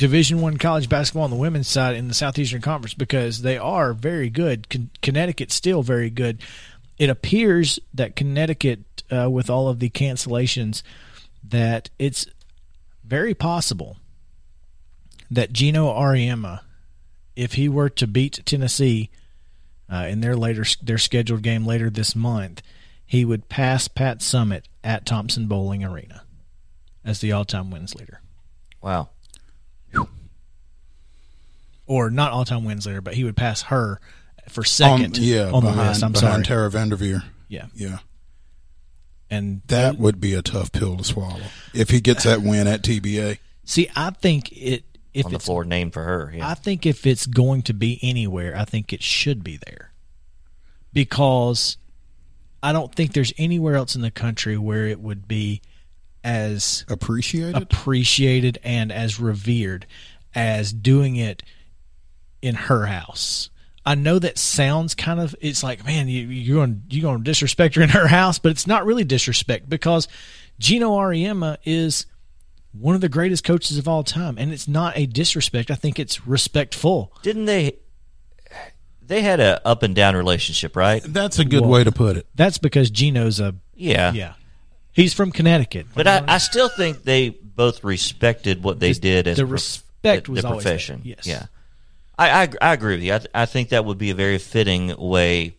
Division 0.01 0.41
One 0.41 0.57
college 0.57 0.89
basketball 0.89 1.25
on 1.25 1.29
the 1.29 1.35
women's 1.35 1.67
side 1.67 1.95
in 1.95 2.07
the 2.07 2.15
Southeastern 2.15 2.59
Conference 2.59 2.95
because 2.95 3.43
they 3.43 3.55
are 3.55 3.93
very 3.93 4.31
good. 4.31 4.67
Con- 4.67 4.89
Connecticut's 5.03 5.53
still 5.53 5.83
very 5.83 6.09
good. 6.09 6.41
It 6.97 7.11
appears 7.11 7.77
that 7.93 8.15
Connecticut, 8.15 9.03
uh, 9.11 9.29
with 9.29 9.47
all 9.47 9.67
of 9.67 9.77
the 9.77 9.91
cancellations, 9.91 10.81
that 11.47 11.91
it's 11.99 12.25
very 13.05 13.35
possible 13.35 13.97
that 15.29 15.53
Geno 15.53 15.93
Auriemma, 15.93 16.61
if 17.35 17.53
he 17.53 17.69
were 17.69 17.89
to 17.89 18.07
beat 18.07 18.41
Tennessee 18.43 19.11
uh, 19.87 20.07
in 20.09 20.21
their 20.21 20.35
later 20.35 20.65
their 20.81 20.97
scheduled 20.97 21.43
game 21.43 21.63
later 21.63 21.91
this 21.91 22.15
month, 22.15 22.63
he 23.05 23.23
would 23.23 23.49
pass 23.49 23.87
Pat 23.87 24.21
Summitt 24.21 24.63
at 24.83 25.05
Thompson 25.05 25.45
Boling 25.45 25.83
Arena 25.83 26.23
as 27.05 27.21
the 27.21 27.31
all-time 27.31 27.69
wins 27.69 27.93
leader. 27.93 28.21
Wow. 28.81 29.09
Or 31.91 32.09
not 32.09 32.31
all 32.31 32.45
time 32.45 32.63
wins 32.63 32.85
leader, 32.85 33.01
but 33.01 33.15
he 33.15 33.25
would 33.25 33.35
pass 33.35 33.63
her 33.63 33.99
for 34.47 34.63
second 34.63 35.17
On- 35.17 35.23
yeah, 35.23 35.51
on 35.51 35.63
the 35.65 35.71
list. 35.71 36.01
I'm 36.03 36.13
behind 36.13 36.45
sorry. 36.45 36.69
Tara 36.69 36.69
VanDerveer. 36.69 37.23
Yeah. 37.49 37.65
Yeah. 37.75 37.97
And 39.29 39.61
That 39.67 39.97
would 39.97 40.21
be 40.21 40.33
a 40.33 40.41
tough 40.41 40.71
pill 40.71 40.95
to 40.97 41.03
swallow 41.03 41.41
if 41.73 41.89
he 41.89 41.99
gets 41.99 42.23
that 42.23 42.41
win 42.41 42.65
at 42.67 42.81
TBA. 42.81 43.39
see, 43.65 43.89
I 43.95 44.11
think 44.11 44.51
it 44.53 44.83
if 45.13 45.25
on 45.25 45.31
the 45.31 45.35
it's 45.35 45.45
floor 45.45 45.65
named 45.65 45.91
for 45.93 46.03
her. 46.03 46.31
Yeah. 46.33 46.47
I 46.47 46.53
think 46.53 46.85
if 46.85 47.05
it's 47.05 47.25
going 47.25 47.61
to 47.63 47.73
be 47.73 47.99
anywhere, 48.01 48.55
I 48.55 48.63
think 48.63 48.93
it 48.93 49.03
should 49.03 49.43
be 49.43 49.57
there. 49.65 49.91
Because 50.93 51.77
I 52.63 52.71
don't 52.73 52.93
think 52.93 53.13
there's 53.13 53.33
anywhere 53.37 53.75
else 53.75 53.95
in 53.95 54.01
the 54.01 54.11
country 54.11 54.57
where 54.57 54.87
it 54.87 54.99
would 55.01 55.27
be 55.27 55.61
as 56.23 56.85
Appreciated. 56.87 57.61
appreciated 57.61 58.59
and 58.63 58.91
as 58.91 59.19
revered 59.19 59.85
as 60.35 60.71
doing 60.71 61.15
it 61.15 61.43
in 62.41 62.55
her 62.55 62.85
house. 62.85 63.49
I 63.85 63.95
know 63.95 64.19
that 64.19 64.37
sounds 64.37 64.93
kind 64.93 65.19
of 65.19 65.35
it's 65.41 65.63
like 65.63 65.83
man 65.85 66.07
you, 66.07 66.27
you're 66.27 66.57
going 66.57 66.83
you're 66.89 67.01
going 67.01 67.17
to 67.17 67.23
disrespect 67.23 67.75
her 67.75 67.81
in 67.81 67.89
her 67.89 68.07
house, 68.07 68.37
but 68.39 68.51
it's 68.51 68.67
not 68.67 68.85
really 68.85 69.03
disrespect 69.03 69.67
because 69.69 70.07
Geno 70.59 70.91
Auriemma 70.91 71.57
is 71.65 72.05
one 72.73 72.93
of 72.95 73.01
the 73.01 73.09
greatest 73.09 73.43
coaches 73.43 73.77
of 73.77 73.87
all 73.87 74.03
time, 74.03 74.37
and 74.37 74.53
it's 74.53 74.67
not 74.67 74.95
a 74.97 75.05
disrespect. 75.07 75.71
I 75.71 75.75
think 75.75 75.99
it's 75.99 76.25
respectful. 76.27 77.11
Didn't 77.23 77.45
they? 77.45 77.77
They 79.01 79.21
had 79.23 79.39
a 79.39 79.65
up 79.67 79.83
and 79.83 79.93
down 79.95 80.15
relationship, 80.15 80.75
right? 80.75 81.01
That's 81.05 81.39
a 81.39 81.43
good 81.45 81.61
Well, 81.61 81.69
way 81.71 81.83
to 81.83 81.91
put 81.91 82.15
it. 82.17 82.27
That's 82.35 82.57
because 82.59 82.89
Geno's 82.89 83.39
a 83.39 83.55
Yeah. 83.75 84.13
yeah, 84.13 84.33
he's 84.93 85.13
from 85.13 85.31
Connecticut. 85.31 85.87
But 85.93 86.07
I, 86.07 86.23
I 86.27 86.37
still 86.37 86.69
think 86.69 87.03
they 87.03 87.29
both 87.29 87.83
respected 87.83 88.63
what 88.63 88.79
they 88.79 88.89
Just 88.91 89.01
did 89.01 89.27
as 89.27 89.37
the 89.37 89.45
respect 89.45 90.27
the, 90.27 90.31
was 90.31 90.41
the 90.43 90.47
always 90.47 90.63
there, 90.63 90.73
profession. 90.73 91.01
yes. 91.03 91.25
Yeah. 91.27 91.47
I, 92.29 92.43
I 92.43 92.49
I 92.61 92.73
agree 92.73 92.95
with 92.95 93.03
you. 93.03 93.13
I, 93.15 93.17
th- 93.19 93.31
I 93.33 93.45
think 93.45 93.69
that 93.69 93.85
would 93.85 93.97
be 93.97 94.09
a 94.11 94.15
very 94.15 94.37
fitting 94.37 94.95
way 94.97 95.55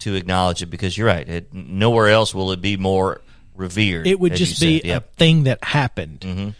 to 0.00 0.14
acknowledge 0.14 0.62
it 0.62 0.66
because 0.66 0.96
you're 0.96 1.06
right. 1.06 1.28
It, 1.28 1.52
nowhere 1.52 2.08
else 2.08 2.34
will 2.34 2.52
it 2.52 2.60
be 2.60 2.76
more 2.76 3.20
revered. 3.54 4.06
it 4.06 4.18
would 4.18 4.34
just 4.34 4.60
be. 4.60 4.80
Yep. 4.84 5.04
a 5.12 5.16
thing 5.16 5.42
that 5.44 5.62
happened. 5.62 6.20
Mhm. 6.20 6.54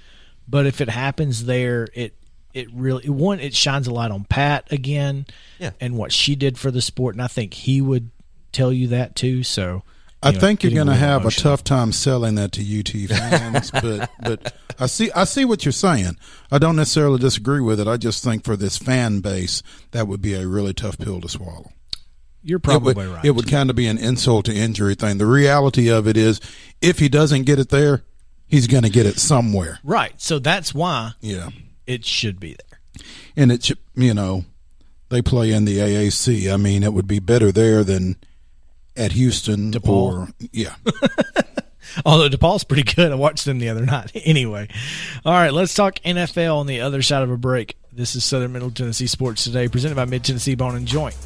But 0.47 0.67
if 0.67 0.81
it 0.81 0.89
happens 0.91 1.45
there, 1.47 1.89
it 1.95 2.15
it 2.53 2.69
really 2.75 3.09
one 3.09 3.41
it 3.41 3.55
shines 3.55 3.87
a 3.87 3.93
light 3.93 4.11
on 4.11 4.25
Pat 4.25 4.71
again, 4.73 5.27
Yeah. 5.59 5.71
and 5.81 5.97
what 5.97 6.13
she 6.13 6.35
did 6.35 6.59
for 6.59 6.71
the 6.71 6.83
sport, 6.83 7.15
and 7.15 7.23
I 7.23 7.29
think 7.29 7.55
he 7.55 7.81
would 7.81 8.11
tell 8.53 8.73
you 8.73 8.89
that 8.89 9.15
too. 9.15 9.43
So 9.45 9.85
I 10.23 10.33
know, 10.33 10.39
think 10.41 10.63
you're 10.63 10.73
going 10.73 10.87
to 10.87 10.95
have 10.95 11.25
a 11.25 11.31
tough 11.31 11.65
time 11.65 11.93
selling 11.93 12.35
that 12.35 12.53
to 12.53 12.61
UT 12.81 12.89
fans, 13.09 13.71
but 13.71 14.11
but 14.23 14.55
I 14.79 14.87
see 14.87 15.11
I 15.13 15.25
see 15.25 15.45
what 15.47 15.65
you're 15.65 15.73
saying. 15.73 16.19
I 16.53 16.59
don't 16.59 16.77
necessarily 16.77 17.19
disagree 17.19 17.61
with 17.61 17.81
it. 17.81 17.89
I 17.89 17.97
just 17.97 18.23
think 18.23 18.45
for 18.45 18.57
this 18.57 18.77
fan 18.77 19.21
base, 19.21 19.63
that 19.93 20.09
would 20.09 20.21
be 20.21 20.35
a 20.35 20.47
really 20.47 20.75
tough 20.75 20.99
pill 20.99 21.21
to 21.23 21.29
swallow. 21.29 21.73
You're 22.43 22.57
It 22.59 22.63
probably 22.63 22.95
would, 22.95 23.07
right. 23.15 23.25
It 23.25 23.31
would 23.33 23.49
kind 23.51 23.71
of 23.71 23.77
be 23.77 23.87
an 23.87 23.99
insult 23.99 24.47
to 24.47 24.55
injury 24.55 24.95
thing. 24.95 25.19
The 25.19 25.27
reality 25.27 25.89
of 25.91 26.07
it 26.07 26.17
is, 26.17 26.41
if 26.81 26.99
he 26.99 27.09
doesn't 27.11 27.43
get 27.45 27.59
it 27.59 27.69
there, 27.69 28.03
he's 28.47 28.67
going 28.67 28.83
to 28.85 28.89
get 28.91 29.05
it 29.07 29.19
somewhere. 29.19 29.79
right. 29.85 30.13
So 30.21 30.39
that's 30.39 30.75
why 30.75 31.13
Yeah, 31.21 31.51
it 31.87 32.05
should 32.07 32.41
be 32.41 32.57
there. 32.57 33.05
and 33.37 33.53
it 33.53 33.65
should- 33.65 33.79
you 33.95 34.15
know 34.15 34.45
they 35.11 35.21
play 35.23 35.51
in 35.53 35.65
the 35.67 35.79
AAC. 35.79 36.51
I 36.53 36.57
mean, 36.57 36.83
it 36.83 36.93
would 36.95 37.07
be 37.07 37.19
better 37.21 37.53
there 37.53 37.85
than 37.85 38.17
at 38.97 39.13
Houston 39.13 39.73
DePaul. 39.73 39.89
or 39.89 40.29
yeah. 40.53 40.75
Although 42.05 42.29
DePaul's 42.29 42.65
pretty 42.65 42.83
good. 42.95 43.11
I 43.11 43.17
watched 43.17 43.45
them 43.45 43.59
the 43.59 43.69
other 43.69 43.85
night. 43.85 44.13
Anyway, 44.25 44.69
all 45.25 45.33
right, 45.33 45.53
let's 45.53 45.75
talk 45.75 45.97
NFL 46.05 46.57
on 46.57 46.67
the 46.67 46.81
other 46.81 47.03
side 47.03 47.23
of 47.23 47.31
a 47.31 47.37
break. 47.37 47.77
This 47.93 48.15
is 48.15 48.25
Southern 48.25 48.53
Middle 48.53 48.71
Tennessee 48.71 49.07
Sports 49.09 49.43
Today, 49.45 49.67
presented 49.67 49.97
by 49.97 50.05
Mid 50.05 50.23
Tennessee 50.25 50.55
Bone 50.55 50.77
and 50.77 50.87
Joint. 50.87 51.17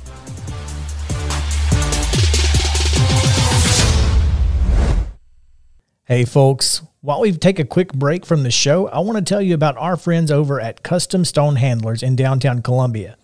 Hey, 6.04 6.24
folks. 6.24 6.82
While 7.00 7.20
we 7.20 7.32
take 7.32 7.58
a 7.58 7.64
quick 7.64 7.92
break 7.92 8.24
from 8.24 8.42
the 8.42 8.50
show, 8.50 8.88
I 8.88 9.00
want 9.00 9.18
to 9.18 9.24
tell 9.24 9.42
you 9.42 9.54
about 9.54 9.76
our 9.76 9.96
friends 9.96 10.30
over 10.30 10.60
at 10.60 10.82
Custom 10.82 11.24
Stone 11.24 11.56
Handlers 11.56 12.02
in 12.02 12.16
downtown 12.16 12.62
Columbia. 12.62 13.16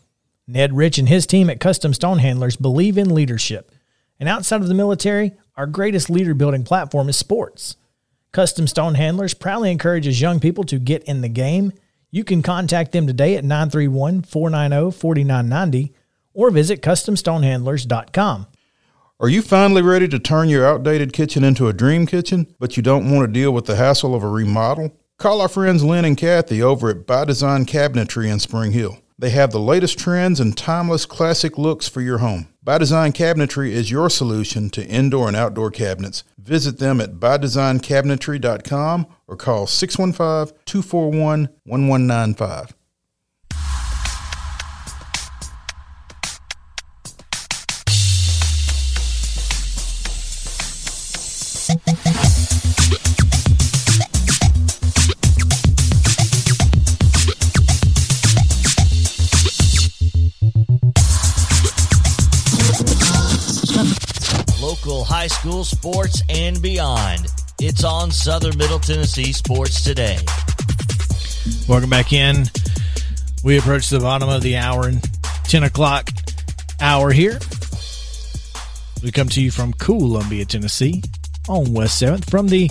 Ned 0.46 0.76
Rich 0.76 0.98
and 0.98 1.08
his 1.08 1.26
team 1.26 1.48
at 1.48 1.60
Custom 1.60 1.94
Stone 1.94 2.18
Handlers 2.18 2.56
believe 2.56 2.98
in 2.98 3.14
leadership. 3.14 3.70
And 4.20 4.28
outside 4.28 4.60
of 4.60 4.68
the 4.68 4.74
military, 4.74 5.32
our 5.56 5.66
greatest 5.66 6.10
leader 6.10 6.34
building 6.34 6.62
platform 6.62 7.08
is 7.08 7.16
sports. 7.16 7.76
Custom 8.32 8.68
Stone 8.68 8.94
Handlers 8.94 9.34
proudly 9.34 9.72
encourages 9.72 10.20
young 10.20 10.38
people 10.38 10.62
to 10.64 10.78
get 10.78 11.02
in 11.04 11.22
the 11.22 11.28
game. 11.28 11.72
You 12.10 12.22
can 12.22 12.42
contact 12.42 12.92
them 12.92 13.06
today 13.06 13.36
at 13.36 13.44
931 13.44 14.22
490 14.22 14.96
4990 14.96 15.94
or 16.34 16.50
visit 16.50 16.82
CustomStonehandlers.com. 16.82 18.46
Are 19.18 19.28
you 19.28 19.42
finally 19.42 19.82
ready 19.82 20.08
to 20.08 20.18
turn 20.18 20.48
your 20.48 20.64
outdated 20.64 21.12
kitchen 21.12 21.44
into 21.44 21.68
a 21.68 21.72
dream 21.72 22.06
kitchen, 22.06 22.46
but 22.58 22.76
you 22.76 22.82
don't 22.82 23.10
want 23.10 23.26
to 23.26 23.32
deal 23.32 23.52
with 23.52 23.66
the 23.66 23.76
hassle 23.76 24.14
of 24.14 24.22
a 24.22 24.28
remodel? 24.28 24.96
Call 25.18 25.42
our 25.42 25.48
friends 25.48 25.84
Lynn 25.84 26.06
and 26.06 26.16
Kathy 26.16 26.62
over 26.62 26.88
at 26.88 27.06
By 27.06 27.26
Design 27.26 27.66
Cabinetry 27.66 28.32
in 28.32 28.38
Spring 28.38 28.72
Hill. 28.72 28.98
They 29.18 29.30
have 29.30 29.50
the 29.50 29.60
latest 29.60 29.98
trends 29.98 30.40
and 30.40 30.56
timeless 30.56 31.04
classic 31.04 31.58
looks 31.58 31.86
for 31.86 32.00
your 32.00 32.18
home. 32.18 32.48
By 32.62 32.76
Design 32.76 33.12
Cabinetry 33.14 33.70
is 33.70 33.90
your 33.90 34.10
solution 34.10 34.68
to 34.70 34.86
indoor 34.86 35.28
and 35.28 35.36
outdoor 35.36 35.70
cabinets. 35.70 36.24
Visit 36.36 36.78
them 36.78 37.00
at 37.00 37.14
bydesignCabinetry.com 37.14 39.06
or 39.26 39.36
call 39.36 39.66
615 39.66 40.54
241 40.66 41.48
1195. 41.64 42.74
High 65.20 65.26
school 65.26 65.64
sports 65.64 66.22
and 66.30 66.62
beyond. 66.62 67.26
It's 67.60 67.84
on 67.84 68.10
Southern 68.10 68.56
Middle 68.56 68.78
Tennessee 68.78 69.34
Sports 69.34 69.84
Today. 69.84 70.16
Welcome 71.68 71.90
back 71.90 72.14
in. 72.14 72.46
We 73.44 73.58
approach 73.58 73.90
the 73.90 74.00
bottom 74.00 74.30
of 74.30 74.40
the 74.40 74.56
hour 74.56 74.88
and 74.88 75.06
10 75.44 75.64
o'clock 75.64 76.08
hour 76.80 77.10
here. 77.10 77.38
We 79.02 79.12
come 79.12 79.28
to 79.28 79.42
you 79.42 79.50
from 79.50 79.74
Columbia, 79.74 80.46
Tennessee 80.46 81.02
on 81.50 81.74
West 81.74 82.00
7th 82.00 82.30
from 82.30 82.48
the 82.48 82.68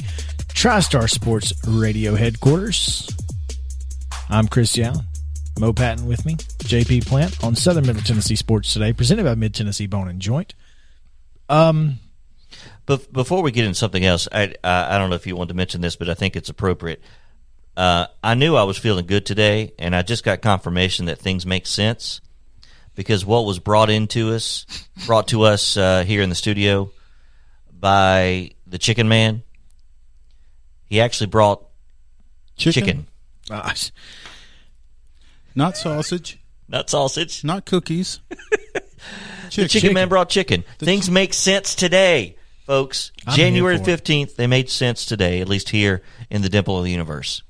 TriStar 0.47 1.07
Sports 1.07 1.53
Radio 1.67 2.15
headquarters. 2.15 3.15
I'm 4.27 4.47
Chris 4.47 4.75
Allen. 4.79 5.05
Mo 5.59 5.71
Patton 5.71 6.07
with 6.07 6.25
me. 6.25 6.33
JP 6.33 7.05
Plant 7.05 7.43
on 7.43 7.53
Southern 7.55 7.85
Middle 7.85 8.01
Tennessee 8.01 8.35
Sports 8.35 8.73
Today, 8.73 8.91
presented 8.91 9.25
by 9.25 9.35
Mid 9.35 9.53
Tennessee 9.53 9.85
Bone 9.85 10.07
and 10.07 10.19
Joint. 10.19 10.55
Um, 11.47 11.99
But 12.89 13.13
before 13.13 13.43
we 13.43 13.51
get 13.51 13.65
into 13.65 13.77
something 13.77 14.03
else, 14.03 14.27
I 14.31 14.55
I 14.63 14.95
I 14.95 14.97
don't 14.97 15.11
know 15.11 15.15
if 15.15 15.27
you 15.27 15.35
want 15.35 15.49
to 15.49 15.53
mention 15.53 15.79
this, 15.79 15.95
but 15.95 16.09
I 16.09 16.15
think 16.15 16.35
it's 16.35 16.49
appropriate. 16.49 16.99
Uh, 17.77 18.07
I 18.23 18.33
knew 18.33 18.55
I 18.55 18.63
was 18.63 18.79
feeling 18.79 19.05
good 19.05 19.27
today, 19.27 19.73
and 19.77 19.95
I 19.95 20.01
just 20.01 20.23
got 20.23 20.41
confirmation 20.41 21.05
that 21.05 21.19
things 21.19 21.45
make 21.45 21.67
sense 21.67 22.19
because 22.95 23.23
what 23.23 23.45
was 23.45 23.59
brought 23.59 23.91
into 23.91 24.33
us, 24.33 24.65
brought 25.05 25.27
to 25.27 25.43
us 25.43 25.77
uh, 25.77 26.03
here 26.03 26.23
in 26.23 26.29
the 26.29 26.35
studio 26.35 26.89
by 27.71 28.55
the 28.65 28.79
Chicken 28.79 29.07
Man, 29.07 29.43
he 30.87 30.99
actually 30.99 31.27
brought 31.27 31.63
chicken, 32.57 33.05
gosh. 33.47 33.91
Not 35.53 35.77
sausage, 35.77 36.39
not 36.67 36.89
sausage. 36.89 37.43
not 37.43 37.65
cookies. 37.65 38.19
The 39.55 39.67
chicken, 39.67 39.93
Man 39.95 40.09
brought 40.09 40.29
chicken. 40.29 40.63
Things 40.77 41.09
make 41.09 41.33
sense 41.33 41.73
today, 41.73 42.35
folks. 42.69 43.11
I'm 43.25 43.35
January 43.35 43.75
here 43.75 43.83
for 43.83 43.89
it. 43.89 43.93
fifteenth, 43.93 44.35
they 44.37 44.45
made 44.47 44.69
sense 44.69 45.03
today, 45.05 45.41
at 45.41 45.49
least 45.49 45.69
here 45.69 46.03
in 46.29 46.43
the 46.43 46.49
Dimple 46.49 46.77
of 46.77 46.83
the 46.83 46.91
Universe. 46.91 47.41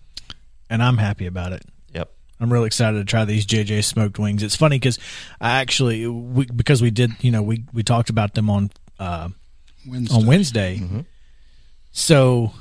And 0.69 0.81
I'm 0.81 0.97
happy 0.97 1.25
about 1.25 1.51
it. 1.51 1.63
Yep. 1.93 2.09
I'm 2.39 2.51
really 2.53 2.67
excited 2.67 2.97
to 2.99 3.03
try 3.03 3.25
these 3.25 3.45
JJ 3.45 3.83
smoked 3.83 4.17
wings. 4.17 4.43
It's 4.43 4.55
funny 4.55 4.77
because 4.77 4.97
I 5.41 5.59
actually 5.59 6.07
we, 6.07 6.45
because 6.45 6.81
we 6.81 6.89
did 6.89 7.11
you 7.21 7.31
know 7.31 7.43
we 7.43 7.65
we 7.73 7.83
talked 7.83 8.09
about 8.09 8.33
them 8.33 8.49
on 8.49 8.71
uh, 8.97 9.27
Wednesday. 9.85 10.15
on 10.15 10.25
Wednesday. 10.25 10.81
So 11.91 12.53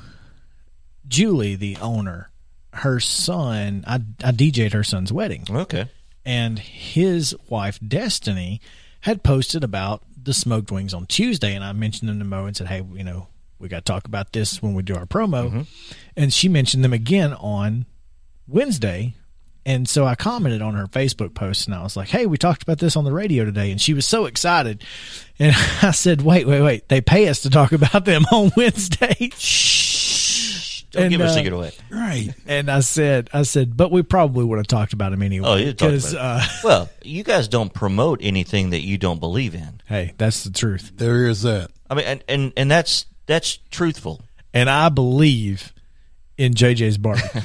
Julie, 1.07 1.55
the 1.55 1.77
owner, 1.81 2.29
her 2.73 2.99
son, 2.99 3.85
I 3.87 3.97
I 4.25 4.33
DJ'd 4.33 4.73
her 4.73 4.83
son's 4.85 5.13
wedding, 5.13 5.45
Okay. 5.49 5.87
and 6.25 6.59
his 6.59 7.37
wife 7.49 7.79
Destiny 7.87 8.61
had 9.03 9.23
posted 9.23 9.63
about 9.63 10.03
the 10.29 10.35
smoked 10.35 10.71
wings 10.71 10.95
on 10.95 11.07
Tuesday, 11.07 11.55
and 11.55 11.65
I 11.65 11.73
mentioned 11.73 12.09
them 12.09 12.19
to 12.19 12.25
Mo 12.25 12.47
and 12.47 12.57
said, 12.57 12.69
"Hey, 12.69 12.85
you 12.95 13.03
know, 13.03 13.27
we 13.59 13.69
got 13.69 13.85
to 13.85 13.93
talk 13.93 14.07
about 14.07 14.33
this 14.33 14.63
when 14.63 14.75
we 14.75 14.83
do 14.83 14.95
our 14.95 15.07
promo." 15.07 15.49
Mm-hmm. 15.49 15.61
And 16.17 16.33
she 16.33 16.49
mentioned 16.49 16.85
them 16.85 16.93
again 16.93 17.33
on 17.35 17.87
Wednesday. 18.47 19.15
And 19.67 19.87
so 19.87 20.07
I 20.07 20.15
commented 20.15 20.63
on 20.63 20.75
her 20.75 20.87
Facebook 20.87 21.35
post 21.35 21.67
and 21.67 21.75
I 21.75 21.83
was 21.83 21.95
like, 21.95 22.09
hey, 22.09 22.25
we 22.25 22.39
talked 22.39 22.63
about 22.63 22.79
this 22.79 22.97
on 22.97 23.05
the 23.05 23.13
radio 23.13 23.45
today. 23.45 23.71
And 23.71 23.79
she 23.79 23.93
was 23.93 24.07
so 24.07 24.25
excited. 24.25 24.83
And 25.39 25.55
I 25.83 25.91
said, 25.91 26.23
wait, 26.23 26.47
wait, 26.47 26.63
wait. 26.63 26.89
They 26.89 27.03
pay 27.03 27.29
us 27.29 27.43
to 27.43 27.51
talk 27.51 27.73
about 27.73 28.07
them 28.07 28.25
on 28.33 28.51
Wednesday. 28.57 29.31
Don't 30.91 31.05
And, 31.05 31.11
give 31.11 31.21
our 31.21 31.27
uh, 31.27 31.35
secret 31.35 31.53
away. 31.53 31.73
Right. 31.91 32.31
And 32.47 32.71
I 32.71 32.81
said, 32.81 33.29
I 33.33 33.43
said, 33.43 33.77
but 33.77 33.91
we 33.93 34.03
probably 34.03 34.45
would 34.45 34.57
have 34.59 34.67
talked 34.67 34.95
about 34.95 35.13
him 35.13 35.23
anyway. 35.23 35.49
Oh, 35.49 35.57
you 35.57 35.67
talked 35.75 35.79
because, 35.81 36.13
about 36.15 36.25
uh, 36.25 36.41
it. 36.45 36.65
well, 36.65 36.91
you 37.03 37.23
guys 37.25 37.47
don't 37.49 37.73
promote 37.75 38.21
anything 38.23 38.71
that 38.71 38.81
you 38.81 38.97
don't 38.97 39.21
believe 39.21 39.55
in. 39.55 39.83
hey, 39.87 40.15
that's 40.17 40.45
the 40.45 40.51
truth. 40.51 40.93
There 40.97 41.27
is 41.27 41.43
that. 41.43 41.71
I 41.91 41.95
mean, 41.95 42.05
and 42.07 42.25
and, 42.29 42.53
and 42.57 42.71
that's 42.71 43.05
that's 43.27 43.59
truthful. 43.71 44.23
And 44.55 44.71
I 44.71 44.89
believe 44.89 45.75
in 46.39 46.55
JJ's 46.55 46.97
barbecue. 46.97 47.43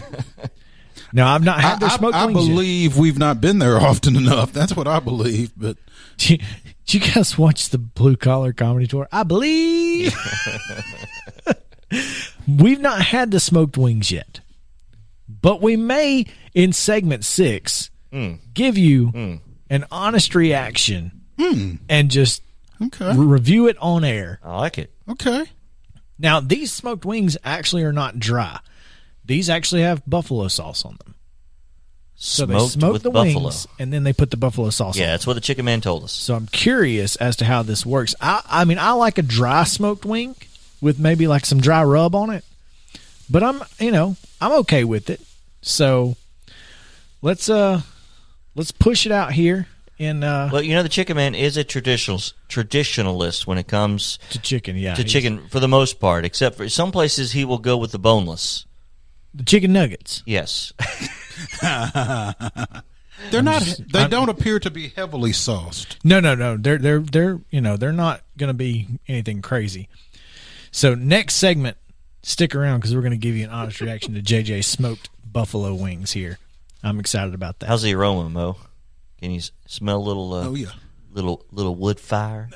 now, 1.13 1.33
I've 1.33 1.43
not 1.43 1.59
had 1.59 1.79
their 1.81 1.89
I, 1.89 1.97
smoked 1.97 2.15
I, 2.15 2.23
I 2.23 2.25
wings 2.27 2.47
yet. 2.47 2.53
believe 2.53 2.97
we've 2.97 3.19
not 3.19 3.41
been 3.41 3.59
there 3.59 3.77
often 3.77 4.15
enough. 4.15 4.53
That's 4.53 4.75
what 4.75 4.87
I 4.87 4.99
believe. 4.99 5.51
But 5.57 5.77
Did 6.17 6.29
you, 6.29 6.37
did 6.85 6.93
you 7.05 7.13
guys 7.13 7.37
watch 7.37 7.69
the 7.69 7.77
Blue 7.77 8.15
Collar 8.15 8.53
Comedy 8.53 8.87
Tour? 8.87 9.07
I 9.11 9.23
believe. 9.23 10.15
We've 12.47 12.79
not 12.79 13.01
had 13.01 13.31
the 13.31 13.39
smoked 13.39 13.77
wings 13.77 14.11
yet, 14.11 14.41
but 15.27 15.61
we 15.61 15.75
may 15.75 16.25
in 16.53 16.73
segment 16.73 17.25
six 17.25 17.89
mm. 18.11 18.39
give 18.53 18.77
you 18.77 19.11
mm. 19.11 19.39
an 19.69 19.85
honest 19.91 20.35
reaction 20.35 21.23
hmm. 21.37 21.75
and 21.89 22.11
just 22.11 22.41
okay, 22.81 23.15
review 23.15 23.67
it 23.67 23.77
on 23.79 24.03
air. 24.03 24.39
I 24.43 24.57
like 24.57 24.77
it. 24.77 24.91
okay. 25.09 25.45
Now, 26.19 26.39
these 26.39 26.71
smoked 26.71 27.05
wings 27.05 27.37
actually 27.43 27.83
are 27.83 27.91
not 27.91 28.19
dry. 28.19 28.59
These 29.25 29.49
actually 29.49 29.81
have 29.81 30.03
buffalo 30.05 30.47
sauce 30.47 30.85
on 30.85 30.97
them. 31.03 31.15
So 32.15 32.45
they 32.45 32.53
Smoked 32.53 32.71
smoke 32.71 33.01
the 33.01 33.09
buffalo. 33.09 33.43
wings 33.45 33.67
and 33.79 33.91
then 33.91 34.03
they 34.03 34.13
put 34.13 34.31
the 34.31 34.37
buffalo 34.37 34.69
sauce 34.69 34.95
on. 34.95 35.01
Yeah, 35.01 35.11
that's 35.11 35.27
what 35.27 35.33
the 35.33 35.41
chicken 35.41 35.65
man 35.65 35.81
told 35.81 36.03
us. 36.03 36.11
So 36.11 36.35
I'm 36.35 36.47
curious 36.47 37.15
as 37.17 37.35
to 37.37 37.45
how 37.45 37.63
this 37.63 37.85
works. 37.85 38.15
I, 38.21 38.41
I 38.47 38.65
mean, 38.65 38.79
I 38.79 38.91
like 38.91 39.17
a 39.17 39.23
dry 39.23 39.63
smoked 39.63 40.05
wing 40.05 40.35
with 40.83 40.99
maybe 40.99 41.25
like 41.27 41.45
some 41.45 41.59
dry 41.59 41.83
rub 41.83 42.13
on 42.13 42.29
it, 42.29 42.43
but 43.29 43.41
I'm, 43.41 43.63
you 43.79 43.91
know, 43.91 44.15
I'm 44.41 44.51
okay 44.59 44.83
with 44.83 45.09
it. 45.09 45.21
So 45.61 46.15
let's 47.21 47.49
uh, 47.49 47.81
let's 48.53 48.71
push 48.71 49.05
it 49.05 49.11
out 49.11 49.31
here 49.33 49.67
in 49.97 50.23
uh 50.23 50.49
Well, 50.51 50.61
you 50.61 50.75
know, 50.75 50.83
the 50.83 50.89
chicken 50.89 51.15
man 51.15 51.33
is 51.35 51.55
a 51.57 51.63
traditional 51.63 52.19
traditionalist 52.49 53.47
when 53.47 53.57
it 53.57 53.67
comes 53.67 54.19
to 54.31 54.39
chicken. 54.39 54.75
Yeah, 54.77 54.95
to 54.95 55.03
chicken 55.03 55.47
for 55.47 55.59
the 55.59 55.67
most 55.67 55.99
part, 55.99 56.25
except 56.25 56.57
for 56.57 56.67
some 56.69 56.91
places 56.91 57.31
he 57.31 57.45
will 57.45 57.59
go 57.59 57.77
with 57.77 57.91
the 57.91 57.99
boneless. 57.99 58.65
the 59.33 59.43
chicken 59.43 59.71
nuggets. 59.73 60.21
Yes, 60.25 60.73
They're 63.31 63.41
not. 63.41 63.61
They 63.91 64.07
don't 64.07 64.29
appear 64.29 64.59
to 64.59 64.69
be 64.69 64.89
heavily 64.89 65.33
sauced. 65.33 65.97
No, 66.03 66.19
no, 66.19 66.35
no. 66.35 66.57
They're 66.57 66.77
they're 66.77 66.99
they're 66.99 67.39
you 67.51 67.61
know 67.61 67.77
they're 67.77 67.93
not 67.93 68.21
going 68.37 68.49
to 68.49 68.53
be 68.53 68.87
anything 69.07 69.41
crazy. 69.41 69.87
So 70.73 70.95
next 70.95 71.35
segment, 71.35 71.77
stick 72.23 72.55
around 72.55 72.79
because 72.79 72.95
we're 72.95 73.01
going 73.01 73.11
to 73.11 73.17
give 73.17 73.35
you 73.35 73.43
an 73.45 73.51
honest 73.51 73.79
reaction 73.79 74.15
to 74.15 74.21
JJ 74.21 74.63
smoked 74.65 75.09
buffalo 75.23 75.73
wings 75.75 76.11
here. 76.11 76.39
I'm 76.83 76.99
excited 76.99 77.33
about 77.33 77.59
that. 77.59 77.67
how's 77.67 77.83
the 77.83 77.93
aroma, 77.93 78.29
Mo? 78.29 78.57
Can 79.21 79.31
you 79.31 79.41
smell 79.67 79.97
a 79.97 80.03
little? 80.03 80.33
Uh, 80.33 80.47
Oh 80.49 80.55
yeah. 80.55 80.67
little 81.13 81.45
little 81.51 81.75
wood 81.75 81.99
fire. 81.99 82.49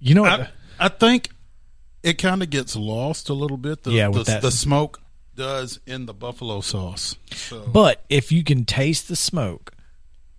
You 0.00 0.14
know 0.16 0.22
what? 0.22 0.40
I, 0.40 0.48
I 0.78 0.88
think 0.88 1.30
it 2.02 2.14
kind 2.18 2.42
of 2.42 2.50
gets 2.50 2.74
lost 2.76 3.28
a 3.28 3.32
little 3.34 3.56
bit. 3.56 3.84
The, 3.84 3.92
Yeah, 3.92 4.08
with 4.08 4.26
the, 4.26 4.32
that- 4.32 4.42
the 4.42 4.50
smoke 4.50 5.00
does 5.36 5.80
in 5.86 6.04
the 6.06 6.12
buffalo 6.12 6.60
sauce. 6.60 7.16
So 7.30 7.60
but 7.66 8.04
if 8.10 8.30
you 8.32 8.44
can 8.44 8.66
taste 8.66 9.08
the 9.08 9.16
smoke 9.16 9.72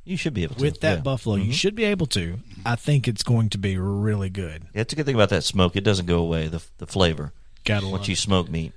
You 0.03 0.17
should 0.17 0.35
be 0.35 0.43
able 0.43 0.55
to 0.55 0.61
with 0.61 0.81
that 0.81 0.97
yeah. 0.97 1.01
buffalo, 1.01 1.35
you 1.37 1.53
should 1.53 1.73
be 1.73 1.85
able 1.85 2.05
to. 2.07 2.37
I 2.65 2.75
think 2.75 3.07
it's 3.07 3.23
going 3.23 3.49
to 3.49 3.57
be 3.57 3.77
really 3.77 4.29
good. 4.29 4.63
Yeah, 4.63 4.69
That's 4.75 4.93
a 4.93 4.95
good 4.95 5.05
thing 5.05 5.15
about 5.15 5.29
that 5.29 5.43
smoke. 5.43 5.75
It 5.75 5.83
doesn't 5.83 6.05
go 6.05 6.19
away. 6.19 6.47
The 6.47 6.61
the 6.77 6.87
flavor 6.87 7.33
Gotta 7.65 7.87
once 7.87 8.07
you 8.07 8.13
it. 8.13 8.17
smoke 8.17 8.49
meat. 8.49 8.73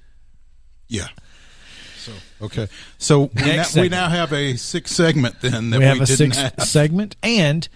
yeah. 0.89 1.09
So 1.99 2.13
okay. 2.43 2.69
So 2.99 3.23
we 3.23 3.29
now, 3.43 3.47
Next 3.47 3.75
we 3.77 3.89
now 3.89 4.09
have 4.09 4.33
a 4.33 4.57
six 4.57 4.93
segment 4.93 5.41
then 5.41 5.71
that 5.71 5.79
we 5.79 5.85
we, 5.85 5.89
have 5.89 6.01
a 6.01 6.07
didn't 6.07 6.37
have. 6.37 6.63
segment, 6.63 7.17
and 7.23 7.69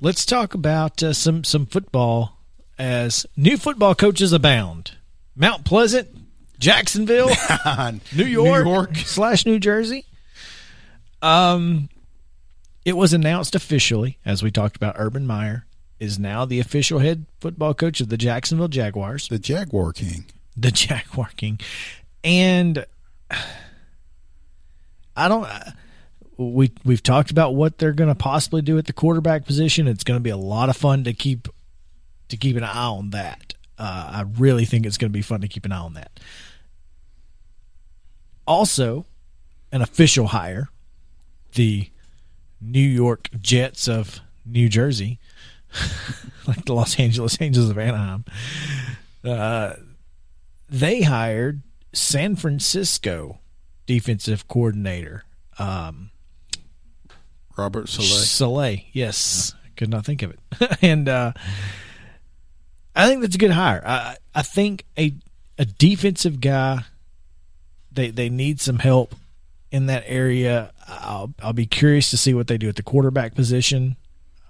let's 0.00 0.26
talk 0.26 0.52
about 0.54 1.02
uh, 1.02 1.12
some 1.14 1.42
some 1.44 1.64
football 1.66 2.38
as 2.78 3.24
new 3.36 3.56
football 3.56 3.94
coaches 3.94 4.32
abound. 4.34 4.92
Mount 5.34 5.64
Pleasant, 5.64 6.08
Jacksonville, 6.58 7.28
New 8.14 8.24
York, 8.24 8.64
New 8.64 8.70
York. 8.72 8.96
slash 8.96 9.46
New 9.46 9.58
Jersey. 9.58 10.04
Um, 11.22 11.88
it 12.86 12.96
was 12.96 13.12
announced 13.12 13.54
officially, 13.56 14.16
as 14.24 14.42
we 14.42 14.50
talked 14.50 14.76
about. 14.76 14.94
Urban 14.96 15.26
Meyer 15.26 15.66
is 15.98 16.18
now 16.18 16.44
the 16.44 16.60
official 16.60 17.00
head 17.00 17.26
football 17.40 17.74
coach 17.74 18.00
of 18.00 18.08
the 18.08 18.16
Jacksonville 18.16 18.68
Jaguars 18.68 19.28
The 19.28 19.40
Jaguar 19.40 19.92
King. 19.92 20.24
the 20.56 20.70
Jaguar 20.72 21.30
King, 21.36 21.58
and 22.22 22.86
I 25.16 25.28
don't. 25.28 25.48
We 26.38 26.70
we've 26.84 27.02
talked 27.02 27.30
about 27.32 27.54
what 27.54 27.78
they're 27.78 27.92
going 27.92 28.08
to 28.08 28.14
possibly 28.14 28.62
do 28.62 28.78
at 28.78 28.86
the 28.86 28.92
quarterback 28.92 29.46
position. 29.46 29.88
It's 29.88 30.04
going 30.04 30.18
to 30.18 30.22
be 30.22 30.30
a 30.30 30.36
lot 30.36 30.68
of 30.68 30.76
fun 30.76 31.04
to 31.04 31.12
keep 31.12 31.48
to 32.28 32.36
keep 32.36 32.56
an 32.56 32.62
eye 32.62 32.86
on 32.86 33.10
that. 33.10 33.54
Uh, 33.78 34.10
I 34.12 34.24
really 34.38 34.64
think 34.64 34.86
it's 34.86 34.96
going 34.96 35.10
to 35.10 35.16
be 35.16 35.22
fun 35.22 35.40
to 35.40 35.48
keep 35.48 35.64
an 35.64 35.72
eye 35.72 35.78
on 35.78 35.94
that. 35.94 36.20
Also, 38.46 39.06
an 39.72 39.82
official 39.82 40.28
hire, 40.28 40.68
the 41.54 41.88
New 42.60 42.80
York 42.80 43.28
Jets 43.40 43.88
of 43.88 44.20
New 44.44 44.68
Jersey, 44.68 45.18
like 46.46 46.64
the 46.64 46.74
Los 46.74 46.98
Angeles 46.98 47.40
Angels 47.40 47.70
of 47.70 47.78
Anaheim. 47.78 48.24
Uh, 49.24 49.74
they 50.68 51.02
hired 51.02 51.62
San 51.92 52.36
Francisco 52.36 53.38
defensive 53.86 54.48
coordinator 54.48 55.24
um, 55.58 56.10
Robert 57.56 57.88
Saleh. 57.88 58.06
Soleil. 58.06 58.78
Yes, 58.92 59.54
I 59.64 59.68
could 59.76 59.88
not 59.88 60.04
think 60.04 60.22
of 60.22 60.30
it. 60.32 60.78
and 60.82 61.08
uh, 61.08 61.32
I 62.94 63.08
think 63.08 63.22
that's 63.22 63.34
a 63.34 63.38
good 63.38 63.50
hire. 63.50 63.82
I 63.84 64.16
I 64.34 64.42
think 64.42 64.84
a 64.98 65.14
a 65.58 65.64
defensive 65.64 66.40
guy. 66.40 66.84
They 67.90 68.10
they 68.10 68.28
need 68.28 68.60
some 68.60 68.78
help 68.78 69.14
in 69.70 69.86
that 69.86 70.04
area. 70.06 70.72
I'll 70.86 71.34
I'll 71.42 71.52
be 71.52 71.66
curious 71.66 72.10
to 72.10 72.16
see 72.16 72.34
what 72.34 72.46
they 72.46 72.58
do 72.58 72.68
at 72.68 72.76
the 72.76 72.82
quarterback 72.82 73.34
position 73.34 73.96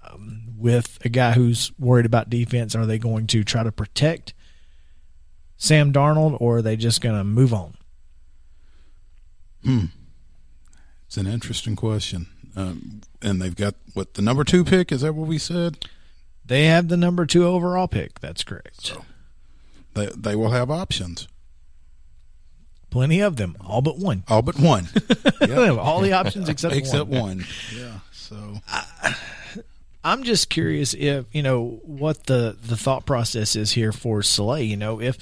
um, 0.09 0.43
with 0.57 0.99
a 1.03 1.09
guy 1.09 1.33
who's 1.33 1.71
worried 1.79 2.05
about 2.05 2.29
defense. 2.29 2.75
Are 2.75 2.85
they 2.85 2.99
going 2.99 3.27
to 3.27 3.43
try 3.43 3.63
to 3.63 3.71
protect 3.71 4.33
Sam 5.57 5.91
Darnold, 5.91 6.37
or 6.39 6.57
are 6.57 6.61
they 6.61 6.75
just 6.75 7.01
going 7.01 7.17
to 7.17 7.23
move 7.23 7.53
on? 7.53 7.75
Hmm. 9.63 9.85
It's 11.07 11.17
an 11.17 11.27
interesting 11.27 11.75
question. 11.75 12.27
Um, 12.55 13.01
and 13.21 13.41
they've 13.41 13.55
got 13.55 13.75
what 13.93 14.15
the 14.15 14.21
number 14.21 14.43
two 14.43 14.63
pick 14.63 14.91
is 14.91 15.01
that 15.01 15.13
what 15.13 15.27
we 15.27 15.37
said? 15.37 15.85
They 16.45 16.65
have 16.65 16.87
the 16.87 16.97
number 16.97 17.25
two 17.25 17.45
overall 17.45 17.87
pick. 17.87 18.19
That's 18.19 18.43
correct. 18.43 18.85
So 18.85 19.05
they 19.93 20.07
they 20.15 20.35
will 20.35 20.51
have 20.51 20.71
options, 20.71 21.27
Plenty 22.97 23.19
of 23.21 23.35
them, 23.35 23.55
all 23.63 23.83
but 23.83 23.99
one. 23.99 24.23
all 24.27 24.41
but 24.41 24.59
one, 24.59 24.87
all 25.79 26.01
the 26.01 26.13
options 26.13 26.49
except, 26.49 26.73
except 26.81 27.07
one. 27.07 27.21
one. 27.21 27.45
Yeah. 27.75 27.99
So 28.11 28.59
I'm 30.03 30.23
just 30.23 30.49
curious 30.49 30.95
if 30.95 31.25
you 31.31 31.43
know 31.43 31.79
what 31.83 32.25
the 32.25 32.57
the 32.59 32.75
thought 32.75 33.05
process 33.05 33.55
is 33.55 33.71
here 33.73 33.91
for 33.91 34.23
Saleh. 34.23 34.63
You 34.63 34.77
know, 34.77 34.99
if 34.99 35.15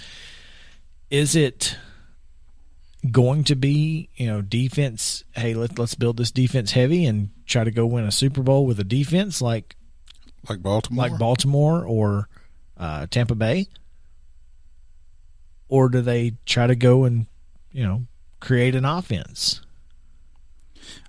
is 1.09 1.35
it 1.35 1.75
going 3.11 3.43
to 3.43 3.55
be 3.55 4.07
you 4.15 4.27
know 4.27 4.41
defense? 4.41 5.25
Hey, 5.35 5.53
let 5.53 5.77
let's 5.77 5.95
build 5.95 6.15
this 6.15 6.31
defense 6.31 6.71
heavy 6.71 7.05
and 7.05 7.31
try 7.45 7.65
to 7.65 7.71
go 7.71 7.85
win 7.85 8.05
a 8.05 8.11
Super 8.11 8.41
Bowl 8.41 8.65
with 8.65 8.79
a 8.79 8.85
defense 8.85 9.41
like 9.41 9.75
like 10.47 10.61
Baltimore. 10.61 11.09
like 11.09 11.19
Baltimore 11.19 11.83
or 11.83 12.29
uh, 12.77 13.07
Tampa 13.07 13.35
Bay, 13.35 13.67
or 15.67 15.89
do 15.89 15.99
they 15.99 16.35
try 16.45 16.67
to 16.67 16.75
go 16.77 17.03
and 17.03 17.25
you 17.75 17.85
know 17.85 18.05
create 18.39 18.73
an 18.73 18.85
offense? 18.85 19.61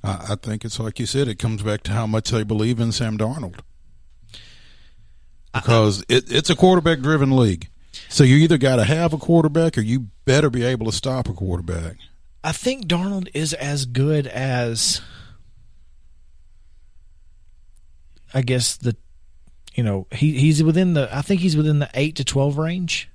I, 0.02 0.26
I 0.30 0.34
think 0.36 0.64
it's 0.64 0.78
like 0.78 0.98
you 0.98 1.06
said. 1.06 1.28
It 1.28 1.38
comes 1.38 1.62
back 1.62 1.82
to 1.84 1.92
how 1.92 2.06
much 2.06 2.30
they 2.30 2.42
believe 2.42 2.80
in 2.80 2.92
Sam 2.92 3.16
Darnold, 3.16 3.60
because 5.54 6.04
it, 6.08 6.30
it's 6.30 6.50
a 6.50 6.56
quarterback-driven 6.56 7.34
league. 7.34 7.68
So 8.08 8.24
you 8.24 8.36
either 8.36 8.58
got 8.58 8.76
to 8.76 8.84
have 8.84 9.12
a 9.12 9.18
quarterback, 9.18 9.78
or 9.78 9.82
you 9.82 10.08
better 10.24 10.50
be 10.50 10.64
able 10.64 10.86
to 10.86 10.92
stop 10.92 11.28
a 11.28 11.32
quarterback. 11.32 11.96
I 12.44 12.52
think 12.52 12.86
Darnold 12.86 13.28
is 13.32 13.52
as 13.54 13.86
good 13.86 14.26
as 14.26 15.00
I 18.34 18.42
guess 18.42 18.76
the 18.76 18.96
you 19.74 19.82
know, 19.82 20.06
he 20.10 20.32
he's 20.38 20.62
within 20.62 20.94
the 20.94 21.08
I 21.14 21.22
think 21.22 21.40
he's 21.40 21.56
within 21.56 21.78
the 21.78 21.90
8 21.94 22.16
to 22.16 22.24
12 22.24 22.58
range 22.58 23.10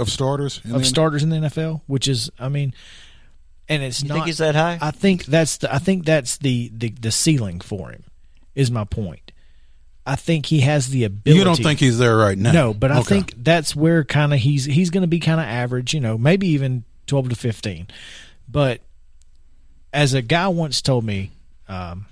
Of 0.00 0.08
starters, 0.10 0.60
in 0.64 0.72
of 0.74 0.80
the- 0.80 0.86
starters 0.86 1.22
in 1.22 1.28
the 1.30 1.36
NFL, 1.36 1.82
which 1.86 2.08
is 2.08 2.30
I 2.38 2.48
mean 2.48 2.74
and 3.68 3.82
it's 3.84 4.02
You 4.02 4.08
not. 4.08 4.14
think 4.14 4.26
he's 4.26 4.38
that 4.38 4.56
high? 4.56 4.78
I 4.80 4.90
think 4.90 5.26
that's 5.26 5.58
the. 5.58 5.72
I 5.72 5.78
think 5.78 6.04
that's 6.04 6.38
the 6.38 6.70
the, 6.74 6.88
the 6.90 7.12
ceiling 7.12 7.60
for 7.60 7.90
him. 7.90 8.02
Is 8.56 8.68
my 8.70 8.82
point. 8.84 9.30
I 10.04 10.16
think 10.16 10.46
he 10.46 10.60
has 10.60 10.88
the 10.88 11.04
ability. 11.04 11.38
You 11.38 11.44
don't 11.44 11.56
think 11.62 11.78
he's 11.78 11.98
there 11.98 12.16
right 12.16 12.36
now? 12.36 12.50
No, 12.50 12.74
but 12.74 12.90
I 12.90 12.98
Okay. 12.98 13.08
think 13.08 13.34
that's 13.36 13.76
where 13.76 14.02
kind 14.02 14.34
of 14.34 14.40
he's 14.40 14.64
he's 14.64 14.90
going 14.90 15.02
to 15.02 15.06
be 15.08 15.20
kind 15.20 15.38
of 15.38 15.46
average. 15.46 15.94
You 15.94 16.00
know, 16.00 16.18
maybe 16.18 16.48
even 16.48 16.82
twelve 17.06 17.28
to 17.28 17.36
fifteen. 17.36 17.86
But 18.48 18.80
as 19.92 20.14
a 20.14 20.22
guy 20.22 20.48
once 20.48 20.82
told 20.82 21.04
me, 21.04 21.30
um, 21.68 22.06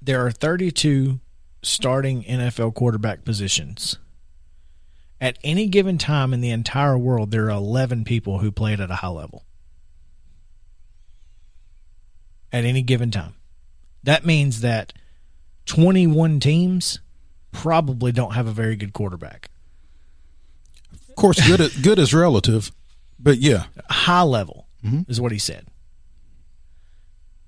there 0.00 0.24
are 0.24 0.30
thirty-two 0.30 1.18
starting 1.62 2.22
NFL 2.24 2.74
quarterback 2.74 3.24
positions. 3.24 3.98
At 5.22 5.38
any 5.44 5.68
given 5.68 5.98
time 5.98 6.34
in 6.34 6.40
the 6.40 6.50
entire 6.50 6.98
world, 6.98 7.30
there 7.30 7.44
are 7.46 7.50
eleven 7.50 8.02
people 8.02 8.40
who 8.40 8.50
played 8.50 8.80
at 8.80 8.90
a 8.90 8.96
high 8.96 9.06
level. 9.06 9.44
At 12.52 12.64
any 12.64 12.82
given 12.82 13.12
time, 13.12 13.34
that 14.02 14.26
means 14.26 14.62
that 14.62 14.92
21 15.66 16.40
teams 16.40 16.98
probably 17.52 18.10
don't 18.10 18.32
have 18.32 18.48
a 18.48 18.52
very 18.52 18.74
good 18.74 18.92
quarterback. 18.92 19.48
Of 21.08 21.14
course, 21.14 21.46
good 21.46 21.60
is, 21.60 21.76
good 21.76 22.00
is 22.00 22.12
relative, 22.12 22.72
but 23.16 23.38
yeah, 23.38 23.66
High 23.88 24.22
level 24.22 24.66
mm-hmm. 24.84 25.08
is 25.08 25.20
what 25.20 25.30
he 25.30 25.38
said. 25.38 25.68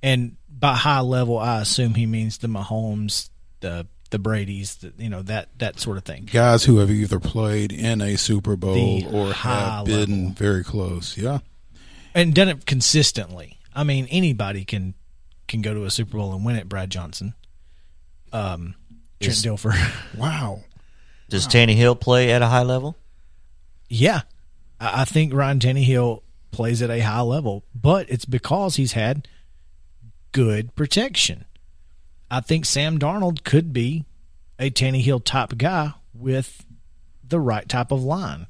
And 0.00 0.36
by 0.48 0.76
high 0.76 1.00
level, 1.00 1.38
I 1.38 1.60
assume 1.60 1.94
he 1.94 2.06
means 2.06 2.38
the 2.38 2.46
Mahomes, 2.46 3.30
the 3.58 3.88
the 4.14 4.18
Brady's, 4.20 4.76
the, 4.76 4.92
you 4.96 5.08
know 5.08 5.22
that 5.22 5.48
that 5.58 5.80
sort 5.80 5.96
of 5.96 6.04
thing. 6.04 6.28
guys 6.32 6.62
who 6.62 6.78
have 6.78 6.88
either 6.88 7.18
played 7.18 7.72
in 7.72 8.00
a 8.00 8.14
Super 8.16 8.54
Bowl 8.54 8.74
The 8.74 9.06
or 9.10 9.32
high 9.32 9.78
have 9.78 9.86
been 9.86 10.32
very 10.34 10.62
close. 10.62 11.18
Yeah, 11.18 11.40
and 12.14 12.32
done 12.32 12.48
it 12.48 12.64
consistently. 12.64 13.58
I 13.74 13.82
mean, 13.82 14.06
anybody 14.10 14.64
can 14.64 14.94
can 15.48 15.62
go 15.62 15.74
to 15.74 15.84
a 15.84 15.90
Super 15.90 16.16
Bowl 16.16 16.32
and 16.32 16.44
win 16.44 16.54
it. 16.54 16.68
Brad 16.68 16.90
Johnson, 16.90 17.34
um, 18.32 18.76
Trent 19.20 19.34
Is- 19.36 19.44
Dilfer. 19.44 19.74
wow. 20.16 20.60
Does 21.28 21.48
Tannehill 21.48 21.98
play 21.98 22.30
at 22.30 22.40
a 22.42 22.46
high 22.46 22.62
level? 22.62 22.96
Yeah, 23.88 24.20
I 24.78 25.02
I 25.02 25.04
think 25.04 25.34
Ryan 25.34 25.58
Tannehill 25.58 26.22
plays 26.52 26.82
at 26.82 26.90
a 26.90 27.00
high 27.00 27.22
level, 27.22 27.64
but 27.74 28.08
it's 28.08 28.26
because 28.26 28.76
he's 28.76 28.92
had 28.92 29.26
good 30.30 30.72
protection. 30.76 31.46
I 32.34 32.40
think 32.40 32.64
Sam 32.64 32.98
Darnold 32.98 33.44
could 33.44 33.72
be 33.72 34.06
a 34.58 34.68
Tannehill 34.68 35.22
type 35.22 35.56
guy 35.56 35.94
with 36.12 36.66
the 37.22 37.38
right 37.38 37.68
type 37.68 37.92
of 37.92 38.02
line. 38.02 38.48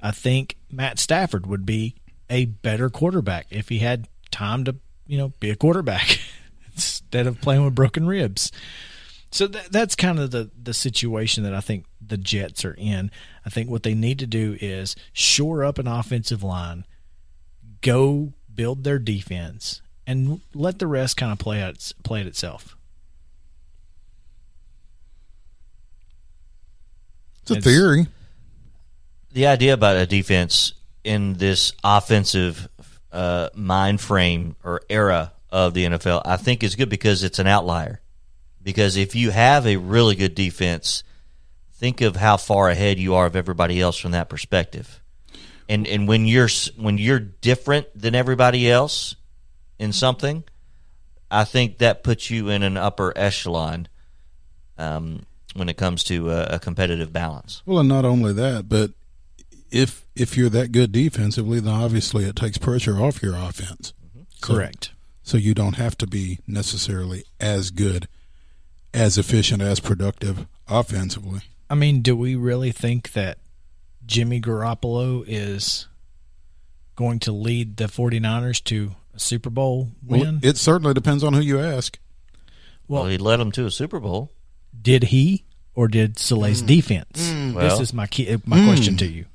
I 0.00 0.10
think 0.10 0.56
Matt 0.68 0.98
Stafford 0.98 1.46
would 1.46 1.64
be 1.64 1.94
a 2.28 2.46
better 2.46 2.90
quarterback 2.90 3.46
if 3.50 3.68
he 3.68 3.78
had 3.78 4.08
time 4.32 4.64
to, 4.64 4.74
you 5.06 5.16
know, 5.16 5.32
be 5.38 5.50
a 5.50 5.54
quarterback 5.54 6.18
instead 6.72 7.28
of 7.28 7.40
playing 7.40 7.64
with 7.64 7.76
broken 7.76 8.08
ribs. 8.08 8.50
So 9.30 9.46
that, 9.46 9.70
that's 9.70 9.94
kind 9.94 10.18
of 10.18 10.32
the 10.32 10.50
the 10.60 10.74
situation 10.74 11.44
that 11.44 11.54
I 11.54 11.60
think 11.60 11.84
the 12.04 12.16
Jets 12.16 12.64
are 12.64 12.74
in. 12.76 13.12
I 13.46 13.50
think 13.50 13.70
what 13.70 13.84
they 13.84 13.94
need 13.94 14.18
to 14.18 14.26
do 14.26 14.58
is 14.60 14.96
shore 15.12 15.62
up 15.62 15.78
an 15.78 15.86
offensive 15.86 16.42
line, 16.42 16.84
go 17.80 18.32
build 18.52 18.82
their 18.82 18.98
defense, 18.98 19.82
and 20.04 20.40
let 20.52 20.80
the 20.80 20.88
rest 20.88 21.16
kind 21.16 21.30
of 21.30 21.38
play 21.38 21.62
out 21.62 21.92
play 22.02 22.20
it 22.20 22.26
itself. 22.26 22.73
It's 27.44 27.50
a 27.50 27.54
It's- 27.58 27.64
theory. 27.64 28.06
the 29.32 29.46
idea 29.46 29.74
about 29.74 29.96
a 29.96 30.06
defense 30.06 30.72
in 31.02 31.34
this 31.34 31.72
offensive 31.82 32.68
uh, 33.12 33.48
mind 33.54 34.00
frame 34.00 34.56
or 34.64 34.80
era 34.88 35.32
of 35.50 35.74
the 35.74 35.84
NFL, 35.84 36.22
I 36.24 36.36
think 36.36 36.62
is 36.64 36.74
good 36.74 36.88
because 36.88 37.22
it's 37.22 37.38
an 37.38 37.46
outlier. 37.46 38.00
Because 38.62 38.96
if 38.96 39.14
you 39.14 39.30
have 39.30 39.66
a 39.66 39.76
really 39.76 40.14
good 40.16 40.34
defense, 40.34 41.04
think 41.72 42.00
of 42.00 42.16
how 42.16 42.36
far 42.38 42.70
ahead 42.70 42.98
you 42.98 43.14
are 43.14 43.26
of 43.26 43.36
everybody 43.36 43.80
else 43.80 43.96
from 43.98 44.12
that 44.12 44.28
perspective. 44.28 45.00
And 45.68 45.86
and 45.86 46.08
when 46.08 46.26
you're 46.26 46.48
when 46.76 46.96
you're 46.98 47.18
different 47.20 47.86
than 47.94 48.14
everybody 48.14 48.70
else 48.70 49.16
in 49.78 49.92
something, 49.92 50.44
I 51.30 51.44
think 51.44 51.78
that 51.78 52.02
puts 52.02 52.30
you 52.30 52.48
in 52.48 52.62
an 52.62 52.76
upper 52.76 53.12
echelon 53.16 53.88
um, 54.78 55.24
when 55.54 55.68
it 55.68 55.76
comes 55.76 56.04
to 56.04 56.30
a, 56.30 56.44
a 56.56 56.58
competitive 56.58 57.12
balance. 57.12 57.62
Well, 57.64 57.78
and 57.78 57.88
not 57.88 58.04
only 58.04 58.32
that, 58.34 58.68
but 58.68 58.90
if 59.70 60.04
if 60.14 60.36
you're 60.36 60.50
that 60.50 60.72
good 60.72 60.92
defensively, 60.92 61.58
then 61.60 61.72
obviously 61.74 62.24
it 62.24 62.36
takes 62.36 62.58
pressure 62.58 63.00
off 63.00 63.22
your 63.22 63.34
offense. 63.36 63.92
Mm-hmm. 64.06 64.20
So- 64.44 64.54
Correct. 64.54 64.90
So 65.26 65.38
you 65.38 65.54
don't 65.54 65.76
have 65.76 65.96
to 65.98 66.06
be 66.06 66.40
necessarily 66.46 67.24
as 67.40 67.70
good, 67.70 68.08
as 68.92 69.16
efficient, 69.16 69.62
as 69.62 69.80
productive 69.80 70.46
offensively. 70.68 71.40
I 71.70 71.74
mean, 71.74 72.02
do 72.02 72.14
we 72.14 72.36
really 72.36 72.70
think 72.72 73.12
that 73.12 73.38
Jimmy 74.04 74.38
Garoppolo 74.38 75.24
is 75.26 75.88
going 76.94 77.20
to 77.20 77.32
lead 77.32 77.78
the 77.78 77.86
49ers 77.86 78.62
to 78.64 78.96
a 79.14 79.18
Super 79.18 79.48
Bowl 79.48 79.92
Well, 80.06 80.20
win? 80.20 80.40
it 80.42 80.58
certainly 80.58 80.92
depends 80.92 81.24
on 81.24 81.32
who 81.32 81.40
you 81.40 81.58
ask. 81.58 81.98
Well, 82.86 83.04
Well- 83.04 83.10
he 83.10 83.16
led 83.16 83.38
them 83.40 83.50
to 83.52 83.64
a 83.64 83.70
Super 83.70 84.00
Bowl. 84.00 84.30
Did 84.80 85.04
he 85.04 85.44
or 85.74 85.88
did 85.88 86.18
Saleh's 86.18 86.62
mm. 86.62 86.66
defense? 86.66 87.30
Mm. 87.30 87.54
Well- 87.54 87.68
this 87.68 87.80
is 87.80 87.92
my 87.92 88.06
key, 88.06 88.36
my 88.44 88.64
question 88.64 88.94
mm. 88.94 88.98
to 88.98 89.06
you. 89.06 89.26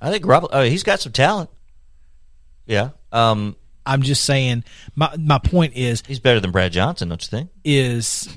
I 0.00 0.10
think 0.10 0.24
Garoppolo. 0.24 0.48
Oh, 0.50 0.62
he's 0.62 0.82
got 0.82 1.00
some 1.00 1.12
talent. 1.12 1.48
Yeah. 2.66 2.90
Um, 3.12 3.56
I'm 3.86 4.02
just 4.02 4.24
saying. 4.24 4.64
My 4.96 5.14
my 5.16 5.38
point 5.38 5.74
is 5.76 6.02
he's 6.06 6.18
better 6.18 6.40
than 6.40 6.50
Brad 6.50 6.72
Johnson, 6.72 7.08
don't 7.08 7.22
you 7.22 7.28
think? 7.28 7.50
is 7.64 8.28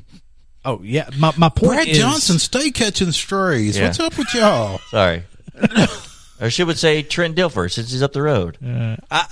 oh 0.63 0.81
yeah. 0.83 1.09
My 1.17 1.33
my 1.37 1.49
point 1.49 1.73
Brad 1.73 1.87
is 1.87 1.97
Johnson, 1.97 2.37
stay 2.39 2.69
catching 2.69 3.11
strays. 3.11 3.77
Yeah. 3.77 3.87
What's 3.87 3.99
up 3.99 4.17
with 4.17 4.33
y'all? 4.33 4.77
Sorry. 4.89 5.23
or 6.41 6.49
she 6.49 6.63
would 6.63 6.77
say 6.77 7.01
Trent 7.01 7.35
Dilfer 7.35 7.71
since 7.71 7.91
he's 7.91 8.03
up 8.03 8.13
the 8.13 8.21
road. 8.21 8.57
Uh, 8.63 8.97
I, 9.09 9.25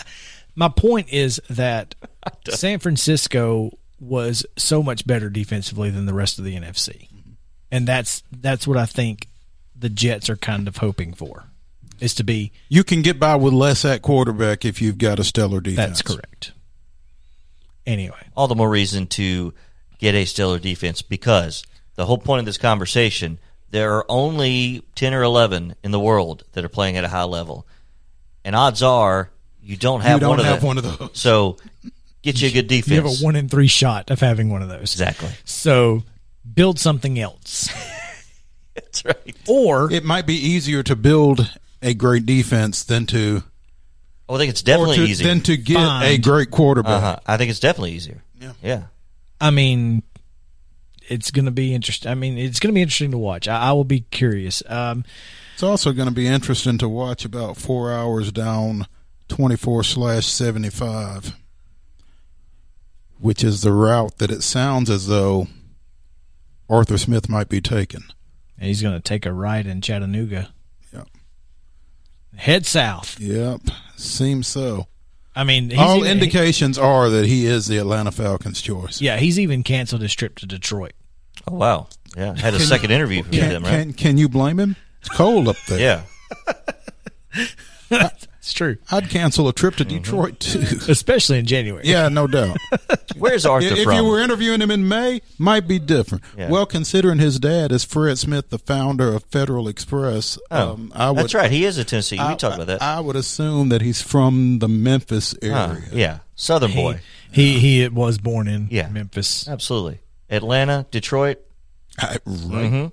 my 0.56 0.70
point 0.70 1.10
is 1.12 1.42
that 1.50 1.96
San 2.50 2.80
Francisco 2.80 3.78
was 4.04 4.46
so 4.58 4.84
much 4.84 5.08
better 5.08 5.30
defensively 5.30 5.90
than 5.90 6.06
the 6.06 6.14
rest 6.14 6.40
of 6.40 6.46
the 6.46 6.56
NFC, 6.56 7.08
mm-hmm. 7.10 7.32
and 7.72 7.88
that's 7.88 8.24
that's 8.32 8.68
what 8.68 8.78
I 8.78 8.86
think 8.86 9.28
the 9.76 9.90
Jets 9.90 10.30
are 10.30 10.38
kind 10.38 10.68
of 10.68 10.78
hoping 10.78 11.14
for, 11.14 11.46
is 12.00 12.14
to 12.16 12.24
be. 12.24 12.52
You 12.70 12.84
can 12.84 13.02
get 13.02 13.20
by 13.20 13.36
with 13.36 13.54
less 13.54 13.86
at 13.86 14.02
quarterback 14.02 14.66
if 14.66 14.82
you've 14.82 14.98
got 14.98 15.20
a 15.20 15.24
stellar 15.24 15.62
defense. 15.62 16.00
That's 16.00 16.02
correct. 16.02 16.52
Anyway, 17.86 18.28
All 18.36 18.48
the 18.48 18.56
more 18.56 18.70
reason 18.70 19.08
to 19.08 19.54
get 19.98 20.16
a 20.16 20.26
stellar 20.26 20.60
defense 20.60 21.02
because 21.02 21.64
the 21.96 22.06
whole 22.06 22.18
point 22.18 22.40
of 22.40 22.46
this 22.46 22.58
conversation, 22.58 23.40
there 23.72 23.94
are 23.96 24.06
only 24.08 24.84
10 24.96 25.14
or 25.14 25.24
11 25.24 25.76
in 25.84 25.92
the 25.92 26.00
world 26.00 26.44
that 26.54 26.64
are 26.64 26.70
playing 26.70 26.98
at 26.98 27.04
a 27.04 27.10
high 27.10 27.24
level. 27.24 27.68
And 28.46 28.56
odds 28.56 28.82
are 28.82 29.32
you 29.62 29.76
don't 29.78 30.02
have, 30.02 30.20
don't 30.20 30.30
one, 30.30 30.40
of 30.40 30.46
have 30.46 30.60
them. 30.62 30.68
one 30.68 30.78
of 30.78 31.00
those. 31.00 31.10
So 31.14 31.58
get 32.24 32.42
you 32.42 32.48
a 32.50 32.52
good 32.52 32.68
defense. 32.68 32.90
you 32.90 32.96
have 32.96 33.06
a 33.06 33.24
one 33.24 33.36
in 33.36 33.48
three 33.50 33.68
shot 33.68 34.10
of 34.10 34.20
having 34.20 34.50
one 34.50 34.62
of 34.64 34.70
those. 34.70 34.94
Exactly. 34.94 35.30
So 35.46 36.04
build 36.52 36.80
something 36.80 37.20
else, 37.20 37.70
That's 38.76 39.06
right. 39.06 39.36
or 39.48 39.92
It 39.92 40.04
might 40.04 40.26
be 40.26 40.34
easier 40.36 40.82
to 40.84 40.96
build 40.96 41.54
a 41.82 41.94
great 41.94 42.26
defense 42.26 42.84
than 42.84 43.06
to 43.08 43.44
I 44.30 44.38
think 44.38 44.50
it's 44.50 44.62
definitely 44.64 44.96
to, 44.98 45.04
easier. 45.04 45.28
than 45.28 45.42
to 45.42 45.58
get 45.58 45.78
a 46.04 46.18
great 46.18 46.50
quarterback. 46.50 46.92
uh-huh. 47.04 47.20
I 47.28 47.38
think 47.38 47.52
it's 47.52 47.60
definitely 47.60 47.92
easier. 47.92 48.24
Yeah. 48.42 48.54
Yeah. 48.64 48.84
I 49.40 49.52
mean, 49.52 50.02
it's 51.10 51.30
going 51.30 51.46
to 51.46 51.52
be 51.52 51.76
interesting. 51.76 52.10
I 52.10 52.16
mean, 52.16 52.38
it's 52.38 52.60
going 52.60 52.74
to 52.74 52.74
be 52.74 52.82
interesting 52.82 53.12
to 53.12 53.18
watch. 53.18 53.48
I, 53.50 53.60
I 53.60 53.72
will 53.74 53.84
be 53.84 54.00
curious. 54.12 54.64
Um, 54.68 55.04
It's 55.54 55.62
also 55.64 55.92
going 55.92 56.08
to 56.08 56.14
be 56.16 56.26
interesting 56.26 56.78
to 56.80 56.88
watch 56.90 57.26
about 57.26 57.58
four 57.58 57.92
hours 57.92 58.32
down 58.32 58.88
24 59.28 59.84
slash 59.84 60.26
75, 60.26 61.36
which 63.24 63.42
is 63.44 63.62
the 63.62 63.72
route 63.72 64.18
that 64.18 64.30
it 64.30 64.44
sounds 64.44 64.90
as 64.90 65.08
though 65.08 65.48
Arthur 66.70 66.98
Smith 66.98 67.30
might 67.30 67.48
be 67.48 67.62
taking. 67.62 68.04
and 68.58 68.68
he's 68.68 68.82
going 68.82 68.94
to 68.94 69.00
take 69.00 69.26
a 69.26 69.32
ride 69.32 69.66
in 69.66 69.80
Chattanooga. 69.82 70.50
Yep. 70.94 71.08
Head 72.36 72.66
south. 72.66 73.20
Yep, 73.20 73.62
seems 73.96 74.48
so. 74.48 74.88
I 75.36 75.44
mean, 75.46 75.70
he's 75.70 75.80
All 75.80 75.98
even- 76.00 76.12
indications 76.12 76.78
are 76.78 77.10
that 77.10 77.26
he 77.26 77.46
is 77.46 77.68
the 77.68 77.78
Atlanta 77.78 78.12
Falcons' 78.12 78.62
choice. 78.62 79.00
yeah, 79.02 79.16
he's 79.18 79.40
even 79.40 79.64
canceled 79.64 80.02
his 80.02 80.14
trip 80.14 80.36
to 80.40 80.46
Detroit. 80.46 80.94
Oh, 81.48 81.56
wow. 81.56 81.88
Yeah. 82.18 82.36
Had 82.36 82.54
a 82.54 82.60
second 82.60 82.92
interview 82.92 83.24
from 83.24 83.32
Can, 83.32 83.50
them, 83.50 83.64
right? 83.64 83.72
can, 83.72 83.94
can 83.94 84.18
you 84.18 84.28
blame 84.30 84.60
him? 84.60 84.76
It's 85.00 85.10
cold 85.10 85.48
up 85.48 85.56
there. 85.68 85.80
yeah. 85.80 87.46
It's 88.44 88.52
true, 88.52 88.76
I'd 88.92 89.10
cancel 89.10 89.48
a 89.48 89.54
trip 89.54 89.78
to 89.78 89.86
Detroit 89.86 90.42
too. 90.42 90.60
especially 90.90 91.40
in 91.40 91.46
January. 91.46 91.86
Yeah, 91.86 92.10
no 92.10 92.28
doubt. 92.28 92.58
Where's 93.18 93.46
Arthur 93.46 93.68
if 93.74 93.84
from? 93.86 93.94
you 93.96 94.04
were 94.04 94.20
interviewing 94.20 94.60
him 94.60 94.70
in 94.70 94.86
May, 94.86 95.22
might 95.38 95.66
be 95.66 95.80
different. 95.80 96.26
Yeah. 96.38 96.50
Well, 96.50 96.66
considering 96.66 97.20
his 97.20 97.40
dad 97.40 97.72
is 97.72 97.86
Fred 97.86 98.18
Smith, 98.18 98.50
the 98.50 98.60
founder 98.60 99.14
of 99.14 99.24
Federal 99.24 99.70
Express, 99.70 100.38
oh, 100.52 100.74
um, 100.74 100.92
I 100.94 101.12
would, 101.12 101.20
that's 101.20 101.34
right. 101.34 101.50
He 101.50 101.64
is 101.64 101.78
a 101.78 101.86
Tennessee. 101.86 102.18
I, 102.18 102.32
we 102.32 102.36
talked 102.36 102.56
about 102.56 102.68
that. 102.68 102.82
I 102.82 103.00
would 103.00 103.16
assume 103.16 103.70
that 103.70 103.82
he's 103.82 104.02
from 104.02 104.60
the 104.60 104.68
Memphis 104.68 105.34
area. 105.42 105.56
Huh, 105.56 105.76
yeah, 105.94 106.20
Southern 106.36 106.72
he, 106.72 106.82
boy. 106.82 107.00
he 107.32 107.60
he 107.60 107.88
was 107.88 108.18
born 108.18 108.50
in 108.50 108.68
Yeah. 108.70 108.90
Memphis 108.90 109.48
Absolutely. 109.48 110.02
Atlanta, 110.30 110.86
Detroit. 110.92 111.38
I- 111.98 112.18
right. 112.26 112.26
Mm-hmm. 112.26 112.86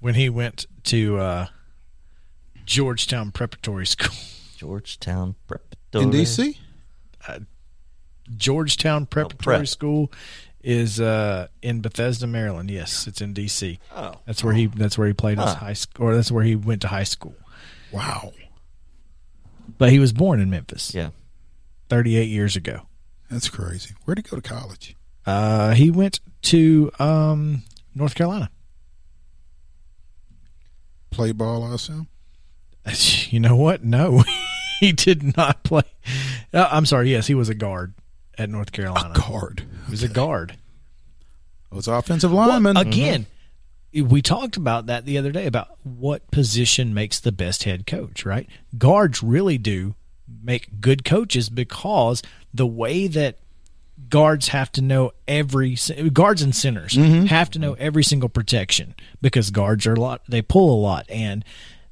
when 0.00 0.14
he 0.14 0.30
went 0.30 0.64
to 0.84 1.18
uh, 1.18 1.46
Georgetown 2.64 3.30
Preparatory 3.30 3.86
School. 3.86 4.14
Georgetown 4.60 5.36
Preparatory. 5.46 6.04
In 6.04 6.10
D.C. 6.10 6.58
Georgetown 8.36 9.06
Preparatory 9.06 9.56
prep. 9.60 9.66
School 9.68 10.12
is 10.62 11.00
uh, 11.00 11.48
in 11.62 11.80
Bethesda, 11.80 12.26
Maryland. 12.26 12.70
Yes, 12.70 13.06
it's 13.06 13.22
in 13.22 13.32
D.C. 13.32 13.78
Oh. 13.96 14.12
That's 14.26 14.44
where 14.44 14.52
he 14.52 14.66
that's 14.66 14.98
where 14.98 15.08
he 15.08 15.14
played 15.14 15.38
his 15.38 15.54
high 15.54 15.72
school, 15.72 16.08
or 16.08 16.14
that's 16.14 16.30
where 16.30 16.44
he 16.44 16.56
went 16.56 16.82
to 16.82 16.88
high 16.88 17.04
school. 17.04 17.34
Wow, 17.90 18.32
But 19.78 19.90
he 19.90 19.98
was 19.98 20.12
born 20.12 20.40
in 20.40 20.50
Memphis, 20.50 20.94
Yeah. 20.94 21.10
38 21.88 22.28
years 22.28 22.54
ago. 22.54 22.82
that's 23.30 23.48
crazy. 23.48 23.94
Where'd 24.04 24.18
he 24.18 24.22
go 24.22 24.36
to 24.36 24.42
college? 24.42 24.94
Uh, 25.24 25.72
he 25.72 25.90
went 25.90 26.20
to 26.42 26.92
um, 26.98 27.62
North 27.94 28.14
Carolina. 28.14 28.50
Play 31.10 31.32
ball, 31.32 31.64
I 31.64 31.74
assume. 31.76 32.08
You 33.30 33.38
know 33.40 33.54
what? 33.56 33.84
No, 33.84 34.24
he 34.86 34.92
did 34.92 35.36
not 35.36 35.62
play. 35.62 35.82
Uh, 36.54 36.68
I'm 36.70 36.86
sorry. 36.86 37.10
Yes, 37.10 37.26
he 37.26 37.34
was 37.34 37.50
a 37.50 37.54
guard 37.54 37.92
at 38.38 38.48
North 38.48 38.72
Carolina. 38.72 39.14
Guard. 39.14 39.64
He 39.86 39.90
was 39.90 40.02
a 40.02 40.08
guard. 40.08 40.56
Was 41.70 41.86
offensive 41.86 42.32
lineman. 42.32 42.74
Well, 42.74 42.86
again, 42.86 43.26
we 43.92 44.22
talked 44.22 44.56
about 44.56 44.86
that 44.86 45.04
the 45.04 45.18
other 45.18 45.30
day 45.30 45.46
about 45.46 45.76
what 45.84 46.30
position 46.30 46.94
makes 46.94 47.20
the 47.20 47.30
best 47.30 47.64
head 47.64 47.86
coach, 47.86 48.24
right? 48.24 48.48
Guards 48.76 49.22
really 49.22 49.58
do 49.58 49.94
make 50.42 50.80
good 50.80 51.04
coaches 51.04 51.48
because 51.48 52.22
the 52.54 52.66
way 52.66 53.06
that 53.06 53.36
guards 54.08 54.48
have 54.48 54.72
to 54.72 54.80
know 54.80 55.12
every 55.28 55.76
guards 56.12 56.40
and 56.40 56.56
centers 56.56 56.96
have 57.28 57.50
to 57.50 57.58
know 57.58 57.74
every 57.74 58.02
single 58.02 58.30
protection 58.30 58.94
because 59.20 59.50
guards 59.50 59.86
are 59.86 59.92
a 59.92 60.00
lot 60.00 60.22
they 60.26 60.40
pull 60.40 60.74
a 60.74 60.80
lot 60.80 61.04
and 61.10 61.44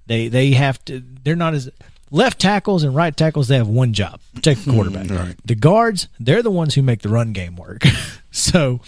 they 0.06 0.28
they 0.28 0.52
have 0.52 0.82
to 0.86 1.04
they're 1.22 1.36
not 1.36 1.52
as 1.52 1.68
left 2.10 2.40
tackles 2.40 2.84
and 2.84 2.94
right 2.94 3.16
tackles 3.16 3.48
they 3.48 3.56
have 3.56 3.68
one 3.68 3.92
job 3.92 4.20
protect 4.34 4.64
the 4.64 4.72
quarterback 4.72 5.10
right. 5.10 5.36
the 5.44 5.54
guards 5.54 6.08
they're 6.18 6.42
the 6.42 6.50
ones 6.50 6.74
who 6.74 6.82
make 6.82 7.02
the 7.02 7.08
run 7.08 7.32
game 7.32 7.56
work 7.56 7.84
so 8.30 8.80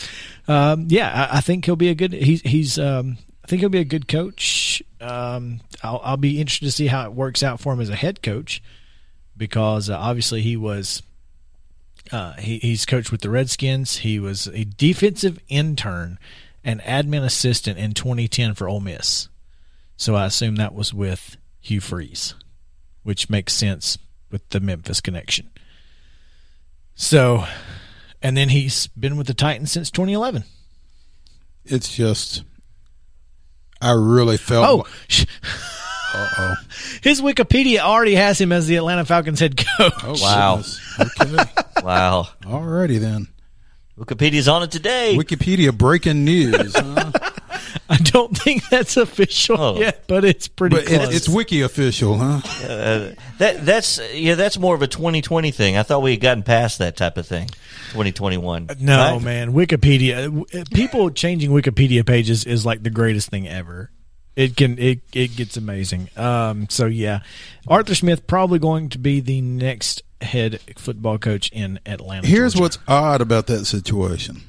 um, 0.49 0.87
yeah 0.89 1.29
I, 1.31 1.39
I 1.39 1.41
think 1.41 1.65
he'll 1.65 1.77
be 1.77 1.91
a 1.91 1.95
good 1.95 2.13
he's 2.13 2.41
he's 2.43 2.79
um, 2.79 3.19
I 3.45 3.47
think 3.47 3.61
he'll 3.61 3.69
be 3.69 3.79
a 3.79 3.85
good 3.85 4.09
coach 4.09 4.83
um, 5.01 5.61
I'll, 5.83 6.01
I'll 6.05 6.17
be 6.17 6.41
interested 6.41 6.67
to 6.67 6.73
see 6.73 6.87
how 6.87 7.05
it 7.05 7.13
works 7.13 7.43
out 7.43 7.61
for 7.61 7.73
him 7.73 7.81
as 7.81 7.89
a 7.89 7.97
head 7.97 8.23
coach 8.23 8.63
because 9.37 9.89
uh, 9.89 9.97
obviously 9.97 10.43
he 10.43 10.57
was 10.57 11.03
uh, 12.13 12.35
he, 12.35 12.59
he's 12.59 12.87
coached 12.87 13.13
with 13.13 13.21
the 13.21 13.31
Redskins. 13.31 13.99
He 13.99 14.19
was 14.19 14.47
a 14.49 14.65
defensive 14.65 15.39
intern 15.49 16.19
and 16.65 16.81
admin 16.83 17.25
assistant 17.25 17.79
in 17.79 17.95
2010 17.95 18.55
for 18.55 18.69
Ole 18.69 18.81
Miss. 18.81 19.29
So 19.97 20.15
I 20.15 20.27
assume 20.27 20.57
that 20.57 20.75
was 20.75 20.93
with 20.93 21.37
Hugh 21.61 21.81
Freeze, 21.81 22.35
which 23.03 23.31
makes 23.31 23.53
sense 23.53 23.99
with 24.31 24.49
the 24.51 24.61
Memphis 24.61 25.01
connection. 25.01 25.51
So, 26.95 27.45
and 28.23 28.37
then 28.37 28.51
he's 28.51 28.87
been 28.89 29.17
with 29.17 29.27
the 29.27 29.35
Titans 29.35 29.73
since 29.73 29.91
2011. 29.91 30.45
it's 31.65 31.95
just, 31.95 32.43
I 33.81 33.93
really 33.93 34.37
felt. 34.37 34.67
Oh, 34.87 34.91
sh- 35.09 35.25
oh. 36.15 36.55
his 37.03 37.21
Wikipedia 37.23 37.79
already 37.79 38.15
has 38.17 38.41
him 38.41 38.53
as 38.53 38.67
the 38.67 38.77
Atlanta 38.77 39.05
Falcons 39.05 39.41
head 39.41 39.57
coach. 39.57 39.93
Oh, 40.05 40.17
Wow. 40.21 40.57
goodness. 40.57 40.99
Okay. 41.21 41.45
Wow. 41.83 42.29
Alrighty 42.43 42.99
then. 43.01 43.27
Wikipedia's 43.99 44.49
on 44.49 44.63
it 44.63 44.71
today. 44.71 45.17
Wikipedia 45.19 45.77
breaking 45.77 46.27
news. 46.27 46.75
huh? 46.77 47.11
I 47.89 47.97
don't 47.97 48.37
think 48.37 48.69
that's 48.69 48.97
official 48.97 49.57
Oh. 49.61 49.79
yet, 49.81 50.05
but 50.07 50.25
it's 50.25 50.49
pretty 50.49 50.77
but 50.77 50.87
close. 50.87 51.09
it, 51.09 51.15
it's 51.15 51.29
wiki 51.29 51.61
official, 51.63 52.17
huh? 52.19 52.41
Uh, 52.67 53.13
that 53.39 53.65
that's 53.65 54.01
yeah, 54.15 54.35
that's 54.35 54.59
more 54.59 54.75
of 54.75 54.83
a 54.83 54.87
2020 54.87 55.51
thing. 55.51 55.77
I 55.77 55.83
thought 55.83 56.03
we 56.03 56.13
had 56.13 56.21
gotten 56.21 56.43
past 56.43 56.79
that 56.79 56.97
type 56.97 57.17
of 57.17 57.27
thing. 57.27 57.49
2021. 57.93 58.69
No, 58.81 58.97
Right? 59.15 59.23
man. 59.23 59.53
Wikipedia. 59.53 60.71
People 60.73 61.11
changing 61.11 61.51
Wikipedia 61.51 62.07
pages 62.07 62.45
is 62.45 62.65
like 62.65 62.83
the 62.83 62.91
greatest 62.91 63.29
thing 63.31 63.49
ever. 63.49 63.91
It 64.37 64.57
can 64.57 64.79
it 64.79 65.01
it 65.13 65.35
gets 65.37 65.57
amazing. 65.57 66.09
Um. 66.17 66.69
So 66.71 66.87
yeah, 66.87 67.21
Arthur 67.67 67.95
Smith 67.95 68.27
probably 68.27 68.59
going 68.61 68.89
to 68.91 68.99
be 68.99 69.21
the 69.21 69.41
next 69.41 70.03
head 70.21 70.61
football 70.77 71.19
coach 71.19 71.51
in 71.51 71.81
Atlanta. 71.85 72.27
Here's 72.27 72.53
Georgia. 72.55 72.63
what's 72.63 72.79
odd 72.87 73.21
about 73.21 73.49
that 73.49 73.65
situation. 73.65 74.43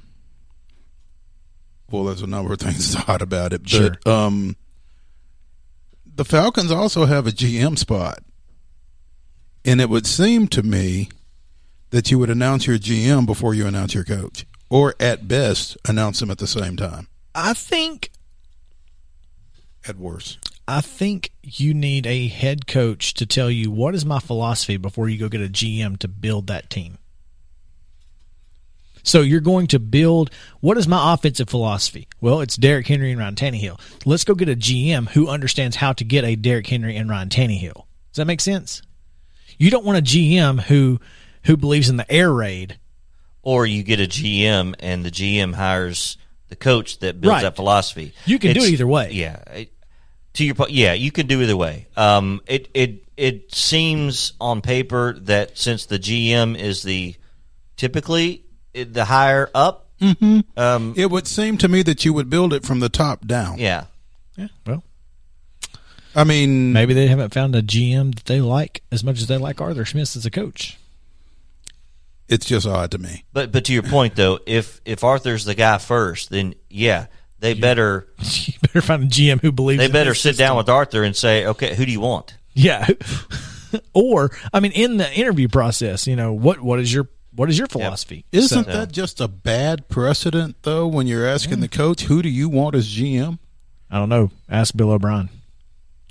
Well, 1.92 2.06
there's 2.06 2.22
a 2.22 2.28
number 2.28 2.54
of 2.54 2.60
things 2.60 2.96
odd 3.08 3.22
about 3.22 3.54
it, 3.54 3.64
but 3.64 3.70
Sure. 3.70 3.96
um, 4.06 4.56
the 6.16 6.26
Falcons 6.26 6.72
also 6.72 7.06
have 7.06 7.28
a 7.28 7.32
GM 7.32 7.78
spot, 7.78 8.20
and 9.66 9.80
it 9.82 9.90
would 9.90 10.06
seem 10.08 10.48
to 10.50 10.64
me 10.64 11.10
that 11.92 12.10
you 12.12 12.18
would 12.20 12.30
announce 12.30 12.68
your 12.68 12.78
GM 12.78 13.26
before 13.26 13.54
you 13.54 13.68
announce 13.68 13.94
your 13.94 14.04
coach, 14.06 14.46
or 14.70 14.96
at 15.00 15.28
best 15.28 15.78
announce 15.88 16.20
them 16.20 16.32
at 16.32 16.38
the 16.38 16.48
same 16.48 16.78
time. 16.78 17.08
I 17.36 17.54
think 17.54 18.12
At 19.88 19.98
worst, 19.98 20.38
I 20.68 20.80
think 20.82 21.32
you 21.42 21.74
need 21.74 22.06
a 22.06 22.28
head 22.28 22.68
coach 22.68 23.14
to 23.16 23.26
tell 23.26 23.50
you 23.50 23.72
what 23.72 23.96
is 23.96 24.06
my 24.06 24.20
philosophy 24.20 24.78
before 24.78 25.10
you 25.10 25.18
go 25.18 25.28
get 25.28 25.42
a 25.42 25.50
GM 25.50 25.98
to 26.00 26.08
build 26.08 26.48
that 26.48 26.70
team. 26.70 26.98
So 29.04 29.22
you're 29.22 29.40
going 29.42 29.68
to 29.68 29.80
build 29.80 30.30
what 30.60 30.78
is 30.78 30.88
my 30.88 31.14
offensive 31.14 31.50
philosophy? 31.50 32.08
Well, 32.20 32.42
it's 32.42 32.56
Derrick 32.56 32.88
Henry 32.88 33.12
and 33.12 33.20
Ryan 33.20 33.36
Tannehill. 33.36 33.80
Let's 34.06 34.24
go 34.24 34.36
get 34.36 34.50
a 34.50 34.56
GM 34.56 35.10
who 35.10 35.28
understands 35.28 35.76
how 35.78 35.94
to 35.94 36.04
get 36.04 36.24
a 36.24 36.36
Derrick 36.36 36.68
Henry 36.68 36.96
and 36.96 37.10
Ryan 37.10 37.30
Tannehill. 37.30 37.74
Does 37.74 38.18
that 38.18 38.26
make 38.28 38.42
sense? 38.42 38.82
You 39.58 39.70
don't 39.72 39.86
want 39.86 39.98
a 39.98 40.02
GM 40.02 40.62
who 40.62 41.00
who 41.46 41.58
believes 41.58 41.90
in 41.90 41.98
the 41.98 42.12
air 42.12 42.32
raid. 42.32 42.78
Or 43.44 43.66
you 43.66 43.82
get 43.82 44.00
a 44.00 44.04
GM 44.08 44.76
and 44.80 45.04
the 45.04 45.10
GM 45.10 45.56
hires 45.56 46.18
the 46.50 46.56
coach 46.56 47.00
that 47.00 47.20
builds 47.20 47.32
Right. 47.34 47.42
that 47.42 47.56
philosophy. 47.56 48.14
You 48.28 48.38
can 48.38 48.54
do 48.54 48.62
it 48.64 48.70
either 48.70 48.86
way. 48.88 49.12
Yeah. 49.14 49.38
It- 49.54 49.74
to 50.34 50.46
your 50.46 50.56
point, 50.56 50.72
yeah, 50.72 50.94
you 50.94 51.12
can 51.12 51.28
do 51.28 51.42
either 51.42 51.58
way. 51.58 51.88
Um, 51.98 52.40
it 52.48 52.70
it 52.74 53.04
it 53.18 53.54
seems 53.54 54.32
on 54.40 54.62
paper 54.62 55.18
that 55.24 55.58
since 55.58 55.86
the 55.88 56.00
GM 56.00 56.56
is 56.58 56.84
the 56.84 57.16
typically 57.78 58.44
the 58.74 59.06
higher 59.06 59.50
up, 59.54 59.88
um, 60.02 60.94
it 60.98 61.12
would 61.12 61.28
seem 61.28 61.58
to 61.60 61.68
me 61.68 61.84
that 61.84 62.04
you 62.06 62.14
would 62.14 62.30
build 62.30 62.54
it 62.54 62.64
from 62.66 62.80
the 62.80 62.90
top 62.90 63.26
down. 63.26 63.58
yeah, 63.60 63.86
Yeah, 64.36 64.48
well, 64.66 64.84
I 66.16 66.24
mean, 66.24 66.74
maybe 66.74 66.94
they 66.94 67.08
haven't 67.08 67.34
found 67.34 67.56
a 67.56 67.62
GM 67.62 68.16
that 68.16 68.26
they 68.26 68.42
like 68.42 68.82
as 68.92 69.04
much 69.04 69.20
as 69.20 69.28
they 69.28 69.38
like 69.38 69.62
Arthur 69.62 69.86
Smith 69.86 70.16
as 70.16 70.26
a 70.26 70.32
coach. 70.32 70.78
it's 72.28 72.46
just 72.46 72.66
odd 72.66 72.92
to 72.92 72.98
me. 72.98 73.24
But 73.34 73.52
but 73.52 73.66
to 73.66 73.74
your 73.74 73.84
point 73.84 74.16
though, 74.16 74.40
if 74.46 74.82
if 74.86 75.04
Arthur's 75.04 75.46
the 75.46 75.56
guy 75.56 75.78
first, 75.78 76.30
then 76.30 76.56
yeah, 76.70 77.08
they 77.40 77.54
better 77.54 78.08
you 78.20 78.54
better 78.62 78.82
find 78.82 79.04
a 79.04 79.08
GM 79.08 79.42
who 79.42 79.52
believes 79.52 79.80
they 79.80 79.86
in 79.86 79.92
better 79.92 80.12
this 80.12 80.22
sit 80.22 80.38
down 80.38 80.58
with 80.58 80.70
Arthur 80.70 81.04
and 81.04 81.16
say, 81.16 81.46
okay, 81.46 81.76
who 81.76 81.86
do 81.86 81.92
you 81.92 82.02
want? 82.02 82.36
Yeah. 82.54 82.88
or 83.94 84.32
I 84.52 84.60
mean 84.60 84.72
in 84.74 84.98
the 84.98 85.14
interview 85.14 85.48
process, 85.48 86.08
you 86.08 86.16
know, 86.16 86.34
what 86.34 86.60
what 86.62 86.80
is 86.80 86.94
your 86.94 87.08
what 87.36 87.50
is 87.50 87.58
your 87.58 87.68
philosophy? 87.68 88.26
Isn't 88.32 88.66
So- 88.66 88.72
that 88.72 88.92
just 88.92 89.22
a 89.22 89.28
bad 89.28 89.88
precedent, 89.90 90.58
though, 90.64 90.88
when 90.88 91.08
you're 91.08 91.28
asking 91.28 91.60
the 91.60 91.68
coach, 91.68 92.04
who 92.04 92.22
do 92.22 92.30
you 92.30 92.50
want 92.50 92.76
as 92.76 92.88
GM? 92.88 93.40
I 93.90 94.00
don't 94.00 94.10
know. 94.10 94.32
Ask 94.50 94.76
Bill 94.76 94.92
O'Brien. 94.92 95.30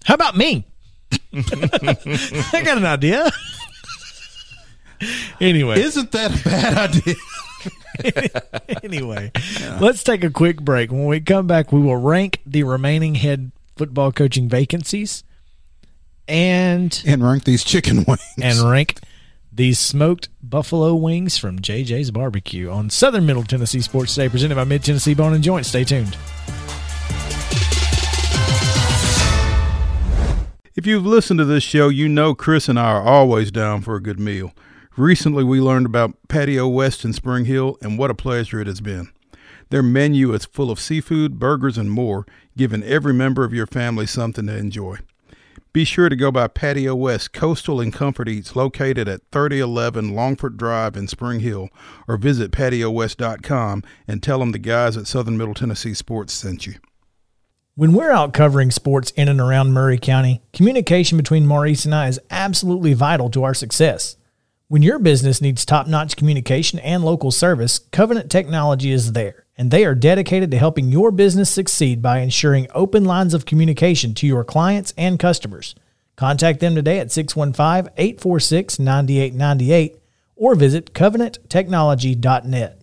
How 0.05 0.15
about 0.15 0.37
me? 0.37 0.67
I 1.35 2.63
got 2.65 2.79
an 2.79 2.87
idea. 2.87 3.31
anyway, 5.41 5.81
Isn't 5.81 6.13
that 6.13 6.41
a 6.41 6.45
bad 6.45 6.91
idea? 6.95 7.15
anyway, 8.83 9.31
let's 9.81 10.05
take 10.05 10.25
a 10.25 10.31
quick 10.31 10.61
break. 10.61 10.91
When 10.91 11.07
we 11.07 11.21
come 11.21 11.47
back, 11.47 11.73
we 11.73 11.81
will 11.81 11.97
rank 11.97 12.41
the 12.47 12.63
remaining 12.65 13.17
head 13.17 13.53
football 13.77 14.13
coaching 14.13 14.49
vacancies 14.49 15.25
and 16.29 17.03
and 17.07 17.25
rank 17.25 17.45
these 17.45 17.65
chicken 17.65 18.05
wings. 18.07 18.21
and 18.41 18.59
rank 18.71 19.01
these 19.61 19.79
smoked 19.79 20.31
buffalo 20.43 20.95
wings 20.95 21.37
from 21.37 21.59
JJ's 21.59 22.11
Barbecue 22.11 22.71
on 22.71 22.89
Southern 22.89 23.27
Middle 23.27 23.43
Tennessee 23.43 23.83
Sports 23.83 24.15
Today, 24.15 24.31
presented 24.31 24.55
by 24.55 24.65
Mid 24.65 24.83
Tennessee 24.83 25.13
Bone 25.13 25.35
and 25.35 25.45
Joint. 25.45 25.67
Stay 25.67 25.85
tuned. 25.85 26.17
If 30.75 30.87
you've 30.87 31.05
listened 31.05 31.41
to 31.41 31.45
this 31.45 31.63
show, 31.63 31.91
you 31.91 32.09
know 32.09 32.35
Chris 32.35 32.71
and 32.71 32.81
I 32.81 32.91
are 32.91 33.03
always 33.03 33.51
down 33.51 33.83
for 33.83 33.97
a 33.97 34.03
good 34.03 34.19
meal. 34.19 34.55
Recently, 34.97 35.45
we 35.45 35.61
learned 35.61 35.85
about 35.85 36.17
Patio 36.29 36.67
West 36.67 37.05
in 37.05 37.13
Spring 37.13 37.45
Hill, 37.45 37.77
and 37.83 37.99
what 37.99 38.11
a 38.11 38.15
pleasure 38.15 38.63
it 38.63 38.67
has 38.67 38.81
been. 38.81 39.11
Their 39.69 39.83
menu 39.83 40.33
is 40.33 40.47
full 40.47 40.71
of 40.71 40.81
seafood, 40.81 41.39
burgers, 41.39 41.77
and 41.77 41.91
more, 41.91 42.25
giving 42.57 42.83
every 42.83 43.13
member 43.13 43.45
of 43.45 43.53
your 43.53 43.67
family 43.67 44.07
something 44.07 44.47
to 44.47 44.57
enjoy. 44.57 45.01
Be 45.73 45.85
sure 45.85 46.09
to 46.09 46.17
go 46.17 46.33
by 46.33 46.49
Patio 46.49 46.97
West 46.97 47.33
Coastal 47.33 47.81
and 47.81 47.93
Comfort 47.93 48.29
Eats 48.29 48.57
located 48.57 49.09
at 49.09 49.21
3011 49.31 50.17
Longford 50.17 50.57
Drive 50.57 50.97
in 50.97 51.07
Spring 51.07 51.39
Hill 51.41 51.69
or 52.09 52.17
visit 52.17 52.51
patiowest.com 52.51 53.85
and 54.09 54.21
tell 54.21 54.41
them 54.41 54.51
the 54.51 54.59
guys 54.59 54.97
at 54.97 55.07
Southern 55.07 55.39
Middle 55.39 55.55
Tennessee 55.55 55.95
Sports 55.95 56.33
sent 56.33 56.67
you. 56.67 56.75
When 57.77 57.93
we're 57.93 58.11
out 58.11 58.35
covering 58.35 58.73
sports 58.73 59.13
in 59.13 59.29
and 59.29 59.41
around 59.41 59.73
Maury 59.73 59.97
County, 59.97 60.43
communication 60.53 61.17
between 61.17 61.47
Maurice 61.47 61.85
and 61.85 61.95
I 61.95 62.09
is 62.09 62.19
absolutely 62.31 62.93
vital 62.93 63.31
to 63.31 63.45
our 63.45 63.55
success. 63.55 64.17
When 64.67 64.83
your 64.83 64.99
business 64.99 65.41
needs 65.41 65.65
top 65.65 65.87
notch 65.87 66.17
communication 66.17 66.81
and 66.81 67.05
local 67.05 67.31
service, 67.31 67.79
Covenant 67.93 68.29
Technology 68.29 68.91
is 68.91 69.13
there, 69.13 69.47
and 69.61 69.71
they 69.71 69.85
are 69.85 69.95
dedicated 69.95 70.51
to 70.51 70.57
helping 70.57 70.89
your 70.89 71.11
business 71.11 71.51
succeed 71.51 72.01
by 72.01 72.21
ensuring 72.21 72.67
open 72.75 73.05
lines 73.05 73.35
of 73.35 73.45
communication 73.45 74.15
to 74.15 74.27
your 74.27 74.43
clients 74.43 74.95
and 74.97 75.19
customers. 75.19 75.75
Contact 76.17 76.61
them 76.61 76.75
today 76.75 76.99
at 76.99 77.13
615 77.13 77.93
846 77.95 78.79
9898 78.79 79.99
or 80.35 80.55
visit 80.55 80.95
covenanttechnology.net. 80.95 82.80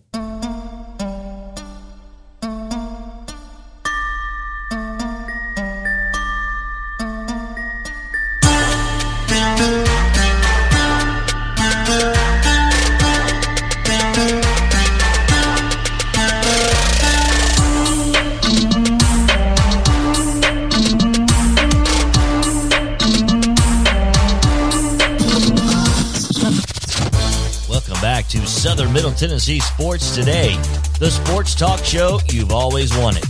Tennessee 29.18 29.58
Sports 29.58 30.14
Today, 30.14 30.54
the 31.00 31.10
sports 31.10 31.56
talk 31.56 31.84
show 31.84 32.20
you've 32.30 32.52
always 32.52 32.96
wanted. 32.96 33.24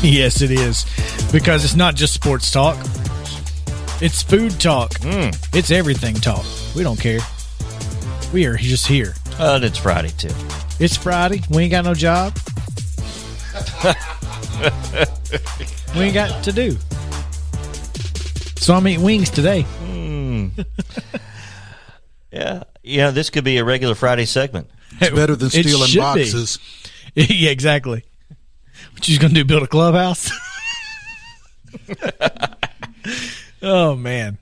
Yes, 0.00 0.42
it 0.42 0.52
is. 0.52 0.86
Because 1.32 1.64
it's 1.64 1.74
not 1.74 1.96
just 1.96 2.14
sports 2.14 2.52
talk. 2.52 2.76
It's 4.00 4.22
food 4.22 4.60
talk. 4.60 4.92
Hmm. 5.00 5.30
It's 5.52 5.72
everything 5.72 6.14
talk. 6.14 6.46
We 6.76 6.84
don't 6.84 7.00
care. 7.00 7.18
We 8.32 8.46
are 8.46 8.56
just 8.56 8.86
here. 8.86 9.14
And 9.40 9.64
it's 9.64 9.76
Friday 9.76 10.10
too. 10.10 10.30
It's 10.78 10.96
Friday. 10.96 11.42
We 11.50 11.64
ain't 11.64 11.72
got 11.72 11.84
no 11.84 11.94
job. 11.94 12.38
we 15.96 16.02
ain't 16.02 16.14
got 16.14 16.44
to 16.44 16.52
do. 16.52 16.78
So 18.56 18.72
I'm 18.72 18.86
eating 18.86 19.04
wings 19.04 19.30
today. 19.30 19.62
Hmm. 19.62 20.50
Yeah, 22.30 22.64
yeah. 22.82 23.10
This 23.10 23.30
could 23.30 23.44
be 23.44 23.56
a 23.56 23.64
regular 23.64 23.94
Friday 23.94 24.26
segment. 24.26 24.68
It's 25.00 25.14
better 25.14 25.36
than 25.36 25.46
It 25.48 25.50
stealing 25.50 25.86
should 25.88 25.94
be. 25.96 26.00
boxes. 26.00 26.58
yeah, 27.14 27.50
exactly. 27.50 28.04
What 28.92 29.08
you 29.08 29.18
gonna 29.18 29.34
do? 29.34 29.44
Build 29.44 29.62
a 29.62 29.66
clubhouse? 29.66 30.30
oh 33.62 33.96
man, 33.96 34.38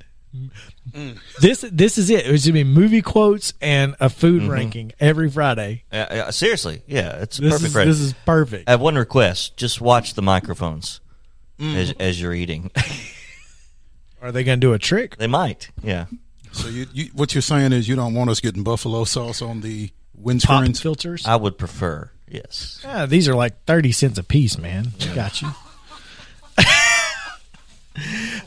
this 1.40 1.64
this 1.73 1.98
is 1.98 2.10
it. 2.10 2.27
It's 2.27 2.44
gonna 2.44 2.55
be 2.55 2.64
movie 2.64 3.02
quotes 3.02 3.52
and 3.60 3.94
a 4.01 4.09
food 4.09 4.44
ranking 4.44 4.93
every 5.01 5.31
Friday. 5.31 5.85
Uh, 5.93 5.97
uh, 5.97 6.31
seriously, 6.31 6.82
yeah, 6.86 7.16
it's 7.23 7.36
This 7.39 7.52
perfect. 7.52 7.66
is 7.66 7.73
Friday. 7.73 7.90
this 7.90 8.01
is 8.01 8.14
perfect. 8.24 8.68
I 8.68 8.73
have 8.73 8.81
one 8.81 8.97
request: 8.97 9.56
just 9.56 9.81
watch 9.81 10.14
the 10.14 10.23
microphones 10.23 11.01
Mm. 11.59 11.74
as, 11.74 11.90
as 11.98 12.20
you're 12.20 12.35
eating. 12.35 12.70
Are 14.23 14.31
they 14.31 14.44
gonna 14.44 14.59
do 14.59 14.74
a 14.74 14.78
trick? 14.78 15.16
they 15.16 15.27
might, 15.27 15.70
yeah. 15.82 16.05
So 16.52 16.68
you, 16.68 16.86
you, 16.93 17.06
what 17.14 17.35
you're 17.35 17.40
saying 17.43 17.73
is 17.73 17.89
you 17.89 17.97
don't 17.97 18.12
want 18.14 18.28
us 18.28 18.40
getting 18.40 18.62
buffalo 18.62 19.05
sauce 19.05 19.40
on 19.40 19.60
the 19.62 19.90
Pop 20.27 20.65
windscreens? 20.65 20.81
filters. 20.81 21.27
I 21.27 21.36
would 21.36 21.59
prefer, 21.59 22.11
yes. 22.28 22.82
Ah, 22.85 23.07
these 23.07 23.28
are 23.28 23.35
like 23.35 23.65
thirty 23.65 23.93
cents 23.93 24.19
a 24.19 24.23
piece, 24.24 24.59
man. 24.59 24.93
Got 25.15 25.43
you. 25.43 25.48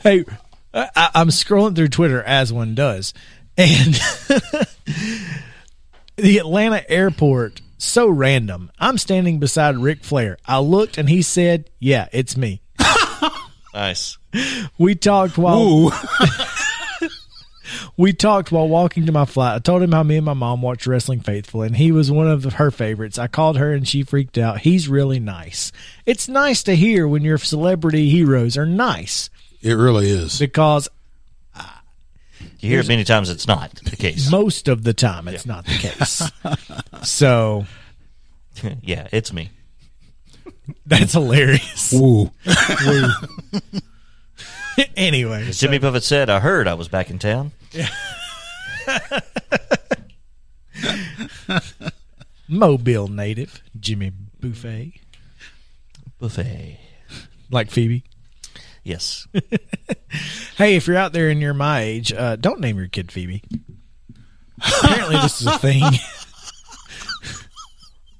hey, 0.02 0.24
I, 0.74 1.10
I'm 1.14 1.28
scrolling 1.28 1.74
through 1.74 1.88
Twitter 1.88 2.22
as 2.22 2.52
one 2.52 2.74
does, 2.74 3.14
and 3.56 3.94
the 6.16 6.38
Atlanta 6.38 6.88
airport. 6.90 7.60
So 7.82 8.10
random. 8.10 8.70
I'm 8.78 8.98
standing 8.98 9.38
beside 9.38 9.78
Ric 9.78 10.04
Flair. 10.04 10.36
I 10.44 10.58
looked 10.58 10.98
and 10.98 11.08
he 11.08 11.22
said, 11.22 11.70
"Yeah, 11.78 12.08
it's 12.12 12.36
me." 12.36 12.60
Nice. 13.72 14.18
We 14.78 14.94
talked 14.96 15.38
while 15.38 15.62
Ooh. 15.62 15.90
We 18.00 18.12
talked 18.14 18.50
while 18.50 18.68
walking 18.68 19.06
to 19.06 19.12
my 19.12 19.26
flight. 19.26 19.56
I 19.56 19.58
told 19.58 19.82
him 19.82 19.92
how 19.92 20.02
me 20.02 20.16
and 20.16 20.24
my 20.24 20.32
mom 20.32 20.62
watched 20.62 20.86
Wrestling 20.86 21.20
Faithful, 21.20 21.62
and 21.62 21.76
he 21.76 21.92
was 21.92 22.10
one 22.10 22.28
of 22.28 22.44
her 22.54 22.70
favorites. 22.70 23.18
I 23.18 23.26
called 23.26 23.58
her, 23.58 23.72
and 23.72 23.86
she 23.86 24.02
freaked 24.02 24.38
out. 24.38 24.60
He's 24.60 24.88
really 24.88 25.20
nice. 25.20 25.70
It's 26.06 26.28
nice 26.28 26.62
to 26.62 26.74
hear 26.74 27.06
when 27.06 27.22
your 27.22 27.38
celebrity 27.38 28.08
heroes 28.08 28.56
are 28.56 28.66
nice 28.66 29.28
it 29.62 29.74
really 29.74 30.08
is. 30.08 30.38
because 30.38 30.88
You 32.60 32.70
hear 32.70 32.80
it 32.80 32.88
many 32.88 33.04
times. 33.04 33.28
It's 33.28 33.46
not 33.46 33.74
the 33.74 33.96
case. 33.96 34.30
most 34.30 34.68
of 34.68 34.84
the 34.84 34.94
time 34.94 35.28
it's 35.28 35.46
not 35.46 35.66
the 35.66 35.74
case. 35.74 36.30
so 37.08 37.66
yeah, 38.82 39.08
it's 39.12 39.32
me. 39.32 39.50
that's 40.86 41.12
hilarious. 41.12 41.92
Ooh. 41.94 42.30
anyway, 44.96 45.48
As 45.48 45.58
Jimmy 45.58 45.78
Buffett 45.78 46.04
said, 46.04 46.30
"I 46.30 46.40
heard 46.40 46.66
I 46.66 46.74
was 46.74 46.88
back 46.88 47.10
in 47.10 47.18
town." 47.18 47.52
Mobile 52.48 53.08
native 53.08 53.62
Jimmy 53.78 54.12
Buffett, 54.40 54.92
Buffay. 56.20 56.78
like 57.50 57.70
Phoebe. 57.70 58.04
Yes. 58.84 59.26
Hey, 60.56 60.76
if 60.76 60.86
you're 60.86 60.96
out 60.98 61.14
there 61.14 61.30
and 61.30 61.40
you're 61.40 61.54
my 61.54 61.80
age, 61.80 62.12
uh, 62.12 62.36
don't 62.36 62.60
name 62.60 62.76
your 62.76 62.88
kid 62.88 63.10
Phoebe. 63.10 63.42
Apparently, 64.58 65.16
this 65.16 65.40
is 65.40 65.46
a 65.46 65.58
thing. 65.58 65.82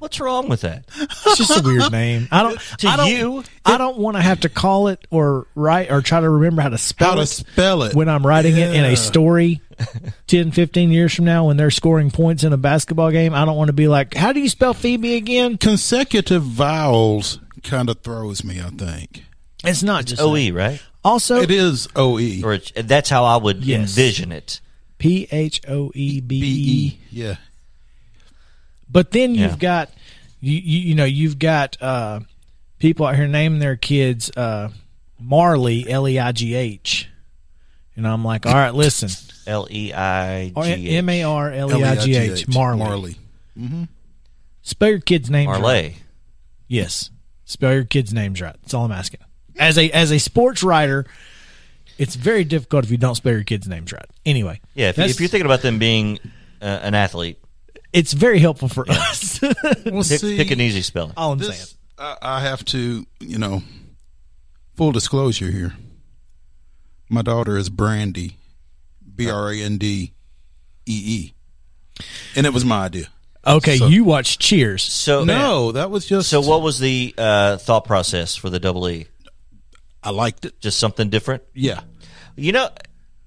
What's 0.01 0.19
wrong 0.19 0.49
with 0.49 0.63
that? 0.63 0.85
It's 0.99 1.37
just 1.39 1.57
a 1.57 1.63
weird 1.63 1.93
name. 1.93 2.27
I 2.33 2.43
don't. 2.43 2.59
To 2.79 2.89
I 2.89 2.97
don't, 2.97 3.09
you? 3.11 3.45
I 3.65 3.79
don't 3.79 3.99
want 3.99 4.17
to 4.17 4.23
have 4.23 4.41
to 4.41 4.49
call 4.49 4.89
it 4.89 5.07
or 5.11 5.47
write 5.55 5.93
or 5.93 6.01
try 6.03 6.21
to 6.21 6.29
remember 6.29 6.63
how 6.63 6.71
to 6.71 6.79
spell 6.79 7.11
How 7.11 7.15
to 7.17 7.23
it 7.23 7.27
spell 7.27 7.83
it. 7.85 7.95
when 7.95 8.09
I'm 8.09 8.27
writing 8.27 8.57
it 8.57 8.75
in 8.75 8.85
a 8.85 8.97
story 8.97 9.61
10, 10.27 10.51
15 10.53 10.91
years 10.91 11.15
from 11.15 11.27
now 11.27 11.47
when 11.47 11.57
they're 11.57 11.71
scoring 11.71 12.11
points 12.11 12.43
in 12.45 12.53
a 12.53 12.57
basketball 12.57 13.11
game. 13.11 13.35
I 13.35 13.45
don't 13.45 13.57
want 13.57 13.69
to 13.69 13.73
be 13.75 13.89
like, 13.89 14.15
how 14.15 14.33
do 14.33 14.41
you 14.41 14.49
spell 14.49 14.75
Phoebe 14.75 15.15
again? 15.17 15.59
Consecutive 15.59 16.43
vowels 16.43 17.39
kind 17.63 17.89
of 17.91 18.01
throws 18.01 18.43
me, 18.43 18.61
I 18.61 18.71
think. 18.71 19.25
It's 19.65 19.83
not 19.83 20.07
just 20.07 20.21
OE, 20.23 20.35
that. 20.47 20.53
right? 20.55 20.83
Also, 21.05 21.37
It 21.43 21.51
is 21.51 21.89
OE. 21.95 22.41
Or 22.43 22.55
it's, 22.55 22.73
that's 22.75 23.11
how 23.11 23.25
I 23.25 23.37
would 23.37 23.63
Yes. 23.65 23.81
envision 23.97 24.33
it. 24.33 24.61
P 24.99 25.29
H 25.31 25.61
O 25.69 25.91
E 25.95 26.21
B 26.21 26.41
E. 26.43 27.01
Yeah. 27.11 27.37
But 28.91 29.11
then 29.13 29.35
you've 29.35 29.59
got 29.59 29.91
you, 30.41 30.59
you 30.59 30.79
you 30.89 30.95
know 30.95 31.05
you've 31.05 31.39
got 31.39 31.81
uh, 31.81 32.21
people 32.79 33.07
out 33.07 33.15
here 33.17 33.29
naming 33.29 33.59
their 33.61 33.77
kids 33.77 34.31
uh, 34.37 34.71
Marley 35.21 35.89
L 35.89 36.09
E 36.09 36.19
I 36.19 36.33
G 36.33 36.55
H, 36.55 37.09
and 37.97 38.07
I'm 38.07 38.25
like, 38.25 38.47
all 38.47 38.55
right, 38.55 38.75
listen, 38.75 39.11
L 39.47 39.69
E 39.71 39.93
I 39.93 40.53
Or 40.57 40.65
G 40.65 40.97
M 40.97 41.09
A 41.09 41.23
R 41.25 41.53
L 41.53 41.79
E 41.79 41.85
I 41.85 41.97
G 41.97 42.17
H 42.17 42.49
Marley. 42.49 42.79
Marley. 43.57 43.89
Spell 44.63 44.89
your 44.91 45.01
kid's 45.01 45.31
name 45.31 45.49
right. 45.49 45.61
Marley. 45.61 45.97
Yes, 46.69 47.11
spell 47.45 47.73
your 47.73 47.85
kid's 47.85 48.13
names 48.13 48.41
right. 48.41 48.55
That's 48.63 48.75
all 48.75 48.85
I'm 48.85 48.93
asking. 48.93 49.21
As 49.57 49.77
a 49.79 49.91
as 49.91 50.11
a 50.13 50.19
sports 50.19 50.63
writer, 50.63 51.07
it's 51.99 52.15
very 52.15 52.45
difficult 52.45 52.85
if 52.85 52.91
you 52.91 52.97
don't 52.97 53.15
spell 53.15 53.33
your 53.33 53.45
kid's 53.45 53.67
names 53.69 53.93
right. 53.93 54.07
Anyway, 54.25 54.61
Yeah, 54.75 54.91
if, 54.91 54.97
that's- 54.97 55.15
if 55.15 55.21
you're 55.21 55.29
thinking 55.29 55.47
about 55.47 55.63
them 55.63 55.79
being 55.79 56.19
uh, 56.63 56.65
an 56.83 56.95
athlete, 56.95 57.39
it's 57.93 58.13
very 58.13 58.39
helpful 58.39 58.69
for 58.69 58.89
us. 58.89 59.41
Well, 59.85 60.03
pick, 60.05 60.21
see, 60.21 60.37
pick 60.37 60.51
an 60.51 60.61
easy 60.61 60.83
spelling. 60.83 61.13
all 61.17 61.33
I'm 61.33 61.39
saying. 61.41 61.51
this, 61.51 61.75
I, 61.99 62.17
I 62.23 62.41
have 62.41 62.65
to, 62.67 63.07
you 63.21 63.39
know, 63.39 63.63
full 64.77 64.93
disclosure 64.93 65.51
here. 65.51 65.75
My 67.09 67.23
daughter 67.23 67.57
is 67.57 67.69
Brandy, 67.69 68.37
B 69.17 69.29
R 69.31 69.51
A 69.53 69.59
N 69.61 69.79
D 69.79 70.13
E 70.87 70.93
E, 71.07 72.05
and 72.37 72.47
it 72.47 72.53
was 72.53 72.65
my 72.65 72.85
idea. 72.85 73.07
Okay, 73.47 73.79
So- 73.79 73.87
you 73.89 74.05
watch 74.05 74.39
Cheers. 74.39 74.83
So 74.83 75.25
No, 75.25 75.73
that 75.73 75.91
was 75.91 76.07
just. 76.07 76.29
So 76.29 76.41
what 76.43 76.63
was 76.63 76.79
the 76.79 77.15
uh, 77.19 77.57
thought 77.57 77.85
process 77.87 78.37
for 78.37 78.51
the 78.51 78.61
double 78.61 78.89
E? 78.89 79.07
I 80.03 80.11
liked 80.11 80.45
it. 80.45 80.61
Just 80.61 80.79
something 80.79 81.09
different? 81.11 81.43
Yeah, 81.55 81.81
You 82.37 82.53
know, 82.53 82.69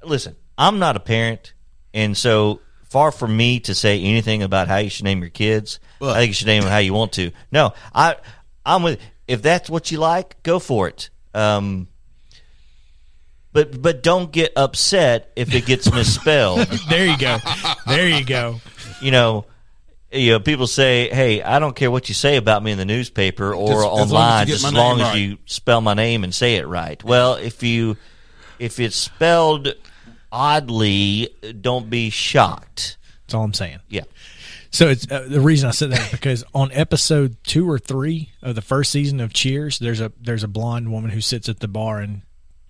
listen, 0.04 0.36
I'm 0.58 0.80
not 0.80 0.96
a 0.96 1.00
parent, 1.00 1.54
and 1.94 2.16
so 2.18 2.62
far 2.94 3.12
from 3.12 3.36
me 3.36 3.60
to 3.60 3.74
say 3.74 4.00
anything 4.00 4.44
about 4.44 4.68
how 4.68 4.78
you 4.78 4.88
should 4.88 5.04
name 5.04 5.20
your 5.22 5.32
kids. 5.32 5.80
I 6.00 6.14
think 6.14 6.28
you 6.28 6.34
should 6.36 6.46
name 6.48 6.62
them 6.62 6.72
how 6.72 6.78
you 6.78 6.94
want 6.94 7.14
to. 7.14 7.32
No, 7.52 7.74
I, 7.94 8.18
I'm 8.64 8.84
with. 8.84 9.00
If 9.28 9.42
that's 9.42 9.68
what 9.68 9.90
you 9.90 9.98
like, 9.98 10.42
go 10.44 10.60
for 10.60 10.88
it. 10.90 11.10
Um, 11.34 11.88
but 13.52 13.82
but 13.82 14.04
don't 14.04 14.32
get 14.32 14.54
upset 14.56 15.32
if 15.36 15.56
it 15.56 15.66
gets 15.66 15.92
misspelled. 15.92 16.68
There 16.90 17.08
you 17.08 17.18
go. 17.18 17.40
There 17.88 18.08
you 18.08 18.24
go. 18.24 18.62
you 19.02 19.10
know, 19.10 19.46
you 20.12 20.30
know, 20.32 20.40
people 20.40 20.68
say, 20.68 21.10
"Hey, 21.10 21.42
I 21.42 21.58
don't 21.58 21.76
care 21.76 21.90
what 21.90 22.10
you 22.10 22.14
say 22.16 22.36
about 22.36 22.62
me 22.62 22.72
in 22.74 22.78
the 22.78 22.86
newspaper 22.86 23.56
or 23.56 23.70
Just 23.70 23.80
as 24.02 24.12
long 24.12 24.12
as 24.12 24.12
you 24.12 24.18
online, 24.18 24.46
get 24.46 24.52
just 24.54 24.64
my 24.64 24.70
as 24.70 24.74
long 24.76 25.02
as 25.02 25.08
right." 25.08 25.18
you 25.18 25.38
spell 25.46 25.82
my 25.82 25.96
name 25.96 26.24
and 26.24 26.34
say 26.34 26.58
it 26.58 26.68
right." 26.68 27.04
Well, 27.04 27.36
if 27.36 27.64
you 27.64 27.98
if 28.60 28.80
it's 28.80 28.96
spelled 28.96 29.74
oddly, 30.34 31.30
don't 31.62 31.90
be 31.90 32.10
shocked. 32.10 32.98
That's 33.26 33.34
all 33.36 33.44
I'm 33.44 33.54
saying. 33.54 33.80
Yeah, 33.88 34.04
So 34.72 34.90
it's 34.90 35.10
uh, 35.10 35.28
the 35.30 35.40
reason 35.40 35.70
I 35.70 35.72
said 35.72 35.92
that 35.92 36.02
is 36.08 36.12
because 36.12 36.44
on 36.54 36.72
episode 36.74 37.38
two 37.44 37.70
or 37.70 37.78
three 37.80 38.32
of 38.42 38.56
the 38.56 38.62
first 38.62 38.92
season 38.92 39.20
of 39.22 39.32
Cheers, 39.32 39.80
there's 39.80 40.02
a 40.02 40.12
there's 40.20 40.44
a 40.44 40.48
blonde 40.50 40.92
woman 40.92 41.12
who 41.12 41.22
sits 41.22 41.48
at 41.48 41.60
the 41.62 41.68
bar 41.70 42.00
and 42.00 42.24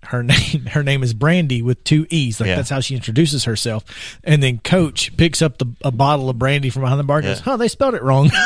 her 0.04 0.22
name 0.22 0.66
her 0.66 0.82
name 0.82 1.02
is 1.02 1.14
Brandy 1.14 1.62
with 1.62 1.82
two 1.82 2.06
e's. 2.10 2.38
Like 2.38 2.48
Yeah. 2.48 2.56
that's 2.56 2.68
how 2.70 2.80
she 2.80 2.94
introduces 2.94 3.44
herself. 3.44 3.84
And 4.22 4.42
then 4.42 4.58
Coach 4.58 5.16
picks 5.16 5.40
up 5.42 5.56
the 5.58 5.66
a 5.82 5.90
bottle 5.90 6.28
of 6.28 6.38
brandy 6.38 6.68
from 6.70 6.82
behind 6.82 7.00
the 7.00 7.04
bar 7.04 7.18
and 7.18 7.26
goes, 7.26 7.38
Yeah. 7.38 7.44
"Huh, 7.44 7.56
they 7.56 7.68
spelled 7.68 7.94
it 7.94 8.02
wrong." 8.02 8.30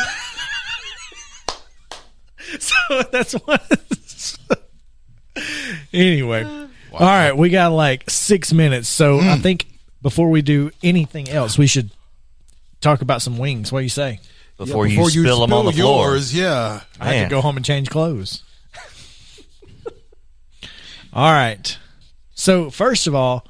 so 2.60 2.74
that's 3.12 3.32
what. 3.34 3.62
anyway, 5.92 6.67
all 6.92 7.00
right, 7.00 7.36
we 7.36 7.50
got 7.50 7.72
like 7.72 8.08
six 8.08 8.52
minutes, 8.52 8.88
so 8.88 9.18
I 9.18 9.36
hmm. 9.36 9.42
think 9.42 9.66
before 10.02 10.30
we 10.30 10.42
do 10.42 10.70
anything 10.82 11.28
else, 11.28 11.58
we 11.58 11.66
should 11.66 11.90
talk 12.80 13.02
about 13.02 13.22
some 13.22 13.38
wings. 13.38 13.72
What 13.72 13.80
do 13.80 13.84
you 13.84 13.90
say? 13.90 14.20
before, 14.58 14.86
Before 14.86 15.08
you 15.08 15.22
spill 15.22 15.40
them 15.40 15.52
on 15.52 15.64
the 15.64 15.72
floor. 15.72 16.10
yours, 16.10 16.34
yeah. 16.34 16.82
I 17.00 17.06
had 17.06 17.12
Man. 17.12 17.24
to 17.24 17.30
go 17.30 17.40
home 17.40 17.56
and 17.56 17.64
change 17.64 17.88
clothes. 17.90 18.42
all 21.12 21.32
right. 21.32 21.78
So 22.34 22.68
first 22.68 23.06
of 23.06 23.14
all, 23.14 23.46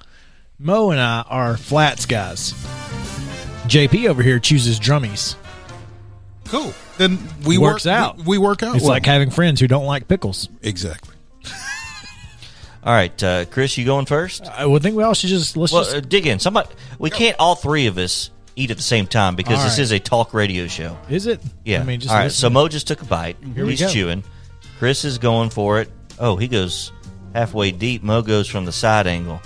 Mo 0.58 0.90
and 0.90 1.00
I 1.00 1.22
are 1.22 1.56
flats 1.56 2.04
guys. 2.04 2.52
JP 3.66 4.08
over 4.08 4.22
here 4.22 4.38
chooses 4.38 4.78
drummies. 4.78 5.34
Cool. 6.46 6.74
Then 6.98 7.18
we 7.44 7.58
Works 7.58 7.86
work, 7.86 7.92
out. 7.92 8.16
We, 8.18 8.24
we 8.24 8.38
work 8.38 8.62
out. 8.62 8.76
It's 8.76 8.84
well. 8.84 8.92
like 8.92 9.06
having 9.06 9.30
friends 9.30 9.60
who 9.60 9.66
don't 9.66 9.86
like 9.86 10.08
pickles. 10.08 10.48
exactly. 10.62 11.14
All 12.88 12.94
right, 12.94 13.22
uh, 13.22 13.44
Chris, 13.44 13.76
you 13.76 13.84
going 13.84 14.06
first? 14.06 14.46
I 14.46 14.64
would 14.64 14.82
think 14.82 14.96
we 14.96 15.02
all 15.02 15.12
should 15.12 15.28
just 15.28 15.58
let's 15.58 15.74
Well, 15.74 15.84
just 15.84 15.94
uh, 15.94 16.00
dig 16.00 16.26
in. 16.26 16.38
Somebody, 16.38 16.70
we 16.98 17.10
can't 17.10 17.36
all 17.38 17.54
three 17.54 17.86
of 17.86 17.98
us 17.98 18.30
eat 18.56 18.70
at 18.70 18.78
the 18.78 18.82
same 18.82 19.06
time 19.06 19.36
because 19.36 19.58
All 19.58 19.64
this 19.64 19.74
right. 19.74 19.82
is 19.82 19.92
a 19.92 19.98
talk 19.98 20.32
radio 20.32 20.66
show. 20.68 20.96
is 21.10 21.26
it? 21.26 21.42
Yeah. 21.66 21.80
I 21.80 21.84
mean, 21.84 22.00
just 22.00 22.10
all 22.14 22.18
right. 22.18 22.32
So 22.32 22.48
to- 22.48 22.54
Mo 22.54 22.66
just 22.66 22.86
took 22.88 23.02
a 23.02 23.04
bite. 23.04 23.36
Here 23.54 23.66
we 23.66 23.72
He's 23.72 23.80
go. 23.82 23.88
chewing. 23.90 24.24
Chris 24.78 25.04
is 25.04 25.18
going 25.18 25.50
for 25.50 25.82
it. 25.82 25.90
Oh, 26.18 26.36
he 26.36 26.48
goes 26.48 26.90
halfway 27.34 27.72
deep. 27.72 28.02
Mo 28.02 28.22
goes 28.22 28.48
from 28.48 28.64
the 28.64 28.72
side 28.72 29.06
angle. 29.06 29.42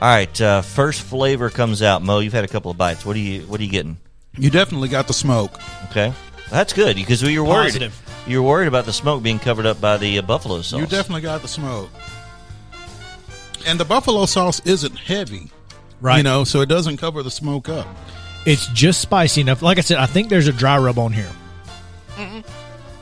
All 0.00 0.08
right. 0.08 0.40
Uh, 0.40 0.62
first 0.62 1.02
flavor 1.02 1.50
comes 1.50 1.82
out. 1.82 2.02
Mo, 2.02 2.20
you've 2.20 2.32
had 2.32 2.44
a 2.44 2.48
couple 2.48 2.70
of 2.70 2.78
bites. 2.78 3.04
What 3.04 3.16
are 3.16 3.18
you 3.20 3.42
What 3.42 3.60
are 3.60 3.64
you 3.64 3.70
getting? 3.70 3.98
You 4.38 4.48
definitely 4.48 4.88
got 4.88 5.08
the 5.08 5.12
smoke. 5.12 5.60
Okay, 5.90 6.10
that's 6.50 6.72
good 6.72 6.96
because 6.96 7.22
we 7.22 7.38
were 7.38 7.44
worried. 7.44 7.64
Positive. 7.66 8.02
You 8.26 8.42
were 8.42 8.48
worried 8.48 8.68
about 8.68 8.86
the 8.86 8.94
smoke 8.94 9.22
being 9.22 9.38
covered 9.38 9.66
up 9.66 9.78
by 9.78 9.98
the 9.98 10.18
uh, 10.18 10.22
buffalo 10.22 10.62
sauce. 10.62 10.80
You 10.80 10.86
definitely 10.86 11.20
got 11.20 11.42
the 11.42 11.48
smoke. 11.48 11.90
And 13.66 13.78
the 13.78 13.84
buffalo 13.84 14.26
sauce 14.26 14.60
isn't 14.66 14.96
heavy, 14.96 15.50
right. 16.00 16.18
you 16.18 16.22
know, 16.22 16.44
so 16.44 16.60
it 16.60 16.68
doesn't 16.68 16.96
cover 16.96 17.22
the 17.22 17.30
smoke 17.30 17.68
up. 17.68 17.86
It's 18.44 18.66
just 18.68 19.00
spicy 19.00 19.40
enough. 19.40 19.62
Like 19.62 19.78
I 19.78 19.82
said, 19.82 19.98
I 19.98 20.06
think 20.06 20.28
there's 20.28 20.48
a 20.48 20.52
dry 20.52 20.78
rub 20.78 20.98
on 20.98 21.12
here. 21.12 21.30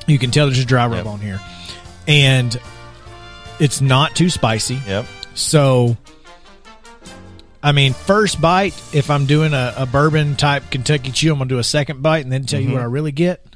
You 0.06 0.18
can 0.18 0.30
tell 0.30 0.46
there's 0.46 0.58
a 0.58 0.64
dry 0.64 0.86
rub 0.86 1.04
Yep. 1.04 1.06
on 1.06 1.20
here, 1.20 1.40
and 2.08 2.60
it's 3.60 3.80
not 3.80 4.16
too 4.16 4.28
spicy. 4.28 4.80
Yep. 4.86 5.06
So, 5.34 5.96
I 7.62 7.72
mean, 7.72 7.92
first 7.92 8.40
bite, 8.40 8.74
if 8.92 9.10
I'm 9.10 9.26
doing 9.26 9.52
a, 9.52 9.74
a 9.76 9.86
bourbon 9.86 10.36
type 10.36 10.64
Kentucky 10.70 11.12
chew, 11.12 11.32
I'm 11.32 11.38
going 11.38 11.48
to 11.48 11.54
do 11.54 11.58
a 11.58 11.64
second 11.64 12.02
bite 12.02 12.24
and 12.24 12.32
then 12.32 12.44
tell 12.44 12.60
you 12.60 12.70
what 12.70 12.78
mm-hmm. 12.78 12.84
I 12.84 12.92
really 12.92 13.12
get. 13.12 13.49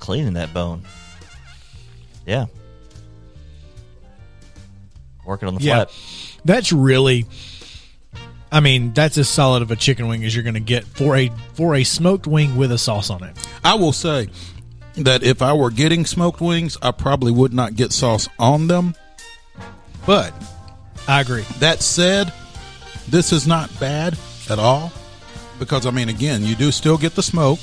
Cleaning 0.00 0.32
that 0.34 0.52
bone. 0.52 0.82
Yeah. 2.26 2.46
Working 5.24 5.48
on 5.48 5.54
the 5.54 5.60
Yeah. 5.62 5.84
flap. 5.84 5.90
That's 6.44 6.72
really, 6.72 7.26
I 8.50 8.60
mean, 8.60 8.92
that's 8.92 9.18
as 9.18 9.28
solid 9.28 9.62
of 9.62 9.70
a 9.70 9.76
chicken 9.76 10.08
wing 10.08 10.24
as 10.24 10.34
you're 10.34 10.42
going 10.42 10.54
to 10.54 10.60
get 10.60 10.84
for 10.84 11.16
a 11.16 11.30
for 11.54 11.74
a 11.74 11.84
smoked 11.84 12.26
wing 12.26 12.56
with 12.56 12.72
a 12.72 12.78
sauce 12.78 13.10
on 13.10 13.22
it. 13.22 13.36
I 13.62 13.74
will 13.74 13.92
say 13.92 14.28
that 14.96 15.22
if 15.22 15.42
I 15.42 15.52
were 15.52 15.70
getting 15.70 16.04
smoked 16.06 16.40
wings, 16.40 16.76
I 16.82 16.90
probably 16.90 17.30
would 17.32 17.52
not 17.52 17.76
get 17.76 17.92
sauce 17.92 18.28
on 18.38 18.66
them. 18.66 18.94
But 20.06 20.32
I 21.06 21.20
agree. 21.20 21.44
that 21.58 21.82
said, 21.82 22.32
this 23.08 23.32
is 23.32 23.46
not 23.46 23.70
bad 23.78 24.16
at 24.48 24.58
all 24.58 24.90
because, 25.58 25.84
I 25.84 25.90
mean, 25.90 26.08
again, 26.08 26.42
you 26.44 26.54
do 26.56 26.72
still 26.72 26.96
get 26.96 27.14
the 27.14 27.22
smoke 27.22 27.60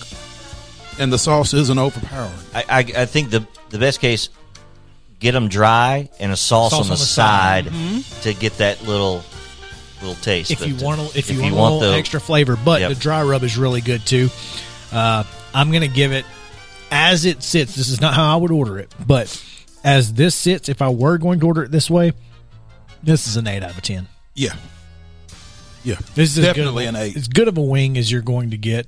and 0.99 1.11
the 1.13 1.17
sauce 1.19 1.53
isn't 1.53 1.77
overpowering. 1.77 2.31
I, 2.53 2.63
I, 2.69 2.79
I 3.01 3.05
think 3.05 3.29
the 3.29 3.45
the 3.69 3.77
best 3.79 3.99
case, 3.99 4.29
get 5.19 5.33
them 5.33 5.47
dry 5.49 6.09
and 6.19 6.31
a 6.31 6.37
sauce, 6.37 6.71
Sauce 6.71 6.79
on 6.81 6.87
the, 6.87 6.93
on 6.93 6.97
the 6.99 7.05
side. 7.05 7.65
side, 8.05 8.21
to 8.23 8.33
get 8.33 8.57
that 8.59 8.81
little 8.87 9.23
little 10.01 10.15
taste. 10.15 10.51
if 10.51 10.59
But, 10.59 10.67
you 10.69 10.75
want 10.85 11.01
a, 11.01 11.17
if, 11.17 11.29
you, 11.31 11.41
want, 11.41 11.53
a 11.53 11.55
little 11.61 11.79
the 11.79 11.93
extra 11.97 12.19
flavor. 12.19 12.55
But 12.55 12.81
Yep. 12.81 12.89
the 12.89 12.95
dry 12.95 13.23
rub 13.23 13.43
is 13.43 13.57
really 13.57 13.81
good 13.81 14.05
too. 14.05 14.29
Uh, 14.91 15.23
I'm 15.53 15.71
gonna 15.71 15.87
give 15.87 16.11
it 16.13 16.25
as 16.91 17.25
it 17.25 17.43
sits. 17.43 17.75
This 17.75 17.89
is 17.89 17.99
not 17.99 18.13
how 18.13 18.31
I 18.33 18.37
would 18.37 18.51
order 18.51 18.77
it, 18.79 18.93
but 19.05 19.43
as 19.83 20.13
this 20.13 20.35
sits, 20.35 20.69
if 20.69 20.81
I 20.81 20.89
were 20.89 21.17
going 21.17 21.39
to 21.41 21.45
order 21.47 21.63
it 21.63 21.71
this 21.71 21.89
way, 21.89 22.13
this 23.03 23.27
is 23.27 23.37
an 23.37 23.47
eight 23.47 23.63
out 23.63 23.71
of 23.71 23.81
ten. 23.81 24.07
Yeah. 24.35 24.55
Yeah. 25.83 25.95
This 26.15 26.31
is 26.31 26.39
as 26.39 26.43
good 26.45 26.49
of 26.49 26.55
definitely 26.55 26.85
a- 26.85 26.89
an 26.89 26.95
eight. 26.95 27.15
As 27.17 27.27
good 27.27 27.47
of 27.47 27.57
a 27.57 27.61
wing 27.61 27.97
as 27.97 28.11
you're 28.11 28.21
going 28.21 28.51
to 28.51 28.57
get 28.57 28.87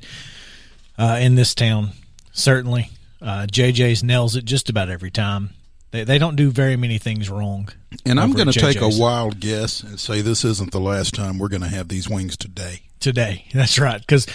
uh, 0.97 1.17
in 1.21 1.35
this 1.35 1.55
town. 1.55 1.91
Certainly, 2.39 2.89
uh, 3.21 3.47
JJ's 3.51 4.01
nails 4.01 4.35
it 4.35 4.45
just 4.45 4.69
about 4.69 4.89
every 4.89 5.11
time. 5.11 5.49
They 5.91 6.03
they 6.03 6.17
don't 6.17 6.35
do 6.35 6.51
very 6.51 6.77
many 6.77 6.97
things 6.97 7.29
wrong. 7.29 7.69
And 8.05 8.19
I'm 8.19 8.31
going 8.33 8.49
to 8.49 8.57
take 8.57 8.79
a 8.79 8.89
wild 8.89 9.39
guess 9.39 9.81
and 9.81 9.99
say 9.99 10.21
this 10.21 10.45
isn't 10.45 10.71
the 10.71 10.79
last 10.79 11.13
time 11.15 11.37
we're 11.37 11.49
going 11.49 11.63
to 11.63 11.67
have 11.67 11.89
these 11.89 12.09
wings 12.09 12.37
today. 12.37 12.81
today. 12.99 13.45
That's 13.53 13.77
right. 13.77 13.99
Because 13.99 14.25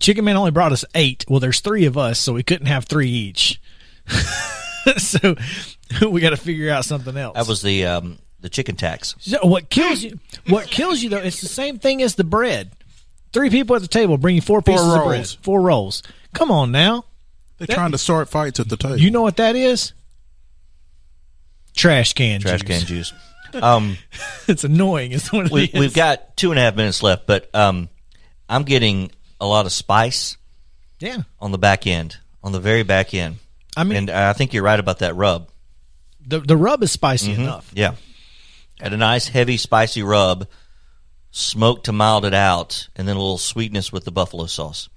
Chicken 0.00 0.24
Man 0.24 0.36
only 0.36 0.50
brought 0.50 0.72
us 0.72 0.84
eight. 0.94 1.24
Well, 1.28 1.40
there's 1.40 1.60
three 1.60 1.84
of 1.84 1.98
us, 1.98 2.18
so 2.18 2.32
we 2.32 2.42
couldn't 2.42 2.68
have 2.68 2.84
three 2.84 3.08
each. 3.08 3.60
so 4.96 5.36
we 6.08 6.20
got 6.20 6.30
to 6.30 6.36
figure 6.36 6.70
out 6.70 6.84
something 6.84 7.16
else. 7.16 7.34
that 7.36 7.46
was 7.46 7.60
the 7.60 7.84
um, 7.84 8.18
the 8.40 8.48
chicken 8.48 8.76
tax. 8.76 9.14
So 9.18 9.38
what 9.42 9.68
kills 9.68 10.02
you. 10.02 10.18
What 10.48 10.68
kills 10.68 11.02
you 11.02 11.10
though? 11.10 11.18
It's 11.18 11.40
the 11.40 11.48
same 11.48 11.78
thing 11.78 12.00
as 12.00 12.14
the 12.14 12.24
bread. 12.24 12.70
Three 13.32 13.50
people 13.50 13.76
at 13.76 13.82
the 13.82 13.88
table 13.88 14.16
bring 14.16 14.36
you 14.36 14.42
four 14.42 14.62
pieces 14.62 14.86
of 14.86 15.04
bread, 15.04 15.18
rolls. 15.18 15.34
four 15.42 15.60
rolls. 15.60 16.02
Come 16.32 16.50
on 16.50 16.70
now. 16.70 17.04
They're 17.58 17.66
That- 17.68 17.74
trying 17.74 17.92
to 17.92 17.98
start 17.98 18.28
fights 18.28 18.58
at 18.60 18.68
the 18.68 18.76
table. 18.76 18.98
You 18.98 19.10
know 19.10 19.22
what 19.22 19.36
that 19.36 19.56
is? 19.56 19.92
Trash 21.74 22.12
can. 22.14 22.40
Trash 22.40 22.60
juice. 22.62 22.78
can 22.78 22.86
juice. 22.86 23.12
Um, 23.54 23.96
it's 24.48 24.64
annoying. 24.64 25.12
It's 25.12 25.32
what 25.32 25.46
it 25.46 25.52
we, 25.52 25.64
is. 25.64 25.78
we've 25.78 25.94
got 25.94 26.36
two 26.36 26.50
and 26.50 26.58
a 26.58 26.62
half 26.62 26.74
minutes 26.76 27.02
left, 27.02 27.26
but 27.26 27.54
um, 27.54 27.88
I'm 28.48 28.64
getting 28.64 29.10
a 29.40 29.46
lot 29.46 29.66
of 29.66 29.72
spice 29.72 30.36
yeah. 31.00 31.18
on 31.40 31.52
the 31.52 31.58
back 31.58 31.86
end, 31.86 32.16
on 32.42 32.52
the 32.52 32.60
very 32.60 32.82
back 32.82 33.14
end. 33.14 33.36
I 33.76 33.84
mean, 33.84 33.96
and 33.96 34.10
I 34.10 34.32
think 34.34 34.52
you're 34.52 34.62
right 34.62 34.78
about 34.78 34.98
that 35.00 35.16
rub. 35.16 35.48
the 36.26 36.40
the 36.40 36.56
rub 36.56 36.82
is 36.82 36.92
spicy 36.92 37.32
Mm-hmm. 37.32 37.42
enough. 37.42 37.70
Yeah. 37.74 37.94
Had 38.80 38.92
a 38.92 38.96
nice, 38.98 39.28
heavy, 39.28 39.56
spicy 39.56 40.02
rub, 40.02 40.46
smoked 41.30 41.84
to 41.86 41.92
mild 41.92 42.24
it 42.26 42.34
out, 42.34 42.88
and 42.96 43.06
then 43.08 43.16
a 43.16 43.18
little 43.18 43.38
sweetness 43.38 43.92
with 43.92 44.04
the 44.04 44.10
buffalo 44.12 44.46
sauce. 44.46 44.88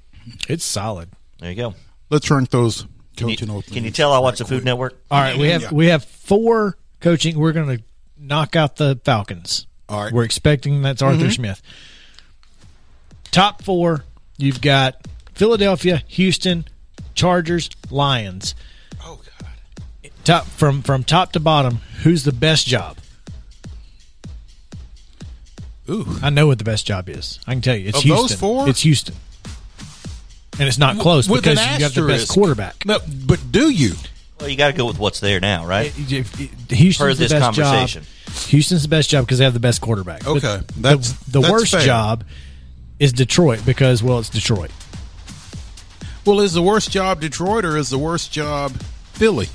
It's 0.49 0.65
solid. 0.65 1.09
There 1.39 1.49
you 1.51 1.55
go. 1.55 1.73
Let's 2.09 2.29
rank 2.29 2.49
those 2.49 2.85
Can 3.17 3.29
you, 3.29 3.35
coaching 3.35 3.49
openings. 3.49 3.73
can 3.73 3.83
you 3.83 3.91
tell 3.91 4.13
I 4.13 4.19
watch 4.19 4.37
the 4.39 4.45
Food 4.45 4.57
quick. 4.57 4.65
Network? 4.65 5.01
All 5.09 5.19
right, 5.19 5.37
we 5.37 5.49
have 5.49 5.63
Yeah. 5.63 5.71
we 5.71 5.87
have 5.87 6.03
four 6.05 6.77
coaching. 6.99 7.37
We're 7.39 7.51
going 7.53 7.77
to 7.77 7.83
knock 8.17 8.55
out 8.55 8.75
the 8.77 8.99
Falcons. 9.03 9.67
All 9.89 10.03
right. 10.03 10.13
We're 10.13 10.23
expecting 10.23 10.81
that's 10.81 11.01
Arthur 11.01 11.23
mm-hmm. 11.25 11.29
Smith. 11.29 11.61
Top 13.31 13.61
four, 13.63 14.05
you've 14.37 14.61
got 14.61 14.95
Philadelphia, 15.33 16.03
Houston, 16.07 16.65
Chargers, 17.13 17.69
Lions. 17.91 18.55
Oh, 19.03 19.19
God. 19.39 20.11
Top 20.23 20.45
from 20.45 20.81
from 20.81 21.03
top 21.03 21.33
to 21.33 21.39
bottom, 21.39 21.79
who's 22.03 22.23
the 22.23 22.31
best 22.31 22.65
job? 22.65 22.97
Ooh. 25.89 26.17
I 26.21 26.29
know 26.31 26.47
what 26.47 26.57
the 26.57 26.63
best 26.63 26.87
job 26.87 27.09
is. 27.09 27.39
I 27.45 27.53
can 27.53 27.61
tell 27.61 27.75
you, 27.75 27.89
it's 27.89 27.97
Of 27.99 28.03
Houston. 28.05 28.27
those 28.27 28.33
four? 28.39 28.67
it's 28.69 28.81
Houston, 28.81 29.15
and 30.59 30.67
it's 30.67 30.77
not 30.77 30.97
close 30.99 31.27
With 31.29 31.43
because 31.43 31.59
you 31.59 31.79
got 31.79 31.91
the 31.93 32.01
best 32.01 32.23
asterisk. 32.23 32.33
quarterback. 32.33 32.85
No, 32.85 32.99
but 33.25 33.39
do 33.51 33.69
you? 33.69 33.93
Well, 34.39 34.49
you 34.49 34.57
got 34.57 34.67
to 34.67 34.73
go 34.73 34.85
with 34.85 34.99
what's 34.99 35.19
there 35.21 35.39
now, 35.39 35.65
right? 35.65 35.91
Houston's 35.93 36.97
Per 36.97 37.13
the 37.13 37.19
this 37.19 37.31
best 37.31 37.43
conversation. 37.43 38.03
job. 38.03 38.33
Houston's 38.47 38.81
the 38.83 38.89
best 38.89 39.09
job 39.09 39.25
because 39.25 39.37
they 39.37 39.45
have 39.45 39.53
the 39.53 39.59
best 39.61 39.79
quarterback. 39.81 40.23
But 40.25 40.37
Okay, 40.37 40.57
the- 40.75 40.81
that's- 40.81 41.13
the, 41.27 41.39
that's 41.41 41.51
worst 41.51 41.71
fair. 41.71 41.81
job 41.81 42.23
is 42.99 43.13
Detroit 43.13 43.65
because 43.65 44.03
well, 44.03 44.19
it's 44.19 44.29
Detroit. 44.29 44.71
Well, 46.25 46.39
is 46.41 46.53
the 46.53 46.61
worst 46.61 46.91
job 46.91 47.21
Detroit 47.21 47.63
or 47.65 47.77
is 47.77 47.89
the 47.89 47.97
worst 47.99 48.31
job 48.31 48.71
Philly? 49.13 49.47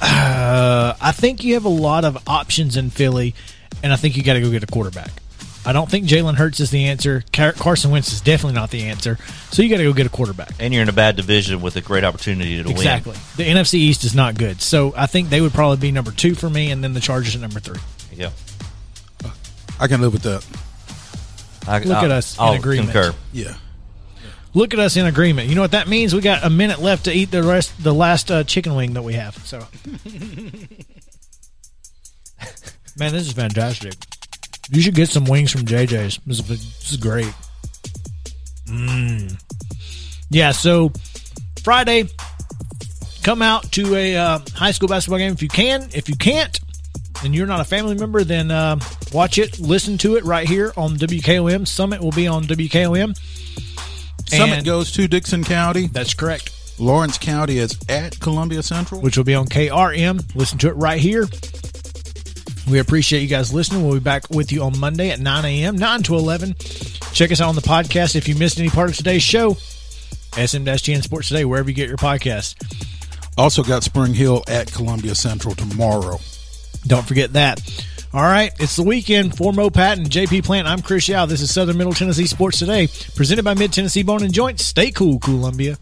Uh, 0.00 0.94
I 1.00 1.12
think 1.12 1.42
you 1.42 1.54
have 1.54 1.64
a 1.64 1.68
lot 1.70 2.04
of 2.04 2.18
options 2.28 2.76
in 2.76 2.90
Philly, 2.90 3.34
and 3.82 3.92
I 3.92 3.96
think 3.96 4.16
you 4.16 4.22
got 4.22 4.34
to 4.34 4.40
go 4.40 4.50
get 4.50 4.62
a 4.62 4.66
quarterback. 4.66 5.10
I 5.66 5.72
don't 5.72 5.90
think 5.90 6.06
Jalen 6.06 6.34
Hurts 6.36 6.60
is 6.60 6.70
the 6.70 6.84
answer. 6.84 7.24
Car- 7.32 7.52
Carson 7.52 7.90
Wentz 7.90 8.12
is 8.12 8.20
definitely 8.20 8.54
not 8.54 8.70
the 8.70 8.84
answer. 8.84 9.18
So 9.50 9.62
you 9.62 9.68
got 9.68 9.78
to 9.78 9.82
go 9.84 9.92
get 9.92 10.06
a 10.06 10.10
quarterback. 10.10 10.50
And 10.60 10.72
you're 10.72 10.82
in 10.82 10.88
a 10.88 10.92
bad 10.92 11.16
division 11.16 11.60
with 11.60 11.74
a 11.76 11.80
great 11.80 12.04
opportunity 12.04 12.62
to 12.62 12.70
Exactly. 12.70 13.10
win. 13.12 13.18
Exactly. 13.20 13.44
The 13.44 13.50
NFC 13.50 13.74
East 13.74 14.04
is 14.04 14.14
not 14.14 14.36
good. 14.38 14.62
So 14.62 14.94
I 14.96 15.06
think 15.06 15.28
they 15.28 15.40
would 15.40 15.52
probably 15.52 15.78
be 15.78 15.90
number 15.90 16.12
two 16.12 16.36
for 16.36 16.48
me, 16.48 16.70
and 16.70 16.84
then 16.84 16.92
the 16.94 17.00
Chargers 17.00 17.34
at 17.34 17.40
number 17.40 17.58
three. 17.58 17.80
Yeah. 18.14 18.30
I 19.80 19.88
can 19.88 20.00
live 20.00 20.12
with 20.12 20.22
that. 20.22 20.46
I, 21.68 21.80
Look 21.80 21.96
I'll- 21.98 22.04
at 22.04 22.10
us 22.12 22.38
in 22.38 22.44
I'll 22.44 22.52
agreement. 22.52 22.92
concur. 22.92 23.14
Yeah. 23.32 23.54
Look 24.54 24.72
at 24.72 24.78
us 24.80 24.96
in 24.96 25.04
agreement. 25.04 25.48
You 25.48 25.54
know 25.56 25.60
what 25.62 25.72
that 25.72 25.86
means? 25.88 26.14
We 26.14 26.20
got 26.22 26.42
a 26.44 26.48
minute 26.48 26.78
left 26.80 27.04
to 27.06 27.12
eat 27.12 27.30
the 27.32 27.42
rest, 27.42 27.82
the 27.82 27.92
last 27.92 28.30
uh, 28.30 28.44
chicken 28.44 28.74
wing 28.74 28.94
that 28.94 29.02
we 29.02 29.12
have. 29.14 29.36
So, 29.44 29.58
man, 32.98 33.12
this 33.12 33.26
is 33.26 33.32
fantastic. 33.32 33.94
You 34.70 34.82
should 34.82 34.94
get 34.94 35.08
some 35.08 35.24
wings 35.24 35.50
from 35.52 35.62
JJ's. 35.62 36.18
This 36.26 36.40
is, 36.40 36.46
this 36.48 36.90
is 36.92 36.96
great. 36.96 37.32
Mmm. 38.66 39.40
Yeah. 40.30 40.52
So 40.52 40.92
Friday, 41.62 42.08
come 43.22 43.42
out 43.42 43.70
to 43.72 43.94
a 43.94 44.16
uh, 44.16 44.38
high 44.54 44.72
school 44.72 44.88
basketball 44.88 45.18
game 45.18 45.32
if 45.32 45.42
you 45.42 45.48
can. 45.48 45.88
If 45.94 46.08
you 46.08 46.16
can't, 46.16 46.58
and 47.24 47.34
you're 47.34 47.46
not 47.46 47.60
a 47.60 47.64
family 47.64 47.94
member, 47.94 48.24
then 48.24 48.50
uh, 48.50 48.78
watch 49.12 49.38
it, 49.38 49.58
listen 49.58 49.98
to 49.98 50.16
it 50.16 50.24
right 50.24 50.46
here 50.48 50.72
on 50.76 50.96
WKOM. 50.96 51.66
Summit 51.66 52.00
will 52.02 52.10
be 52.12 52.26
on 52.26 52.44
WKOM. 52.44 53.16
Summit 54.28 54.52
And- 54.58 54.66
goes 54.66 54.92
to 54.92 55.06
Dickson 55.08 55.44
County. 55.44 55.86
That's 55.86 56.14
correct. 56.14 56.52
Lawrence 56.78 57.16
County 57.16 57.56
is 57.58 57.78
at 57.88 58.20
Columbia 58.20 58.62
Central. 58.62 59.00
which 59.00 59.16
will 59.16 59.24
be 59.24 59.34
on 59.34 59.46
KRM. 59.46 60.34
Listen 60.34 60.58
to 60.58 60.68
it 60.68 60.72
right 60.74 61.00
here. 61.00 61.26
We 62.68 62.80
appreciate 62.80 63.20
you 63.20 63.28
guys 63.28 63.52
listening. 63.52 63.84
We'll 63.84 63.94
be 63.94 64.00
back 64.00 64.28
with 64.30 64.50
you 64.50 64.62
on 64.62 64.78
Monday 64.78 65.10
at 65.10 65.20
9 65.20 65.44
a.m., 65.44 65.76
9 65.76 66.02
to 66.04 66.16
11. 66.16 66.54
Check 67.12 67.30
us 67.30 67.40
out 67.40 67.48
on 67.48 67.54
the 67.54 67.60
podcast 67.60 68.16
if 68.16 68.28
you 68.28 68.34
missed 68.34 68.58
any 68.58 68.70
part 68.70 68.90
of 68.90 68.96
today's 68.96 69.22
show. 69.22 69.54
SM-GN 70.34 71.02
Sports 71.02 71.28
Today, 71.28 71.44
wherever 71.44 71.68
you 71.68 71.74
get 71.74 71.88
your 71.88 71.96
podcast. 71.96 72.56
Also 73.38 73.62
got 73.62 73.82
Spring 73.84 74.14
Hill 74.14 74.42
at 74.48 74.72
Columbia 74.72 75.14
Central 75.14 75.54
tomorrow. 75.54 76.18
Don't 76.86 77.06
forget 77.06 77.32
that. 77.34 77.60
All 78.12 78.22
right, 78.22 78.52
it's 78.58 78.76
the 78.76 78.82
weekend 78.82 79.36
for 79.36 79.52
Mo 79.52 79.68
Patton, 79.70 80.06
JP 80.06 80.44
Plant. 80.44 80.66
I'm 80.66 80.80
Chris 80.80 81.08
Yao. 81.08 81.26
This 81.26 81.42
is 81.42 81.52
Southern 81.52 81.76
Middle 81.76 81.92
Tennessee 81.92 82.26
Sports 82.26 82.58
Today, 82.58 82.88
presented 83.14 83.44
by 83.44 83.54
Mid 83.54 83.72
Tennessee 83.72 84.02
Bone 84.02 84.22
and 84.22 84.32
Joint. 84.32 84.58
Stay 84.58 84.90
cool, 84.90 85.18
Columbia. 85.18 85.76